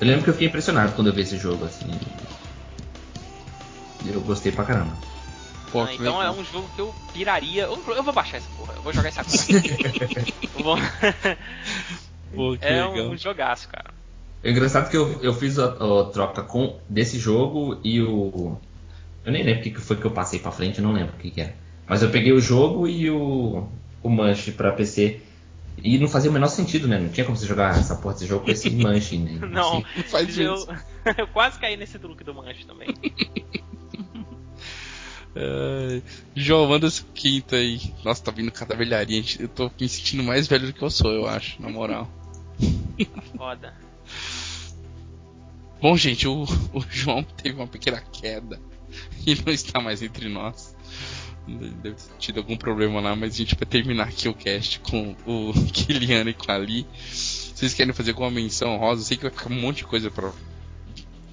Eu 0.00 0.06
lembro 0.06 0.24
que 0.24 0.30
eu 0.30 0.34
fiquei 0.34 0.48
impressionado 0.48 0.92
quando 0.92 1.08
eu 1.08 1.12
vi 1.12 1.20
esse 1.22 1.36
jogo, 1.36 1.64
assim. 1.66 1.86
Eu 4.06 4.20
gostei 4.22 4.52
pra 4.52 4.64
caramba. 4.64 4.96
Pô, 5.70 5.82
Ah, 5.82 5.86
que 5.88 5.94
então 5.96 6.22
é 6.22 6.30
um 6.30 6.44
jogo 6.44 6.68
que 6.74 6.80
eu 6.80 6.94
piraria. 7.12 7.64
Eu, 7.64 7.82
eu 7.94 8.02
vou 8.02 8.12
baixar 8.14 8.38
essa 8.38 8.48
porra, 8.56 8.72
eu 8.76 8.82
vou 8.82 8.92
jogar 8.92 9.08
isso 9.10 9.20
agora. 9.20 9.38
Eu 10.56 10.64
vou- 10.64 10.78
Pô, 12.34 12.56
é 12.60 12.70
legal. 12.86 13.08
um 13.10 13.16
jogaço, 13.16 13.68
cara. 13.68 13.90
É 14.44 14.50
engraçado 14.50 14.88
que 14.90 14.96
eu, 14.96 15.20
eu 15.22 15.34
fiz 15.34 15.58
a, 15.58 15.66
a 15.66 16.04
troca 16.12 16.42
com 16.42 16.78
desse 16.88 17.18
jogo 17.18 17.80
e 17.82 18.00
o. 18.00 18.58
Eu 19.26 19.32
nem 19.32 19.42
lembro 19.42 19.60
o 19.60 19.62
que 19.64 19.70
que 19.72 19.80
foi 19.80 19.96
que 19.96 20.04
eu 20.04 20.10
passei 20.12 20.38
pra 20.38 20.52
frente, 20.52 20.78
eu 20.78 20.84
não 20.84 20.92
lembro 20.92 21.12
o 21.12 21.18
que, 21.18 21.32
que 21.32 21.40
era. 21.40 21.52
Mas 21.88 22.00
eu 22.00 22.10
peguei 22.10 22.32
o 22.32 22.40
jogo 22.40 22.86
e 22.86 23.10
o, 23.10 23.66
o 24.00 24.08
Manche 24.08 24.52
pra 24.52 24.70
PC. 24.70 25.20
E 25.82 25.98
não 25.98 26.06
fazia 26.06 26.30
o 26.30 26.32
menor 26.32 26.46
sentido, 26.46 26.86
né? 26.86 26.96
Não 26.96 27.08
tinha 27.08 27.26
como 27.26 27.36
você 27.36 27.44
jogar 27.44 27.76
essa 27.76 27.96
porra 27.96 28.14
desse 28.14 28.26
jogo 28.26 28.44
com 28.44 28.50
esse 28.52 28.70
Manche, 28.82 29.18
né? 29.18 29.40
Não, 29.50 29.80
Não 29.80 30.02
faz 30.04 30.38
eu, 30.38 30.54
isso. 30.54 30.68
eu 31.18 31.26
quase 31.26 31.58
caí 31.58 31.76
nesse 31.76 31.98
truque 31.98 32.22
do 32.22 32.32
manche 32.32 32.64
também. 32.64 32.88
É, 35.38 36.00
João, 36.34 36.66
manda 36.66 36.86
esse 36.86 37.04
quinto 37.14 37.54
aí. 37.54 37.92
Nossa, 38.02 38.24
tá 38.24 38.30
vindo 38.30 38.50
cada 38.50 38.74
velharia. 38.74 39.16
gente. 39.16 39.42
Eu 39.42 39.48
tô 39.48 39.70
me 39.78 39.86
sentindo 39.86 40.22
mais 40.22 40.46
velho 40.46 40.68
do 40.68 40.72
que 40.72 40.80
eu 40.80 40.88
sou, 40.88 41.12
eu 41.12 41.26
acho, 41.26 41.60
na 41.60 41.68
moral. 41.68 42.10
Foda. 43.36 43.74
Bom, 45.78 45.94
gente, 45.94 46.26
o, 46.26 46.44
o 46.72 46.80
João 46.88 47.22
teve 47.22 47.54
uma 47.54 47.66
pequena 47.66 48.00
queda 48.00 48.58
e 49.26 49.34
não 49.34 49.52
está 49.52 49.80
mais 49.80 50.02
entre 50.02 50.28
nós. 50.28 50.74
Deve 51.46 51.94
ter 51.94 52.18
tido 52.18 52.38
algum 52.38 52.56
problema 52.56 53.00
lá, 53.00 53.14
mas 53.14 53.34
a 53.34 53.36
gente 53.36 53.54
vai 53.54 53.66
terminar 53.66 54.08
aqui 54.08 54.28
o 54.28 54.34
cast 54.34 54.80
com 54.80 55.14
o 55.24 55.52
Kiliano 55.72 56.30
e 56.30 56.34
com 56.34 56.50
a 56.50 56.54
Ali. 56.56 56.86
Vocês 57.10 57.72
querem 57.72 57.92
fazer 57.92 58.10
alguma 58.10 58.30
menção 58.30 58.76
rosa? 58.76 59.02
Eu 59.02 59.06
sei 59.06 59.16
que 59.16 59.22
vai 59.22 59.32
ficar 59.32 59.50
um 59.50 59.60
monte 59.60 59.78
de 59.78 59.84
coisa 59.84 60.10
pra 60.10 60.32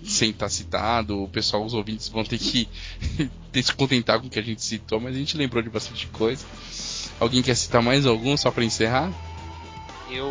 sem 0.04 0.30
estar 0.30 0.50
citado. 0.50 1.24
O 1.24 1.30
pessoal, 1.30 1.66
os 1.66 1.74
ouvintes 1.74 2.10
vão 2.10 2.24
ter 2.24 2.38
que 2.38 2.68
ter 3.52 3.64
se 3.64 3.74
contentar 3.74 4.20
com 4.20 4.28
o 4.28 4.30
que 4.30 4.40
a 4.40 4.44
gente 4.44 4.64
citou, 4.64 5.00
mas 5.00 5.16
a 5.16 5.18
gente 5.18 5.38
lembrou 5.38 5.64
de 5.64 5.70
bastante 5.70 6.08
coisa. 6.08 6.46
Alguém 7.20 7.42
quer 7.42 7.56
citar 7.56 7.82
mais 7.82 8.06
algum 8.06 8.36
só 8.38 8.52
pra 8.52 8.64
encerrar? 8.64 9.12
Eu. 10.12 10.30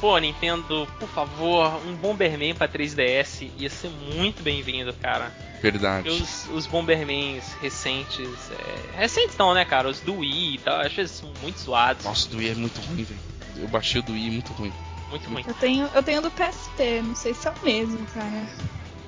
Pô, 0.00 0.16
Nintendo, 0.18 0.86
por 0.98 1.08
favor, 1.08 1.80
um 1.86 1.94
Bomberman 1.94 2.54
pra 2.54 2.68
3DS 2.68 3.50
ia 3.58 3.68
ser 3.68 3.90
muito 4.14 4.42
bem-vindo, 4.42 4.92
cara. 4.92 5.32
Verdade. 5.60 6.08
Os, 6.08 6.48
os 6.52 6.66
Bombermans 6.66 7.52
recentes. 7.60 8.28
É... 8.52 9.00
Recentes 9.00 9.36
não, 9.36 9.52
né, 9.54 9.64
cara? 9.64 9.88
Os 9.88 10.00
do 10.00 10.18
Wii 10.18 10.54
e 10.54 10.58
tal, 10.58 10.80
acho 10.80 10.94
que 10.94 11.00
eles 11.00 11.10
são 11.10 11.32
muito 11.42 11.58
zoados. 11.58 12.04
Nossa, 12.04 12.28
o 12.28 12.30
do 12.30 12.36
Wii 12.38 12.50
é 12.50 12.54
muito 12.54 12.80
ruim, 12.80 13.02
velho. 13.02 13.20
Eu 13.56 13.68
baixei 13.68 14.00
o 14.00 14.04
do 14.04 14.12
Wii, 14.12 14.30
muito 14.30 14.52
ruim. 14.52 14.72
Muito 15.10 15.28
ruim. 15.28 15.44
Eu 15.46 15.54
tenho, 15.54 15.90
eu 15.92 16.02
tenho 16.02 16.22
do 16.22 16.30
PSP, 16.30 17.02
não 17.02 17.16
sei 17.16 17.34
se 17.34 17.48
é 17.48 17.50
o 17.50 17.64
mesmo, 17.64 17.98
cara. 18.14 18.48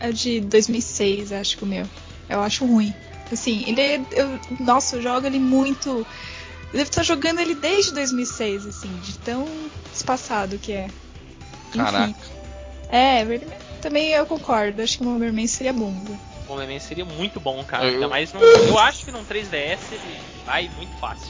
É 0.01 0.11
de 0.11 0.41
2006, 0.41 1.33
acho 1.33 1.57
que 1.57 1.65
o 1.65 1.67
meu. 1.67 1.87
Eu 2.29 2.41
acho 2.41 2.67
ruim. 2.67 2.93
Assim, 3.31 3.65
ele 3.67 3.81
é. 3.81 4.01
Eu, 4.11 4.41
nossa, 4.59 4.97
eu 4.97 5.03
jogo 5.03 5.27
ele 5.27 5.39
muito. 5.39 6.05
Eu 6.73 6.79
devo 6.79 6.91
estar 6.91 7.03
jogando 7.03 7.41
ele 7.41 7.55
desde 7.55 7.93
2006, 7.93 8.67
assim, 8.67 8.89
de 9.01 9.19
tão 9.19 9.47
espaçado 9.93 10.59
que 10.59 10.73
é. 10.73 10.85
Enfim. 11.69 11.79
Caraca. 11.79 12.15
É, 12.89 13.25
verdade. 13.25 13.61
Também 13.83 14.11
eu 14.11 14.27
concordo. 14.27 14.83
Acho 14.83 14.99
que 14.99 15.03
o 15.03 15.07
Bomberman 15.07 15.47
seria 15.47 15.73
bom. 15.73 15.93
viu? 16.05 16.19
Bomberman 16.47 16.79
seria 16.81 17.05
muito 17.05 17.41
bom, 17.41 17.63
cara. 17.65 17.85
Eu- 17.87 17.95
Ainda 17.95 18.09
mais 18.09 18.33
num, 18.33 18.41
Eu 18.41 18.79
acho 18.79 19.05
que 19.05 19.11
num 19.11 19.25
3DS 19.25 19.93
ele 19.93 20.19
vai 20.45 20.69
muito 20.77 20.93
fácil. 20.99 21.29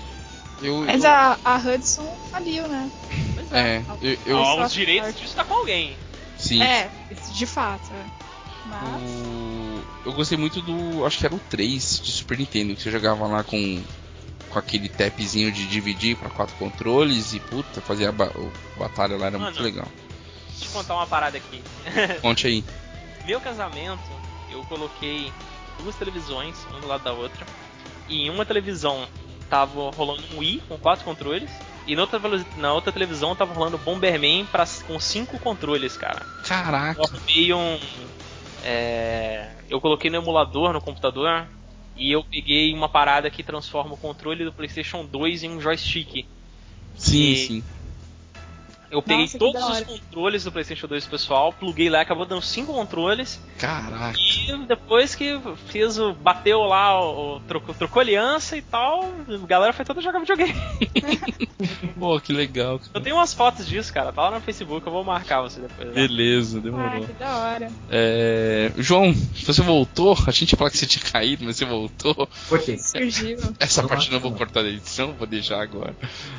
Eu, 0.62 0.78
Mas 0.80 1.04
eu- 1.04 1.10
a, 1.10 1.38
a 1.44 1.56
Hudson 1.56 2.06
faliu, 2.30 2.66
né? 2.68 2.90
Pois 3.34 3.52
É, 3.52 3.82
eu, 4.02 4.18
eu- 4.26 4.36
Ó, 4.36 4.56
só 4.56 4.64
os 4.66 4.72
direitos 4.72 5.06
sorte. 5.08 5.22
disso 5.22 5.34
tá 5.36 5.44
com 5.44 5.54
alguém. 5.54 5.96
sim. 6.38 6.62
É, 6.62 6.90
de 7.32 7.46
fato. 7.46 7.90
é. 7.92 8.04
Mas. 8.66 9.02
O- 9.02 9.82
eu 10.04 10.12
gostei 10.12 10.36
muito 10.36 10.60
do. 10.60 11.04
Acho 11.06 11.18
que 11.18 11.24
era 11.26 11.34
o 11.34 11.38
3 11.38 11.98
de 12.02 12.12
Super 12.12 12.38
Nintendo, 12.38 12.74
que 12.76 12.82
você 12.82 12.90
jogava 12.90 13.26
lá 13.26 13.42
com. 13.42 13.82
Com 14.50 14.58
aquele 14.58 14.88
tapzinho 14.88 15.52
de 15.52 15.66
dividir 15.66 16.16
para 16.16 16.28
quatro 16.28 16.54
controles 16.56 17.32
e 17.34 17.40
puta, 17.40 17.80
fazia 17.80 18.08
a 18.08 18.12
ba- 18.12 18.32
batalha 18.76 19.16
lá, 19.16 19.26
era 19.26 19.38
muito 19.38 19.54
Mano. 19.54 19.64
legal. 19.64 19.86
Deixa 20.48 20.64
eu 20.64 20.72
contar 20.72 20.94
uma 20.94 21.06
parada 21.06 21.36
aqui. 21.38 21.62
Conte 22.20 22.46
aí. 22.46 22.64
Meu 23.24 23.40
casamento, 23.40 24.02
eu 24.50 24.62
coloquei 24.64 25.32
duas 25.80 25.94
televisões, 25.94 26.56
uma 26.70 26.80
do 26.80 26.86
lado 26.88 27.04
da 27.04 27.12
outra. 27.12 27.46
E 28.08 28.26
em 28.26 28.30
uma 28.30 28.44
televisão 28.44 29.06
tava 29.48 29.90
rolando 29.90 30.22
um 30.34 30.38
Wii 30.38 30.62
com 30.68 30.76
quatro 30.78 31.04
controles. 31.04 31.50
E 31.86 31.94
na 31.94 32.02
outra, 32.02 32.20
na 32.56 32.72
outra 32.72 32.92
televisão 32.92 33.34
tava 33.36 33.54
rolando 33.54 33.78
Bomberman 33.78 34.44
pra, 34.46 34.64
com 34.86 34.98
cinco 34.98 35.38
controles, 35.38 35.96
cara. 35.96 36.26
Caraca. 36.46 37.00
Eu 37.34 37.56
um. 37.56 37.78
é, 38.64 39.50
eu 39.68 39.80
coloquei 39.80 40.10
no 40.10 40.16
emulador 40.16 40.72
no 40.72 40.80
computador. 40.80 41.46
E 42.00 42.10
eu 42.12 42.24
peguei 42.24 42.72
uma 42.74 42.88
parada 42.88 43.30
que 43.30 43.42
transforma 43.44 43.94
o 43.94 43.98
controle 43.98 44.44
do 44.44 44.52
PlayStation 44.52 45.04
2 45.06 45.42
em 45.44 45.50
um 45.50 45.60
joystick. 45.60 46.26
Sim, 46.94 47.34
E- 47.34 47.36
sim. 47.36 47.62
Eu 48.90 49.00
peguei 49.02 49.24
Nossa, 49.24 49.38
todos 49.38 49.62
os 49.68 49.80
controles 49.82 50.44
do 50.44 50.50
PlayStation 50.52 50.86
2 50.88 51.06
pessoal, 51.06 51.52
pluguei 51.52 51.88
lá, 51.88 52.00
acabou 52.00 52.26
dando 52.26 52.42
cinco 52.42 52.72
controles. 52.72 53.40
Caraca. 53.58 54.18
E 54.18 54.56
depois 54.66 55.14
que 55.14 55.40
fiz 55.68 55.96
o. 55.98 56.12
bateu 56.12 56.60
lá, 56.62 57.00
o, 57.00 57.36
o- 57.36 57.40
trocou, 57.40 57.74
trocou 57.74 58.00
aliança 58.00 58.56
e 58.56 58.62
tal, 58.62 59.04
a 59.28 59.46
galera 59.46 59.72
foi 59.72 59.84
toda 59.84 60.00
jogar 60.00 60.18
videogame. 60.18 60.54
Pô, 61.98 62.18
que 62.20 62.32
legal. 62.32 62.78
cara. 62.78 62.90
Eu 62.94 63.00
tenho 63.00 63.16
umas 63.16 63.32
fotos 63.34 63.66
disso, 63.66 63.92
cara, 63.92 64.12
tá 64.12 64.22
lá 64.22 64.30
no 64.32 64.40
Facebook, 64.40 64.84
eu 64.86 64.92
vou 64.92 65.04
marcar 65.04 65.42
você 65.42 65.60
depois. 65.60 65.88
né? 65.88 65.94
Beleza, 65.94 66.58
Ah, 66.58 66.60
demorou. 66.60 67.06
que 67.06 67.12
da 67.12 67.36
hora. 67.36 67.70
É, 67.90 68.72
João, 68.78 69.12
você 69.12 69.62
voltou? 69.62 70.16
A 70.26 70.30
gente 70.30 70.52
ia 70.52 70.58
falar 70.58 70.70
que 70.70 70.78
você 70.78 70.86
tinha 70.86 71.04
caído, 71.04 71.44
mas 71.44 71.56
você 71.56 71.64
voltou. 71.64 72.28
Cortei. 72.48 72.78
Surgiu. 72.78 73.38
Essa 73.58 73.82
Não 73.82 73.88
parte 73.88 74.10
não 74.10 74.18
vou 74.20 74.32
cortar 74.32 74.62
da 74.62 74.68
edição, 74.68 75.12
vou 75.12 75.26
deixar 75.26 75.60
agora. 75.60 75.94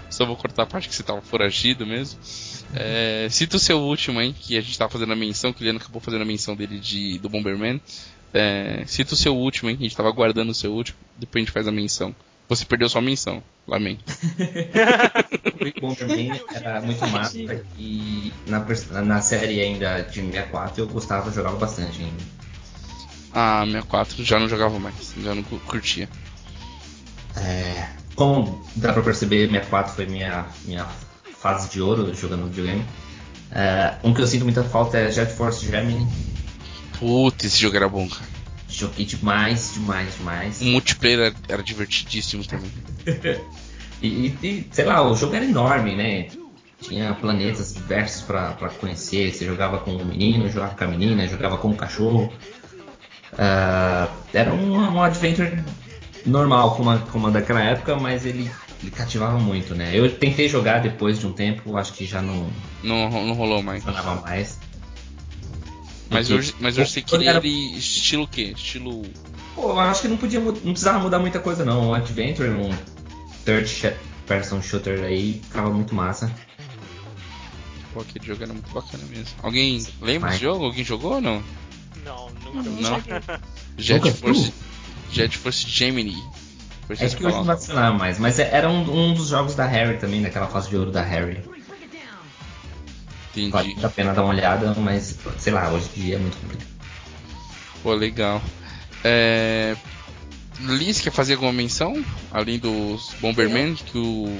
Só 0.09 0.25
vou 0.25 0.35
cortar 0.35 0.63
a 0.63 0.65
parte 0.65 0.89
que 0.89 0.95
você 0.95 1.03
tava 1.03 1.21
foragido 1.21 1.85
mesmo. 1.85 2.19
É, 2.73 3.27
cita 3.29 3.57
o 3.57 3.59
seu 3.59 3.79
último, 3.79 4.21
hein? 4.21 4.33
Que 4.39 4.57
a 4.57 4.61
gente 4.61 4.77
tava 4.77 4.89
fazendo 4.91 5.11
a 5.13 5.15
menção, 5.15 5.51
que 5.51 5.61
o 5.61 5.63
Leandro 5.63 5.83
acabou 5.83 6.01
fazendo 6.01 6.21
a 6.21 6.25
menção 6.25 6.55
dele 6.55 6.79
de, 6.79 7.17
do 7.19 7.29
Bomberman. 7.29 7.81
É, 8.33 8.83
cita 8.87 9.13
o 9.13 9.17
seu 9.17 9.35
último, 9.35 9.69
hein? 9.69 9.75
A 9.79 9.83
gente 9.83 9.95
tava 9.95 10.07
aguardando 10.09 10.51
o 10.51 10.55
seu 10.55 10.71
último, 10.71 10.97
depois 11.17 11.41
a 11.41 11.45
gente 11.45 11.53
faz 11.53 11.67
a 11.67 11.71
menção. 11.71 12.15
Você 12.47 12.65
perdeu 12.65 12.87
sua 12.89 13.01
menção, 13.01 13.41
lamento. 13.67 14.03
O 15.77 15.79
Bomberman 15.81 16.41
era 16.53 16.81
muito 16.81 17.05
massa 17.07 17.37
e 17.77 18.31
na, 18.47 18.65
na 19.03 19.21
série 19.21 19.61
ainda 19.61 20.01
de 20.01 20.21
64 20.21 20.81
eu 20.81 20.87
gostava, 20.87 21.31
jogava 21.31 21.57
bastante 21.57 22.01
ainda. 22.01 22.23
Ah, 23.33 23.63
64 23.65 24.23
já 24.23 24.39
não 24.39 24.47
jogava 24.49 24.77
mais, 24.79 25.13
já 25.21 25.33
não 25.35 25.43
cu- 25.43 25.59
curtia. 25.59 26.09
É, 27.37 27.87
como 28.15 28.61
dá 28.75 28.91
pra 28.91 29.01
perceber, 29.01 29.47
64 29.47 29.93
foi 29.95 30.05
minha, 30.05 30.45
minha 30.65 30.85
fase 31.41 31.69
de 31.69 31.81
ouro 31.81 32.13
jogando 32.13 32.45
videogame. 32.47 32.85
É, 33.51 33.95
um 34.03 34.13
que 34.13 34.21
eu 34.21 34.27
sinto 34.27 34.43
muita 34.45 34.63
falta 34.63 34.97
é 34.97 35.11
Jet 35.11 35.33
Force 35.33 35.65
Gemini. 35.65 36.07
Putz, 36.99 37.45
esse 37.45 37.59
jogo 37.59 37.75
era 37.75 37.89
bom, 37.89 38.07
cara. 38.07 38.29
Joguei 38.69 39.05
demais, 39.05 39.71
demais, 39.73 40.15
demais. 40.17 40.61
O 40.61 40.65
multiplayer 40.65 41.19
era, 41.19 41.35
era 41.49 41.63
divertidíssimo 41.63 42.45
também. 42.45 42.71
E, 44.03 44.33
e- 44.41 44.67
sei 44.71 44.85
lá, 44.85 45.07
o 45.07 45.15
jogo 45.15 45.35
era 45.35 45.45
enorme, 45.45 45.95
né? 45.95 46.29
Tinha 46.81 47.13
planetas 47.13 47.75
diversos 47.75 48.23
pra, 48.23 48.53
pra 48.53 48.69
conhecer. 48.69 49.31
Você 49.31 49.45
jogava 49.45 49.77
com 49.77 49.91
o 49.95 50.03
menino, 50.03 50.49
jogava 50.49 50.73
com 50.73 50.83
a 50.85 50.87
menina, 50.87 51.27
jogava 51.27 51.55
com 51.59 51.69
o 51.69 51.75
cachorro. 51.75 52.33
Ah, 53.37 54.09
era 54.33 54.51
um, 54.53 54.73
um 54.75 55.03
adventure 55.03 55.63
normal, 56.25 56.75
como 56.75 56.89
a, 56.89 56.97
como 56.97 57.27
a 57.27 57.29
daquela 57.29 57.61
época, 57.61 57.95
mas 57.95 58.25
ele, 58.25 58.49
ele 58.81 58.91
cativava 58.91 59.37
muito, 59.39 59.75
né? 59.75 59.91
Eu 59.93 60.09
tentei 60.17 60.47
jogar 60.49 60.79
depois 60.79 61.19
de 61.19 61.27
um 61.27 61.33
tempo, 61.33 61.77
acho 61.77 61.93
que 61.93 62.05
já 62.05 62.21
não 62.21 62.49
Não, 62.83 63.09
não 63.09 63.33
rolou 63.33 63.61
mais. 63.61 63.83
funcionava 63.83 64.21
mais. 64.21 64.59
Mas 66.09 66.27
Porque- 66.27 66.39
hoje, 66.39 66.55
mas 66.59 66.77
hoje 66.77 66.91
você 66.91 67.01
queria 67.01 67.29
era- 67.29 67.39
ele 67.39 67.77
estilo 67.77 68.23
o 68.23 68.27
quê? 68.27 68.53
Estilo. 68.55 69.03
Pô, 69.55 69.69
eu 69.69 69.79
acho 69.79 70.01
que 70.01 70.07
não 70.07 70.17
podia, 70.17 70.39
não 70.39 70.51
precisava 70.53 70.99
mudar 70.99 71.19
muita 71.19 71.39
coisa 71.39 71.63
não. 71.63 71.89
Um 71.89 71.93
adventure, 71.93 72.49
um 72.49 72.69
third 73.45 73.93
person 74.27 74.61
shooter 74.61 75.03
aí 75.03 75.39
ficava 75.43 75.69
muito 75.69 75.95
massa. 75.95 76.31
Pô, 77.93 78.01
aquele 78.01 78.25
jogo 78.25 78.43
era 78.43 78.51
muito 78.53 78.71
bacana 78.73 79.03
mesmo. 79.05 79.27
Alguém 79.43 79.85
lembra 80.01 80.19
Vai. 80.21 80.29
desse 80.31 80.41
jogo? 80.43 80.65
Alguém 80.65 80.83
jogou 80.83 81.13
ou 81.15 81.21
não? 81.21 81.43
Não, 82.05 82.29
nunca 82.43 82.69
Não. 82.69 82.81
Não. 82.81 83.01
Jet 83.77 84.11
Force. 84.11 84.41
viu? 84.43 84.53
Jet 85.11 85.37
Force 85.37 85.69
Gemini. 85.69 86.21
Foi 86.95 87.07
É 87.07 87.09
que 87.09 87.25
hoje 87.25 87.37
não 87.37 87.43
vai 87.45 87.55
funcionar 87.55 87.93
mais, 87.93 88.19
mas 88.19 88.39
é- 88.39 88.49
era 88.51 88.69
um, 88.69 88.81
um 88.81 89.13
dos 89.13 89.27
jogos 89.29 89.55
da 89.55 89.65
Harry 89.65 89.97
também, 89.97 90.21
daquela 90.21 90.47
fase 90.47 90.69
de 90.69 90.77
ouro 90.77 90.91
da 90.91 91.01
Harry. 91.01 91.41
Entendi. 93.31 93.49
Vale 93.49 93.77
a 93.81 93.89
pena 93.89 94.13
dar 94.13 94.23
uma 94.23 94.33
olhada, 94.33 94.73
mas 94.75 95.17
sei 95.37 95.53
lá, 95.53 95.69
hoje 95.71 95.89
em 95.95 96.01
dia 96.01 96.15
é 96.15 96.19
muito 96.19 96.37
complicado. 96.37 96.67
Pô, 97.81 97.93
legal. 97.93 98.41
É... 99.03 99.75
Liz 100.59 100.99
quer 100.99 101.11
fazer 101.11 101.33
alguma 101.35 101.53
menção? 101.53 102.03
Além 102.29 102.59
dos 102.59 103.13
Bomberman 103.21 103.73
que 103.75 103.97
o 103.97 104.37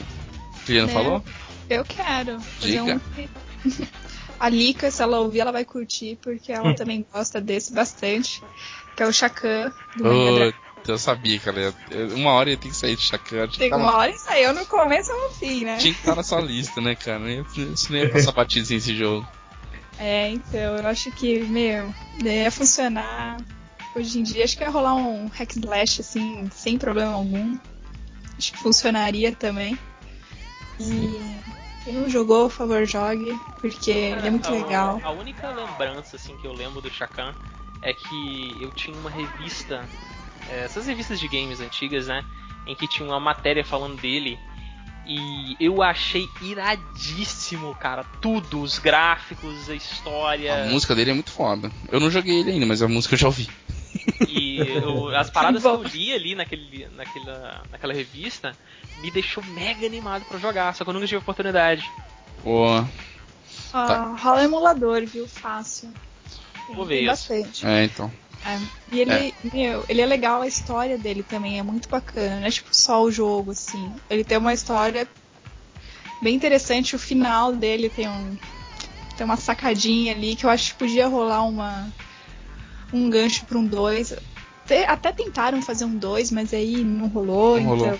Juliano 0.66 0.88
Né? 0.88 0.94
falou? 0.94 1.24
Eu 1.70 1.86
quero. 1.86 2.40
Fazer 2.42 2.82
Diga. 2.82 3.02
um... 3.66 3.88
A 4.40 4.50
Lika, 4.50 4.90
se 4.90 5.02
ela 5.04 5.20
ouvir, 5.20 5.40
ela 5.40 5.52
vai 5.52 5.64
curtir, 5.64 6.18
porque 6.22 6.52
ela 6.52 6.74
também 6.76 7.06
gosta 7.14 7.40
desse 7.40 7.72
bastante. 7.74 8.44
Que 8.96 9.04
é 9.04 9.08
o 9.08 9.14
Chacan 9.14 9.72
do 9.96 10.04
Mega 10.04 10.32
Drive. 10.34 10.54
Puta, 10.54 10.71
eu 10.88 10.98
sabia, 10.98 11.40
cara. 11.40 11.74
Eu- 11.90 12.16
Uma 12.16 12.32
hora 12.32 12.50
ia 12.50 12.58
ter 12.58 12.70
que 12.70 12.76
sair 12.76 12.96
de 12.96 13.02
Chacan. 13.04 13.48
Que 13.48 13.58
Tem 13.60 13.70
tá 13.70 13.78
uma 13.78 13.92
na- 13.92 13.98
hora 13.98 14.12
e 14.12 14.18
saiu 14.18 14.54
no 14.54 14.66
começo 14.66 15.12
ou 15.12 15.22
no 15.24 15.30
fim, 15.36 15.64
né? 15.66 15.78
Tinha 15.78 15.94
que 15.94 16.00
estar 16.00 16.16
na 16.16 16.24
sua 16.24 16.42
lista, 16.42 16.82
né, 16.82 16.96
cara? 16.96 17.24
Isso 17.56 17.92
não 17.92 18.00
ia 18.00 18.10
passar 18.12 18.32
batido 18.34 18.66
sem 18.66 18.78
esse 18.78 18.96
jogo. 18.96 19.28
É, 20.00 20.30
então, 20.30 20.78
eu 20.78 20.88
acho 20.88 21.12
que, 21.12 21.40
meu, 21.42 21.94
ia 22.24 22.50
funcionar. 22.52 23.38
Hoje 23.96 24.20
em 24.20 24.24
dia, 24.24 24.44
acho 24.44 24.58
que 24.58 24.64
ia 24.64 24.70
rolar 24.70 24.96
um 24.96 25.28
hack 25.28 25.56
slash, 25.58 26.02
assim, 26.02 26.50
sem 26.54 26.78
problema 26.78 27.12
algum. 27.14 27.58
Acho 28.38 28.54
que 28.54 28.58
funcionaria 28.58 29.32
também. 29.36 29.78
E 30.80 31.22
quem 31.84 31.94
não 31.94 32.10
jogou, 32.10 32.50
por 32.50 32.56
favor, 32.56 32.86
jogue, 32.86 33.38
porque 33.60 33.92
ele 33.92 34.28
é 34.28 34.32
muito 34.32 34.48
A- 34.48 34.52
legal. 34.52 35.02
A 35.04 35.12
única 35.12 35.50
lembrança 35.52 36.16
assim 36.16 36.36
que 36.38 36.48
eu 36.48 36.54
lembro 36.54 36.82
do 36.82 36.90
Chacan 36.90 37.36
é 37.82 37.94
que 37.94 38.58
eu 38.62 38.72
tinha 38.72 38.98
uma 38.98 39.10
revista, 39.10 39.88
essas 40.50 40.86
revistas 40.88 41.20
de 41.20 41.28
games 41.28 41.60
antigas, 41.60 42.08
né, 42.08 42.24
em 42.68 42.76
que 42.76 42.88
tinha 42.88 43.08
uma 43.08 43.20
matéria 43.20 43.64
falando 43.64 44.00
dele 44.00 44.38
e 45.06 45.56
eu 45.60 45.82
achei 45.82 46.28
iradíssimo, 46.42 47.74
cara, 47.76 48.04
tudo, 48.22 48.62
os 48.62 48.78
gráficos, 48.80 49.70
a 49.70 49.76
história 49.76 50.66
A 50.68 50.70
música 50.70 50.94
dele 50.96 51.12
é 51.12 51.14
muito 51.14 51.32
foda. 51.32 51.72
Eu 51.92 52.00
não 52.00 52.10
joguei 52.12 52.40
ele 52.40 52.52
ainda, 52.52 52.66
mas 52.66 52.82
a 52.82 52.88
música 52.88 53.16
eu 53.16 53.20
já 53.20 53.28
ouvi. 53.28 53.50
e 54.28 54.58
eu- 54.60 55.16
as 55.18 55.30
paradas 55.32 55.62
que 55.64 55.68
eu 55.68 55.84
li 55.84 56.14
ali 56.14 56.36
naquele, 56.36 56.88
naquela, 56.96 57.64
naquela 57.72 57.94
revista 57.94 58.56
me 59.02 59.10
deixou 59.10 59.44
mega 59.46 59.86
animado 59.86 60.24
pra 60.26 60.38
jogar, 60.38 60.74
só 60.76 60.84
que 60.84 60.90
eu 60.90 60.94
nunca 60.94 61.08
tive 61.08 61.18
oportunidade. 61.20 61.90
Pô, 62.44 62.68
Ah, 63.74 63.88
Tá. 63.88 64.16
rola 64.20 64.44
emulador, 64.44 65.06
viu? 65.06 65.28
Fácil. 65.28 65.92
Vou 66.74 66.86
ver 66.86 67.02
isso. 67.02 67.08
bastante. 67.08 67.66
é, 67.66 67.86
então. 67.86 68.12
É. 68.46 68.60
E 68.92 69.00
ele, 69.00 69.34
meu, 69.54 69.86
ele 69.88 70.02
é 70.02 70.06
legal, 70.06 70.42
a 70.42 70.48
história 70.48 70.98
dele 70.98 71.24
também 71.24 71.60
é 71.60 71.64
muito 71.64 71.88
bacana, 71.88 72.40
não 72.40 72.48
é 72.48 72.52
tipo 72.52 72.70
só 72.76 73.04
o 73.04 73.12
jogo, 73.12 73.52
assim. 73.52 73.92
Ele 74.10 74.24
tem 74.24 74.38
uma 74.38 74.54
história 74.54 75.08
bem 76.22 76.36
interessante, 76.36 76.96
o 76.96 77.00
final 77.00 77.54
dele 77.54 77.90
tem 77.90 78.08
um. 78.10 78.38
Tem 79.18 79.26
uma 79.26 79.38
sacadinha 79.38 80.14
ali 80.14 80.36
que 80.36 80.46
eu 80.46 80.50
acho 80.50 80.72
que 80.72 80.80
podia 80.80 81.08
rolar 81.08 81.44
uma. 81.44 81.92
um 82.92 83.10
gancho 83.10 83.46
pra 83.46 83.58
um 83.58 83.66
2. 83.66 84.14
Até 84.88 85.12
tentaram 85.12 85.62
fazer 85.62 85.86
um 85.86 85.96
2, 85.98 86.32
mas 86.32 86.54
aí 86.54 86.78
não 86.84 87.08
rolou, 87.08 87.60
Não 87.60 87.68
rolou. 87.68 87.86
então. 87.88 88.00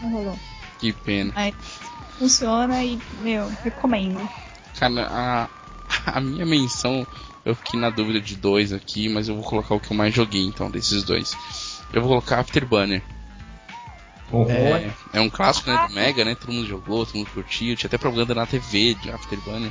Não 0.00 0.10
rolou. 0.10 0.38
Que 0.78 0.92
pena. 0.92 1.32
Mas 1.34 1.54
funciona 2.18 2.82
e, 2.84 2.98
meu, 3.20 3.50
recomendo. 3.64 4.28
Cara, 4.78 5.08
a, 5.10 5.48
a 6.06 6.20
minha 6.20 6.46
menção, 6.46 7.06
eu 7.44 7.54
fiquei 7.54 7.78
na 7.78 7.90
dúvida 7.90 8.20
de 8.20 8.36
dois 8.36 8.72
aqui, 8.72 9.08
mas 9.08 9.28
eu 9.28 9.34
vou 9.34 9.44
colocar 9.44 9.74
o 9.74 9.80
que 9.80 9.90
eu 9.92 9.96
mais 9.96 10.14
joguei, 10.14 10.44
então, 10.44 10.70
desses 10.70 11.02
dois. 11.02 11.36
Eu 11.92 12.00
vou 12.00 12.10
colocar 12.10 12.38
Afterburner. 12.40 13.02
É, 14.48 14.90
é 15.18 15.20
um 15.20 15.28
clássico 15.28 15.70
né, 15.70 15.86
do 15.88 15.94
Mega, 15.94 16.24
né? 16.24 16.34
Todo 16.34 16.52
mundo 16.52 16.66
jogou, 16.66 17.04
todo 17.04 17.16
mundo 17.16 17.28
curtiu. 17.34 17.76
Tinha 17.76 17.86
até 17.88 17.98
propaganda 17.98 18.34
na 18.34 18.46
TV 18.46 18.94
de 18.94 19.10
Afterburner. 19.10 19.70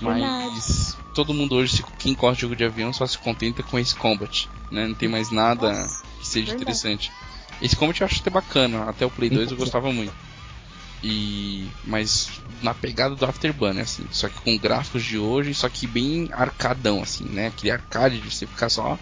Mas 0.00 0.96
todo 1.12 1.34
mundo 1.34 1.56
hoje, 1.56 1.76
se- 1.78 1.84
quem 1.98 2.14
gosta 2.14 2.36
de 2.36 2.40
jogo 2.42 2.54
de 2.56 2.64
avião, 2.64 2.92
só 2.92 3.06
se 3.06 3.18
contenta 3.18 3.62
com 3.62 3.78
esse 3.78 3.94
Combat. 3.96 4.48
Né? 4.70 4.86
Não 4.86 4.94
tem 4.94 5.08
mais 5.08 5.30
nada 5.30 5.72
Nossa, 5.72 6.02
que 6.20 6.26
seja 6.26 6.46
verdade. 6.46 6.62
interessante. 6.62 7.12
Esse 7.60 7.74
Combat 7.76 8.00
eu 8.00 8.06
acho 8.06 8.20
até 8.20 8.30
bacana. 8.30 8.84
Até 8.88 9.04
o 9.04 9.10
Play 9.10 9.28
2 9.28 9.50
eu 9.50 9.56
gostava 9.58 9.92
muito. 9.92 10.12
E 11.02 11.66
mas 11.84 12.30
na 12.62 12.74
pegada 12.74 13.14
do 13.14 13.24
Afterburner, 13.24 13.84
assim, 13.84 14.04
só 14.10 14.28
que 14.28 14.40
com 14.40 14.58
gráficos 14.58 15.02
de 15.02 15.16
hoje, 15.16 15.54
só 15.54 15.68
que 15.68 15.86
bem 15.86 16.28
arcadão, 16.32 17.02
assim, 17.02 17.24
né? 17.24 17.46
Aquele 17.46 17.72
arcade 17.72 18.20
de 18.20 18.30
você 18.30 18.46
ficar 18.46 18.68
só 18.68 18.98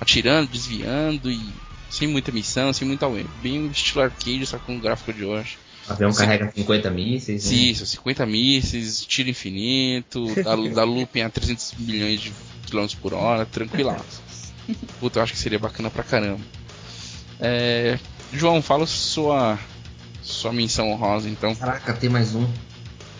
atirando, 0.00 0.50
desviando 0.50 1.30
e 1.30 1.40
sem 1.88 2.08
muita 2.08 2.32
missão, 2.32 2.72
sem 2.72 2.88
muita 2.88 3.06
web. 3.06 3.28
Bem 3.40 3.66
estilo 3.68 4.02
arcade, 4.02 4.46
só 4.46 4.58
com 4.58 4.76
o 4.76 4.80
gráfico 4.80 5.12
de 5.12 5.24
hoje. 5.24 5.58
O 5.88 5.92
avião 5.92 6.12
Sim. 6.12 6.18
carrega 6.20 6.52
50 6.54 6.90
mísseis. 6.90 7.44
né? 7.44 7.50
Sim, 7.50 7.74
são 7.74 7.86
50 7.86 8.26
mísseis, 8.26 9.04
tiro 9.04 9.28
infinito, 9.28 10.26
dá, 10.42 10.56
dá 10.74 10.84
looping 10.84 11.22
a 11.22 11.30
300 11.30 11.74
milhões 11.78 12.20
de 12.20 12.32
quilômetros 12.66 12.98
por 12.98 13.14
hora, 13.14 13.46
tranquilaço. 13.46 14.22
Puta, 14.98 15.18
eu 15.18 15.22
acho 15.22 15.32
que 15.32 15.38
seria 15.38 15.58
bacana 15.58 15.90
pra 15.90 16.02
caramba. 16.02 16.40
É, 17.40 17.98
João, 18.32 18.62
fala 18.62 18.86
sua, 18.86 19.58
sua 20.22 20.52
menção 20.52 20.90
honrosa, 20.90 21.28
então. 21.28 21.54
Caraca, 21.54 21.92
tem 21.94 22.08
mais 22.10 22.34
um. 22.34 22.46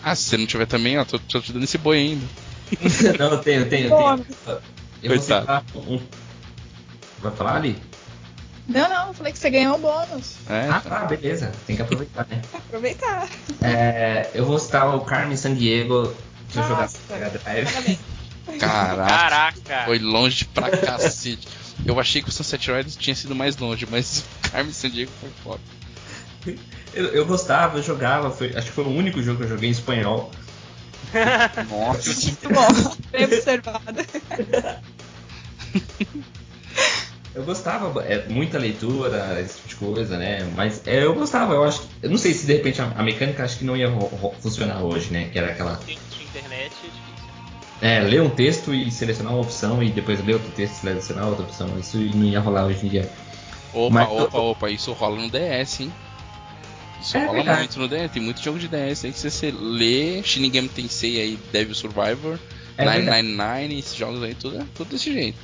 Ah, 0.03 0.15
se 0.15 0.23
você 0.23 0.37
não 0.37 0.45
tiver 0.45 0.65
também, 0.65 0.97
ó, 0.97 1.05
tô, 1.05 1.17
tô 1.19 1.39
te 1.39 1.53
dando 1.53 1.63
esse 1.63 1.77
boi 1.77 1.97
ainda. 1.97 2.25
não, 3.19 3.31
eu 3.31 3.37
tenho, 3.39 3.61
eu 3.61 3.69
tenho, 3.69 3.89
eu 3.89 3.97
tenho. 3.97 4.27
Eu 5.01 5.09
vou 5.09 5.17
Coitado. 5.17 5.41
citar 5.41 5.63
um. 5.75 6.01
Vai 7.19 7.31
falar 7.35 7.55
ali? 7.55 7.77
Não, 8.67 8.89
não, 8.89 9.07
eu 9.07 9.13
falei 9.13 9.33
que 9.33 9.39
você 9.39 9.49
ganhou 9.49 9.75
o 9.75 9.79
bônus. 9.79 10.35
É, 10.49 10.69
Ah, 10.69 10.79
tá, 10.79 10.99
beleza. 11.05 11.51
Tem 11.67 11.75
que 11.75 11.81
aproveitar, 11.81 12.25
né? 12.29 12.41
Aproveitar. 12.53 13.29
É, 13.61 14.29
eu 14.33 14.45
vou 14.45 14.57
citar 14.57 14.95
o 14.95 15.01
Carmen 15.01 15.35
San 15.35 15.53
Diego 15.53 16.13
que 16.49 16.59
eu 16.59 16.63
jogava 16.63 16.91
caraca, 18.59 19.07
Caraca! 19.07 19.85
foi 19.85 19.99
longe 19.99 20.45
pra 20.45 20.69
cacete. 20.69 21.47
Eu 21.85 21.99
achei 21.99 22.21
que 22.21 22.29
o 22.29 22.31
Sunset 22.31 22.71
Riders 22.71 22.95
tinha 22.95 23.15
sido 23.15 23.35
mais 23.35 23.57
longe, 23.57 23.87
mas 23.89 24.19
o 24.45 24.49
Carmen 24.51 24.73
Sandiego 24.73 25.11
foi 25.19 25.29
foda. 25.43 25.61
Eu, 26.93 27.05
eu 27.07 27.25
gostava, 27.25 27.77
eu 27.79 27.83
jogava, 27.83 28.29
foi- 28.31 28.55
acho 28.55 28.67
que 28.67 28.73
foi 28.73 28.83
o 28.83 28.89
único 28.95 29.21
jogo 29.21 29.39
que 29.39 29.43
eu 29.45 29.49
joguei 29.49 29.69
em 29.69 29.71
espanhol. 29.71 30.31
Nossa, 31.69 32.09
Muito 32.25 32.49
bom. 32.49 32.95
Bem 33.11 33.25
observado. 33.25 33.81
Eu 37.35 37.43
gostava, 37.43 38.03
é, 38.03 38.27
muita 38.29 38.59
leitura, 38.59 39.41
esse 39.41 39.55
tipo 39.67 39.67
de 39.69 39.75
coisa, 39.95 40.17
né? 40.19 40.47
Mas 40.55 40.85
é, 40.85 41.03
eu 41.03 41.15
gostava, 41.15 41.55
eu 41.55 41.63
acho. 41.63 41.81
Eu 42.03 42.11
não 42.11 42.17
sei 42.17 42.31
se 42.31 42.45
de 42.45 42.53
repente 42.53 42.79
a, 42.79 42.85
a 42.95 43.01
mecânica 43.01 43.43
acho 43.43 43.57
que 43.57 43.65
não 43.65 43.75
ia 43.75 43.89
ro- 43.89 44.05
ro- 44.05 44.35
funcionar 44.39 44.83
hoje, 44.83 45.11
né? 45.11 45.29
Que 45.33 45.39
era 45.39 45.51
aquela. 45.51 45.79
Internet 45.87 46.73
é 46.83 46.85
difícil. 46.85 46.93
É, 47.81 47.99
ler 48.01 48.21
um 48.21 48.29
texto 48.29 48.71
e 48.71 48.91
selecionar 48.91 49.33
uma 49.33 49.41
opção 49.41 49.81
e 49.81 49.89
depois 49.89 50.23
ler 50.23 50.33
outro 50.33 50.51
texto 50.51 50.73
e 50.75 50.79
selecionar 50.81 51.27
outra 51.27 51.43
opção. 51.43 51.67
Isso 51.79 51.97
não 51.97 52.23
ia 52.23 52.39
rolar 52.39 52.65
hoje 52.67 52.85
em 52.85 52.89
dia. 52.89 53.11
Opa, 53.73 53.93
Mas- 53.95 54.09
opa, 54.11 54.37
opa, 54.37 54.69
isso 54.69 54.93
rola 54.93 55.19
no 55.19 55.29
DS, 55.31 55.79
hein? 55.81 55.93
Isso 57.03 57.17
É 57.17 57.25
rola 57.25 57.33
verdade. 57.43 57.59
muito 57.59 57.79
no 57.79 57.87
DS, 57.87 58.11
tem 58.11 58.21
muito 58.21 58.41
jogo 58.41 58.57
de 58.57 58.67
DS 58.67 59.05
aí 59.05 59.11
que 59.11 59.19
você 59.19 59.51
lê, 59.51 60.23
Shinigami 60.23 60.69
Tensei 60.69 61.19
aí, 61.19 61.39
Devil 61.51 61.75
Survivor, 61.75 62.39
É 62.77 62.85
verdade. 62.85 63.27
999, 63.27 63.79
esses 63.79 63.95
jogos 63.95 64.23
aí, 64.23 64.33
tudo, 64.35 64.57
é 64.61 64.65
tudo 64.73 64.89
desse 64.89 65.11
jeito. 65.11 65.37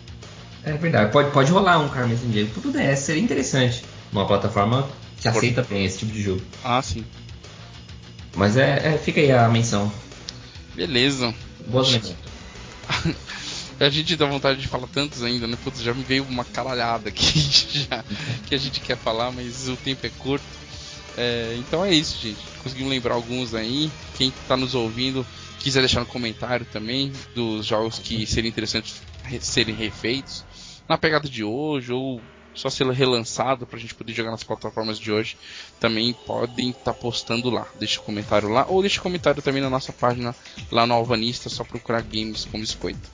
É 0.64 0.74
verdade, 0.74 1.12
pode, 1.12 1.32
pode 1.32 1.52
rolar 1.52 1.80
um 1.80 1.90
Carmen 1.90 2.18
San 2.18 2.30
Diego 2.30 2.50
pro 2.62 2.72
DS, 2.72 3.00
seria 3.00 3.22
interessante. 3.22 3.84
Uma 4.12 4.26
plataforma 4.26 4.90
que 5.18 5.24
Por- 5.30 5.38
aceita 5.38 5.62
bem 5.64 5.86
esse 5.86 6.00
tipo 6.00 6.12
de 6.14 6.22
jogo. 6.22 6.42
Ah, 6.64 6.82
sim. 6.82 7.04
Mas 8.36 8.56
é, 8.58 8.94
é- 8.94 8.98
fica 8.98 9.20
aí 9.20 9.32
a 9.32 9.48
menção. 9.50 9.92
Beleza. 10.76 11.34
Boas 11.68 11.90
menções. 11.92 12.16
A 13.80 13.90
gente 13.90 14.16
dá 14.16 14.26
vontade 14.26 14.60
de 14.62 14.68
falar 14.68 14.88
tantos 14.88 15.24
ainda, 15.24 15.48
né? 15.48 15.58
Putz, 15.64 15.82
já 15.82 15.94
me 15.94 16.04
veio 16.04 16.24
uma 16.26 16.44
caralhada 16.44 17.10
aqui 17.10 17.40
já, 17.90 18.04
que 18.48 18.54
a 18.54 18.58
gente 18.58 18.82
quer 18.82 18.98
falar, 18.98 19.32
mas 19.32 19.70
o 19.70 19.76
tempo 19.78 20.06
é 20.06 20.10
curto. 20.18 20.44
É, 21.22 21.58
então 21.58 21.84
é 21.84 21.94
isso, 21.94 22.18
gente. 22.18 22.46
Conseguimos 22.60 22.92
lembrar 22.92 23.14
alguns 23.16 23.54
aí. 23.54 23.92
Quem 24.14 24.32
tá 24.32 24.56
nos 24.56 24.74
ouvindo, 24.74 25.28
quiser 25.60 25.82
deixar 25.82 26.00
no 26.00 26.06
comentário 26.06 26.66
também 26.66 27.12
dos 27.34 27.66
jogos 27.66 28.00
que 28.00 28.26
seriam 28.26 28.50
interessantes 28.50 29.04
re- 29.24 29.42
serem 29.42 29.76
refeitos 29.76 30.46
na 30.88 30.98
pegada 30.98 31.28
de 31.30 31.44
hoje 31.44 31.92
ou 31.92 32.22
só 32.54 32.70
ser 32.70 32.86
relançado 32.88 33.66
pra 33.66 33.80
gente 33.80 33.96
poder 33.96 34.14
jogar 34.14 34.32
nas 34.32 34.44
plataformas 34.44 35.00
de 35.00 35.12
hoje, 35.12 35.38
também 35.80 36.14
podem 36.26 36.70
estar 36.72 36.94
postando 36.94 37.50
lá. 37.50 37.68
Deixa 37.80 38.00
o 38.00 38.04
comentário 38.04 38.50
lá 38.50 38.66
ou 38.68 38.82
deixa 38.82 39.00
o 39.00 39.04
comentário 39.04 39.42
também 39.42 39.62
na 39.62 39.70
nossa 39.70 39.94
página 39.94 40.36
lá 40.72 40.86
no 40.86 40.94
Alvanista, 40.94 41.50
só 41.50 41.64
procurar 41.64 42.02
games 42.02 42.46
com 42.46 42.60
biscoito. 42.60 43.10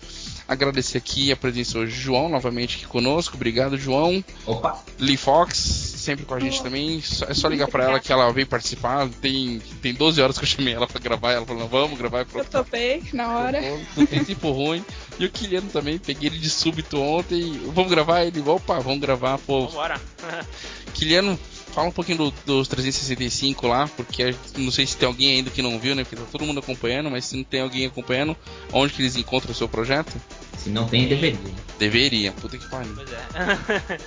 Agradecer 0.47 0.99
aqui 0.99 1.31
a 1.31 1.35
presença 1.35 1.79
hoje 1.79 1.95
do 1.95 1.99
João, 1.99 2.29
novamente 2.29 2.77
aqui 2.77 2.85
conosco. 2.85 3.35
Obrigado, 3.35 3.77
João. 3.77 4.23
Opa! 4.45 4.79
Lee 4.99 5.17
Fox, 5.17 5.57
sempre 5.57 6.23
com 6.23 6.35
a 6.35 6.39
gente 6.39 6.61
também. 6.61 7.01
É 7.27 7.33
só 7.33 7.47
ligar 7.47 7.67
pra 7.67 7.83
ela 7.83 7.99
que 7.99 8.11
ela 8.11 8.31
veio 8.31 8.45
participar. 8.45 9.09
Tem, 9.21 9.59
tem 9.81 9.91
12 9.91 10.21
horas 10.21 10.37
que 10.37 10.43
eu 10.43 10.47
chamei 10.47 10.75
ela 10.75 10.85
pra 10.85 10.99
gravar. 10.99 11.31
Ela 11.31 11.47
falou: 11.47 11.67
vamos 11.67 11.97
gravar. 11.97 12.27
Eu 12.31 12.45
topei 12.45 13.03
na 13.11 13.27
hora. 13.35 13.59
Não 13.97 14.05
tem 14.05 14.23
tempo 14.23 14.51
ruim. 14.51 14.85
E 15.17 15.25
o 15.25 15.29
Kiliano 15.29 15.69
também, 15.69 15.97
peguei 15.97 16.29
ele 16.29 16.37
de 16.37 16.49
súbito 16.49 16.99
ontem. 16.99 17.59
Vamos 17.73 17.89
gravar? 17.89 18.23
Ele, 18.23 18.41
opa, 18.41 18.79
vamos 18.79 18.99
gravar, 18.99 19.37
pô. 19.37 19.67
Vambora. 19.67 19.99
Kiliano, 20.93 21.39
fala 21.73 21.87
um 21.87 21.91
pouquinho 21.91 22.17
do, 22.17 22.33
dos 22.45 22.67
365 22.67 23.67
lá, 23.67 23.87
porque 23.95 24.35
não 24.57 24.71
sei 24.71 24.85
se 24.85 24.97
tem 24.97 25.07
alguém 25.07 25.37
ainda 25.37 25.49
que 25.49 25.61
não 25.61 25.79
viu, 25.79 25.95
né? 25.95 26.03
Porque 26.03 26.15
tá 26.15 26.23
todo 26.31 26.45
mundo 26.45 26.59
acompanhando, 26.59 27.09
mas 27.09 27.25
se 27.25 27.35
não 27.37 27.43
tem 27.43 27.61
alguém 27.61 27.85
acompanhando, 27.85 28.35
onde 28.71 28.93
que 28.93 29.01
eles 29.01 29.15
encontram 29.15 29.51
o 29.51 29.55
seu 29.55 29.69
projeto? 29.69 30.13
Se 30.57 30.69
não 30.69 30.87
tem, 30.87 31.07
deveria. 31.07 31.39
Deveria, 31.79 32.31
puta 32.33 32.57
que 32.57 32.69
pariu. 32.69 32.93
Pois 32.95 33.09
é. 33.11 33.99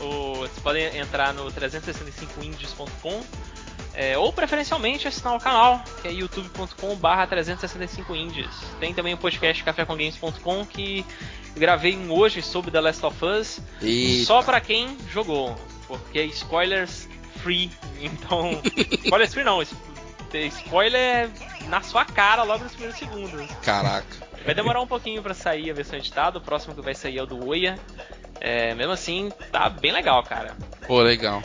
o, 0.02 0.34
vocês 0.38 0.58
podem 0.60 0.96
entrar 0.96 1.34
no 1.34 1.44
365indies.com 1.52 3.22
é, 3.98 4.16
ou 4.16 4.32
preferencialmente 4.32 5.08
assinar 5.08 5.34
o 5.34 5.40
canal, 5.40 5.82
que 6.00 6.06
é 6.06 6.12
youtube.com/barra 6.12 7.26
365indies. 7.26 8.46
Tem 8.78 8.94
também 8.94 9.12
o 9.12 9.18
podcast 9.18 9.64
cafécomgames.com 9.64 10.64
que 10.64 11.04
gravei 11.56 11.96
um 11.96 12.12
hoje 12.12 12.40
sobre 12.40 12.70
The 12.70 12.80
Last 12.80 13.04
of 13.04 13.24
Us, 13.24 13.60
Eita. 13.82 14.24
só 14.24 14.40
pra 14.40 14.60
quem 14.60 14.96
jogou, 15.10 15.56
porque 15.88 16.22
spoilers 16.26 17.08
free. 17.42 17.70
Então, 18.00 18.62
spoilers 19.04 19.34
free 19.34 19.42
não, 19.42 19.60
spoiler 19.60 21.28
na 21.68 21.82
sua 21.82 22.04
cara 22.04 22.44
logo 22.44 22.62
nos 22.62 22.74
primeiros 22.74 22.96
segundos. 22.96 23.50
Caraca. 23.64 24.06
Vai 24.44 24.54
demorar 24.54 24.80
um 24.80 24.86
pouquinho 24.86 25.20
pra 25.20 25.34
sair 25.34 25.72
a 25.72 25.74
versão 25.74 25.98
editada, 25.98 26.38
o 26.38 26.40
próximo 26.40 26.76
que 26.76 26.80
vai 26.80 26.94
sair 26.94 27.18
é 27.18 27.22
o 27.24 27.26
do 27.26 27.44
Oia. 27.48 27.76
É, 28.40 28.72
mesmo 28.76 28.92
assim, 28.92 29.32
tá 29.50 29.68
bem 29.68 29.90
legal, 29.90 30.22
cara. 30.22 30.56
Pô, 30.86 31.00
legal. 31.00 31.42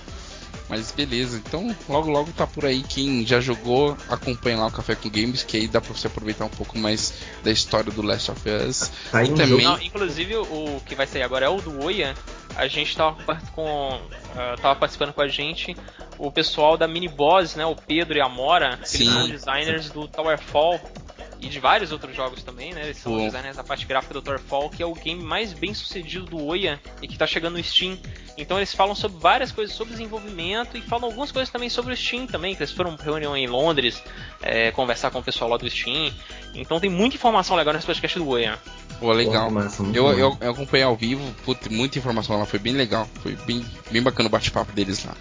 Mas 0.74 0.91
beleza, 0.91 1.38
então 1.38 1.76
logo 1.88 2.10
logo 2.10 2.32
tá 2.32 2.48
por 2.48 2.66
aí. 2.66 2.82
Quem 2.82 3.24
já 3.28 3.40
jogou, 3.40 3.95
acompanha 4.10 4.58
lá 4.58 4.66
o 4.66 4.72
Café 4.72 4.95
com 4.95 5.08
Games, 5.08 5.44
que 5.44 5.58
aí 5.58 5.68
dá 5.68 5.80
pra 5.80 5.94
você 5.94 6.08
aproveitar 6.08 6.45
um 6.45 6.50
pouco 6.50 6.80
mais 6.80 7.14
da 7.44 7.52
história 7.52 7.91
do 7.91 8.02
Last 8.02 8.32
of 8.32 8.41
Us. 8.50 8.91
Tá 9.12 9.24
e 9.24 9.30
também. 9.36 9.64
Não, 9.64 9.80
inclusive 9.80 10.36
o 10.36 10.82
que 10.84 10.95
vai 10.95 11.06
sair 11.06 11.22
agora 11.22 11.45
é 11.45 11.50
o 11.50 11.62
do 11.62 11.84
Oia. 11.84 12.16
A 12.56 12.68
gente 12.68 12.98
tava, 12.98 13.40
com, 13.54 14.02
ah, 14.36 14.56
tava 14.60 14.76
participando 14.80 15.14
com 15.14 15.22
a 15.22 15.28
gente 15.28 15.78
o 16.18 16.32
pessoal 16.32 16.76
da 16.76 16.88
Mini 16.88 17.08
Boss, 17.08 17.56
né? 17.56 17.66
O 17.68 17.76
Pedro 17.76 18.18
e 18.18 18.22
a 18.22 18.28
Mora, 18.28 18.78
que 18.78 18.98
eles 18.98 19.10
Sim. 19.10 19.12
são 19.12 19.28
designers 19.28 19.91
do 19.91 20.08
Towerfall 20.08 20.80
e 21.44 21.49
de 21.49 21.60
vários 21.60 21.91
outros 21.91 22.15
jogos 22.15 22.41
também, 22.41 22.74
né? 22.74 22.86
Eles 22.86 22.98
são 22.98 23.18
designers 23.18 23.57
da 23.57 23.64
parte 23.64 23.86
gráfica 23.86 24.14
do 24.14 24.22
Towerfall, 24.22 24.70
que 24.70 24.82
é 24.82 24.86
o 24.86 24.94
game 24.94 25.22
mais 25.22 25.52
bem 25.52 25.74
sucedido 25.74 26.26
do 26.26 26.41
Oia 26.41 26.80
e 27.02 27.07
que 27.07 27.18
tá 27.18 27.28
chegando 27.28 27.57
no 27.57 27.64
Steam. 27.64 27.98
Então 28.38 28.57
eles 28.57 28.74
falam 28.74 28.95
sobre 28.95 29.20
várias 29.20 29.52
coisas 29.52 29.76
sobre 29.76 29.91
desenvolvimento 29.91 30.78
e 30.78 30.82
falam 30.82 31.06
algumas 31.06 31.32
coisas 31.34 31.52
também 31.52 31.70
sobre 31.70 31.94
o 31.94 31.98
Steam 31.98 32.26
também, 32.26 32.56
que 32.56 32.64
eles 32.64 32.72
foram 32.72 32.95
pra 32.95 33.06
reunião 33.06 33.36
em 33.36 33.45
Londres 33.45 34.02
é, 34.41 34.72
conversar 34.72 35.11
com 35.11 35.20
o 35.20 35.24
pessoal 35.24 35.49
lá 35.49 35.57
do 35.57 35.70
Steam. 35.70 36.14
Então 36.56 36.80
tem 36.80 36.90
muita 36.90 37.18
informação 37.18 37.57
legal 37.57 37.74
nesse 37.74 37.86
podcast 37.86 38.18
do 38.18 38.28
Oia. 38.28 38.57
Pô, 38.99 39.11
legal. 39.11 39.52
Eu, 39.94 40.18
eu, 40.18 40.38
eu 40.40 40.52
acompanhei 40.52 40.86
ao 40.86 40.95
vivo, 40.95 41.22
puta, 41.44 41.70
muita 41.70 41.99
informação 41.99 42.40
lá, 42.40 42.45
foi 42.45 42.60
bem 42.60 42.74
legal. 42.74 43.06
Foi 43.22 43.36
bem, 43.45 43.65
bem 43.91 44.02
bacana 44.02 44.30
o 44.30 44.32
bate-papo 44.32 44.72
deles 44.72 45.03
lá. 45.03 45.14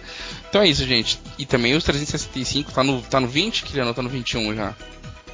Então 0.47 0.61
é 0.61 0.67
isso, 0.69 0.85
gente. 0.85 1.19
E 1.37 1.45
também 1.45 1.75
os 1.75 1.83
365, 1.83 2.71
tá 2.71 2.81
no, 2.81 3.01
tá 3.01 3.19
no 3.19 3.27
20, 3.27 3.63
Kiliano, 3.63 3.93
tá 3.93 4.01
no 4.01 4.07
21 4.07 4.55
já. 4.55 4.73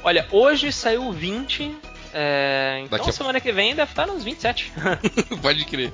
Olha, 0.02 0.26
hoje 0.30 0.72
saiu 0.72 1.06
o 1.08 1.12
20. 1.12 1.74
é, 2.12 2.82
então 2.84 3.06
a- 3.06 3.12
semana 3.12 3.40
que 3.40 3.52
vem 3.52 3.74
deve 3.74 3.90
estar 3.92 4.06
nos 4.06 4.24
27. 4.24 4.72
Pode 5.42 5.64
crer. 5.64 5.92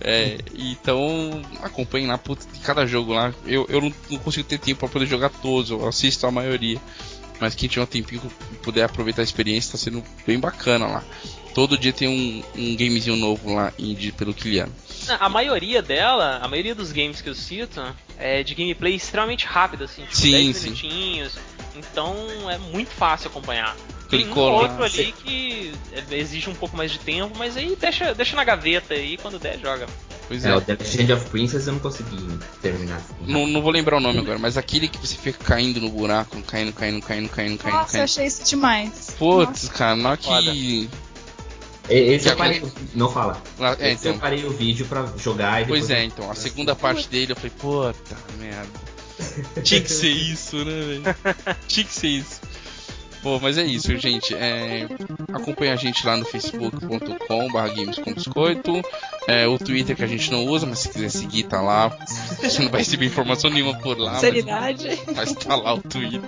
É, 0.00 0.38
então, 0.54 1.42
acompanhem 1.62 2.06
lá, 2.06 2.16
puta, 2.16 2.46
cada 2.62 2.86
jogo 2.86 3.12
lá. 3.12 3.32
Eu, 3.46 3.66
eu 3.68 3.80
não, 3.80 3.92
não 4.10 4.18
consigo 4.18 4.48
ter 4.48 4.58
tempo 4.58 4.80
pra 4.80 4.88
poder 4.88 5.06
jogar 5.06 5.28
todos, 5.30 5.70
eu 5.70 5.86
assisto 5.88 6.26
a 6.26 6.30
maioria. 6.30 6.80
Mas 7.40 7.54
quem 7.54 7.68
tiver 7.68 7.82
um 7.82 7.86
tempinho 7.86 8.20
e 8.52 8.56
puder 8.56 8.82
aproveitar 8.84 9.22
a 9.22 9.24
experiência, 9.24 9.72
tá 9.72 9.78
sendo 9.78 10.02
bem 10.26 10.40
bacana 10.40 10.86
lá. 10.86 11.04
Todo 11.54 11.78
dia 11.78 11.92
tem 11.92 12.08
um, 12.08 12.42
um 12.60 12.76
gamezinho 12.76 13.16
novo 13.16 13.54
lá, 13.54 13.72
indie 13.78 14.10
pelo 14.12 14.34
Kiliano. 14.34 14.72
a 15.20 15.28
maioria 15.28 15.80
dela, 15.80 16.38
a 16.42 16.48
maioria 16.48 16.74
dos 16.74 16.90
games 16.92 17.20
que 17.20 17.28
eu 17.28 17.34
cito, 17.34 17.80
é 18.16 18.42
de 18.42 18.54
gameplay 18.54 18.94
extremamente 18.94 19.44
rápido, 19.46 19.84
assim, 19.84 20.02
tipo 20.02 20.16
Sim, 20.16 20.30
10 20.32 20.56
sim. 20.56 20.74
Então 21.78 22.14
é 22.50 22.58
muito 22.58 22.90
fácil 22.90 23.28
acompanhar. 23.28 23.76
Tem 24.10 24.20
um 24.20 24.22
Clicou 24.24 24.44
ou 24.52 24.56
lá, 24.56 24.62
outro 24.62 24.84
ali 24.84 25.12
que 25.12 25.72
é, 25.92 26.14
exige 26.16 26.48
um 26.48 26.54
pouco 26.54 26.76
mais 26.76 26.90
de 26.90 26.98
tempo, 26.98 27.36
mas 27.38 27.56
aí 27.56 27.76
deixa, 27.78 28.14
deixa 28.14 28.34
na 28.36 28.42
gaveta 28.44 28.94
e 28.94 29.16
quando 29.18 29.38
der, 29.38 29.58
joga. 29.58 29.86
Pois 30.26 30.44
É, 30.44 30.50
é. 30.50 30.56
o 30.56 30.60
The 30.60 30.76
Legend 30.80 31.12
of 31.12 31.24
Princess 31.30 31.66
eu 31.66 31.74
não 31.74 31.80
consegui 31.80 32.38
terminar. 32.62 33.02
Não, 33.26 33.46
não 33.46 33.60
vou 33.62 33.70
lembrar 33.70 33.96
o 33.96 34.00
nome 34.00 34.18
agora, 34.18 34.38
mas 34.38 34.56
aquele 34.56 34.88
que 34.88 34.98
você 34.98 35.14
fica 35.14 35.38
caindo 35.44 35.80
no 35.80 35.90
buraco, 35.90 36.40
caindo, 36.42 36.72
caindo, 36.72 37.00
caindo, 37.02 37.28
caindo, 37.28 37.58
caindo, 37.58 37.74
Nossa, 37.74 37.88
eu 37.88 37.92
caindo. 37.92 38.04
achei 38.04 38.26
isso 38.26 38.44
demais. 38.44 39.14
Putz, 39.18 39.68
cara, 39.68 39.96
na 39.96 40.16
Foda. 40.16 40.50
que. 40.52 40.88
Esse 41.90 42.28
eu 42.28 42.36
parei. 42.36 42.62
Não 42.94 43.10
fala. 43.10 43.42
na- 43.58 43.72
É, 43.78 43.92
Esse 43.92 44.06
eu 44.08 44.10
então. 44.12 44.18
parei 44.20 44.44
o 44.44 44.50
vídeo 44.50 44.84
pra 44.86 45.06
jogar 45.16 45.60
e 45.62 45.64
depois. 45.64 45.86
Pois 45.86 45.90
é, 45.90 46.04
então, 46.04 46.30
a 46.30 46.34
segunda 46.34 46.76
parte 46.76 47.08
dele 47.08 47.32
eu 47.32 47.36
falei, 47.36 47.50
puta 47.58 48.16
merda. 48.38 48.68
Tinha 49.62 49.80
que 49.80 49.90
ser 49.90 50.10
isso, 50.10 50.64
né, 50.64 50.80
velho? 50.80 51.02
Tinha 51.66 51.84
que 51.84 51.92
ser 51.92 52.08
isso. 52.08 52.40
Pô, 53.22 53.38
mas 53.40 53.58
é 53.58 53.64
isso, 53.64 53.96
gente. 53.96 54.34
É, 54.34 54.86
acompanha 55.32 55.72
a 55.72 55.76
gente 55.76 56.06
lá 56.06 56.16
no 56.16 56.24
facebook.com 56.24 57.50
barra 57.50 57.68
games 57.68 57.98
com 57.98 58.14
biscoito. 58.14 58.80
É, 59.26 59.46
o 59.46 59.58
Twitter 59.58 59.96
que 59.96 60.04
a 60.04 60.06
gente 60.06 60.30
não 60.30 60.46
usa, 60.46 60.66
mas 60.66 60.80
se 60.80 60.88
quiser 60.88 61.10
seguir, 61.10 61.44
tá 61.44 61.60
lá. 61.60 61.88
Você 61.88 62.60
não 62.62 62.70
vai 62.70 62.80
receber 62.80 63.06
informação 63.06 63.50
nenhuma 63.50 63.76
por 63.78 63.98
lá. 63.98 64.12
Mas, 64.12 64.20
Seriedade. 64.20 64.88
mas 65.14 65.32
tá 65.34 65.56
lá 65.56 65.74
o 65.74 65.82
Twitter, 65.82 66.22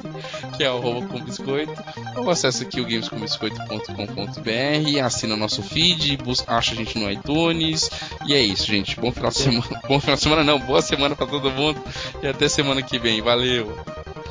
que 0.56 0.64
é 0.64 0.70
o 0.70 0.78
arroba 0.78 1.06
com 1.06 1.20
biscoito. 1.20 1.72
Ou 2.16 2.28
acessa 2.28 2.64
aqui 2.64 2.80
o 2.80 2.84
gamescombiscoito.com.br, 2.84 5.00
assina 5.04 5.36
nosso 5.36 5.62
feed, 5.62 6.16
busca, 6.18 6.54
acha 6.54 6.72
a 6.72 6.76
gente 6.76 6.98
no 6.98 7.10
iTunes. 7.10 7.88
E 8.26 8.34
é 8.34 8.40
isso, 8.40 8.66
gente. 8.66 8.98
Bom 8.98 9.12
final 9.12 9.30
de 9.30 9.38
semana. 9.38 9.80
Bom 9.88 10.00
final 10.00 10.16
de 10.16 10.22
semana 10.22 10.44
não, 10.44 10.58
boa 10.58 10.82
semana 10.82 11.14
pra 11.14 11.26
todo 11.26 11.50
mundo. 11.50 11.80
E 12.22 12.26
até 12.26 12.48
semana 12.48 12.82
que 12.82 12.98
vem. 12.98 13.22
Valeu! 13.22 13.78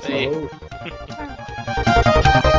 Falou. 0.01 0.49
Thank 1.75 2.53
you. 2.53 2.58